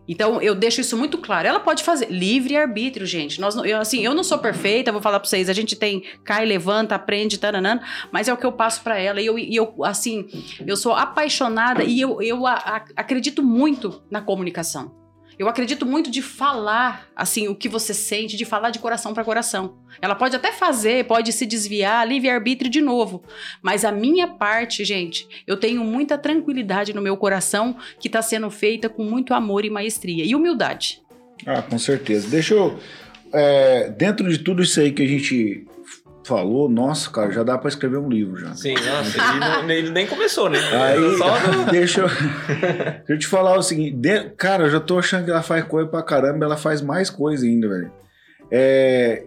Então 0.06 0.40
eu 0.42 0.54
deixo 0.54 0.80
isso 0.82 0.96
muito 0.98 1.16
claro. 1.18 1.48
Ela 1.48 1.60
pode 1.60 1.82
fazer 1.82 2.10
livre 2.10 2.56
arbítrio, 2.56 3.06
gente. 3.06 3.40
Nós, 3.40 3.54
eu, 3.56 3.78
assim, 3.78 4.00
eu 4.04 4.14
não 4.14 4.22
sou 4.24 4.38
perfeita, 4.38 4.92
vou 4.92 5.00
falar 5.00 5.18
pra 5.18 5.28
vocês. 5.28 5.48
A 5.48 5.52
gente 5.54 5.76
tem 5.76 6.02
cai, 6.24 6.44
levanta, 6.44 6.94
aprende, 6.94 7.38
taranã, 7.38 7.80
mas 8.12 8.28
é 8.28 8.32
o 8.32 8.36
que 8.36 8.44
eu 8.44 8.52
passo 8.52 8.82
pra 8.82 8.98
ela. 8.98 9.20
E 9.20 9.26
eu, 9.26 9.38
e 9.38 9.54
eu, 9.56 9.74
assim, 9.82 10.26
eu 10.66 10.76
sou 10.76 10.92
apaixonada 10.92 11.82
e 11.84 12.00
eu, 12.00 12.20
eu 12.20 12.46
a- 12.46 12.52
a- 12.54 12.84
acredito 12.96 13.42
muito 13.42 14.02
na 14.10 14.20
comunicação. 14.20 14.94
Eu 15.38 15.48
acredito 15.48 15.84
muito 15.84 16.10
de 16.10 16.22
falar, 16.22 17.08
assim, 17.16 17.48
o 17.48 17.54
que 17.54 17.68
você 17.68 17.92
sente, 17.92 18.36
de 18.36 18.44
falar 18.44 18.70
de 18.70 18.78
coração 18.78 19.12
pra 19.12 19.24
coração. 19.24 19.76
Ela 20.00 20.14
pode 20.14 20.36
até 20.36 20.52
fazer, 20.52 21.06
pode 21.06 21.32
se 21.32 21.44
desviar, 21.46 22.06
livre-arbítrio 22.06 22.70
de 22.70 22.80
novo. 22.80 23.22
Mas 23.62 23.84
a 23.84 23.92
minha 23.92 24.28
parte, 24.28 24.84
gente, 24.84 25.26
eu 25.46 25.56
tenho 25.56 25.82
muita 25.84 26.16
tranquilidade 26.16 26.92
no 26.94 27.02
meu 27.02 27.16
coração 27.16 27.76
que 27.98 28.08
tá 28.08 28.22
sendo 28.22 28.50
feita 28.50 28.88
com 28.88 29.04
muito 29.04 29.34
amor 29.34 29.64
e 29.64 29.70
maestria. 29.70 30.24
E 30.24 30.34
humildade. 30.34 31.02
Ah, 31.46 31.62
com 31.62 31.78
certeza. 31.78 32.28
Deixa 32.28 32.54
eu. 32.54 32.78
é, 33.32 33.90
dentro 33.90 34.28
de 34.30 34.38
tudo 34.38 34.62
isso 34.62 34.80
aí 34.80 34.92
que 34.92 35.02
a 35.02 35.08
gente 35.08 35.66
falou, 36.24 36.68
nossa, 36.68 37.10
cara, 37.10 37.30
já 37.30 37.42
dá 37.42 37.56
pra 37.58 37.68
escrever 37.68 37.98
um 37.98 38.08
livro 38.08 38.36
já. 38.38 38.54
Sim, 38.54 38.74
nossa, 38.74 39.18
ele, 39.18 39.38
não- 39.40 39.70
ele 39.70 39.90
nem 39.90 40.06
começou, 40.06 40.48
né? 40.48 40.58
Aí, 40.58 41.18
Só 41.18 41.34
deixa 41.70 42.00
eu, 42.00 42.08
deixa 42.08 43.04
eu 43.08 43.18
te 43.18 43.26
falar 43.26 43.56
o 43.58 43.62
seguinte, 43.62 43.96
de- 43.96 44.30
cara, 44.30 44.64
eu 44.64 44.70
já 44.70 44.80
tô 44.80 44.98
achando 44.98 45.24
que 45.24 45.30
ela 45.30 45.42
faz 45.42 45.64
coisa 45.64 45.88
pra 45.88 46.02
caramba, 46.02 46.44
ela 46.44 46.56
faz 46.56 46.80
mais 46.80 47.10
coisa 47.10 47.44
ainda, 47.44 47.68
velho. 47.68 47.92
É, 48.50 49.24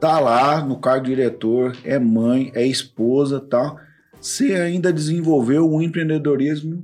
tá 0.00 0.18
lá 0.20 0.60
no 0.64 0.78
cargo 0.78 1.04
de 1.04 1.14
diretor, 1.14 1.76
é 1.84 1.98
mãe, 1.98 2.50
é 2.54 2.66
esposa, 2.66 3.40
tal. 3.40 3.78
Você 4.20 4.54
ainda 4.54 4.92
desenvolveu 4.92 5.70
um 5.70 5.82
empreendedorismo 5.82 6.82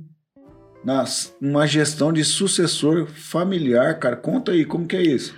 na 0.83 1.03
uma 1.41 1.65
gestão 1.67 2.11
de 2.13 2.23
sucessor 2.23 3.07
familiar, 3.07 3.97
cara. 3.99 4.15
Conta 4.15 4.51
aí, 4.51 4.65
como 4.65 4.87
que 4.87 4.95
é 4.95 5.01
isso? 5.01 5.35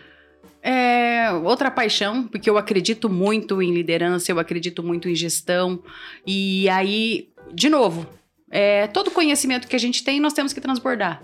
É 0.62 1.13
outra 1.32 1.72
paixão, 1.72 2.28
porque 2.28 2.50
eu 2.50 2.58
acredito 2.58 3.10
muito 3.10 3.62
em 3.62 3.74
liderança, 3.74 4.32
eu 4.32 4.40
acredito 4.40 4.84
muito 4.84 5.08
em 5.08 5.16
gestão. 5.16 5.82
E 6.26 6.68
aí, 6.70 7.30
de 7.54 7.70
novo, 7.70 8.08
é, 8.50 8.88
todo 8.88 9.12
conhecimento 9.12 9.68
que 9.68 9.76
a 9.76 9.80
gente 9.80 10.04
tem, 10.04 10.20
nós 10.20 10.34
temos 10.34 10.54
que 10.54 10.62
transbordar. 10.62 11.22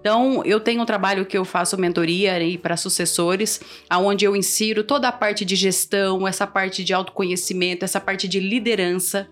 Então, 0.00 0.42
eu 0.44 0.60
tenho 0.60 0.82
um 0.82 0.86
trabalho 0.86 1.26
que 1.26 1.36
eu 1.36 1.44
faço 1.44 1.78
mentoria 1.78 2.34
para 2.60 2.76
sucessores, 2.76 3.60
aonde 3.88 4.24
eu 4.24 4.34
insiro 4.36 4.84
toda 4.84 5.08
a 5.08 5.12
parte 5.12 5.44
de 5.44 5.56
gestão, 5.56 6.26
essa 6.26 6.46
parte 6.46 6.84
de 6.84 6.92
autoconhecimento, 6.92 7.84
essa 7.84 8.00
parte 8.00 8.28
de 8.28 8.40
liderança. 8.40 9.28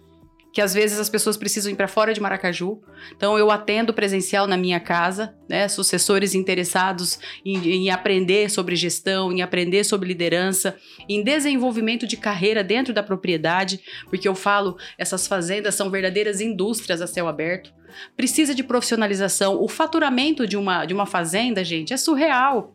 Que 0.52 0.60
às 0.60 0.74
vezes 0.74 0.98
as 0.98 1.08
pessoas 1.08 1.36
precisam 1.36 1.70
ir 1.70 1.76
para 1.76 1.88
fora 1.88 2.12
de 2.12 2.20
Maracaju. 2.20 2.80
Então 3.14 3.38
eu 3.38 3.50
atendo 3.50 3.94
presencial 3.94 4.46
na 4.46 4.56
minha 4.56 4.80
casa, 4.80 5.34
né? 5.48 5.68
Sucessores 5.68 6.34
interessados 6.34 7.18
em, 7.44 7.56
em, 7.68 7.90
aprender 7.90 8.50
sobre 8.50 8.74
gestão, 8.74 9.32
em 9.32 9.42
aprender 9.42 9.84
sobre 9.84 10.08
liderança, 10.08 10.76
em 11.08 11.22
desenvolvimento 11.22 12.06
de 12.06 12.16
carreira 12.16 12.64
dentro 12.64 12.92
da 12.92 13.02
propriedade, 13.02 13.80
porque 14.08 14.28
eu 14.28 14.34
falo, 14.34 14.76
essas 14.98 15.26
fazendas 15.26 15.74
são 15.74 15.90
verdadeiras 15.90 16.40
indústrias 16.40 17.00
a 17.00 17.06
céu 17.06 17.28
aberto. 17.28 17.72
Precisa 18.16 18.54
de 18.54 18.62
profissionalização. 18.62 19.60
O 19.60 19.68
faturamento 19.68 20.46
de 20.46 20.56
uma, 20.56 20.84
de 20.84 20.94
uma 20.94 21.06
fazenda, 21.06 21.64
gente, 21.64 21.92
é 21.92 21.96
surreal. 21.96 22.74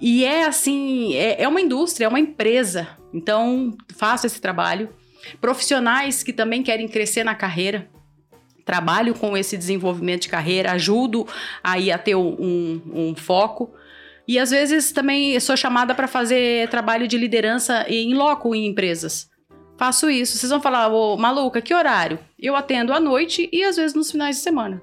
E 0.00 0.24
é 0.24 0.44
assim, 0.44 1.14
é, 1.14 1.42
é 1.42 1.48
uma 1.48 1.60
indústria, 1.60 2.04
é 2.04 2.08
uma 2.08 2.20
empresa. 2.20 2.88
Então, 3.12 3.76
faço 3.96 4.26
esse 4.26 4.40
trabalho. 4.40 4.90
Profissionais 5.40 6.22
que 6.22 6.32
também 6.32 6.62
querem 6.62 6.88
crescer 6.88 7.24
na 7.24 7.34
carreira, 7.34 7.88
trabalho 8.64 9.14
com 9.14 9.36
esse 9.36 9.56
desenvolvimento 9.56 10.22
de 10.22 10.28
carreira, 10.28 10.72
ajudo 10.72 11.26
aí 11.62 11.90
a 11.90 11.98
ter 11.98 12.14
um, 12.14 12.80
um 12.92 13.14
foco. 13.16 13.72
E 14.28 14.38
às 14.38 14.50
vezes 14.50 14.92
também 14.92 15.38
sou 15.40 15.56
chamada 15.56 15.94
para 15.94 16.06
fazer 16.06 16.68
trabalho 16.68 17.08
de 17.08 17.18
liderança 17.18 17.84
em 17.88 18.14
loco 18.14 18.54
em 18.54 18.66
empresas. 18.66 19.28
Faço 19.76 20.10
isso. 20.10 20.36
Vocês 20.36 20.50
vão 20.50 20.60
falar, 20.60 20.88
ô, 20.88 21.16
maluca, 21.16 21.60
que 21.60 21.74
horário? 21.74 22.18
Eu 22.38 22.54
atendo 22.54 22.92
à 22.92 23.00
noite 23.00 23.48
e 23.50 23.64
às 23.64 23.76
vezes 23.76 23.94
nos 23.94 24.10
finais 24.10 24.36
de 24.36 24.42
semana. 24.42 24.80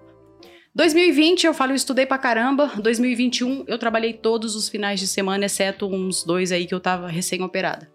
2020 0.76 1.45
eu 1.45 1.53
falo, 1.53 1.72
eu 1.72 1.76
estudei 1.76 2.05
pra 2.05 2.18
caramba. 2.18 2.72
2021 2.77 3.64
eu 3.68 3.77
trabalhei 3.77 4.14
todos 4.14 4.55
os 4.55 4.68
finais 4.68 4.99
de 4.99 5.07
semana, 5.07 5.45
exceto 5.45 5.88
uns 5.88 6.23
dois 6.23 6.51
aí 6.51 6.65
que 6.65 6.73
eu 6.73 6.80
tava 6.80 7.07
recém-operada. 7.07 7.89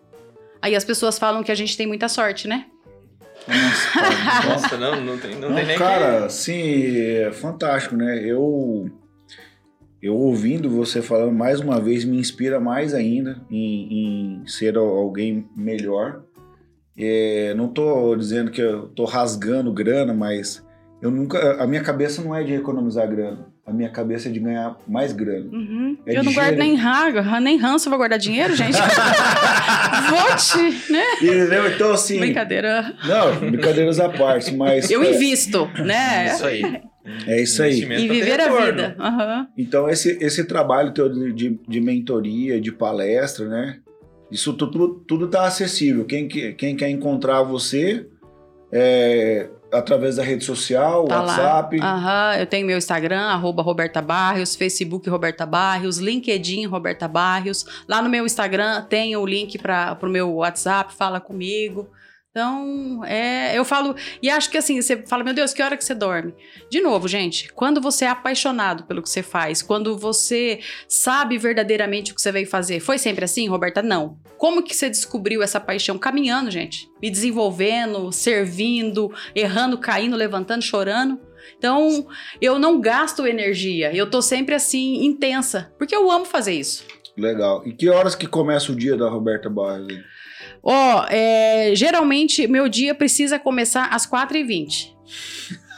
Aí 0.63 0.77
as 0.77 0.85
pessoas 0.85 1.19
falam 1.19 1.43
que 1.43 1.51
a 1.51 1.55
gente 1.57 1.77
tem 1.77 1.87
muita 1.87 2.09
sorte, 2.09 2.47
né? 2.47 2.67
Nossa, 3.49 4.49
Nossa 4.49 4.77
não, 4.79 5.05
não 5.05 5.19
tem, 5.19 5.35
não, 5.35 5.49
não 5.49 5.57
tem 5.57 5.67
nem 5.67 5.77
Cara, 5.79 6.27
que... 6.27 6.33
sim, 6.33 6.97
é 6.97 7.33
fantástico, 7.33 7.97
né? 7.97 8.23
Eu, 8.25 8.89
eu 10.01 10.15
ouvindo 10.15 10.71
você 10.71 11.03
falando 11.03 11.33
mais 11.33 11.59
uma 11.59 11.81
vez 11.81 12.05
me 12.05 12.17
inspira 12.17 12.61
mais 12.61 12.95
ainda 12.95 13.45
em, 13.51 14.43
em 14.43 14.47
ser 14.47 14.77
alguém 14.77 15.49
melhor. 15.57 16.23
É, 16.97 17.53
não 17.55 17.67
tô 17.67 18.15
dizendo 18.15 18.53
que 18.53 18.61
eu 18.61 18.87
tô 18.89 19.05
rasgando 19.05 19.73
grana, 19.73 20.15
mas 20.15 20.65
eu 21.01 21.11
nunca. 21.11 21.61
A 21.61 21.67
minha 21.67 21.83
cabeça 21.83 22.23
não 22.23 22.35
é 22.35 22.45
de 22.45 22.55
economizar 22.55 23.09
grana. 23.09 23.52
A 23.65 23.73
minha 23.73 23.89
cabeça 23.89 24.29
é 24.29 24.33
de 24.33 24.41
ganhar 24.41 24.77
mais 24.89 25.13
grana. 25.13 25.49
Uhum. 25.53 25.97
É 26.05 26.19
eu 26.19 26.25
não 26.25 26.33
guardo 26.33 26.57
nem 26.57 26.75
raga, 26.75 27.41
nem 27.41 27.57
ranço, 27.57 27.89
vou 27.89 27.97
guardar 27.97 28.19
dinheiro, 28.19 28.57
gente. 28.57 28.77
Vote, 30.11 30.93
né? 30.93 31.05
E, 31.23 31.75
então, 31.75 31.93
assim. 31.93 32.19
Brincadeira. 32.19 32.93
Não, 33.07 33.51
brincadeiras 33.51 34.01
à 34.01 34.09
parte, 34.09 34.53
mas. 34.55 34.91
Eu 34.91 35.03
é, 35.05 35.13
invisto, 35.13 35.71
né? 35.79 36.27
É 36.27 36.35
isso 36.35 36.47
aí. 36.47 36.83
É 37.27 37.43
isso 37.43 37.63
aí. 37.63 37.83
E 37.83 38.09
viver 38.09 38.41
a 38.41 38.65
vida. 38.65 38.97
Uhum. 38.99 39.47
Então, 39.57 39.89
esse, 39.89 40.19
esse 40.21 40.45
trabalho 40.45 40.93
teu 40.93 41.09
de, 41.09 41.33
de, 41.33 41.61
de 41.69 41.81
mentoria, 41.81 42.61
de 42.61 42.73
palestra, 42.73 43.49
né? 43.49 43.79
Isso 44.31 44.53
tudo, 44.55 45.05
tudo 45.07 45.29
tá 45.29 45.45
acessível. 45.45 46.05
Quem, 46.05 46.27
quem 46.27 46.75
quer 46.75 46.89
encontrar 46.89 47.43
você, 47.43 48.07
é, 48.73 49.49
através 49.73 50.17
da 50.17 50.23
rede 50.23 50.45
social, 50.45 51.07
tá 51.07 51.23
WhatsApp. 51.23 51.81
Aham, 51.81 52.37
eu 52.39 52.47
tenho 52.47 52.67
meu 52.67 52.77
Instagram, 52.77 53.23
arroba 53.23 53.63
Roberta 53.63 54.03
Barrios, 54.03 54.55
Facebook 54.55 55.09
Roberta 55.09 55.47
Barrios, 55.47 55.99
LinkedIn 55.99 56.67
Roberta 56.67 57.09
Barrios. 57.09 57.65
Lá 57.89 58.03
no 58.03 58.09
meu 58.09 58.27
Instagram 58.27 58.83
tem 58.83 59.17
o 59.17 59.25
link 59.25 59.59
para 59.59 59.99
o 60.01 60.07
meu 60.07 60.35
WhatsApp, 60.35 60.95
fala 60.95 61.21
comigo. 61.21 61.89
Então, 62.33 63.05
é, 63.05 63.57
eu 63.57 63.63
falo, 63.63 63.95
e 64.23 64.31
acho 64.31 64.51
que 64.51 64.57
assim, 64.57 64.81
você 64.81 64.97
fala, 65.07 65.23
meu 65.23 65.35
Deus, 65.35 65.53
que 65.53 65.63
hora 65.63 65.77
que 65.77 65.85
você 65.85 65.95
dorme? 65.95 66.35
De 66.71 66.81
novo, 66.81 67.07
gente, 67.07 67.53
quando 67.53 67.79
você 67.79 68.07
é 68.07 68.09
apaixonado 68.09 68.85
pelo 68.85 69.03
que 69.03 69.11
você 69.11 69.23
faz, 69.23 69.61
quando 69.61 69.99
você 69.99 70.59
sabe 70.89 71.37
verdadeiramente 71.37 72.11
o 72.11 72.15
que 72.15 72.23
você 72.23 72.33
veio 72.33 72.47
fazer, 72.47 72.81
foi 72.81 72.97
sempre 72.97 73.23
assim, 73.23 73.47
Roberta? 73.51 73.83
Não. 73.83 74.19
Como 74.39 74.63
que 74.63 74.75
você 74.75 74.89
descobriu 74.89 75.43
essa 75.43 75.61
paixão? 75.61 75.99
Caminhando, 75.99 76.51
gente, 76.51 76.91
me 77.03 77.11
desenvolvendo, 77.11 78.11
servindo, 78.11 79.13
errando, 79.35 79.77
caindo, 79.77 80.17
levantando, 80.17 80.63
chorando. 80.63 81.21
Então, 81.59 82.09
eu 82.41 82.59
não 82.59 82.81
gasto 82.81 83.27
energia, 83.27 83.95
eu 83.95 84.09
tô 84.09 84.23
sempre 84.23 84.55
assim, 84.55 85.05
intensa, 85.05 85.71
porque 85.77 85.95
eu 85.95 86.11
amo 86.11 86.25
fazer 86.25 86.55
isso. 86.55 86.87
Legal. 87.15 87.63
E 87.67 87.75
que 87.75 87.91
horas 87.91 88.15
que 88.15 88.27
começa 88.27 88.73
o 88.73 88.75
dia 88.77 88.97
da 88.97 89.11
Roberta 89.11 89.51
Barros? 89.51 89.93
Ó, 90.63 90.73
oh, 90.73 91.07
é, 91.11 91.73
geralmente 91.75 92.47
meu 92.47 92.69
dia 92.69 92.95
precisa 92.95 93.39
começar 93.39 93.87
às 93.87 94.07
4h20. 94.07 94.93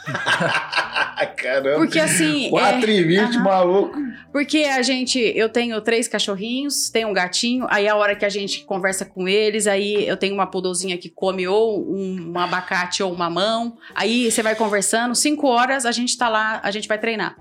Caramba. 1.37 1.77
Porque 1.77 1.99
assim. 1.99 2.49
4 2.49 2.89
e 2.89 3.03
20, 3.03 3.19
uh 3.19 3.27
-huh. 3.27 3.43
maluco. 3.43 3.99
Porque 4.31 4.59
a 4.59 4.81
gente. 4.81 5.19
Eu 5.19 5.49
tenho 5.49 5.79
três 5.81 6.07
cachorrinhos, 6.07 6.89
tenho 6.89 7.09
um 7.09 7.13
gatinho, 7.13 7.65
aí 7.69 7.87
a 7.87 7.95
hora 7.95 8.15
que 8.15 8.25
a 8.25 8.29
gente 8.29 8.63
conversa 8.65 9.05
com 9.05 9.27
eles, 9.27 9.67
aí 9.67 10.07
eu 10.07 10.17
tenho 10.17 10.33
uma 10.33 10.47
pudozinha 10.47 10.97
que 10.97 11.09
come 11.09 11.47
ou 11.47 11.81
um, 11.81 12.33
um 12.33 12.39
abacate 12.39 13.01
ou 13.01 13.11
uma 13.11 13.29
mamão. 13.29 13.77
Aí 13.93 14.29
você 14.29 14.43
vai 14.43 14.55
conversando, 14.55 15.15
5 15.15 15.47
horas 15.47 15.85
a 15.85 15.91
gente 15.91 16.17
tá 16.17 16.29
lá, 16.29 16.59
a 16.63 16.71
gente 16.71 16.87
vai 16.87 16.99
treinar, 16.99 17.35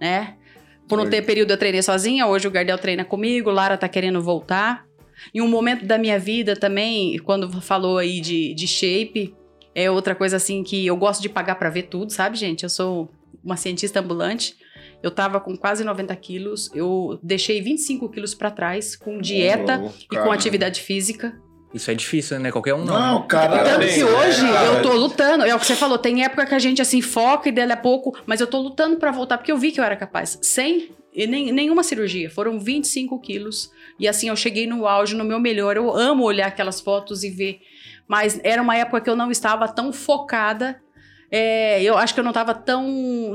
né? 0.00 0.34
Por 0.88 0.98
não 0.98 1.08
ter 1.08 1.22
período 1.22 1.52
eu 1.52 1.56
treinei 1.56 1.82
sozinha, 1.82 2.26
hoje 2.26 2.48
o 2.48 2.50
Gardel 2.50 2.76
treina 2.76 3.04
comigo, 3.04 3.48
Lara 3.48 3.76
tá 3.76 3.88
querendo 3.88 4.20
voltar. 4.20 4.84
Em 5.34 5.40
um 5.40 5.48
momento 5.48 5.84
da 5.84 5.98
minha 5.98 6.18
vida 6.18 6.56
também, 6.56 7.18
quando 7.18 7.60
falou 7.60 7.98
aí 7.98 8.20
de, 8.20 8.54
de 8.54 8.66
shape, 8.66 9.34
é 9.74 9.90
outra 9.90 10.14
coisa 10.14 10.36
assim 10.36 10.62
que 10.62 10.86
eu 10.86 10.96
gosto 10.96 11.22
de 11.22 11.28
pagar 11.28 11.54
para 11.56 11.70
ver 11.70 11.84
tudo, 11.84 12.12
sabe, 12.12 12.36
gente? 12.36 12.62
Eu 12.62 12.70
sou 12.70 13.10
uma 13.42 13.56
cientista 13.56 14.00
ambulante. 14.00 14.56
Eu 15.02 15.10
tava 15.10 15.40
com 15.40 15.56
quase 15.56 15.82
90 15.82 16.14
quilos, 16.16 16.70
eu 16.74 17.18
deixei 17.22 17.62
25 17.62 18.08
quilos 18.10 18.34
para 18.34 18.50
trás 18.50 18.94
com 18.94 19.18
dieta 19.18 19.82
oh, 19.82 20.14
e 20.14 20.18
com 20.18 20.30
atividade 20.30 20.82
física. 20.82 21.40
Isso 21.72 21.90
é 21.90 21.94
difícil, 21.94 22.38
né? 22.40 22.50
Qualquer 22.50 22.74
um 22.74 22.84
não. 22.84 22.98
Não, 22.98 23.26
cara. 23.26 23.62
Tanto 23.62 23.86
que 23.86 24.02
hoje 24.02 24.44
eu 24.66 24.82
tô 24.82 24.92
lutando. 24.92 25.44
É 25.44 25.54
o 25.54 25.58
que 25.58 25.66
você 25.66 25.76
falou, 25.76 25.96
tem 25.96 26.24
época 26.24 26.44
que 26.44 26.54
a 26.54 26.58
gente 26.58 26.82
assim 26.82 27.00
foca 27.00 27.48
e 27.48 27.52
dela 27.52 27.74
a 27.74 27.76
pouco, 27.76 28.14
mas 28.26 28.40
eu 28.40 28.46
tô 28.46 28.60
lutando 28.60 28.96
para 28.96 29.10
voltar 29.10 29.38
porque 29.38 29.52
eu 29.52 29.56
vi 29.56 29.70
que 29.70 29.80
eu 29.80 29.84
era 29.84 29.96
capaz. 29.96 30.38
Sem 30.42 30.90
nem, 31.14 31.52
nenhuma 31.52 31.82
cirurgia, 31.82 32.30
foram 32.30 32.58
25 32.58 33.18
quilos. 33.20 33.70
E 33.98 34.06
assim, 34.06 34.28
eu 34.28 34.36
cheguei 34.36 34.66
no 34.66 34.86
auge, 34.86 35.14
no 35.14 35.24
meu 35.24 35.40
melhor. 35.40 35.76
Eu 35.76 35.94
amo 35.94 36.24
olhar 36.24 36.46
aquelas 36.46 36.80
fotos 36.80 37.24
e 37.24 37.30
ver. 37.30 37.60
Mas 38.06 38.40
era 38.42 38.62
uma 38.62 38.76
época 38.76 39.00
que 39.00 39.10
eu 39.10 39.16
não 39.16 39.30
estava 39.30 39.68
tão 39.68 39.92
focada. 39.92 40.80
É, 41.30 41.82
eu 41.82 41.96
acho 41.96 42.14
que 42.14 42.20
eu 42.20 42.24
não 42.24 42.30
estava 42.30 42.54
tão. 42.54 42.84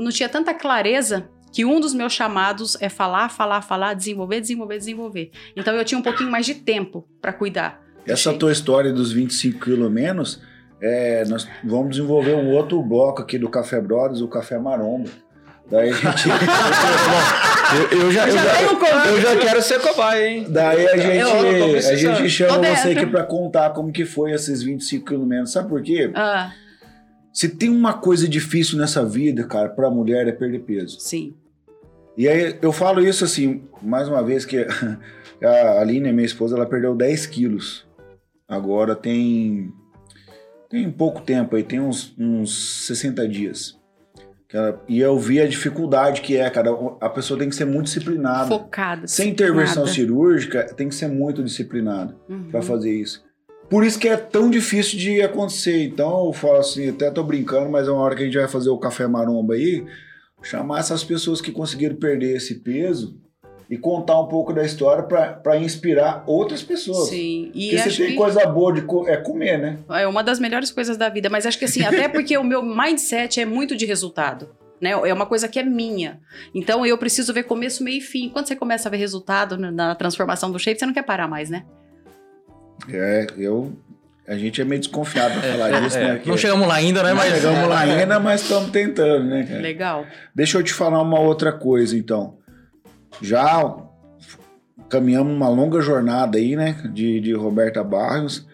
Não 0.00 0.10
tinha 0.10 0.28
tanta 0.28 0.52
clareza 0.52 1.30
que 1.52 1.64
um 1.64 1.80
dos 1.80 1.94
meus 1.94 2.12
chamados 2.12 2.76
é 2.82 2.88
falar, 2.88 3.30
falar, 3.30 3.62
falar, 3.62 3.94
desenvolver, 3.94 4.40
desenvolver, 4.40 4.78
desenvolver. 4.78 5.30
Então 5.56 5.74
eu 5.74 5.84
tinha 5.84 5.98
um 5.98 6.02
pouquinho 6.02 6.30
mais 6.30 6.44
de 6.44 6.54
tempo 6.54 7.08
para 7.20 7.32
cuidar. 7.32 7.82
Essa 8.06 8.32
tua 8.34 8.52
história 8.52 8.92
dos 8.92 9.10
25 9.10 9.64
quilos 9.64 9.90
menos, 9.90 10.42
é, 10.80 11.24
nós 11.26 11.48
vamos 11.64 11.96
desenvolver 11.96 12.34
um 12.34 12.50
outro 12.50 12.82
bloco 12.82 13.22
aqui 13.22 13.38
do 13.38 13.48
Café 13.48 13.80
Brothers, 13.80 14.20
o 14.20 14.28
Café 14.28 14.58
Maromba. 14.58 15.08
Daí 15.70 15.90
a 15.90 15.92
gente. 15.92 16.28
eu, 17.92 18.00
eu, 18.00 18.12
já, 18.12 18.28
eu, 18.28 18.36
já, 18.36 19.06
eu, 19.08 19.20
já, 19.20 19.36
quero 19.36 19.62
ser 19.62 19.80
cobaia, 19.80 20.28
hein? 20.28 20.46
Daí 20.48 20.86
a 20.88 20.96
gente, 20.96 21.88
a 21.88 21.96
gente 21.96 22.30
chama 22.30 22.58
você 22.58 22.90
aqui 22.90 23.06
pra 23.06 23.24
contar 23.24 23.70
como 23.70 23.90
que 23.90 24.04
foi 24.04 24.32
esses 24.32 24.62
25 24.62 25.04
quilos 25.04 25.26
menos. 25.26 25.50
Sabe 25.50 25.68
por 25.68 25.82
quê? 25.82 26.10
Ah. 26.14 26.52
Se 27.32 27.48
tem 27.48 27.68
uma 27.68 27.94
coisa 27.94 28.28
difícil 28.28 28.78
nessa 28.78 29.04
vida, 29.04 29.44
cara, 29.44 29.68
pra 29.68 29.90
mulher 29.90 30.26
é 30.28 30.32
perder 30.32 30.60
peso. 30.60 31.00
Sim. 31.00 31.34
E 32.16 32.26
aí 32.26 32.56
eu 32.62 32.72
falo 32.72 33.06
isso 33.06 33.24
assim, 33.24 33.64
mais 33.82 34.08
uma 34.08 34.22
vez, 34.22 34.46
que 34.46 34.66
a 35.44 35.80
Aline, 35.80 36.12
minha 36.12 36.24
esposa, 36.24 36.56
ela 36.56 36.64
perdeu 36.64 36.94
10 36.94 37.26
quilos. 37.26 37.86
Agora 38.48 38.94
tem. 38.94 39.72
Tem 40.70 40.90
pouco 40.90 41.20
tempo 41.20 41.56
aí, 41.56 41.62
tem 41.62 41.78
uns, 41.78 42.14
uns 42.18 42.86
60 42.86 43.28
dias. 43.28 43.75
E 44.88 45.00
eu 45.00 45.18
vi 45.18 45.40
a 45.40 45.46
dificuldade 45.46 46.20
que 46.20 46.36
é, 46.36 46.48
cara. 46.48 46.70
A 47.00 47.08
pessoa 47.08 47.38
tem 47.38 47.48
que 47.48 47.56
ser 47.56 47.64
muito 47.64 47.86
disciplinada. 47.86 48.48
Focada. 48.48 49.06
Sem 49.06 49.30
intervenção 49.30 49.86
cirúrgica, 49.86 50.64
tem 50.74 50.88
que 50.88 50.94
ser 50.94 51.08
muito 51.08 51.42
disciplinada 51.42 52.16
uhum. 52.28 52.50
para 52.50 52.62
fazer 52.62 52.92
isso. 52.92 53.24
Por 53.68 53.84
isso 53.84 53.98
que 53.98 54.08
é 54.08 54.16
tão 54.16 54.48
difícil 54.48 54.98
de 54.98 55.20
acontecer. 55.20 55.82
Então 55.82 56.26
eu 56.26 56.32
falo 56.32 56.58
assim, 56.58 56.88
até 56.88 57.10
tô 57.10 57.22
brincando, 57.24 57.68
mas 57.68 57.88
é 57.88 57.90
uma 57.90 58.02
hora 58.02 58.14
que 58.14 58.22
a 58.22 58.26
gente 58.26 58.38
vai 58.38 58.48
fazer 58.48 58.70
o 58.70 58.78
café 58.78 59.06
maromba 59.08 59.54
aí, 59.54 59.84
chamar 60.42 60.78
essas 60.78 61.02
pessoas 61.02 61.40
que 61.40 61.50
conseguiram 61.50 61.96
perder 61.96 62.36
esse 62.36 62.56
peso 62.56 63.20
e 63.68 63.76
contar 63.76 64.20
um 64.20 64.26
pouco 64.26 64.52
da 64.52 64.64
história 64.64 65.02
para 65.02 65.56
inspirar 65.56 66.22
outras 66.26 66.62
pessoas. 66.62 67.08
Sim. 67.08 67.50
E 67.54 67.70
porque 67.70 67.90
você 67.90 67.96
tem 67.96 68.10
que... 68.12 68.16
coisa 68.16 68.46
boa 68.46 68.72
de 68.72 68.82
co 68.82 69.08
é 69.08 69.16
comer, 69.16 69.58
né? 69.58 69.78
É 69.90 70.06
uma 70.06 70.22
das 70.22 70.38
melhores 70.38 70.70
coisas 70.70 70.96
da 70.96 71.08
vida, 71.08 71.28
mas 71.28 71.46
acho 71.46 71.58
que 71.58 71.64
assim, 71.64 71.84
até 71.84 72.08
porque 72.08 72.36
o 72.38 72.44
meu 72.44 72.62
mindset 72.62 73.40
é 73.40 73.44
muito 73.44 73.76
de 73.76 73.84
resultado. 73.84 74.48
Né? 74.80 74.90
É 74.90 75.12
uma 75.12 75.24
coisa 75.24 75.48
que 75.48 75.58
é 75.58 75.62
minha. 75.62 76.20
Então 76.54 76.84
eu 76.84 76.98
preciso 76.98 77.32
ver 77.32 77.44
começo, 77.44 77.82
meio 77.82 77.98
e 77.98 78.00
fim. 78.02 78.28
Quando 78.28 78.46
você 78.46 78.54
começa 78.54 78.88
a 78.88 78.90
ver 78.90 78.98
resultado 78.98 79.56
na 79.56 79.94
transformação 79.94 80.52
do 80.52 80.58
shape, 80.58 80.78
você 80.78 80.86
não 80.86 80.92
quer 80.92 81.02
parar 81.02 81.26
mais, 81.26 81.48
né? 81.48 81.64
É, 82.92 83.26
eu 83.38 83.72
A 84.28 84.36
gente 84.36 84.60
é 84.60 84.64
meio 84.64 84.80
desconfiado 84.80 85.40
pra 85.40 85.50
falar 85.52 85.72
É, 85.72 85.80
disso, 85.80 85.98
é. 85.98 86.14
né? 86.14 86.22
Não 86.26 86.36
chegamos 86.36 86.68
lá 86.68 86.74
ainda, 86.74 87.02
né? 87.02 87.08
não 87.10 87.16
Mas 87.16 87.34
chegamos 87.34 87.68
lá 87.68 87.80
ainda, 87.80 88.20
mas 88.20 88.42
estamos 88.42 88.70
tentando, 88.70 89.24
né, 89.24 89.44
cara? 89.44 89.60
Legal. 89.60 90.06
Deixa 90.34 90.58
eu 90.58 90.62
te 90.62 90.72
falar 90.74 91.00
uma 91.00 91.18
outra 91.18 91.52
coisa, 91.52 91.96
então. 91.96 92.36
Já 93.22 93.76
caminhamos 94.88 95.34
uma 95.34 95.48
longa 95.48 95.80
jornada 95.80 96.38
aí, 96.38 96.54
né, 96.56 96.72
de, 96.92 97.20
de 97.20 97.32
Roberta 97.32 97.82
Barros. 97.82 98.46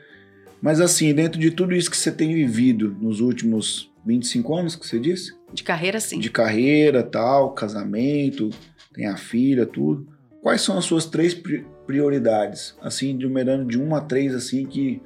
Mas 0.61 0.81
assim, 0.81 1.13
dentro 1.13 1.41
de 1.41 1.51
tudo 1.51 1.75
isso 1.75 1.91
que 1.91 1.97
você 1.97 2.13
tem 2.13 2.35
vivido 2.35 2.97
nos 3.01 3.21
últimos 3.21 3.91
25 4.07 4.55
anos, 4.57 4.77
que 4.77 4.87
você 4.87 4.99
disse? 4.99 5.33
De 5.53 5.63
carreira, 5.63 6.01
sim. 6.01 6.19
De 6.19 6.31
carreira, 6.31 7.03
tal, 7.03 7.53
casamento, 7.53 8.51
tem 8.95 9.07
a 9.07 9.17
filha, 9.17 9.67
tudo. 9.67 10.07
Quais 10.41 10.61
são 10.61 10.79
as 10.79 10.85
suas 10.85 11.07
três 11.07 11.35
pri- 11.35 11.67
prioridades? 11.87 12.77
Assim, 12.81 13.13
numerando 13.15 13.67
de 13.67 13.79
uma 13.81 13.99
a 13.99 14.01
três, 14.01 14.35
assim, 14.35 14.65
que 14.67 15.01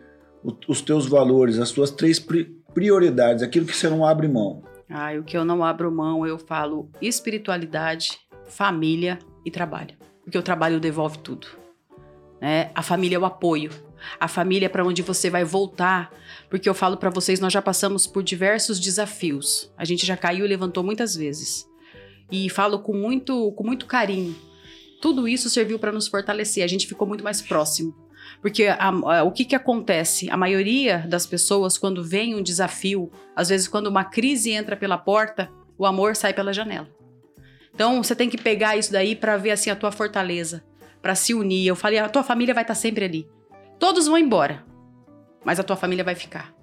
os 0.69 0.81
teus 0.81 1.07
valores, 1.07 1.59
as 1.59 1.69
suas 1.71 1.91
três 1.91 2.19
pri- 2.19 2.55
prioridades, 2.73 3.43
aquilo 3.43 3.67
que 3.67 3.77
você 3.77 3.89
não 3.89 4.05
abre 4.05 4.29
mão. 4.29 4.63
Ah, 4.89 5.13
o 5.19 5.25
que 5.25 5.37
eu 5.37 5.45
não 5.45 5.65
abro 5.65 5.91
mão, 5.91 6.27
eu 6.27 6.39
falo 6.39 6.89
espiritualidade, 7.03 8.19
família 8.47 9.19
e 9.47 9.51
trabalho. 9.51 9.97
Porque 10.23 10.37
o 10.37 10.43
trabalho 10.43 10.79
devolve 10.81 11.19
tudo. 11.19 11.47
Né? 12.41 12.71
A 12.75 12.83
família 12.83 13.17
é 13.17 13.19
o 13.19 13.25
apoio. 13.25 13.71
A 14.21 14.29
família 14.29 14.67
é 14.67 14.69
para 14.69 14.85
onde 14.85 15.01
você 15.01 15.31
vai 15.31 15.45
voltar. 15.45 16.13
Porque 16.51 16.69
eu 16.69 16.75
falo 16.75 16.97
para 16.97 17.09
vocês, 17.11 17.41
nós 17.41 17.53
já 17.53 17.63
passamos 17.63 18.07
por 18.07 18.23
diversos 18.23 18.79
desafios. 18.79 19.73
A 19.79 19.85
gente 19.85 20.05
já 20.05 20.17
caiu 20.17 20.45
e 20.45 20.49
levantou 20.49 20.83
muitas 20.85 21.15
vezes. 21.15 21.65
E 22.31 22.51
falo 22.51 22.81
com 22.81 22.93
muito, 22.93 23.53
com 23.53 23.65
muito 23.65 23.87
carinho. 23.87 24.35
Tudo 25.01 25.29
isso 25.29 25.49
serviu 25.49 25.79
para 25.79 25.93
nos 25.93 26.09
fortalecer. 26.09 26.65
A 26.65 26.67
gente 26.67 26.87
ficou 26.87 27.07
muito 27.07 27.23
mais 27.25 27.41
próximo. 27.41 27.95
Porque 28.43 28.65
a- 28.65 28.89
a- 28.89 29.23
o 29.23 29.31
que, 29.31 29.45
que 29.45 29.55
acontece? 29.55 30.29
A 30.29 30.37
maioria 30.37 31.07
das 31.09 31.25
pessoas, 31.27 31.79
quando 31.79 32.03
vem 32.03 32.35
um 32.35 32.43
desafio, 32.43 33.11
às 33.35 33.49
vezes 33.49 33.69
quando 33.69 33.87
uma 33.87 34.05
crise 34.05 34.51
entra 34.51 34.77
pela 34.77 34.99
porta, 34.99 35.49
o 35.79 35.87
amor 35.87 36.17
sai 36.17 36.35
pela 36.35 36.53
janela. 36.53 36.89
Então 37.77 38.03
você 38.03 38.17
tem 38.17 38.31
que 38.31 38.39
pegar 38.39 38.75
isso 38.79 38.91
daí 38.91 39.15
para 39.15 39.37
ver 39.37 39.51
assim 39.51 39.69
a 39.69 39.77
tua 39.77 39.93
fortaleza, 39.93 40.65
para 41.03 41.15
se 41.15 41.35
unir. 41.35 41.67
Eu 41.67 41.77
falei, 41.77 41.99
a 41.99 42.09
tua 42.09 42.23
família 42.23 42.55
vai 42.55 42.65
estar 42.65 42.75
sempre 42.75 43.05
ali. 43.05 43.29
Todos 43.79 44.07
vão 44.07 44.17
embora, 44.17 44.65
mas 45.45 45.61
a 45.61 45.63
tua 45.63 45.77
família 45.77 46.03
vai 46.03 46.15
ficar. 46.15 46.55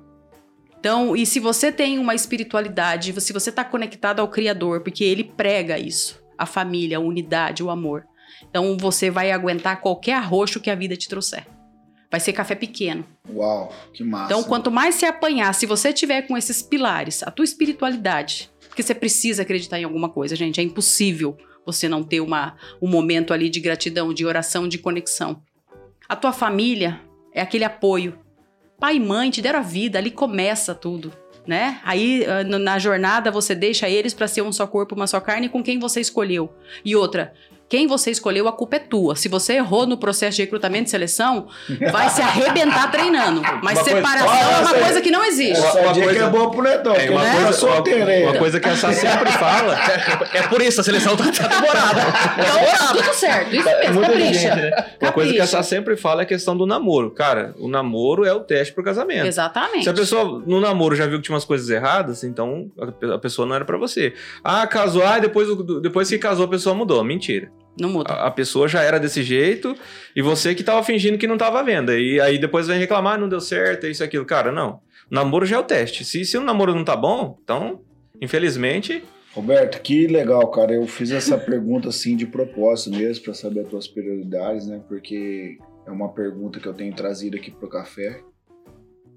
Então, 0.80 1.15
e 1.15 1.23
se 1.23 1.40
você 1.40 1.72
tem 1.72 1.99
uma 1.99 2.15
espiritualidade, 2.15 3.14
se 3.22 3.31
você 3.31 3.52
está 3.52 3.64
conectado 3.64 4.22
ao 4.22 4.27
Criador, 4.27 4.81
porque 4.81 5.03
ele 5.03 5.23
prega 5.23 5.77
isso, 5.77 6.19
a 6.35 6.48
família, 6.48 6.98
a 6.98 6.99
unidade, 6.99 7.61
o 7.61 7.69
amor. 7.69 8.06
Então 8.49 8.76
você 8.76 9.11
vai 9.11 9.31
aguentar 9.31 9.81
qualquer 9.81 10.15
arroxo 10.15 10.60
que 10.60 10.72
a 10.72 10.76
vida 10.76 10.98
te 10.98 11.07
trouxer. 11.07 11.45
Vai 12.10 12.19
ser 12.19 12.34
café 12.34 12.56
pequeno. 12.56 13.06
Uau, 13.30 13.72
que 13.94 14.03
massa. 14.03 14.26
Então, 14.26 14.44
quanto 14.44 14.72
mais 14.72 14.95
se 14.95 15.06
apanhar, 15.06 15.53
se 15.53 15.68
você 15.68 15.94
tiver 15.94 16.23
com 16.23 16.35
esses 16.35 16.64
pilares, 16.64 17.22
a 17.22 17.30
tua 17.30 17.45
espiritualidade, 17.45 18.52
porque 18.74 18.82
você 18.82 18.95
precisa 18.95 19.44
acreditar 19.44 19.80
em 19.80 19.84
alguma 19.84 20.10
coisa, 20.10 20.36
gente, 20.36 20.60
é 20.60 20.64
impossível 20.64 21.38
você 21.64 21.88
não 21.88 22.04
ter 22.04 22.22
uma, 22.22 22.58
um 22.82 22.88
momento 22.88 23.32
ali 23.32 23.48
de 23.48 23.60
gratidão, 23.60 24.12
de 24.12 24.26
oração, 24.26 24.68
de 24.68 24.80
conexão. 24.80 25.44
A 26.10 26.16
tua 26.16 26.34
família 26.34 27.00
é 27.32 27.40
aquele 27.40 27.64
apoio. 27.64 28.18
Pai 28.80 28.95
e 28.95 29.00
mãe 29.00 29.30
te 29.30 29.44
deram 29.44 29.60
a 29.60 29.62
vida, 29.62 30.00
ali 30.00 30.10
começa 30.10 30.74
tudo, 30.74 31.14
né? 31.45 31.80
Aí 31.84 32.26
ah, 32.26 32.44
na 32.44 32.80
jornada 32.80 33.30
você 33.30 33.54
deixa 33.54 33.88
eles 33.88 34.12
para 34.12 34.28
ser 34.28 34.41
um 34.41 34.52
só 34.52 34.66
corpo, 34.66 34.95
uma 34.95 35.06
só 35.06 35.20
carne 35.20 35.50
com 35.50 35.64
quem 35.64 35.78
você 35.78 36.02
escolheu. 36.02 36.52
E 36.84 36.95
outra, 36.95 37.32
quem 37.74 37.88
você 37.88 38.12
escolheu, 38.12 38.48
a 38.48 38.52
culpa 38.52 38.76
é 38.76 38.80
tua. 38.80 39.16
Se 39.16 39.28
você 39.28 39.54
errou 39.54 39.88
no 39.88 39.98
processo 39.98 40.36
de 40.36 40.44
recrutamento 40.44 40.86
e 40.86 40.91
seleção, 40.91 41.48
vai 41.91 42.08
se 42.08 42.22
arrebentar 42.22 42.91
treinando. 42.91 43.41
Mas 43.64 43.80
Uma 43.80 43.84
coisa- 43.84 43.84
separação 43.98 44.28
Olha, 44.30 44.38
é 44.40 44.60
uma 44.60 44.74
coisa 44.76 45.02
que 45.02 45.10
não 45.10 45.26
existe. 45.26 45.60
Uma 45.60 45.91
dica 45.91 46.06
coisa- 46.06 46.24
é 46.26 46.30
boa 46.30 46.52
pro 46.52 46.62
Netão, 46.62 46.94
É, 46.95 47.10
uma, 47.10 47.22
ele 47.24 47.32
coisa, 47.32 47.45
tá 47.48 47.54
solteiro 47.54 48.00
uma, 48.04 48.30
uma 48.30 48.38
coisa 48.38 48.60
que 48.60 48.70
a 48.70 48.76
Sá 48.78 48.94
sempre 48.94 49.32
fala. 49.32 49.76
é 50.36 50.44
por 50.44 50.62
isso 50.62 50.82
a 50.82 50.84
seleção 50.84 51.18
tá, 51.18 51.24
tá 51.32 51.48
demorada. 51.48 52.02
Então, 52.38 53.02
tudo 53.02 53.14
certo. 53.16 53.56
Isso 53.56 53.66
mesmo, 53.66 53.94
Muita 53.95 54.10
capricha. 54.12 54.34
gente, 54.40 54.56
né? 54.56 54.72
Uma 55.02 55.12
coisa 55.12 55.32
que 55.34 55.40
a 55.40 55.44
Capricha. 55.44 55.48
Sá 55.48 55.64
sempre 55.64 55.98
fala 55.98 56.22
é 56.22 56.26
a 56.26 56.28
questão 56.28 56.56
do 56.56 56.68
namoro. 56.68 57.10
Cara, 57.10 57.56
o 57.58 57.68
namoro 57.68 58.24
é 58.24 58.34
o 58.34 58.41
teste 58.41 58.72
pro 58.72 58.84
casamento. 58.84 59.26
Exatamente. 59.26 59.84
Se 59.86 59.90
a 59.90 59.94
pessoa 59.94 60.44
no 60.45 60.62
namoro 60.62 60.95
já 60.95 61.08
viu 61.08 61.18
que 61.18 61.24
tinha 61.24 61.34
umas 61.34 61.44
coisas 61.45 61.68
erradas, 61.72 62.24
então 62.24 62.70
a 62.80 62.91
pe- 62.91 63.12
a 63.14 63.18
pessoa 63.18 63.48
não 63.48 63.56
era 63.56 63.66
pra 63.66 63.78
você. 63.80 64.14
Ah, 64.44 64.68
casou, 64.68 65.04
ah, 65.04 65.18
depois, 65.18 65.48
depois 65.82 66.08
que 66.08 66.20
casou 66.20 66.45
a 66.45 66.50
pessoa 66.50 66.76
mudou. 66.76 67.04
Mentira. 67.04 67.52
Não 67.80 67.90
muda. 67.90 68.14
A, 68.14 68.28
a 68.28 68.32
pessoa 68.32 68.68
já 68.68 68.82
era 68.82 69.00
desse 69.00 69.24
jeito 69.24 69.76
e 70.16 70.22
você 70.22 70.54
que 70.54 70.64
tava 70.64 70.84
fingindo 70.84 71.18
que 71.18 71.28
não 71.28 71.38
tava 71.38 71.60
à 71.60 71.64
venda. 71.64 71.98
E 71.98 72.20
aí 72.20 72.38
depois 72.38 72.68
vem 72.68 72.80
reclamar, 72.80 73.16
"Ah, 73.16 73.18
não 73.18 73.30
deu 73.30 73.41
certo, 73.41 73.88
isso, 73.88 74.04
aquilo. 74.04 74.26
Cara, 74.26 74.52
não. 74.52 74.82
O 75.12 75.16
namoro 75.16 75.45
já 75.45 75.58
é 75.58 75.60
o 75.60 75.64
teste. 75.64 76.06
Se, 76.06 76.24
se 76.24 76.38
o 76.38 76.41
namoro 76.41 76.74
não 76.76 76.84
tá 76.84 76.95
bom, 76.95 77.38
então, 77.44 77.82
infelizmente, 78.22 79.04
Roberto, 79.34 79.82
que 79.82 80.06
legal, 80.06 80.50
cara. 80.52 80.74
Eu 80.74 80.86
fiz 80.86 81.10
essa 81.12 81.38
pergunta 81.38 81.90
assim 81.90 82.16
de 82.16 82.28
propósito 82.28 82.95
mesmo, 82.95 83.24
pra 83.24 83.34
saber 83.34 83.62
as 83.62 83.68
tuas 83.68 83.88
prioridades, 83.88 84.68
né? 84.68 84.80
Porque 84.88 85.58
é 85.88 85.91
uma 85.91 86.10
pergunta 86.14 86.60
que 86.60 86.68
eu 86.68 86.74
tenho 86.74 86.94
trazido 86.94 87.36
aqui 87.36 87.50
pro 87.50 87.68
café. 87.68 88.22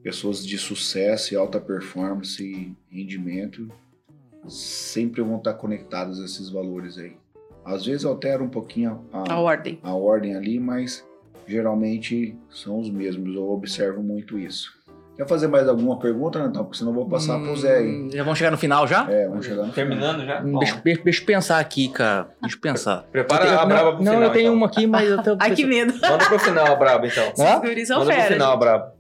Pessoas 0.02 0.46
de 0.46 0.56
sucesso 0.56 1.34
e 1.34 1.36
alta 1.36 1.60
performance 1.60 2.42
e 2.42 2.74
rendimento 2.90 3.70
sempre 4.48 5.20
vão 5.20 5.36
estar 5.36 5.54
conectadas 5.54 6.18
a 6.20 6.24
esses 6.24 6.48
valores 6.48 6.96
aí. 6.96 7.16
Às 7.66 7.84
vezes 7.84 8.04
altera 8.04 8.42
um 8.42 8.48
pouquinho 8.48 9.04
a, 9.12 9.34
A 9.34 9.38
ordem. 9.40 9.78
a 9.82 9.92
ordem 9.92 10.36
ali, 10.36 10.58
mas 10.60 11.04
geralmente 11.46 12.36
são 12.50 12.78
os 12.78 12.88
mesmos. 12.88 13.34
Eu 13.34 13.50
observo 13.50 14.02
muito 14.02 14.38
isso. 14.38 14.74
Quer 15.16 15.26
fazer 15.26 15.48
mais 15.48 15.66
alguma 15.66 15.98
pergunta, 15.98 16.38
Natão? 16.38 16.62
Porque 16.64 16.76
senão 16.78 16.90
eu 16.92 16.94
vou 16.96 17.08
passar 17.08 17.40
pro 17.40 17.56
Zé 17.56 17.78
aí. 17.78 17.88
Hum, 17.88 18.08
Já 18.12 18.22
vamos 18.22 18.38
chegar 18.38 18.50
no 18.50 18.58
final 18.58 18.86
já? 18.86 19.10
É, 19.10 19.26
vamos 19.26 19.46
chegar 19.46 19.64
no 19.64 19.72
final. 19.72 19.74
terminando 19.74 20.26
já. 20.26 20.42
Hum, 20.42 20.52
Bom, 20.52 20.58
Deixa, 20.58 20.80
deixa- 20.84 21.02
deixa 21.02 21.22
eu 21.22 21.26
pensar 21.26 21.58
aqui, 21.58 21.88
cara. 21.88 22.28
Deixa 22.42 22.56
eu 22.56 22.60
pensar. 22.60 23.02
prepara 23.10 23.42
Eu 23.44 23.48
tenho- 23.48 23.60
a 23.60 23.66
braba 23.66 23.84
não, 23.90 23.94
pro 23.96 24.04
não, 24.04 24.12
final. 24.12 24.28
eu 24.28 24.32
tenho 24.32 24.42
então. 24.44 24.54
uma 24.54 24.66
aqui, 24.66 24.86
mas 24.86 25.08
eu 25.08 25.22
tô 25.22 25.36
Ai, 25.40 25.54
que 25.54 25.64
medo. 25.64 25.94
Manda 25.94 26.24
pro 26.26 26.38
final 26.38 26.66
a 26.66 26.74
braba, 26.76 27.06
então. 27.06 27.32
Os 27.32 27.60
guris 27.62 27.88
são 27.88 27.98
Manda 28.00 28.12
pro 28.14 28.22
final 28.24 28.52
a 28.52 28.56
braba. 28.58 28.94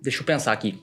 Deixa 0.00 0.20
eu 0.22 0.24
pensar 0.24 0.52
aqui. 0.52 0.82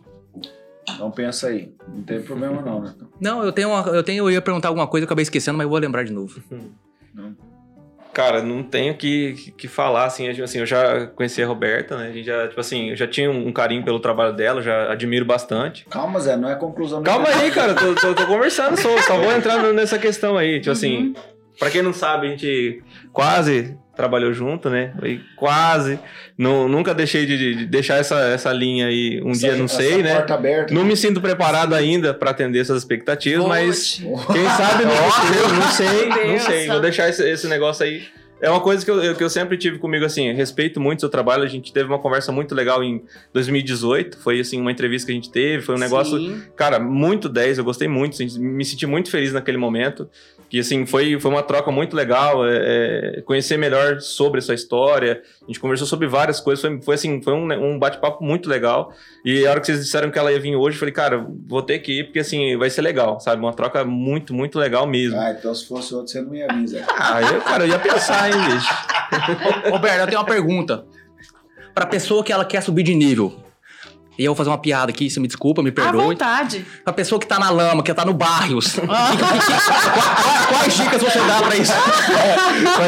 Então 0.95 1.11
pensa 1.11 1.47
aí. 1.47 1.73
Não 1.87 2.03
tem 2.03 2.21
problema 2.21 2.61
não, 2.61 2.81
Natão. 2.81 3.07
Não, 3.19 3.43
eu 3.43 3.51
tenho 3.51 3.69
uma, 3.69 3.81
eu 3.89 4.03
tenho, 4.03 4.25
eu 4.25 4.31
ia 4.31 4.41
perguntar 4.41 4.67
alguma 4.69 4.87
coisa, 4.87 5.03
eu 5.03 5.05
acabei 5.07 5.23
esquecendo, 5.23 5.57
mas 5.57 5.65
eu 5.65 5.69
vou 5.69 5.79
lembrar 5.79 6.03
de 6.03 6.11
novo. 6.11 6.41
Não. 7.13 7.35
Cara, 8.13 8.43
não 8.43 8.61
tenho 8.61 8.93
que, 8.97 9.53
que, 9.57 9.69
falar, 9.69 10.03
assim, 10.05 10.27
eu, 10.27 10.43
assim, 10.43 10.59
eu 10.59 10.65
já 10.65 11.07
conheci 11.07 11.41
a 11.41 11.47
Roberta, 11.47 11.97
né? 11.97 12.09
A 12.09 12.11
gente 12.11 12.25
já, 12.25 12.45
tipo 12.45 12.59
assim, 12.59 12.89
eu 12.89 12.95
já 12.97 13.07
tinha 13.07 13.31
um 13.31 13.53
carinho 13.53 13.85
pelo 13.85 14.01
trabalho 14.01 14.33
dela, 14.35 14.61
já 14.61 14.91
admiro 14.91 15.23
bastante. 15.23 15.85
Calma, 15.89 16.19
Zé, 16.19 16.35
não 16.35 16.49
é 16.49 16.55
conclusão. 16.55 17.01
Calma 17.03 17.29
aí, 17.29 17.49
cara, 17.51 17.73
tô, 17.73 17.95
tô, 17.95 18.13
tô 18.13 18.27
conversando, 18.27 18.75
só, 18.77 18.97
só 19.03 19.17
vou 19.17 19.31
entrar 19.31 19.63
nessa 19.71 19.97
questão 19.97 20.37
aí. 20.37 20.59
Tipo 20.59 20.71
assim, 20.71 20.97
Uhum. 20.97 21.13
pra 21.57 21.69
quem 21.69 21.81
não 21.81 21.93
sabe, 21.93 22.27
a 22.27 22.29
gente 22.31 22.83
quase 23.13 23.77
trabalhou 24.01 24.33
junto, 24.33 24.67
né? 24.67 24.93
E 25.03 25.19
quase. 25.35 25.99
Não, 26.35 26.67
nunca 26.67 26.91
deixei 26.91 27.23
de, 27.27 27.37
de 27.37 27.65
deixar 27.67 27.97
essa, 27.97 28.19
essa 28.19 28.51
linha 28.51 28.87
aí 28.87 29.21
um 29.23 29.31
dia, 29.31 29.55
não 29.55 29.67
sei, 29.67 30.01
né? 30.01 30.15
Porta 30.15 30.33
aberta. 30.33 30.73
Não 30.73 30.83
me 30.83 30.97
sinto 30.97 31.21
preparado 31.21 31.75
ainda 31.75 32.11
pra 32.11 32.31
atender 32.31 32.59
essas 32.59 32.79
expectativas, 32.79 33.45
mas 33.45 33.99
Volte. 33.99 34.33
quem 34.33 34.45
sabe 34.49 34.85
no 34.85 34.91
futuro, 34.91 35.53
não 35.53 35.71
sei, 35.71 36.09
não 36.27 36.39
sei. 36.39 36.67
Vou 36.67 36.79
deixar 36.79 37.09
esse, 37.09 37.29
esse 37.29 37.47
negócio 37.47 37.85
aí. 37.85 38.01
É 38.41 38.49
uma 38.49 38.59
coisa 38.59 38.83
que 38.83 38.89
eu, 38.89 39.15
que 39.15 39.23
eu 39.23 39.29
sempre 39.29 39.55
tive 39.55 39.77
comigo, 39.77 40.03
assim, 40.03 40.33
respeito 40.33 40.79
muito 40.79 40.97
o 40.97 41.01
seu 41.01 41.09
trabalho. 41.09 41.43
A 41.43 41.47
gente 41.47 41.71
teve 41.71 41.87
uma 41.87 41.99
conversa 41.99 42.31
muito 42.31 42.55
legal 42.55 42.83
em 42.83 43.03
2018. 43.31 44.17
Foi, 44.17 44.39
assim, 44.39 44.59
uma 44.59 44.71
entrevista 44.71 45.05
que 45.05 45.11
a 45.11 45.15
gente 45.15 45.29
teve. 45.29 45.63
Foi 45.63 45.75
um 45.75 45.77
negócio, 45.77 46.17
Sim. 46.17 46.41
cara, 46.55 46.79
muito 46.79 47.29
10. 47.29 47.59
Eu 47.59 47.63
gostei 47.63 47.87
muito, 47.87 48.13
assim, 48.13 48.39
me 48.39 48.65
senti 48.65 48.87
muito 48.87 49.11
feliz 49.11 49.31
naquele 49.31 49.59
momento. 49.59 50.09
Que, 50.51 50.59
assim, 50.59 50.85
foi, 50.85 51.17
foi 51.17 51.31
uma 51.31 51.41
troca 51.41 51.71
muito 51.71 51.95
legal. 51.95 52.45
é, 52.45 53.19
é, 53.19 53.21
conhecer 53.21 53.55
melhor 53.55 54.01
sobre 54.01 54.39
a 54.39 54.41
sua 54.41 54.53
história. 54.53 55.21
A 55.41 55.45
gente 55.45 55.61
conversou 55.61 55.87
sobre 55.87 56.09
várias 56.09 56.41
coisas. 56.41 56.61
Foi, 56.61 56.81
foi 56.81 56.95
assim, 56.95 57.21
foi 57.21 57.31
um, 57.31 57.49
um 57.53 57.79
bate-papo 57.79 58.21
muito 58.21 58.49
legal. 58.49 58.93
E 59.23 59.47
a 59.47 59.51
hora 59.51 59.61
que 59.61 59.67
vocês 59.67 59.79
disseram 59.79 60.11
que 60.11 60.19
ela 60.19 60.29
ia 60.29 60.41
vir 60.41 60.53
hoje, 60.57 60.75
eu 60.75 60.79
falei, 60.81 60.93
cara, 60.93 61.25
vou 61.47 61.61
ter 61.61 61.79
que 61.79 61.99
ir, 61.99 62.03
porque, 62.03 62.19
assim, 62.19 62.57
vai 62.57 62.69
ser 62.69 62.81
legal, 62.81 63.17
sabe? 63.21 63.41
Uma 63.41 63.53
troca 63.53 63.85
muito, 63.85 64.33
muito 64.33 64.59
legal 64.59 64.85
mesmo. 64.85 65.17
Ah, 65.17 65.31
então 65.31 65.55
se 65.55 65.65
fosse 65.65 65.95
outro, 65.95 66.11
você 66.11 66.21
não 66.21 66.35
ia 66.35 66.47
vir, 66.49 66.67
Zé. 66.67 66.85
Ah, 66.99 67.21
eu, 67.21 67.41
cara, 67.41 67.63
eu 67.63 67.69
ia 67.69 67.79
pensar, 67.79 68.29
hein, 68.29 68.35
bicho. 68.51 68.73
Ô, 69.67 69.71
Roberto, 69.71 70.01
eu 70.01 70.07
tenho 70.07 70.19
uma 70.19 70.25
pergunta. 70.27 70.83
Pra 71.73 71.85
pessoa 71.85 72.25
que 72.25 72.33
ela 72.33 72.43
quer 72.43 72.61
subir 72.61 72.83
de 72.83 72.93
nível. 72.93 73.50
E 74.17 74.25
eu 74.25 74.31
vou 74.31 74.35
fazer 74.35 74.49
uma 74.49 74.57
piada 74.57 74.91
aqui, 74.91 75.09
você 75.09 75.19
me 75.19 75.27
desculpa, 75.27 75.63
me 75.63 75.69
À 75.69 75.73
perdoe. 75.73 76.01
vontade. 76.03 76.65
Pra 76.83 76.93
pessoa 76.93 77.19
que 77.19 77.25
tá 77.25 77.39
na 77.39 77.49
lama, 77.49 77.81
que 77.81 77.93
tá 77.93 78.05
no 78.05 78.13
barrios. 78.13 78.73
que- 78.75 78.81
quais, 78.87 80.45
quais 80.49 80.73
dicas 80.77 81.01
você 81.01 81.19
dá 81.19 81.41
pra 81.41 81.55
isso? 81.55 81.71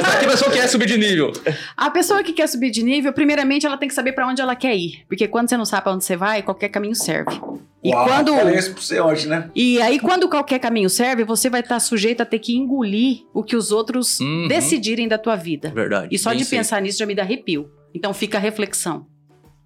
Mas 0.04 0.16
que 0.20 0.26
pessoa 0.28 0.52
que 0.52 0.58
quer 0.60 0.68
subir 0.68 0.86
de 0.88 0.98
nível? 0.98 1.32
A 1.76 1.90
pessoa 1.90 2.24
que 2.24 2.34
quer 2.34 2.48
subir 2.48 2.72
de 2.72 2.84
nível, 2.84 3.14
primeiramente, 3.14 3.66
ela 3.66 3.78
tem 3.78 3.88
que 3.88 3.95
saber 3.95 4.14
pra 4.14 4.28
onde 4.28 4.41
ela 4.41 4.56
quer 4.56 4.76
ir. 4.76 5.04
Porque 5.08 5.28
quando 5.28 5.50
você 5.50 5.58
não 5.58 5.66
sabe 5.66 5.84
pra 5.84 5.94
onde 5.94 6.04
você 6.04 6.16
vai, 6.16 6.41
qualquer 6.41 6.70
caminho 6.70 6.95
serve. 6.95 7.40
E 7.84 7.90
Uau, 7.94 8.06
quando. 8.08 8.32
Isso 8.50 8.74
pra 8.74 8.82
você 8.82 9.00
ontem, 9.00 9.28
né? 9.28 9.50
E 9.56 9.82
aí, 9.82 10.00
quando 10.00 10.30
qualquer 10.30 10.60
caminho 10.60 10.90
serve, 10.90 11.24
você 11.24 11.50
vai 11.50 11.60
estar 11.62 11.80
sujeito 11.80 12.22
a 12.22 12.26
ter 12.26 12.40
que 12.40 12.56
engolir 12.56 13.24
o 13.34 13.44
que 13.44 13.56
os 13.56 13.72
outros 13.72 14.20
Uhum. 14.20 14.48
decidirem 14.48 15.08
da 15.08 15.18
tua 15.18 15.36
vida. 15.36 15.70
Verdade. 15.74 16.08
E 16.12 16.18
só 16.18 16.30
bem 16.30 16.40
de 16.40 16.45
sei. 16.45 16.60
pensar 16.60 16.82
nisso 16.82 17.00
já 17.00 17.06
me 17.06 17.16
dá 17.16 17.24
arrepio. 17.24 17.70
Então 17.94 18.14
fica 18.14 18.38
a 18.38 18.41
reflexão. 18.41 19.06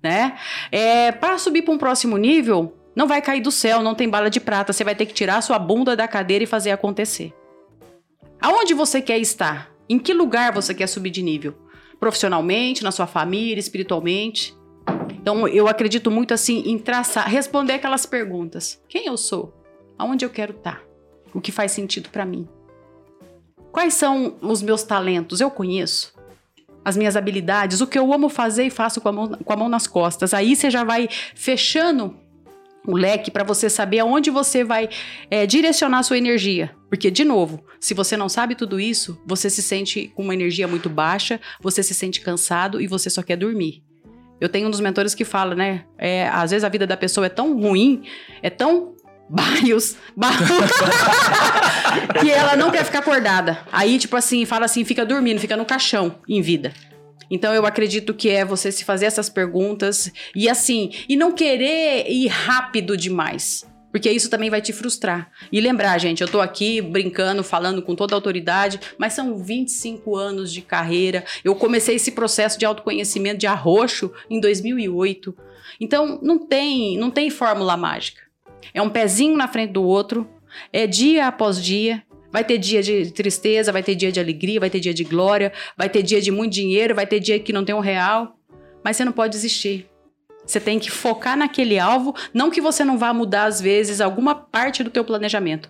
Né? 0.07 0.37
É, 0.71 1.11
para 1.11 1.37
subir 1.37 1.61
para 1.61 1.73
um 1.73 1.77
próximo 1.77 2.17
nível, 2.17 2.75
não 2.95 3.07
vai 3.07 3.21
cair 3.21 3.41
do 3.41 3.51
céu, 3.51 3.83
não 3.83 3.93
tem 3.93 4.09
bala 4.09 4.29
de 4.29 4.39
prata. 4.39 4.73
Você 4.73 4.83
vai 4.83 4.95
ter 4.95 5.05
que 5.05 5.13
tirar 5.13 5.41
sua 5.41 5.59
bunda 5.59 5.95
da 5.95 6.07
cadeira 6.07 6.43
e 6.43 6.47
fazer 6.47 6.71
acontecer. 6.71 7.33
Aonde 8.41 8.73
você 8.73 9.01
quer 9.01 9.19
estar? 9.19 9.71
Em 9.89 9.99
que 9.99 10.13
lugar 10.13 10.51
você 10.53 10.73
quer 10.73 10.87
subir 10.87 11.11
de 11.11 11.21
nível? 11.21 11.53
Profissionalmente, 11.99 12.83
na 12.83 12.91
sua 12.91 13.07
família, 13.07 13.59
espiritualmente? 13.59 14.55
Então, 15.11 15.47
eu 15.47 15.67
acredito 15.67 16.09
muito 16.09 16.33
assim 16.33 16.63
em 16.65 16.77
traçar, 16.77 17.27
responder 17.29 17.73
aquelas 17.73 18.05
perguntas: 18.05 18.81
quem 18.87 19.05
eu 19.05 19.17
sou? 19.17 19.53
Aonde 19.97 20.25
eu 20.25 20.29
quero 20.29 20.53
estar? 20.53 20.81
O 21.33 21.41
que 21.41 21.51
faz 21.51 21.71
sentido 21.71 22.09
para 22.09 22.25
mim? 22.25 22.47
Quais 23.71 23.93
são 23.93 24.37
os 24.41 24.61
meus 24.61 24.83
talentos? 24.83 25.39
Eu 25.39 25.51
conheço 25.51 26.16
as 26.87 26.95
minhas 26.95 27.17
habilidades, 27.17 27.81
o 27.81 27.85
que 27.85 27.99
eu 27.99 28.13
amo 28.13 28.29
fazer 28.29 28.63
e 28.63 28.69
faço 28.69 29.01
com 29.01 29.09
a 29.09 29.11
mão, 29.11 29.27
com 29.27 29.53
a 29.53 29.57
mão 29.57 29.67
nas 29.67 29.85
costas. 29.85 30.33
Aí 30.33 30.55
você 30.55 30.71
já 30.71 30.85
vai 30.85 31.09
fechando 31.35 32.15
o 32.87 32.95
leque 32.95 33.29
para 33.29 33.43
você 33.43 33.69
saber 33.69 33.99
aonde 33.99 34.29
você 34.29 34.63
vai 34.63 34.87
é, 35.29 35.45
direcionar 35.45 36.01
sua 36.03 36.17
energia. 36.17 36.73
Porque, 36.89 37.11
de 37.11 37.25
novo, 37.25 37.61
se 37.77 37.93
você 37.93 38.15
não 38.15 38.29
sabe 38.29 38.55
tudo 38.55 38.79
isso, 38.79 39.21
você 39.25 39.49
se 39.49 39.61
sente 39.61 40.09
com 40.15 40.23
uma 40.23 40.33
energia 40.33 40.65
muito 40.65 40.89
baixa, 40.89 41.41
você 41.59 41.83
se 41.83 41.93
sente 41.93 42.21
cansado 42.21 42.79
e 42.79 42.87
você 42.87 43.09
só 43.09 43.21
quer 43.21 43.35
dormir. 43.35 43.83
Eu 44.39 44.47
tenho 44.47 44.67
um 44.69 44.71
dos 44.71 44.79
mentores 44.79 45.13
que 45.13 45.25
fala, 45.25 45.55
né? 45.55 45.83
É, 45.97 46.29
às 46.29 46.51
vezes 46.51 46.63
a 46.63 46.69
vida 46.69 46.87
da 46.87 46.95
pessoa 46.95 47.25
é 47.25 47.29
tão 47.29 47.59
ruim, 47.59 48.03
é 48.41 48.49
tão 48.49 48.95
Baios, 49.29 49.97
que 52.21 52.31
ela 52.31 52.55
não 52.55 52.71
quer 52.71 52.85
ficar 52.85 52.99
acordada. 52.99 53.59
Aí, 53.71 53.99
tipo 53.99 54.15
assim, 54.15 54.45
fala 54.45 54.65
assim, 54.65 54.85
fica 54.85 55.05
dormindo, 55.05 55.39
fica 55.39 55.57
no 55.57 55.65
caixão 55.65 56.15
em 56.27 56.41
vida. 56.41 56.73
Então 57.29 57.53
eu 57.53 57.65
acredito 57.65 58.13
que 58.13 58.29
é 58.29 58.45
você 58.45 58.71
se 58.71 58.85
fazer 58.85 59.05
essas 59.05 59.29
perguntas 59.29 60.11
e 60.33 60.47
assim, 60.47 60.91
e 61.09 61.15
não 61.15 61.33
querer 61.33 62.09
ir 62.09 62.27
rápido 62.27 62.95
demais. 62.95 63.65
Porque 63.91 64.11
isso 64.11 64.29
também 64.29 64.49
vai 64.49 64.61
te 64.61 64.73
frustrar. 64.73 65.31
E 65.51 65.59
lembrar, 65.59 65.97
gente, 65.97 66.21
eu 66.21 66.27
tô 66.27 66.39
aqui 66.39 66.81
brincando, 66.81 67.43
falando 67.43 67.81
com 67.81 67.95
toda 67.95 68.13
a 68.13 68.17
autoridade, 68.17 68.79
mas 68.97 69.13
são 69.13 69.37
25 69.37 70.15
anos 70.15 70.51
de 70.51 70.61
carreira. 70.61 71.23
Eu 71.43 71.55
comecei 71.55 71.95
esse 71.95 72.11
processo 72.11 72.59
de 72.59 72.65
autoconhecimento 72.65 73.39
de 73.39 73.47
arroxo 73.47 74.11
em 74.29 74.39
2008. 74.39 75.35
Então, 75.79 76.19
não 76.21 76.37
tem, 76.37 76.97
não 76.97 77.09
tem 77.09 77.29
fórmula 77.29 77.77
mágica. 77.77 78.26
É 78.73 78.81
um 78.81 78.89
pezinho 78.89 79.35
na 79.35 79.47
frente 79.47 79.71
do 79.71 79.83
outro, 79.83 80.27
é 80.71 80.87
dia 80.87 81.27
após 81.27 81.61
dia. 81.63 82.03
Vai 82.31 82.43
ter 82.43 82.57
dia 82.57 82.83
de 82.83 83.11
tristeza, 83.11 83.71
vai 83.71 83.81
ter 83.81 83.95
dia 83.95 84.11
de 84.11 84.19
alegria, 84.19 84.59
vai 84.59 84.69
ter 84.69 84.79
dia 84.79 84.93
de 84.93 85.03
glória, 85.03 85.51
vai 85.77 85.89
ter 85.89 86.03
dia 86.03 86.21
de 86.21 86.29
muito 86.29 86.53
dinheiro, 86.53 86.93
vai 86.93 87.07
ter 87.07 87.19
dia 87.19 87.39
que 87.39 87.53
não 87.53 87.63
tem 87.63 87.73
um 87.73 87.79
real. 87.79 88.37
Mas 88.83 88.97
você 88.97 89.05
não 89.05 89.13
pode 89.13 89.31
desistir. 89.31 89.89
Você 90.45 90.59
tem 90.59 90.79
que 90.79 90.89
focar 90.89 91.37
naquele 91.37 91.77
alvo, 91.77 92.15
não 92.33 92.49
que 92.49 92.61
você 92.61 92.83
não 92.83 92.97
vá 92.97 93.13
mudar 93.13 93.45
às 93.45 93.59
vezes 93.59 93.99
alguma 93.99 94.33
parte 94.33 94.83
do 94.83 94.89
teu 94.89 95.03
planejamento. 95.03 95.69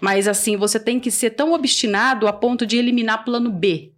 Mas 0.00 0.26
assim, 0.26 0.56
você 0.56 0.80
tem 0.80 0.98
que 0.98 1.10
ser 1.10 1.30
tão 1.30 1.52
obstinado 1.52 2.26
a 2.26 2.32
ponto 2.32 2.66
de 2.66 2.76
eliminar 2.76 3.24
plano 3.24 3.50
B. 3.50 3.92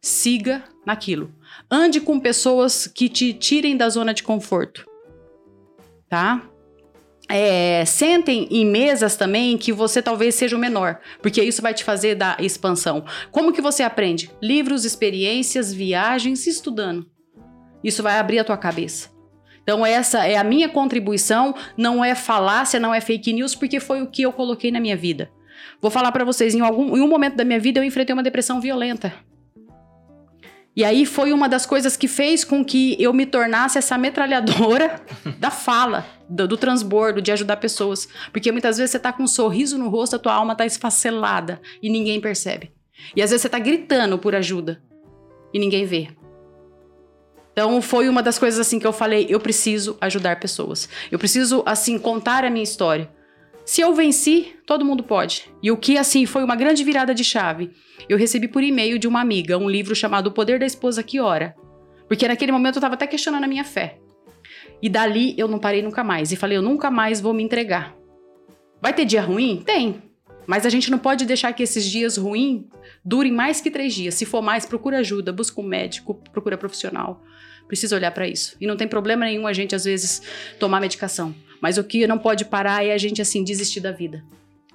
Siga 0.00 0.64
naquilo. 0.84 1.32
Ande 1.70 2.00
com 2.00 2.20
pessoas 2.20 2.86
que 2.86 3.08
te 3.08 3.32
tirem 3.32 3.76
da 3.76 3.88
zona 3.88 4.12
de 4.12 4.22
conforto. 4.22 4.86
Tá? 6.08 6.42
É, 7.34 7.82
sentem 7.86 8.46
em 8.50 8.66
mesas 8.66 9.16
também 9.16 9.56
que 9.56 9.72
você 9.72 10.02
talvez 10.02 10.34
seja 10.34 10.54
o 10.54 10.58
menor, 10.58 11.00
porque 11.22 11.42
isso 11.42 11.62
vai 11.62 11.72
te 11.72 11.82
fazer 11.82 12.14
dar 12.14 12.38
expansão. 12.44 13.06
Como 13.30 13.54
que 13.54 13.62
você 13.62 13.82
aprende? 13.82 14.30
Livros, 14.42 14.84
experiências, 14.84 15.72
viagens, 15.72 16.46
estudando. 16.46 17.06
Isso 17.82 18.02
vai 18.02 18.18
abrir 18.18 18.38
a 18.38 18.44
tua 18.44 18.58
cabeça. 18.58 19.08
Então 19.62 19.86
essa 19.86 20.26
é 20.26 20.36
a 20.36 20.44
minha 20.44 20.68
contribuição, 20.68 21.54
não 21.74 22.04
é 22.04 22.14
falácia, 22.14 22.78
não 22.78 22.92
é 22.92 23.00
fake 23.00 23.32
news, 23.32 23.54
porque 23.54 23.80
foi 23.80 24.02
o 24.02 24.10
que 24.10 24.20
eu 24.20 24.32
coloquei 24.34 24.70
na 24.70 24.78
minha 24.78 24.96
vida. 24.96 25.30
Vou 25.80 25.90
falar 25.90 26.12
para 26.12 26.26
vocês, 26.26 26.54
em, 26.54 26.60
algum, 26.60 26.94
em 26.98 27.00
um 27.00 27.08
momento 27.08 27.36
da 27.36 27.46
minha 27.46 27.58
vida 27.58 27.80
eu 27.80 27.84
enfrentei 27.84 28.12
uma 28.12 28.22
depressão 28.22 28.60
violenta. 28.60 29.10
E 30.74 30.84
aí 30.84 31.04
foi 31.04 31.32
uma 31.32 31.48
das 31.48 31.66
coisas 31.66 31.96
que 31.96 32.08
fez 32.08 32.44
com 32.44 32.64
que 32.64 32.96
eu 32.98 33.12
me 33.12 33.26
tornasse 33.26 33.76
essa 33.76 33.98
metralhadora 33.98 35.02
da 35.38 35.50
fala, 35.50 36.06
do, 36.28 36.48
do, 36.48 36.56
transbordo, 36.56 37.20
de 37.20 37.30
ajudar 37.30 37.58
pessoas. 37.58 38.08
Porque 38.32 38.50
muitas 38.50 38.78
vezes 38.78 38.90
você 38.90 38.98
tá 38.98 39.12
com 39.12 39.24
um 39.24 39.28
sorriso 39.28 39.76
no 39.76 39.90
rosto, 39.90 40.16
a 40.16 40.18
tua 40.18 40.32
alma 40.32 40.54
tá 40.54 40.64
esfacelada 40.64 41.60
e 41.82 41.90
ninguém 41.90 42.20
percebe. 42.20 42.72
E 43.14 43.22
às 43.22 43.30
vezes 43.30 43.42
você 43.42 43.48
tá 43.50 43.58
gritando 43.58 44.18
por 44.18 44.34
ajuda 44.34 44.82
e 45.52 45.58
ninguém 45.58 45.84
vê. 45.84 46.08
Então 47.52 47.82
foi 47.82 48.08
uma 48.08 48.22
das 48.22 48.38
coisas 48.38 48.58
assim 48.58 48.78
que 48.78 48.86
eu 48.86 48.94
falei, 48.94 49.26
eu 49.28 49.38
preciso 49.38 49.98
ajudar 50.00 50.40
pessoas. 50.40 50.88
Eu 51.10 51.18
preciso 51.18 51.62
assim 51.66 51.98
contar 51.98 52.44
a 52.44 52.50
minha 52.50 52.64
história. 52.64 53.10
Se 53.64 53.80
eu 53.80 53.94
venci, 53.94 54.56
todo 54.66 54.84
mundo 54.84 55.02
pode. 55.02 55.48
E 55.62 55.70
o 55.70 55.76
que 55.76 55.96
assim 55.96 56.26
foi 56.26 56.42
uma 56.42 56.56
grande 56.56 56.82
virada 56.82 57.14
de 57.14 57.22
chave. 57.22 57.70
Eu 58.08 58.18
recebi 58.18 58.48
por 58.48 58.62
e-mail 58.62 58.98
de 58.98 59.06
uma 59.06 59.20
amiga 59.20 59.56
um 59.56 59.70
livro 59.70 59.94
chamado 59.94 60.26
O 60.26 60.32
Poder 60.32 60.58
da 60.58 60.66
Esposa 60.66 61.02
que 61.02 61.20
Ora. 61.20 61.54
Porque 62.08 62.26
naquele 62.26 62.52
momento 62.52 62.76
eu 62.76 62.80
estava 62.80 62.94
até 62.94 63.06
questionando 63.06 63.44
a 63.44 63.48
minha 63.48 63.64
fé. 63.64 63.98
E 64.82 64.88
dali 64.88 65.34
eu 65.38 65.46
não 65.46 65.60
parei 65.60 65.80
nunca 65.80 66.02
mais. 66.02 66.32
E 66.32 66.36
falei, 66.36 66.58
eu 66.58 66.62
nunca 66.62 66.90
mais 66.90 67.20
vou 67.20 67.32
me 67.32 67.42
entregar. 67.42 67.96
Vai 68.80 68.92
ter 68.92 69.04
dia 69.04 69.22
ruim? 69.22 69.62
Tem. 69.64 70.02
Mas 70.44 70.66
a 70.66 70.68
gente 70.68 70.90
não 70.90 70.98
pode 70.98 71.24
deixar 71.24 71.52
que 71.52 71.62
esses 71.62 71.88
dias 71.88 72.16
ruins 72.16 72.64
durem 73.04 73.30
mais 73.30 73.60
que 73.60 73.70
três 73.70 73.94
dias. 73.94 74.14
Se 74.14 74.26
for 74.26 74.42
mais, 74.42 74.66
procura 74.66 74.98
ajuda, 74.98 75.32
busca 75.32 75.60
um 75.60 75.64
médico, 75.64 76.20
procura 76.32 76.58
profissional. 76.58 77.22
Precisa 77.68 77.94
olhar 77.94 78.10
para 78.10 78.26
isso. 78.26 78.56
E 78.60 78.66
não 78.66 78.76
tem 78.76 78.88
problema 78.88 79.24
nenhum 79.24 79.46
a 79.46 79.52
gente, 79.52 79.72
às 79.72 79.84
vezes, 79.84 80.20
tomar 80.58 80.80
medicação. 80.80 81.32
Mas 81.62 81.78
o 81.78 81.84
que 81.84 82.04
não 82.08 82.18
pode 82.18 82.44
parar 82.44 82.84
é 82.84 82.92
a 82.92 82.98
gente, 82.98 83.22
assim, 83.22 83.44
desistir 83.44 83.78
da 83.78 83.92
vida. 83.92 84.24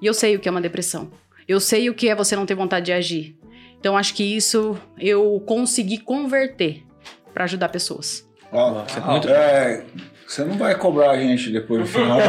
E 0.00 0.06
eu 0.06 0.14
sei 0.14 0.34
o 0.36 0.40
que 0.40 0.48
é 0.48 0.50
uma 0.50 0.60
depressão. 0.60 1.10
Eu 1.46 1.60
sei 1.60 1.90
o 1.90 1.94
que 1.94 2.08
é 2.08 2.14
você 2.14 2.34
não 2.34 2.46
ter 2.46 2.54
vontade 2.54 2.86
de 2.86 2.92
agir. 2.92 3.36
Então, 3.78 3.94
acho 3.94 4.14
que 4.14 4.24
isso 4.24 4.78
eu 4.98 5.42
consegui 5.46 5.98
converter 5.98 6.82
para 7.34 7.44
ajudar 7.44 7.68
pessoas. 7.68 8.26
Ó, 8.50 8.84
muito... 9.12 9.28
é, 9.28 9.84
você 10.26 10.42
não 10.44 10.56
vai 10.56 10.74
cobrar 10.76 11.10
a 11.10 11.18
gente 11.18 11.50
depois 11.50 11.82
do 11.82 11.86
final. 11.86 12.18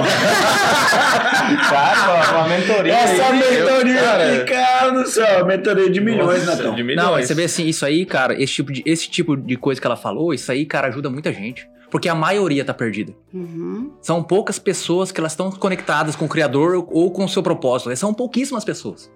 cara, 1.70 2.40
uma 2.40 2.50
mentoria. 2.50 2.94
Essa 2.94 3.26
aí, 3.28 3.40
mentoria 3.40 4.12
aqui, 4.12 4.54
cara 4.54 4.92
do 4.92 5.08
céu, 5.08 5.46
mentoria 5.46 5.90
de 5.90 6.02
milhões, 6.02 6.46
Nossa, 6.46 6.58
Natão. 6.58 6.76
de 6.76 6.84
milhões. 6.84 7.06
Não, 7.06 7.16
você 7.16 7.34
vê 7.34 7.46
assim, 7.46 7.66
isso 7.66 7.86
aí, 7.86 8.06
cara, 8.06 8.34
esse 8.34 8.54
tipo, 8.56 8.74
de, 8.74 8.84
esse 8.86 9.10
tipo 9.10 9.38
de 9.38 9.56
coisa 9.56 9.80
que 9.80 9.88
ela 9.88 9.96
falou, 9.96 10.34
isso 10.34 10.52
aí, 10.52 10.66
cara, 10.66 10.90
ajuda 10.90 11.10
muita 11.10 11.32
gente. 11.32 11.66
Porque 11.90 12.08
a 12.10 12.16
maioria 12.16 12.64
tá 12.64 12.74
perdida. 12.74 13.14
Uhum. 13.34 13.92
São 14.02 14.22
poucas 14.24 14.60
pessoas 14.60 15.12
que 15.12 15.20
elas 15.20 15.32
estão 15.32 15.50
conectadas 15.52 16.16
com 16.16 16.26
o 16.26 16.30
Criador 16.30 16.86
ou 16.92 17.12
com 17.12 17.26
o 17.26 17.30
seu 17.30 17.42
propósito. 17.42 17.96
São 17.96 18.14
pouquíssimas 18.14 18.64
pessoas. 18.64 19.12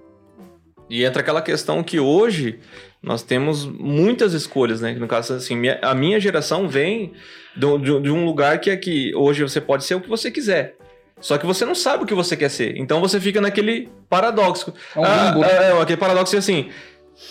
E 0.89 1.03
entra 1.05 1.21
aquela 1.21 1.41
questão 1.41 1.81
que 1.83 1.99
hoje 1.99 2.59
nós 3.01 3.23
temos 3.23 3.65
muitas 3.65 4.33
escolhas, 4.33 4.81
né? 4.81 4.93
No 4.93 5.07
caso, 5.07 5.33
assim, 5.33 5.55
minha- 5.55 5.79
a 5.81 5.93
minha 5.95 6.19
geração 6.19 6.67
vem 6.67 7.13
do- 7.55 7.77
de, 7.77 7.99
de 8.01 8.11
um 8.11 8.25
lugar 8.25 8.59
que 8.59 8.69
é 8.69 8.77
que 8.77 9.13
hoje 9.15 9.43
você 9.43 9.61
pode 9.61 9.83
ser 9.85 9.95
o 9.95 10.01
que 10.01 10.09
você 10.09 10.29
quiser. 10.29 10.75
Só 11.21 11.37
que 11.37 11.45
você 11.45 11.63
não 11.65 11.73
sabe 11.75 12.03
o 12.03 12.05
que 12.07 12.13
você 12.13 12.35
quer 12.35 12.49
ser. 12.49 12.75
Então 12.77 12.99
você 12.99 13.19
fica 13.19 13.39
naquele 13.39 13.87
paradoxo. 14.09 14.73
É 14.95 14.99
um 14.99 15.03
Ah, 15.05 15.25
limbo, 15.31 15.45
é, 15.45 15.69
é, 15.71 15.81
aquele 15.81 15.97
paradoxo 15.97 16.35
assim. 16.35 16.69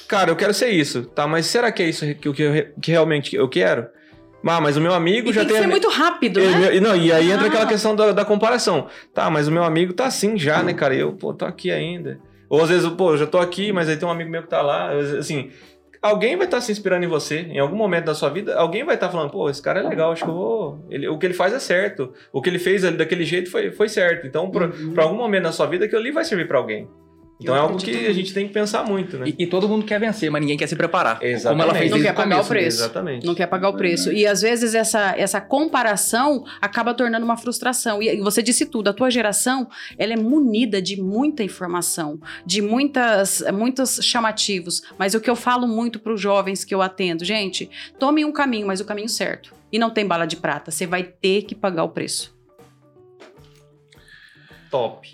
Cara, 0.09 0.31
eu 0.31 0.37
quero 0.37 0.55
ser 0.55 0.71
isso, 0.71 1.03
tá? 1.05 1.27
Mas 1.27 1.47
será 1.47 1.71
que 1.71 1.83
é 1.83 1.89
isso 1.89 2.07
que, 2.15 2.29
eu- 2.29 2.33
que, 2.33 2.69
que 2.81 2.91
realmente 2.91 3.37
eu 3.37 3.49
quero? 3.49 3.87
Ah, 4.47 4.61
mas 4.61 4.77
o 4.77 4.81
meu 4.81 4.93
amigo 4.93 5.31
E 5.31 5.33
já 5.33 5.41
tem 5.41 5.49
que 5.49 5.53
tem. 5.55 5.63
ser 5.63 5.69
a- 5.69 5.71
muito 5.71 5.89
rápido, 5.89 6.41
e, 6.41 6.47
né? 6.47 6.81
não, 6.81 6.97
e 6.97 7.13
aí 7.13 7.31
entra 7.31 7.45
Ah. 7.45 7.49
aquela 7.49 7.67
questão 7.67 7.95
da, 7.95 8.13
da 8.13 8.25
comparação. 8.25 8.87
Tá, 9.15 9.31
mas 9.31 9.47
o 9.49 9.53
meu 9.53 9.63
amigo 9.65 9.93
tá 9.93 10.07
assim 10.07 10.37
já, 10.37 10.63
né, 10.63 10.75
cara? 10.75 10.95
E 10.95 11.01
eu, 11.01 11.13
pô, 11.13 11.33
tô 11.33 11.45
aqui 11.45 11.71
ainda. 11.71 12.19
Ou 12.49 12.63
às 12.63 12.69
vezes, 12.69 12.89
pô, 12.91 13.13
eu 13.13 13.19
já 13.19 13.27
tô 13.27 13.39
aqui, 13.39 13.73
mas 13.73 13.89
aí 13.89 13.97
tem 13.97 14.07
um 14.07 14.11
amigo 14.11 14.31
meu 14.31 14.43
que 14.43 14.49
tá 14.49 14.61
lá. 14.61 14.91
Assim, 15.19 15.51
alguém 16.03 16.37
vai 16.37 16.47
estar 16.47 16.61
se 16.61 16.71
inspirando 16.73 17.05
em 17.05 17.09
você. 17.09 17.39
Em 17.41 17.59
algum 17.61 17.77
momento 17.77 18.05
da 18.07 18.15
sua 18.15 18.29
vida, 18.29 18.55
alguém 18.57 18.85
vai 18.85 18.97
estar 18.97 19.09
falando, 19.09 19.31
pô, 19.31 19.49
esse 19.49 19.63
cara 19.63 19.81
é 19.81 19.83
legal, 19.89 20.13
acho 20.13 20.25
que 20.25 20.29
eu 20.31 20.35
vou. 20.35 20.87
Ele, 20.91 21.09
o 21.09 21.17
que 21.17 21.25
ele 21.27 21.35
faz 21.35 21.55
é 21.55 21.59
certo. 21.59 22.13
O 22.33 22.43
que 22.43 22.51
ele 22.51 22.59
fez 22.59 22.85
ali 22.85 22.97
daquele 22.97 23.25
jeito 23.25 23.51
foi, 23.51 23.71
foi 23.71 23.89
certo. 23.89 24.27
Então, 24.27 24.51
pra, 24.51 24.67
Uhum. 24.67 24.93
pra 24.93 25.05
algum 25.05 25.17
momento 25.17 25.45
da 25.45 25.53
sua 25.53 25.67
vida, 25.67 25.85
aquilo 25.87 26.01
ali 26.01 26.11
vai 26.11 26.25
servir 26.25 26.47
pra 26.49 26.59
alguém. 26.59 26.89
Então 27.41 27.57
é 27.57 27.59
algo 27.59 27.77
que 27.77 28.07
a 28.07 28.13
gente 28.13 28.33
tem 28.33 28.47
que 28.47 28.53
pensar 28.53 28.85
muito, 28.85 29.19
né? 29.19 29.27
E, 29.29 29.45
e 29.45 29.47
todo 29.47 29.69
mundo 29.69 29.85
quer 29.85 29.99
vencer, 29.99 30.31
mas 30.31 30.41
ninguém 30.41 30.57
quer 30.57 30.67
se 30.67 30.77
preparar. 30.77 31.23
Exatamente. 31.23 31.61
Como 31.61 31.63
ela 31.63 31.75
fez 31.75 31.91
Não 31.91 31.99
desde 31.99 32.07
quer 32.07 32.13
o 32.13 32.17
pagar 32.17 32.41
o 32.41 32.47
preço. 32.47 32.79
Exatamente. 32.79 33.27
Não 33.27 33.35
quer 33.35 33.47
pagar 33.47 33.69
o 33.69 33.77
preço. 33.77 34.13
E 34.13 34.27
às 34.27 34.43
vezes 34.43 34.75
essa, 34.75 35.15
essa 35.17 35.41
comparação 35.41 36.45
acaba 36.61 36.95
tornando 36.95 37.25
uma 37.25 37.37
frustração. 37.37 38.03
E 38.03 38.21
você 38.21 38.43
disse 38.43 38.67
tudo, 38.67 38.91
a 38.91 38.93
tua 38.93 39.11
geração, 39.11 39.69
ela 39.99 40.13
é 40.13 40.17
munida 40.17 40.81
de 40.81 41.01
muita 41.01 41.43
informação, 41.43 42.21
de 42.47 42.63
muitas, 42.63 43.43
muitos 43.53 43.99
chamativos. 44.03 44.83
Mas 44.99 45.15
o 45.15 45.21
que 45.21 45.29
eu 45.29 45.37
falo 45.37 45.67
muito 45.67 45.99
para 45.99 46.13
os 46.13 46.21
jovens 46.21 46.65
que 46.65 46.75
eu 46.75 46.81
atendo, 46.81 47.25
gente, 47.25 47.69
tome 47.99 48.25
um 48.25 48.33
caminho, 48.33 48.67
mas 48.67 48.81
o 48.81 48.85
caminho 48.85 49.09
certo. 49.09 49.53
E 49.73 49.79
não 49.79 49.91
tem 49.91 50.07
bala 50.07 50.27
de 50.27 50.37
prata, 50.37 50.71
você 50.71 50.87
vai 50.87 51.03
ter 51.03 51.43
que 51.43 51.55
pagar 51.55 51.83
o 51.83 51.89
preço. 51.89 52.35
Top. 54.71 55.09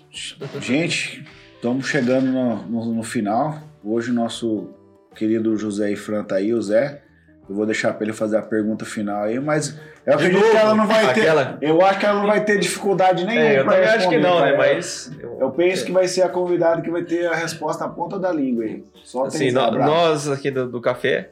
Gente, 0.61 1.25
estamos 1.59 1.87
chegando 1.87 2.27
no, 2.31 2.55
no- 2.67 2.93
no 2.95 3.03
final. 3.03 3.57
Hoje 3.83 4.11
o 4.11 4.13
nosso 4.13 4.69
querido 5.15 5.55
José 5.57 5.91
Ifran 5.91 6.23
tá 6.23 6.35
aí, 6.35 6.53
o 6.53 6.61
Zé. 6.61 7.01
Eu 7.49 7.55
vou 7.55 7.65
deixar 7.65 7.93
pra 7.93 8.03
ele 8.05 8.13
fazer 8.13 8.37
a 8.37 8.43
pergunta 8.43 8.85
final 8.85 9.23
aí, 9.23 9.39
mas 9.39 9.75
eu 10.05 10.15
De 10.17 10.23
acredito 10.25 10.39
novo, 10.39 10.51
que 10.51 10.57
ela 10.57 10.75
não 10.75 10.85
vai 10.87 11.13
ter. 11.13 11.21
aquela- 11.21 11.57
Eu 11.61 11.81
acho 11.83 11.99
que 11.99 12.05
ela 12.05 12.19
não 12.19 12.27
vai 12.27 12.43
ter 12.45 12.59
dificuldade 12.59 13.25
nenhuma. 13.25 13.47
É, 13.47 13.59
eu 13.59 13.63
pra 13.65 13.73
também 13.73 13.89
acho 13.89 14.09
que 14.09 14.17
não, 14.19 14.39
né? 14.41 14.55
Mas. 14.55 15.11
Eu 15.39 15.49
penso 15.51 15.83
que 15.85 15.91
vai 15.91 16.07
ser 16.07 16.21
a 16.21 16.29
convidada 16.29 16.81
que 16.81 16.91
vai 16.91 17.01
ter 17.03 17.25
a 17.27 17.35
resposta 17.35 17.85
na 17.87 17.91
ponta 17.91 18.19
da 18.19 18.31
língua 18.31 18.63
aí. 18.65 18.83
Só 19.03 19.25
Assim, 19.25 19.39
tem 19.39 19.51
nó- 19.51 19.71
nós 19.71 20.29
aqui 20.29 20.51
do, 20.51 20.69
do 20.69 20.79
café, 20.79 21.31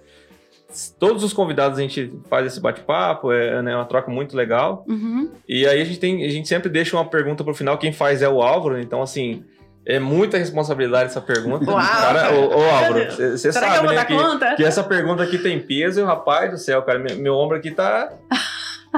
todos 0.97 1.23
os 1.23 1.33
convidados 1.33 1.77
a 1.77 1.81
gente 1.83 2.11
faz 2.27 2.47
esse 2.47 2.59
bate-papo, 2.59 3.31
é 3.31 3.61
né, 3.61 3.75
uma 3.75 3.85
troca 3.85 4.09
muito 4.09 4.35
legal. 4.35 4.83
Uhum. 4.89 5.29
E 5.47 5.67
aí 5.67 5.79
a 5.79 5.85
gente 5.85 5.99
tem, 5.99 6.25
a 6.25 6.29
gente 6.29 6.47
sempre 6.47 6.67
deixa 6.67 6.97
uma 6.97 7.05
pergunta 7.05 7.43
pro 7.43 7.53
final, 7.53 7.77
quem 7.77 7.93
faz 7.93 8.23
é 8.23 8.27
o 8.29 8.41
Álvaro, 8.41 8.79
então 8.81 9.03
assim, 9.03 9.43
é 9.87 9.99
muita 9.99 10.37
responsabilidade 10.37 11.05
essa 11.05 11.21
pergunta. 11.21 11.71
Uau! 11.71 11.79
Cara, 11.79 12.33
ô, 12.33 12.49
ô, 12.49 12.63
Álvaro, 12.69 13.09
você 13.09 13.47
que 13.47 13.53
sabe, 13.53 13.87
né, 13.95 14.03
que, 14.03 14.55
que 14.57 14.63
essa 14.65 14.83
pergunta 14.83 15.23
aqui 15.23 15.37
tem 15.37 15.57
peso 15.59 16.01
e 16.01 16.03
rapaz 16.03 16.51
do 16.51 16.57
céu, 16.57 16.81
cara, 16.81 16.99
meu, 16.99 17.15
meu 17.17 17.33
ombro 17.33 17.55
aqui 17.55 17.71
tá... 17.71 18.11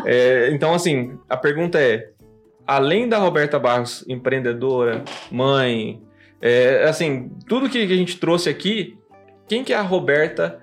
É, 0.05 0.49
então 0.51 0.73
assim, 0.73 1.17
a 1.27 1.35
pergunta 1.35 1.79
é, 1.79 2.09
além 2.65 3.07
da 3.07 3.17
Roberta 3.17 3.59
Barros, 3.59 4.03
empreendedora, 4.07 5.03
mãe, 5.31 6.01
é, 6.41 6.85
assim, 6.85 7.31
tudo 7.47 7.69
que 7.69 7.83
a 7.83 7.87
gente 7.87 8.17
trouxe 8.17 8.49
aqui, 8.49 8.97
quem 9.47 9.63
que 9.63 9.73
é 9.73 9.75
a 9.75 9.81
Roberta 9.81 10.59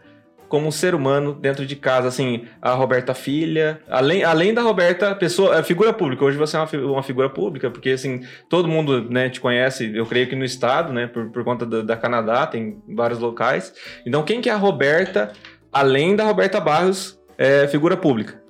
como 0.57 0.73
ser 0.73 0.95
humano 0.95 1.35
dentro 1.35 1.67
de 1.67 1.77
casa, 1.77 2.09
assim, 2.09 2.47
a 2.63 2.73
Roberta 2.73 3.13
filha, 3.13 3.79
além, 3.91 4.25
além 4.25 4.55
da 4.55 4.63
Roberta 4.63 5.15
pessoa, 5.15 5.59
a 5.59 5.63
figura 5.63 5.93
pública, 5.93 6.25
hoje 6.25 6.39
você 6.39 6.57
é 6.57 6.61
uma, 6.61 6.93
uma 6.93 7.03
figura 7.03 7.29
pública, 7.29 7.71
porque 7.71 7.91
assim, 7.91 8.23
todo 8.49 8.67
mundo, 8.67 9.07
né, 9.11 9.29
te 9.29 9.39
conhece, 9.39 9.95
eu 9.95 10.07
creio 10.07 10.27
que 10.27 10.35
no 10.35 10.47
estado, 10.47 10.95
né, 10.95 11.09
por, 11.09 11.31
por 11.31 11.45
conta 11.45 11.67
da, 11.67 11.83
da 11.83 11.95
Canadá, 11.95 12.47
tem 12.47 12.83
vários 12.89 13.19
locais, 13.19 13.75
então 14.07 14.23
quem 14.23 14.41
que 14.41 14.49
é 14.49 14.53
a 14.55 14.57
Roberta, 14.57 15.31
além 15.71 16.17
da 16.17 16.25
Roberta 16.25 16.59
Barros, 16.59 17.21
é 17.37 17.69
figura 17.69 17.95
pública? 17.95 18.43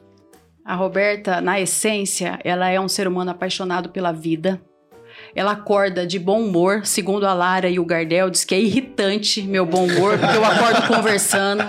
A 0.64 0.76
Roberta, 0.76 1.40
na 1.40 1.60
essência, 1.60 2.38
ela 2.44 2.68
é 2.68 2.78
um 2.78 2.88
ser 2.88 3.08
humano 3.08 3.32
apaixonado 3.32 3.88
pela 3.88 4.12
vida. 4.12 4.60
Ela 5.36 5.52
acorda 5.52 6.06
de 6.06 6.18
bom 6.18 6.40
humor, 6.42 6.86
segundo 6.86 7.26
a 7.26 7.34
Lara 7.34 7.68
e 7.68 7.78
o 7.78 7.84
Gardel, 7.84 8.30
diz 8.30 8.42
que 8.42 8.54
é 8.54 8.58
irritante 8.60 9.42
meu 9.42 9.66
bom 9.66 9.84
humor, 9.84 10.18
porque 10.18 10.36
eu 10.36 10.44
acordo 10.44 10.86
conversando. 10.88 11.62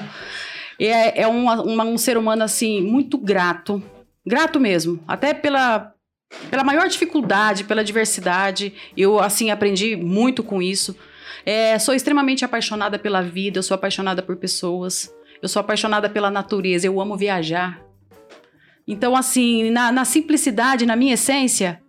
É, 0.80 1.24
é 1.24 1.28
uma- 1.28 1.62
uma- 1.62 1.84
um 1.84 1.98
ser 1.98 2.18
humano, 2.18 2.44
assim, 2.44 2.82
muito 2.82 3.18
grato. 3.18 3.84
Grato 4.26 4.58
mesmo. 4.60 5.04
Até 5.06 5.34
pela, 5.34 5.92
pela 6.50 6.64
maior 6.64 6.88
dificuldade, 6.88 7.66
pela 7.66 7.84
diversidade. 7.84 8.74
Eu, 8.96 9.20
assim, 9.20 9.52
aprendi 9.52 9.98
muito 9.98 10.44
com 10.44 10.62
isso. 10.62 10.96
É, 11.46 11.78
sou 11.78 11.94
extremamente 11.94 12.46
apaixonada 12.46 12.98
pela 12.98 13.22
vida, 13.22 13.60
eu 13.60 13.64
sou 13.64 13.76
apaixonada 13.76 14.22
por 14.24 14.38
pessoas. 14.38 15.14
Eu 15.42 15.50
sou 15.50 15.60
apaixonada 15.60 16.10
pela 16.10 16.32
natureza, 16.32 16.88
eu 16.88 17.00
amo 17.02 17.18
viajar. 17.18 17.82
Então, 18.88 19.16
assim, 19.16 19.70
na, 19.72 19.92
na 19.92 20.06
simplicidade, 20.06 20.86
na 20.86 20.96
minha 20.96 21.14
essência, 21.16 21.82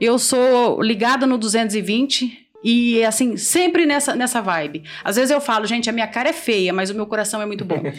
eu 0.00 0.18
sou 0.18 0.80
ligada 0.82 1.26
no 1.26 1.38
220 1.38 2.46
e, 2.64 3.04
assim, 3.04 3.36
sempre 3.36 3.86
nessa, 3.86 4.16
nessa 4.16 4.40
vibe. 4.40 4.82
Às 5.04 5.16
vezes 5.16 5.30
eu 5.30 5.40
falo, 5.40 5.66
gente, 5.66 5.88
a 5.88 5.92
minha 5.92 6.06
cara 6.06 6.30
é 6.30 6.32
feia, 6.32 6.72
mas 6.72 6.90
o 6.90 6.94
meu 6.94 7.06
coração 7.06 7.40
é 7.40 7.46
muito 7.46 7.64
bom. 7.64 7.80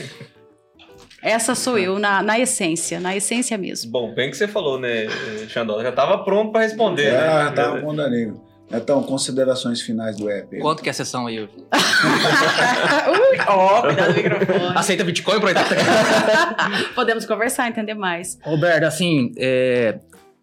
Essa 1.22 1.56
sou 1.56 1.78
eu, 1.80 1.98
na, 1.98 2.22
na 2.22 2.40
essência, 2.40 2.99
na 2.99 3.16
essência 3.16 3.58
mesmo. 3.58 3.91
Bom, 3.91 4.14
bem 4.14 4.30
que 4.30 4.38
você 4.38 4.48
falou, 4.48 4.80
né, 4.80 5.08
Xandola, 5.49 5.82
já 5.84 5.91
tava 5.91 6.20
pronto 6.24 6.52
pra 6.52 6.62
responder, 6.62 7.08
É, 7.08 7.12
né? 7.45 7.52
tá 7.56 7.76
bom 7.82 7.95
da 7.95 8.08
língua. 8.08 8.45
Então, 8.70 9.02
considerações 9.02 9.82
finais 9.82 10.18
do 10.18 10.30
app. 10.30 10.60
Quanto 10.60 10.84
que 10.84 10.90
é 10.90 10.91
a 10.91 10.94
sessão 10.94 11.26
aí? 11.28 11.40
Ui, 11.48 11.48
ó, 13.48 13.82
cuidado 13.82 14.14
do 14.14 14.22
microfone. 14.22 14.78
Aceita 14.78 15.06
Bitcoin 15.06 15.38
entrar? 15.38 16.91
Podemos 16.94 17.26
conversar, 17.26 17.70
entender 17.70 17.94
mais. 17.94 18.38
Roberto, 18.44 18.84
assim, 18.84 19.32
é, 19.38 19.98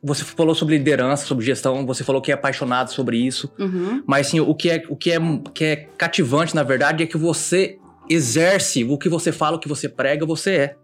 você 0.04 0.22
falou 0.24 0.54
sobre 0.54 0.76
liderança, 0.76 1.24
sobre 1.24 1.44
gestão, 1.44 1.86
você 1.86 2.04
falou 2.04 2.20
que 2.20 2.30
é 2.30 2.34
apaixonado 2.34 2.92
sobre 2.92 3.16
isso. 3.16 3.50
Uhum. 3.58 4.02
Mas 4.06 4.26
assim, 4.26 4.40
o 4.40 4.54
que 4.54 4.70
é, 4.70 4.84
o 4.88 4.94
que 4.94 5.10
é, 5.10 5.18
que 5.54 5.64
é 5.64 5.76
cativante, 5.96 6.54
na 6.54 6.62
verdade, 6.62 7.02
é 7.02 7.06
que 7.06 7.16
você 7.16 7.78
exerce 8.08 8.84
o 8.84 8.98
que 8.98 9.08
você 9.08 9.32
fala, 9.32 9.56
o 9.56 9.58
que 9.58 9.68
você 9.68 9.88
prega, 9.88 10.26
você 10.26 10.50
é. 10.52 10.76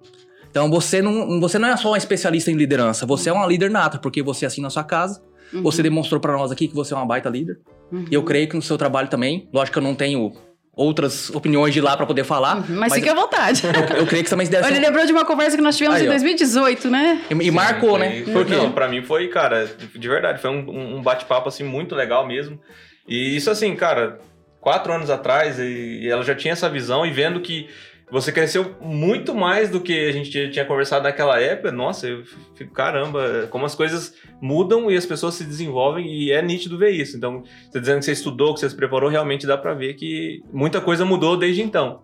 Então 0.51 0.71
você 0.71 1.03
não, 1.03 1.39
você 1.39 1.59
não 1.59 1.69
é 1.69 1.77
só 1.77 1.93
um 1.93 1.97
especialista 1.97 2.51
em 2.51 2.55
liderança, 2.55 3.05
você 3.07 3.29
é 3.29 3.33
uma 3.33 3.47
líder 3.47 3.71
nata, 3.71 3.99
porque 3.99 4.23
você 4.23 4.47
é 4.47 4.49
assim 4.49 4.63
na 4.63 4.71
sua 4.71 4.83
casa, 4.85 5.23
Uhum. 5.53 5.63
você 5.63 5.83
demonstrou 5.83 6.21
pra 6.21 6.33
nós 6.33 6.53
aqui 6.53 6.69
que 6.69 6.75
você 6.75 6.95
é 6.95 6.97
uma 6.97 7.05
baita 7.05 7.29
líder. 7.29 7.59
Uhum. 7.91 8.05
E 8.09 8.15
eu 8.15 8.23
creio 8.23 8.49
que 8.49 8.55
no 8.55 8.63
seu 8.63 8.79
trabalho 8.79 9.09
também, 9.09 9.49
lógico 9.53 9.75
que 9.75 9.79
eu 9.79 9.83
não 9.83 9.97
tenho 9.97 10.33
outras 10.81 11.29
opiniões 11.31 11.75
de 11.75 11.81
lá 11.81 11.97
pra 11.97 12.07
poder 12.07 12.25
falar, 12.25 12.57
Uhum, 12.59 12.65
Mas, 12.77 12.95
fique 12.95 13.09
à 13.09 13.15
vontade. 13.15 13.63
eu, 13.65 13.99
eu 13.99 14.07
creio 14.07 14.23
que 14.25 14.29
você 14.31 14.35
também 14.35 14.47
deve 14.49 14.67
Ele 14.71 14.79
lembrou 14.81 15.05
de 15.05 15.13
uma 15.13 15.25
conversa 15.25 15.57
que 15.57 15.63
nós 15.63 15.77
tivemos 15.77 15.99
Aí, 15.99 16.05
em 16.05 16.09
ó. 16.09 16.13
2018, 16.13 16.89
né? 16.91 17.21
E, 17.31 17.35
e 17.47 17.51
marcou, 17.51 17.95
Sim, 17.95 17.99
né? 18.01 18.23
foi- 18.25 18.33
Por 18.33 18.47
quê? 18.47 18.57
Não, 18.57 18.73
pra 18.73 18.89
mim 18.89 19.03
foi, 19.03 19.29
cara, 19.29 19.71
de 19.95 20.09
verdade, 20.09 20.41
foi 20.41 20.51
um, 20.51 20.97
um 20.97 21.03
bate-papo, 21.03 21.49
assim, 21.49 21.63
muito 21.65 21.95
legal 21.95 22.27
mesmo. 22.27 22.59
E 23.07 23.37
isso, 23.37 23.51
assim, 23.51 23.75
cara, 23.77 24.19
quatro 24.61 24.93
anos 24.93 25.11
atrás, 25.11 25.59
e, 25.59 26.01
e 26.03 26.09
ela 26.11 26.23
já 26.25 26.35
tinha 26.35 26.53
essa 26.53 26.69
visão, 26.69 27.05
e 27.05 27.11
vendo 27.11 27.41
que 27.41 27.69
você 28.11 28.33
cresceu 28.33 28.75
muito 28.81 29.35
mais 29.35 29.71
do 29.71 29.81
que 29.81 30.09
a 30.09 30.13
gente 30.13 30.51
tinha- 30.51 30.65
conversado 30.65 31.05
naquela 31.05 31.41
época, 31.41 31.71
nossa, 31.73 32.07
eu 32.09 32.25
fico, 32.55 32.73
caramba, 32.73 33.47
como 33.51 33.65
as 33.65 33.75
coisas 33.75 34.15
mudam 34.41 34.91
e 34.91 34.97
as 34.97 35.07
pessoas 35.07 35.35
se 35.35 35.45
desenvolvem, 35.45 36.07
e 36.07 36.33
é 36.33 36.43
nítido 36.43 36.79
ver 36.79 36.91
isso. 36.91 37.17
Então, 37.17 37.43
você 37.71 37.81
dizendo 37.81 37.99
que 37.99 38.05
você 38.05 38.13
estudou, 38.13 38.55
que 38.55 38.61
você 38.61 38.71
se 38.71 38.77
preparou, 38.77 39.09
realmente 39.09 39.47
dá 39.47 39.57
pra 39.57 39.75
ver 39.75 39.95
que 39.95 40.43
muita 40.53 40.81
coisa 40.81 41.05
mudou 41.05 41.37
desde 41.37 41.63
então. 41.63 42.03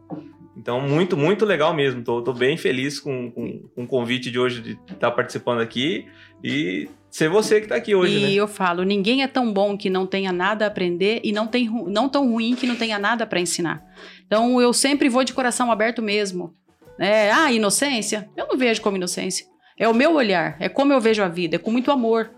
Então, 0.56 0.80
muito, 0.80 1.16
muito 1.16 1.44
legal 1.44 1.74
mesmo. 1.74 2.02
Tô, 2.02 2.22
tô 2.22 2.32
bem 2.32 2.56
feliz 2.56 2.98
com, 2.98 3.30
com, 3.30 3.68
com 3.74 3.84
o 3.84 3.86
convite 3.86 4.30
de 4.30 4.38
hoje 4.38 4.62
de 4.62 4.78
estar 4.90 5.10
participando 5.10 5.60
aqui 5.60 6.06
e 6.42 6.88
ser 7.10 7.28
você 7.28 7.60
que 7.60 7.66
tá 7.66 7.76
aqui 7.76 7.94
hoje, 7.94 8.18
e 8.18 8.22
né? 8.22 8.32
eu 8.32 8.46
falo, 8.46 8.82
ninguém 8.82 9.22
é 9.22 9.26
tão 9.26 9.50
bom 9.52 9.76
que 9.76 9.88
não 9.88 10.06
tenha 10.06 10.32
nada 10.32 10.64
a 10.64 10.68
aprender 10.68 11.20
e 11.24 11.32
não, 11.32 11.46
tem, 11.46 11.70
não 11.88 12.08
tão 12.08 12.30
ruim 12.30 12.54
que 12.54 12.66
não 12.66 12.76
tenha 12.76 12.98
nada 12.98 13.26
para 13.26 13.40
ensinar. 13.40 13.82
Então 14.26 14.60
eu 14.60 14.72
sempre 14.72 15.08
vou 15.08 15.24
de 15.24 15.32
coração 15.32 15.70
aberto 15.70 16.02
mesmo. 16.02 16.54
É, 16.98 17.30
ah, 17.30 17.52
inocência? 17.52 18.28
Eu 18.36 18.46
não 18.48 18.56
vejo 18.56 18.80
como 18.80 18.96
inocência. 18.96 19.46
É 19.78 19.88
o 19.88 19.94
meu 19.94 20.14
olhar, 20.14 20.56
é 20.58 20.68
como 20.68 20.92
eu 20.92 21.00
vejo 21.00 21.22
a 21.22 21.28
vida, 21.28 21.56
é 21.56 21.58
com 21.58 21.70
muito 21.70 21.90
amor. 21.90 22.30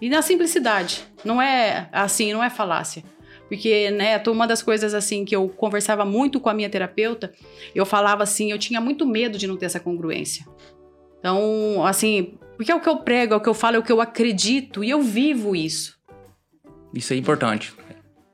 E 0.00 0.08
na 0.08 0.22
simplicidade. 0.22 1.04
Não 1.24 1.42
é 1.42 1.88
assim, 1.92 2.32
não 2.32 2.42
é 2.42 2.48
falácia. 2.48 3.02
Porque, 3.48 3.90
né, 3.90 4.22
uma 4.28 4.46
das 4.46 4.62
coisas 4.62 4.92
assim 4.94 5.24
que 5.24 5.34
eu 5.34 5.48
conversava 5.48 6.04
muito 6.04 6.38
com 6.38 6.50
a 6.50 6.54
minha 6.54 6.68
terapeuta, 6.68 7.32
eu 7.74 7.86
falava 7.86 8.22
assim, 8.22 8.50
eu 8.50 8.58
tinha 8.58 8.80
muito 8.80 9.06
medo 9.06 9.38
de 9.38 9.46
não 9.46 9.56
ter 9.56 9.66
essa 9.66 9.80
congruência. 9.80 10.46
Então, 11.18 11.84
assim, 11.84 12.38
porque 12.56 12.70
é 12.70 12.74
o 12.74 12.80
que 12.80 12.88
eu 12.88 12.98
prego, 12.98 13.34
é 13.34 13.36
o 13.36 13.40
que 13.40 13.48
eu 13.48 13.54
falo, 13.54 13.76
é 13.76 13.78
o 13.78 13.82
que 13.82 13.90
eu 13.90 14.00
acredito 14.00 14.84
e 14.84 14.90
eu 14.90 15.00
vivo 15.00 15.56
isso. 15.56 15.98
Isso 16.94 17.12
é 17.12 17.16
importante. 17.16 17.74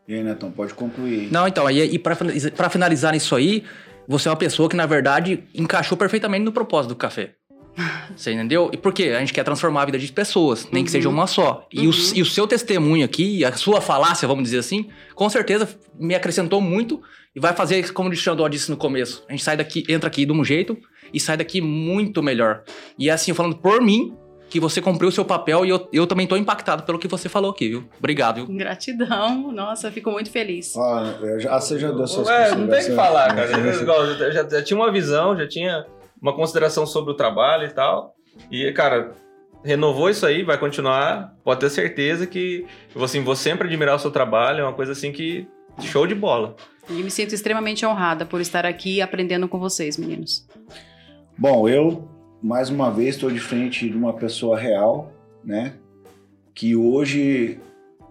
E 0.07 0.15
aí, 0.15 0.23
Netão, 0.23 0.51
pode 0.51 0.75
concluir. 0.75 1.29
Não, 1.33 1.47
então, 1.49 1.69
e, 1.71 1.81
e 1.95 1.99
pra 1.99 2.69
finalizar 2.71 3.13
nisso 3.13 3.35
aí, 3.35 3.65
você 4.07 4.29
é 4.29 4.31
uma 4.31 4.37
pessoa 4.37 4.69
que, 4.69 4.77
na 4.77 4.87
verdade, 4.87 5.45
encaixou 5.55 5.97
perfeitamente 5.97 6.45
no 6.45 6.53
propósito 6.53 6.91
do 6.91 6.97
café. 6.97 7.35
Você 8.15 8.33
entendeu? 8.33 8.71
E 8.73 8.77
por 8.77 8.93
quê? 8.93 9.15
A 9.17 9.19
gente 9.19 9.33
quer 9.33 9.43
transformar 9.43 9.83
a 9.83 9.87
vida 9.87 9.99
de 9.99 10.13
pessoas, 10.13 10.69
nem 10.71 10.85
que 10.85 10.91
Uhum. 10.91 10.93
seja 10.93 11.09
uma 11.09 11.27
só. 11.27 11.67
E, 11.73 11.81
o, 11.89 11.91
Uhum. 11.91 12.13
e 12.15 12.23
o 12.23 12.27
seu 12.27 12.47
testemunho 12.47 13.05
aqui, 13.05 13.45
a 13.45 13.53
sua 13.53 13.81
falácia, 13.81 14.29
vamos 14.29 14.45
dizer 14.45 14.59
assim, 14.59 14.89
com 15.15 15.29
certeza 15.29 15.69
me 15.99 16.15
acrescentou 16.15 16.61
muito 16.61 17.03
e 17.35 17.41
vai 17.41 17.53
fazer, 17.53 17.93
como 17.93 18.09
o 18.11 18.15
Xandó 18.15 18.47
disse 18.47 18.71
no 18.71 18.77
começo, 18.77 19.25
a 19.29 19.33
gente 19.33 19.43
sai 19.43 19.57
daqui, 19.57 19.83
entra 19.89 20.07
aqui 20.07 20.25
de 20.25 20.31
um 20.33 20.45
jeito 20.45 20.79
e 21.13 21.19
sai 21.19 21.37
daqui 21.37 21.61
muito 21.61 22.23
melhor. 22.23 22.63
E 22.97 23.11
assim, 23.11 23.35
falando 23.35 23.57
por 23.57 23.81
mim, 23.83 24.15
que 24.55 24.61
você 24.61 24.81
cumpriu 24.81 25.09
o 25.09 25.13
seu 25.13 25.25
papel 25.25 25.67
e 25.67 25.71
eu, 25.71 25.89
eu 25.93 26.07
também 26.07 26.29
tô 26.29 26.37
impactado 26.37 26.85
pelo 26.85 26.97
que 26.97 27.09
você 27.09 27.29
falou 27.29 27.51
aqui, 27.51 27.71
viu? 27.71 27.89
Obrigado, 27.99 28.37
viu? 28.37 28.57
Gratidão, 28.57 29.51
nossa, 29.51 29.91
fico 29.91 30.13
muito 30.13 30.31
feliz. 30.31 30.77
Ó, 30.77 31.05
eu 31.23 31.41
já, 31.41 31.57
ah, 31.57 31.61
você 31.61 31.77
já 31.77 31.91
deu 31.91 32.07
suas 32.07 32.29
É, 32.29 32.55
não 32.55 32.69
tem 32.69 32.81
o 32.81 32.85
que 32.85 32.93
falar, 32.93 33.35
cara. 33.35 33.51
É, 33.51 34.27
Eu, 34.27 34.33
já, 34.33 34.49
já 34.49 34.63
tinha 34.63 34.79
uma 34.79 34.93
visão, 34.93 35.37
já 35.37 35.49
tinha 35.49 35.85
uma 36.23 36.33
consideração 36.33 36.87
sobre 36.87 37.11
o 37.11 37.17
trabalho 37.17 37.67
e 37.67 37.71
tal. 37.71 38.15
E, 38.49 38.71
cara, 38.71 39.11
renovou 39.65 40.09
isso 40.09 40.25
aí, 40.25 40.45
vai 40.45 40.57
continuar. 40.57 41.35
Pode 41.43 41.59
ter 41.59 41.71
certeza 41.71 42.25
que 42.25 42.65
assim, 43.03 43.25
vou 43.25 43.35
sempre 43.35 43.67
admirar 43.67 43.97
o 43.97 43.99
seu 43.99 44.13
trabalho, 44.13 44.61
é 44.61 44.63
uma 44.63 44.73
coisa 44.73 44.93
assim 44.93 45.11
que 45.11 45.49
show 45.81 46.07
de 46.07 46.15
bola. 46.15 46.55
E 46.89 46.93
me 46.93 47.11
sinto 47.11 47.35
extremamente 47.35 47.85
honrada 47.85 48.25
por 48.25 48.41
estar 48.41 48.65
aqui 48.65 49.03
aprendendo 49.03 49.49
com 49.49 49.59
vocês, 49.59 49.99
meninos. 49.99 50.47
Bom, 51.37 51.69
eu, 51.69 52.09
mais 52.45 52.69
uma 52.69 52.91
vez, 52.91 53.15
estou 53.15 53.31
de 53.31 53.41
frente 53.41 53.89
de 53.89 53.97
uma 53.97 54.13
pessoa 54.13 54.59
real, 54.59 55.11
né? 55.43 55.73
Que 56.55 56.77
hoje, 56.77 57.59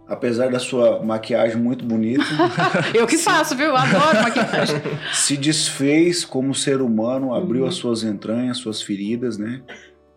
apesar 0.08 0.50
da 0.50 0.58
sua 0.60 1.04
maquiagem 1.04 1.58
muito 1.58 1.86
bonita, 1.86 2.24
Eu 2.94 3.06
que 3.06 3.18
faço, 3.18 3.56
viu? 3.56 3.76
Adoro 3.76 4.22
maquiagem. 4.24 4.82
se 5.14 5.38
desfez 5.38 6.26
como 6.26 6.54
ser 6.56 6.82
humano, 6.82 7.34
abriu 7.34 7.62
Uhum. 7.62 7.68
as 7.70 7.76
suas 7.76 8.04
entranhas, 8.04 8.58
suas 8.58 8.82
feridas, 8.82 9.38
né? 9.38 9.62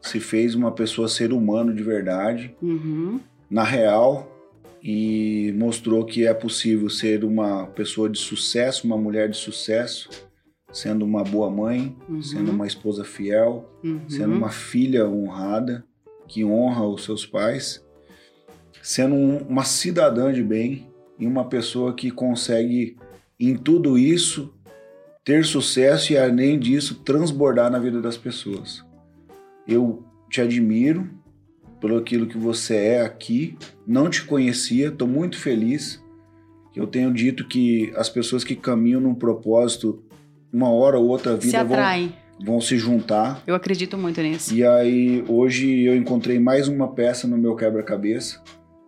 Se 0.00 0.18
fez 0.18 0.54
uma 0.54 0.72
pessoa 0.72 1.08
ser 1.08 1.32
humano 1.32 1.74
de 1.74 1.82
verdade, 1.82 2.54
Uhum. 2.62 3.20
na 3.50 3.64
real, 3.64 4.32
e 4.82 5.52
mostrou 5.58 6.04
que 6.04 6.26
é 6.26 6.32
possível 6.32 6.88
ser 6.88 7.22
uma 7.24 7.66
pessoa 7.66 8.08
de 8.08 8.18
sucesso, 8.18 8.86
uma 8.86 8.96
mulher 8.96 9.28
de 9.28 9.36
sucesso, 9.36 10.08
sendo 10.76 11.06
uma 11.06 11.24
boa 11.24 11.50
mãe, 11.50 11.96
Uhum. 12.06 12.20
sendo 12.22 12.50
uma 12.52 12.66
esposa 12.66 13.02
fiel, 13.02 13.64
Uhum. 13.82 14.00
sendo 14.10 14.34
uma 14.34 14.50
filha 14.50 15.08
honrada, 15.08 15.82
que 16.28 16.44
honra 16.44 16.86
os 16.86 17.02
seus 17.04 17.24
pais, 17.24 17.82
sendo 18.82 19.14
um- 19.14 19.38
uma 19.48 19.64
cidadã 19.64 20.30
de 20.30 20.42
bem 20.42 20.86
e 21.18 21.26
uma 21.26 21.46
pessoa 21.46 21.94
que 21.94 22.10
consegue, 22.10 22.94
em 23.40 23.56
tudo 23.56 23.96
isso, 23.98 24.52
ter 25.24 25.46
sucesso 25.46 26.12
e, 26.12 26.18
além 26.18 26.58
disso, 26.58 26.96
transbordar 27.02 27.70
na 27.70 27.78
vida 27.78 28.00
das 28.02 28.18
pessoas. 28.18 28.84
Eu 29.66 30.04
te 30.28 30.42
admiro 30.42 31.08
pelo 31.80 31.96
aquilo 31.96 32.26
que 32.26 32.36
você 32.36 32.76
é 32.76 33.00
aqui, 33.02 33.56
não 33.86 34.10
te 34.10 34.24
conhecia, 34.24 34.88
estou 34.88 35.08
muito 35.08 35.38
feliz. 35.38 36.02
Eu 36.74 36.86
tenho 36.86 37.10
dito 37.12 37.48
que 37.48 37.90
as 37.96 38.10
pessoas 38.10 38.44
que 38.44 38.54
caminham 38.54 39.00
num 39.00 39.14
propósito, 39.14 40.02
uma 40.52 40.70
hora 40.70 40.98
ou 40.98 41.06
outra 41.08 41.34
a 41.34 41.40
Se 41.40 41.46
vida 41.46 41.64
vão, 41.64 41.76
vão 42.44 42.60
se 42.60 42.76
juntar 42.78 43.42
Eu 43.46 43.54
acredito 43.54 43.96
muito 43.98 44.20
nisso. 44.22 44.54
e 44.54 44.64
aí 44.64 45.24
hoje 45.28 45.82
eu 45.84 45.96
encontrei 45.96 46.38
mais 46.38 46.68
uma 46.68 46.88
peça 46.92 47.26
no 47.26 47.36
meu 47.36 47.54
quebra-cabeça 47.56 48.42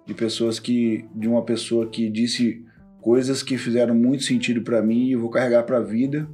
de 0.06 0.14
pessoas 0.14 0.58
que 0.58 1.04
de 1.14 1.28
uma 1.28 1.42
pessoa 1.42 1.86
que 1.86 2.08
disse 2.08 2.64
coisas 3.00 3.42
que 3.42 3.56
fizeram 3.58 3.94
muito 3.94 4.24
sentido 4.24 4.62
para 4.62 4.82
mim 4.82 5.08
e 5.08 5.16
vou 5.16 5.30
carregar 5.30 5.62
para 5.64 5.78
a 5.78 5.82
vida 5.82 6.28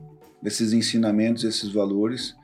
esses 0.45 0.73
ensinamentos, 0.73 1.43
esses 1.45 1.71
valores. 1.71 2.35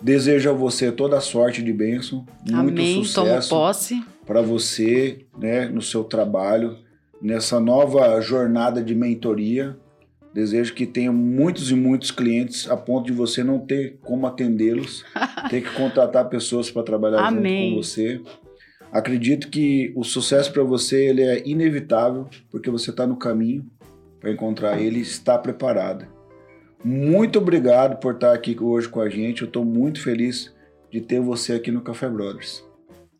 Desejo 0.00 0.50
a 0.50 0.52
você 0.52 0.92
toda 0.92 1.16
a 1.16 1.20
sorte 1.20 1.62
de 1.62 1.72
bênção, 1.72 2.24
muito 2.48 2.80
Amém. 2.80 3.02
Sucesso 3.04 3.48
posse. 3.48 4.04
para 4.26 4.40
você, 4.42 5.26
né, 5.36 5.66
no 5.66 5.82
seu 5.82 6.04
trabalho, 6.04 6.76
nessa 7.20 7.58
nova 7.58 8.20
jornada 8.20 8.80
de 8.82 8.94
mentoria. 8.94 9.76
Desejo 10.32 10.74
que 10.74 10.86
tenha 10.86 11.10
muitos 11.10 11.70
e 11.70 11.74
muitos 11.74 12.10
clientes 12.10 12.70
a 12.70 12.76
ponto 12.76 13.06
de 13.06 13.12
você 13.12 13.42
não 13.42 13.58
ter 13.58 13.98
como 14.02 14.26
atendê-los, 14.26 15.04
ter 15.50 15.62
que 15.62 15.74
contratar 15.74 16.28
pessoas 16.28 16.70
para 16.70 16.82
trabalhar 16.82 17.20
Amém. 17.20 17.70
junto 17.70 17.76
com 17.76 17.82
você. 17.82 18.20
Acredito 18.92 19.48
que 19.48 19.92
o 19.96 20.04
sucesso 20.04 20.52
para 20.52 20.62
você 20.62 21.06
ele 21.06 21.22
é 21.22 21.46
inevitável, 21.46 22.28
porque 22.50 22.70
você 22.70 22.90
está 22.90 23.06
no 23.06 23.16
caminho 23.16 23.66
para 24.20 24.30
encontrar 24.30 24.80
ele 24.80 24.98
e 24.98 25.02
está 25.02 25.38
preparada. 25.38 26.08
Muito 26.84 27.38
obrigado 27.38 27.98
por 27.98 28.14
estar 28.14 28.32
aqui 28.32 28.56
hoje 28.60 28.88
com 28.88 29.00
a 29.00 29.08
gente. 29.08 29.42
Eu 29.42 29.48
estou 29.48 29.64
muito 29.64 30.00
feliz 30.00 30.54
de 30.90 31.00
ter 31.00 31.20
você 31.20 31.54
aqui 31.54 31.70
no 31.70 31.80
Café 31.80 32.08
Brothers. 32.08 32.67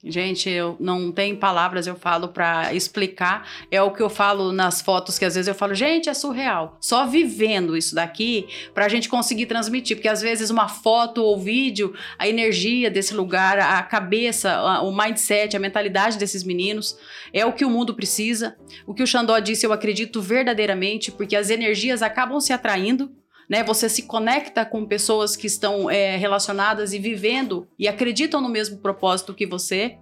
Gente, 0.05 0.49
eu 0.49 0.77
não 0.79 1.11
tenho 1.11 1.37
palavras, 1.39 1.87
eu 1.89 1.97
falo 1.97 2.29
pra 2.29 2.73
explicar. 2.73 3.49
É 3.69 3.83
o 3.83 3.91
que 3.91 4.01
eu 4.01 4.09
falo 4.09 4.53
nas 4.53 4.81
fotos 4.81 5.19
que 5.19 5.25
às 5.25 5.35
vezes 5.35 5.49
eu 5.49 5.55
falo, 5.57 5.75
gente, 5.75 6.09
é 6.09 6.15
surreal. 6.15 6.77
Só 6.81 7.05
vivendo 7.05 7.77
isso 7.77 7.97
daqui 7.97 8.47
pra 8.73 8.89
gente 8.89 9.09
conseguir 9.09 9.47
transmitir, 9.47 9.97
porque 9.97 10.09
às 10.09 10.21
vezes 10.23 10.51
uma 10.51 10.69
foto 10.69 11.21
ou 11.23 11.37
vídeo, 11.37 11.95
a 12.17 12.29
energia 12.29 12.89
desse 12.89 13.13
lugar, 13.13 13.59
a 13.59 13.83
cabeça, 13.83 14.53
a- 14.53 14.83
o 14.83 14.97
mindset, 14.97 15.57
a 15.57 15.61
mentalidade 15.61 16.17
desses 16.17 16.45
meninos 16.45 16.97
é 17.33 17.45
o 17.45 17.53
que 17.53 17.65
o 17.65 17.71
mundo 17.71 17.93
precisa. 17.93 18.57
O 18.87 18.95
que 18.95 19.03
o 19.03 19.07
Xandó 19.07 19.37
disse, 19.41 19.67
eu 19.67 19.73
acredito 19.73 20.23
verdadeiramente, 20.23 21.11
porque 21.11 21.35
as 21.35 21.51
energias 21.51 22.03
acabam 22.03 22.41
se 22.41 22.53
atraindo. 22.53 23.11
Né, 23.49 23.65
você 23.65 23.89
se 23.89 24.03
conecta 24.03 24.65
com 24.67 24.85
pessoas 24.85 25.35
que 25.35 25.47
estão 25.47 25.91
é, 25.91 26.17
relacionadas 26.17 26.93
e 26.93 26.99
vivendo 26.99 27.67
e 27.79 27.89
acreditam 27.89 28.43
no 28.43 28.49
mesmo 28.49 28.79
propósito 28.79 29.33
que 29.33 29.47
você. 29.47 29.97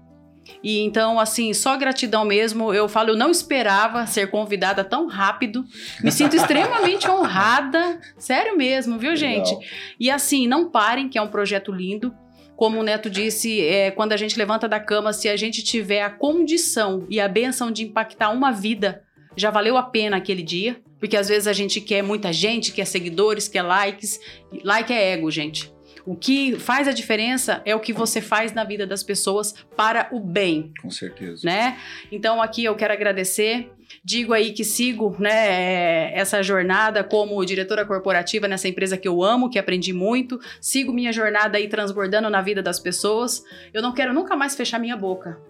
E 0.62 0.80
então, 0.80 1.18
assim, 1.18 1.52
só 1.52 1.76
gratidão 1.76 2.24
mesmo. 2.24 2.72
Eu 2.72 2.88
falo, 2.88 3.10
eu 3.10 3.16
não 3.16 3.30
esperava 3.30 4.06
ser 4.06 4.30
convidada 4.30 4.84
tão 4.84 5.06
rápido. 5.06 5.64
Me 6.02 6.10
sinto 6.10 6.34
extremamente 6.36 7.08
honrada. 7.08 8.00
Sério 8.18 8.56
mesmo, 8.56 8.98
viu, 8.98 9.16
gente? 9.16 9.54
Legal. 9.54 9.70
E 9.98 10.10
assim, 10.10 10.46
não 10.46 10.70
parem, 10.70 11.08
que 11.08 11.18
é 11.18 11.22
um 11.22 11.28
projeto 11.28 11.72
lindo. 11.72 12.14
Como 12.56 12.80
o 12.80 12.82
Neto 12.82 13.10
disse, 13.10 13.60
é, 13.60 13.90
quando 13.90 14.12
a 14.12 14.16
gente 14.16 14.38
levanta 14.38 14.66
da 14.66 14.80
cama, 14.80 15.12
se 15.12 15.28
a 15.28 15.36
gente 15.36 15.62
tiver 15.62 16.02
a 16.02 16.10
condição 16.10 17.06
e 17.10 17.20
a 17.20 17.28
benção 17.28 17.70
de 17.70 17.84
impactar 17.84 18.30
uma 18.30 18.50
vida, 18.50 19.02
já 19.36 19.50
valeu 19.50 19.76
a 19.76 19.82
pena 19.82 20.16
aquele 20.16 20.42
dia. 20.42 20.80
Porque 20.98 21.16
às 21.16 21.28
vezes 21.28 21.46
a 21.46 21.52
gente 21.52 21.80
quer 21.80 22.02
muita 22.02 22.32
gente, 22.32 22.72
quer 22.72 22.86
seguidores, 22.86 23.48
quer 23.48 23.62
likes. 23.62 24.18
Like 24.64 24.92
é 24.92 25.12
ego, 25.12 25.30
gente. 25.30 25.72
O 26.06 26.14
que 26.14 26.56
faz 26.58 26.86
a 26.86 26.92
diferença 26.92 27.60
é 27.64 27.74
o 27.74 27.80
que 27.80 27.92
você 27.92 28.20
faz 28.20 28.52
na 28.52 28.62
vida 28.62 28.86
das 28.86 29.02
pessoas 29.02 29.52
para 29.76 30.08
o 30.12 30.20
bem 30.20 30.72
Com 30.80 30.88
certeza. 30.88 31.42
né? 31.44 31.76
Então 32.12 32.40
aqui 32.40 32.64
eu 32.64 32.76
quero 32.76 32.92
agradecer. 32.92 33.72
Digo 34.04 34.32
aí 34.32 34.52
que 34.52 34.64
sigo, 34.64 35.16
né, 35.18 36.12
essa 36.16 36.42
jornada 36.42 37.02
como 37.02 37.44
diretora 37.44 37.84
corporativa 37.84 38.46
nessa 38.46 38.68
empresa 38.68 38.96
que 38.96 39.06
eu 39.06 39.22
amo, 39.22 39.50
que 39.50 39.58
aprendi 39.58 39.92
muito. 39.92 40.38
Sigo 40.60 40.92
minha 40.92 41.12
jornada 41.12 41.58
aí 41.58 41.68
transbordando 41.68 42.30
na 42.30 42.40
vida 42.40 42.62
das 42.62 42.78
pessoas. 42.78 43.42
Eu 43.74 43.82
não 43.82 43.92
quero 43.92 44.12
nunca 44.12 44.36
mais 44.36 44.54
fechar 44.54 44.78
minha 44.78 44.96
boca. 44.96 45.40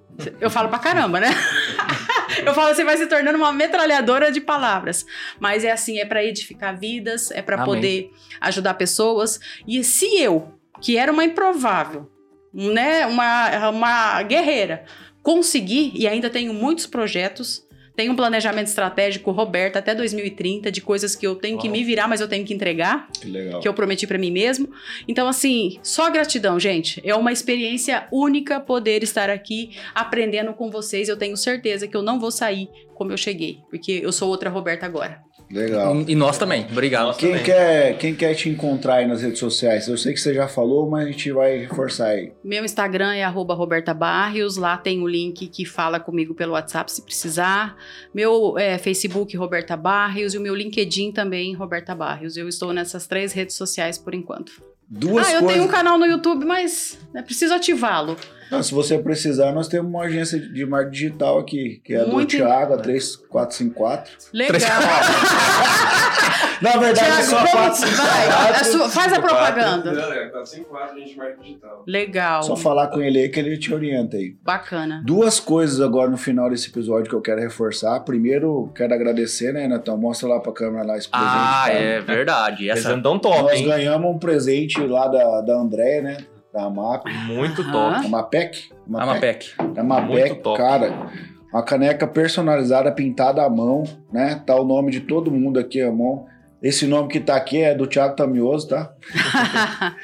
Eu 0.40 0.50
falo 0.50 0.70
pra 0.70 0.78
caramba, 0.78 1.20
né? 1.20 1.28
eu 2.44 2.54
falo 2.54 2.68
assim, 2.68 2.84
vai 2.84 2.96
se 2.96 3.06
tornando 3.06 3.38
uma 3.38 3.52
metralhadora 3.52 4.30
de 4.30 4.40
palavras. 4.40 5.06
Mas 5.38 5.64
é 5.64 5.70
assim, 5.70 5.98
é 5.98 6.04
pra 6.04 6.24
edificar 6.24 6.78
vidas, 6.78 7.30
é 7.30 7.42
Amém. 7.46 7.64
poder 7.64 8.10
ajudar 8.40 8.74
pessoas. 8.74 9.40
E 9.66 9.82
se 9.82 10.20
eu, 10.20 10.52
que 10.80 10.96
era 10.96 11.12
uma 11.12 11.24
improvável, 11.24 12.10
né, 12.52 13.06
uma, 13.06 13.70
uma 13.70 14.22
guerreira, 14.22 14.84
conseguir, 15.22 15.92
e 15.94 16.06
ainda 16.06 16.30
tenho 16.30 16.54
muitos 16.54 16.86
projetos, 16.86 17.65
tenho 17.96 18.12
um 18.12 18.16
planejamento 18.16 18.66
estratégico, 18.66 19.30
Roberta, 19.30 19.78
até 19.78 19.94
2030, 19.94 20.70
de 20.70 20.80
coisas 20.80 21.16
que 21.16 21.26
eu 21.26 21.34
tenho 21.34 21.58
que 21.58 21.66
Uau. 21.66 21.72
me 21.76 21.82
virar, 21.82 22.06
mas 22.06 22.20
eu 22.20 22.28
tenho 22.28 22.44
que 22.44 22.52
entregar, 22.54 23.08
Que 23.20 23.26
legal. 23.26 23.60
que 23.60 23.66
eu 23.66 23.72
prometi 23.74 24.06
pra 24.06 24.18
mim 24.18 24.30
mesmo. 24.30 24.68
Então, 25.08 25.26
assim, 25.26 25.78
só 25.82 26.10
gratidão, 26.10 26.60
gente. 26.60 27.00
É 27.04 27.14
uma 27.14 27.32
experiência 27.32 28.06
única 28.12 28.60
poder 28.60 29.02
estar 29.02 29.30
aqui 29.30 29.70
aprendendo 29.94 30.52
com 30.52 30.70
vocês. 30.70 31.08
Eu 31.08 31.16
tenho 31.16 31.36
certeza 31.36 31.88
que 31.88 31.96
eu 31.96 32.02
não 32.02 32.20
vou 32.20 32.30
sair 32.30 32.68
como 32.94 33.12
eu 33.12 33.16
cheguei, 33.16 33.58
porque 33.70 34.00
eu 34.02 34.12
sou 34.12 34.28
outra 34.28 34.48
Roberta 34.50 34.86
agora. 34.86 35.25
Legal. 35.50 36.04
E 36.06 36.14
nós 36.14 36.38
também. 36.38 36.66
Obrigado. 36.70 37.06
Nós 37.06 37.16
Quem 37.16 37.30
também. 37.30 37.44
quer, 37.44 37.98
quem 37.98 38.14
quer 38.14 38.34
te 38.34 38.48
encontrar 38.48 38.96
aí 38.96 39.06
nas 39.06 39.22
redes 39.22 39.38
sociais? 39.38 39.86
Eu 39.88 39.96
sei 39.96 40.12
que 40.12 40.20
você 40.20 40.34
já 40.34 40.48
falou, 40.48 40.88
mas 40.90 41.06
a 41.06 41.10
gente 41.10 41.30
vai 41.30 41.58
reforçar 41.58 42.08
aí. 42.08 42.32
Meu 42.42 42.64
Instagram 42.64 43.14
é 43.14 43.24
arroba 43.24 43.54
Roberta 43.54 43.94
Barrios, 43.94 44.56
lá 44.56 44.76
tem 44.76 45.02
o 45.02 45.06
link 45.06 45.46
que 45.48 45.64
fala 45.64 46.00
comigo 46.00 46.34
pelo 46.34 46.52
WhatsApp 46.52 46.90
se 46.90 47.02
precisar. 47.02 47.76
Meu 48.12 48.58
é, 48.58 48.76
Facebook, 48.78 49.36
Roberta 49.36 49.76
Barrios, 49.76 50.34
e 50.34 50.38
o 50.38 50.40
meu 50.40 50.54
LinkedIn 50.54 51.12
também, 51.12 51.54
Roberta 51.54 51.94
Barrios. 51.94 52.36
Eu 52.36 52.48
estou 52.48 52.72
nessas 52.72 53.06
três 53.06 53.32
redes 53.32 53.54
sociais 53.56 53.98
por 53.98 54.14
enquanto. 54.14 54.52
Duas 54.88 55.26
ah, 55.26 55.32
eu 55.32 55.40
coisas. 55.40 55.54
tenho 55.54 55.64
um 55.64 55.68
canal 55.68 55.98
no 55.98 56.06
YouTube, 56.06 56.44
mas 56.44 56.98
é 57.14 57.20
preciso 57.20 57.54
ativá-lo. 57.54 58.16
Não, 58.50 58.62
se 58.62 58.72
você 58.72 58.96
precisar, 58.98 59.50
nós 59.52 59.66
temos 59.66 59.90
uma 59.90 60.04
agência 60.04 60.38
de 60.38 60.64
marketing 60.64 60.92
digital 60.92 61.38
aqui, 61.38 61.80
que 61.84 61.94
é 61.94 62.02
a 62.02 62.06
Muito 62.06 62.30
do 62.30 62.36
Thiago, 62.36 62.74
a 62.74 62.78
3454. 62.78 64.12
Legal. 64.32 64.60
Na 66.62 66.70
verdade, 66.76 67.00
é 67.00 67.04
Thiago, 67.16 67.22
só 67.22 67.36
como- 67.38 67.50
454. 67.52 68.36
vai, 68.36 68.50
a 68.60 68.64
sua- 68.64 68.88
faz 68.88 69.12
a 69.12 69.20
propaganda. 69.20 69.92
Não, 69.92 70.12
é 70.12 70.26
454, 70.28 70.96
a 70.96 70.98
gente 71.00 71.16
marca 71.16 71.36
digital. 71.42 71.84
Legal. 71.86 72.42
Só 72.42 72.56
falar 72.56 72.88
com 72.88 73.00
ele 73.00 73.18
aí 73.18 73.28
que 73.28 73.38
ele 73.40 73.56
te 73.58 73.72
orienta 73.74 74.16
aí. 74.16 74.34
Bacana. 74.42 75.02
Duas 75.04 75.38
coisas 75.40 75.80
agora 75.80 76.10
no 76.10 76.16
final 76.16 76.48
desse 76.50 76.68
episódio 76.68 77.08
que 77.10 77.14
eu 77.14 77.20
quero 77.20 77.40
reforçar. 77.40 78.00
Primeiro, 78.00 78.70
quero 78.74 78.94
agradecer, 78.94 79.52
né, 79.52 79.66
Natão? 79.68 79.96
Mostra 79.98 80.28
lá 80.28 80.40
pra 80.40 80.52
câmera 80.52 80.84
lá 80.86 80.96
esse 80.96 81.08
presente. 81.08 81.30
Ah, 81.30 81.62
cara. 81.66 81.78
é 81.78 82.00
verdade. 82.00 82.70
Essa... 82.70 82.80
Apresentão 82.88 83.18
top, 83.18 83.42
Nós 83.42 83.60
hein? 83.60 83.66
ganhamos 83.66 84.10
um 84.14 84.18
presente 84.18 84.80
lá 84.86 85.08
da, 85.08 85.40
da 85.42 85.54
André, 85.54 86.00
né? 86.00 86.16
Da 86.52 86.64
AMAP. 86.64 87.04
Muito 87.26 87.60
Aham. 87.62 87.72
top. 87.72 88.06
A 88.06 88.08
MAPEC? 88.08 88.70
A 88.94 89.06
Mapec. 89.06 89.54
Da 89.74 89.84
MAPEC, 89.84 90.28
Muito 90.30 90.42
top. 90.42 90.56
cara. 90.58 91.08
Uma 91.52 91.62
caneca 91.62 92.06
personalizada, 92.06 92.90
pintada 92.92 93.42
à 93.42 93.48
mão, 93.48 93.84
né? 94.12 94.42
Tá 94.46 94.54
o 94.56 94.64
nome 94.64 94.90
de 94.90 95.00
todo 95.00 95.30
mundo 95.30 95.58
aqui 95.58 95.80
à 95.82 95.90
mão. 95.92 96.26
Esse 96.66 96.84
nome 96.84 97.08
que 97.08 97.20
tá 97.20 97.36
aqui 97.36 97.58
é 97.58 97.76
do 97.76 97.86
Thiago 97.86 98.16
Tamioso, 98.16 98.66
tá? 98.66 98.92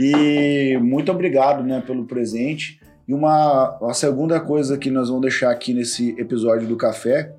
E 0.00 0.76
muito 0.82 1.12
obrigado, 1.12 1.62
né, 1.62 1.80
pelo 1.86 2.06
presente. 2.06 2.80
E 3.06 3.14
uma 3.14 3.78
a 3.80 3.94
segunda 3.94 4.40
coisa 4.40 4.76
que 4.76 4.90
nós 4.90 5.06
vamos 5.06 5.22
deixar 5.22 5.52
aqui 5.52 5.72
nesse 5.72 6.10
episódio 6.18 6.66
do 6.66 6.76
café 6.76 7.32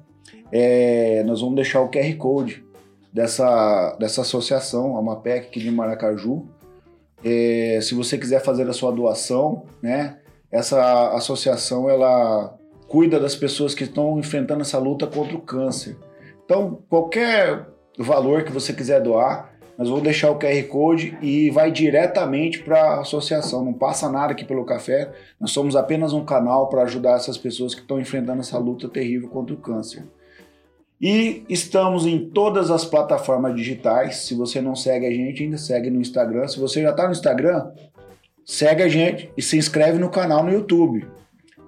é 0.49 1.21
nós 1.25 1.41
vamos 1.41 1.55
deixar 1.55 1.81
o 1.81 1.89
QR 1.89 2.15
Code 2.15 2.63
dessa, 3.11 3.97
dessa 3.99 4.21
associação, 4.21 4.95
a 4.95 5.01
MAPEC 5.01 5.47
aqui 5.47 5.59
de 5.59 5.69
Maracaju. 5.69 6.47
É, 7.21 7.79
se 7.81 7.93
você 7.93 8.17
quiser 8.17 8.41
fazer 8.41 8.65
a 8.69 8.71
sua 8.71 8.93
doação, 8.93 9.65
né, 9.81 10.19
essa 10.49 11.09
associação 11.17 11.89
ela 11.89 12.57
cuida 12.87 13.19
das 13.19 13.35
pessoas 13.35 13.75
que 13.75 13.83
estão 13.83 14.17
enfrentando 14.17 14.61
essa 14.61 14.79
luta 14.79 15.05
contra 15.05 15.35
o 15.35 15.41
câncer. 15.41 15.97
Então, 16.45 16.81
qualquer 16.87 17.67
valor 18.03 18.43
que 18.43 18.51
você 18.51 18.73
quiser 18.73 19.01
doar, 19.01 19.51
nós 19.77 19.87
vamos 19.87 20.03
deixar 20.03 20.29
o 20.29 20.37
QR 20.37 20.61
Code 20.67 21.17
e 21.21 21.49
vai 21.51 21.71
diretamente 21.71 22.59
para 22.59 22.81
a 22.81 22.99
associação. 22.99 23.63
Não 23.63 23.71
passa 23.71 24.09
nada 24.09 24.33
aqui 24.33 24.43
pelo 24.43 24.65
café. 24.65 25.09
Nós 25.39 25.51
somos 25.51 25.73
apenas 25.73 26.11
um 26.11 26.25
canal 26.25 26.67
para 26.67 26.83
ajudar 26.83 27.15
essas 27.15 27.37
pessoas 27.37 27.73
que 27.73 27.79
estão 27.79 27.97
enfrentando 27.97 28.41
essa 28.41 28.57
luta 28.57 28.89
terrível 28.89 29.29
contra 29.29 29.55
o 29.55 29.57
câncer. 29.57 30.03
E 30.99 31.45
estamos 31.47 32.05
em 32.05 32.29
todas 32.29 32.69
as 32.69 32.83
plataformas 32.83 33.55
digitais. 33.55 34.17
Se 34.17 34.35
você 34.35 34.59
não 34.59 34.75
segue 34.75 35.05
a 35.05 35.11
gente, 35.11 35.43
ainda 35.43 35.57
segue 35.57 35.89
no 35.89 36.01
Instagram. 36.01 36.45
Se 36.49 36.59
você 36.59 36.81
já 36.81 36.89
está 36.89 37.05
no 37.05 37.13
Instagram, 37.13 37.71
segue 38.45 38.83
a 38.83 38.89
gente 38.89 39.31
e 39.37 39.41
se 39.41 39.57
inscreve 39.57 39.97
no 39.97 40.09
canal 40.09 40.43
no 40.43 40.51
YouTube. 40.51 41.07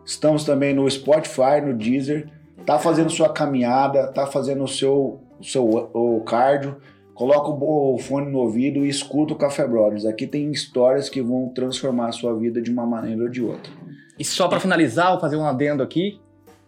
Estamos 0.05 0.43
também 0.43 0.73
no 0.73 0.89
Spotify, 0.89 1.61
no 1.63 1.73
Deezer. 1.73 2.27
Tá 2.65 2.77
fazendo 2.77 3.09
sua 3.09 3.29
caminhada, 3.29 4.07
tá 4.07 4.27
fazendo 4.27 4.65
o 4.65 4.67
seu, 4.67 5.21
o 5.41 5.43
seu 5.43 5.65
o 5.65 6.21
cardio. 6.21 6.77
Coloca 7.13 7.49
o 7.49 7.97
fone 7.99 8.31
no 8.31 8.39
ouvido 8.39 8.85
e 8.85 8.89
escuta 8.89 9.33
o 9.33 9.37
Café 9.37 9.67
Brothers. 9.67 10.05
Aqui 10.05 10.25
tem 10.25 10.49
histórias 10.51 11.09
que 11.09 11.21
vão 11.21 11.49
transformar 11.49 12.07
a 12.07 12.11
sua 12.11 12.33
vida 12.35 12.61
de 12.61 12.71
uma 12.71 12.85
maneira 12.85 13.23
ou 13.23 13.29
de 13.29 13.43
outra. 13.43 13.71
E 14.17 14.23
só 14.23 14.47
para 14.47 14.59
finalizar, 14.59 15.11
vou 15.11 15.19
fazer 15.19 15.35
um 15.35 15.45
adendo 15.45 15.83
aqui. 15.83 16.19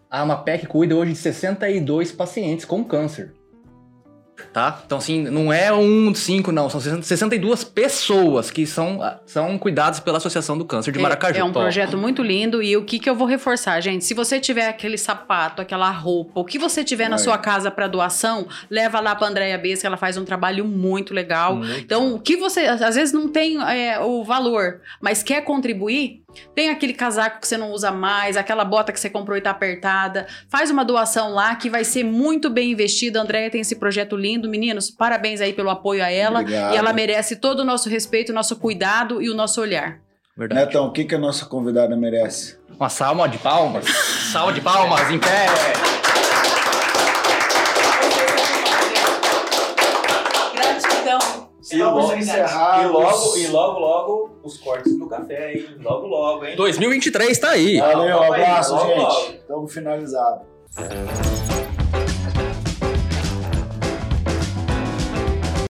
A 0.09 0.21
Amapec 0.21 0.67
cuida 0.67 0.95
hoje 0.95 1.13
de 1.13 1.17
62 1.17 2.11
pacientes 2.11 2.65
com 2.65 2.83
câncer. 2.83 3.33
Tá? 4.51 4.81
Então, 4.85 4.97
assim, 4.97 5.23
não 5.23 5.51
é 5.51 5.71
um, 5.73 6.13
cinco, 6.13 6.51
não. 6.51 6.69
São 6.69 6.79
62 6.79 7.63
pessoas 7.63 8.51
que 8.51 8.65
são, 8.65 8.99
são 9.25 9.57
cuidadas 9.57 9.99
pela 9.99 10.17
Associação 10.17 10.57
do 10.57 10.65
Câncer 10.65 10.91
de 10.91 10.99
Maracaju. 10.99 11.37
É, 11.37 11.41
é 11.41 11.43
um 11.43 11.51
projeto 11.51 11.97
muito 11.97 12.21
lindo. 12.21 12.61
E 12.61 12.75
o 12.75 12.83
que, 12.83 12.99
que 12.99 13.09
eu 13.09 13.15
vou 13.15 13.27
reforçar, 13.27 13.79
gente? 13.81 14.03
Se 14.05 14.13
você 14.13 14.39
tiver 14.39 14.67
aquele 14.67 14.97
sapato, 14.97 15.61
aquela 15.61 15.89
roupa, 15.89 16.39
o 16.39 16.45
que 16.45 16.57
você 16.59 16.83
tiver 16.83 17.09
na 17.09 17.17
sua 17.17 17.37
casa 17.37 17.69
para 17.69 17.87
doação, 17.87 18.47
leva 18.69 18.99
lá 18.99 19.15
pra 19.15 19.27
Andréia 19.27 19.57
Bess, 19.57 19.81
que 19.81 19.87
ela 19.87 19.97
faz 19.97 20.17
um 20.17 20.25
trabalho 20.25 20.65
muito 20.65 21.13
legal. 21.13 21.55
Muito. 21.55 21.79
Então, 21.79 22.15
o 22.15 22.19
que 22.19 22.35
você, 22.35 22.61
às 22.61 22.95
vezes, 22.95 23.13
não 23.13 23.27
tem 23.27 23.61
é, 23.61 23.99
o 23.99 24.23
valor, 24.23 24.81
mas 25.01 25.21
quer 25.21 25.41
contribuir, 25.43 26.22
tem 26.55 26.69
aquele 26.69 26.93
casaco 26.93 27.39
que 27.39 27.47
você 27.47 27.57
não 27.57 27.71
usa 27.71 27.91
mais, 27.91 28.37
aquela 28.37 28.63
bota 28.65 28.91
que 28.91 28.99
você 28.99 29.09
comprou 29.09 29.37
e 29.37 29.41
tá 29.41 29.51
apertada. 29.51 30.27
Faz 30.49 30.69
uma 30.69 30.83
doação 30.83 31.33
lá 31.33 31.55
que 31.55 31.69
vai 31.69 31.83
ser 31.83 32.03
muito 32.03 32.49
bem 32.49 32.71
investida. 32.71 33.19
A 33.19 33.23
Andréia 33.23 33.49
tem 33.49 33.61
esse 33.61 33.75
projeto 33.75 34.15
lindo. 34.15 34.49
Meninos, 34.49 34.89
parabéns 34.89 35.41
aí 35.41 35.53
pelo 35.53 35.69
apoio 35.69 36.03
a 36.03 36.11
ela. 36.11 36.41
Obrigado. 36.41 36.73
E 36.73 36.77
ela 36.77 36.93
merece 36.93 37.35
todo 37.35 37.61
o 37.61 37.65
nosso 37.65 37.89
respeito, 37.89 38.31
o 38.31 38.35
nosso 38.35 38.55
cuidado 38.57 39.21
e 39.21 39.29
o 39.29 39.35
nosso 39.35 39.61
olhar. 39.61 39.99
Verdade. 40.35 40.65
Netão, 40.65 40.87
o 40.87 40.91
que, 40.91 41.05
que 41.05 41.13
a 41.13 41.19
nossa 41.19 41.45
convidada 41.45 41.95
merece? 41.95 42.57
Uma 42.75 42.89
salva 42.89 43.27
de 43.27 43.37
palmas. 43.37 43.85
salva 44.31 44.51
de 44.51 44.61
palmas, 44.61 45.11
em 45.11 45.19
pé. 45.19 45.45
E 51.73 51.77
logo, 51.81 51.99
e 52.13 52.87
logo, 52.87 53.37
e 53.37 53.47
logo, 53.47 53.79
logo, 53.79 54.29
os 54.43 54.57
cortes 54.59 54.95
do 54.97 55.07
café, 55.07 55.53
hein? 55.53 55.65
Logo, 55.81 56.05
logo, 56.05 56.45
hein? 56.45 56.55
2023 56.55 57.39
tá 57.39 57.49
aí. 57.49 57.79
Valeu, 57.79 58.17
um 58.17 58.23
abraço, 58.23 58.77
gente. 58.79 59.35
Estamos 59.37 59.73
finalizados. 59.73 60.45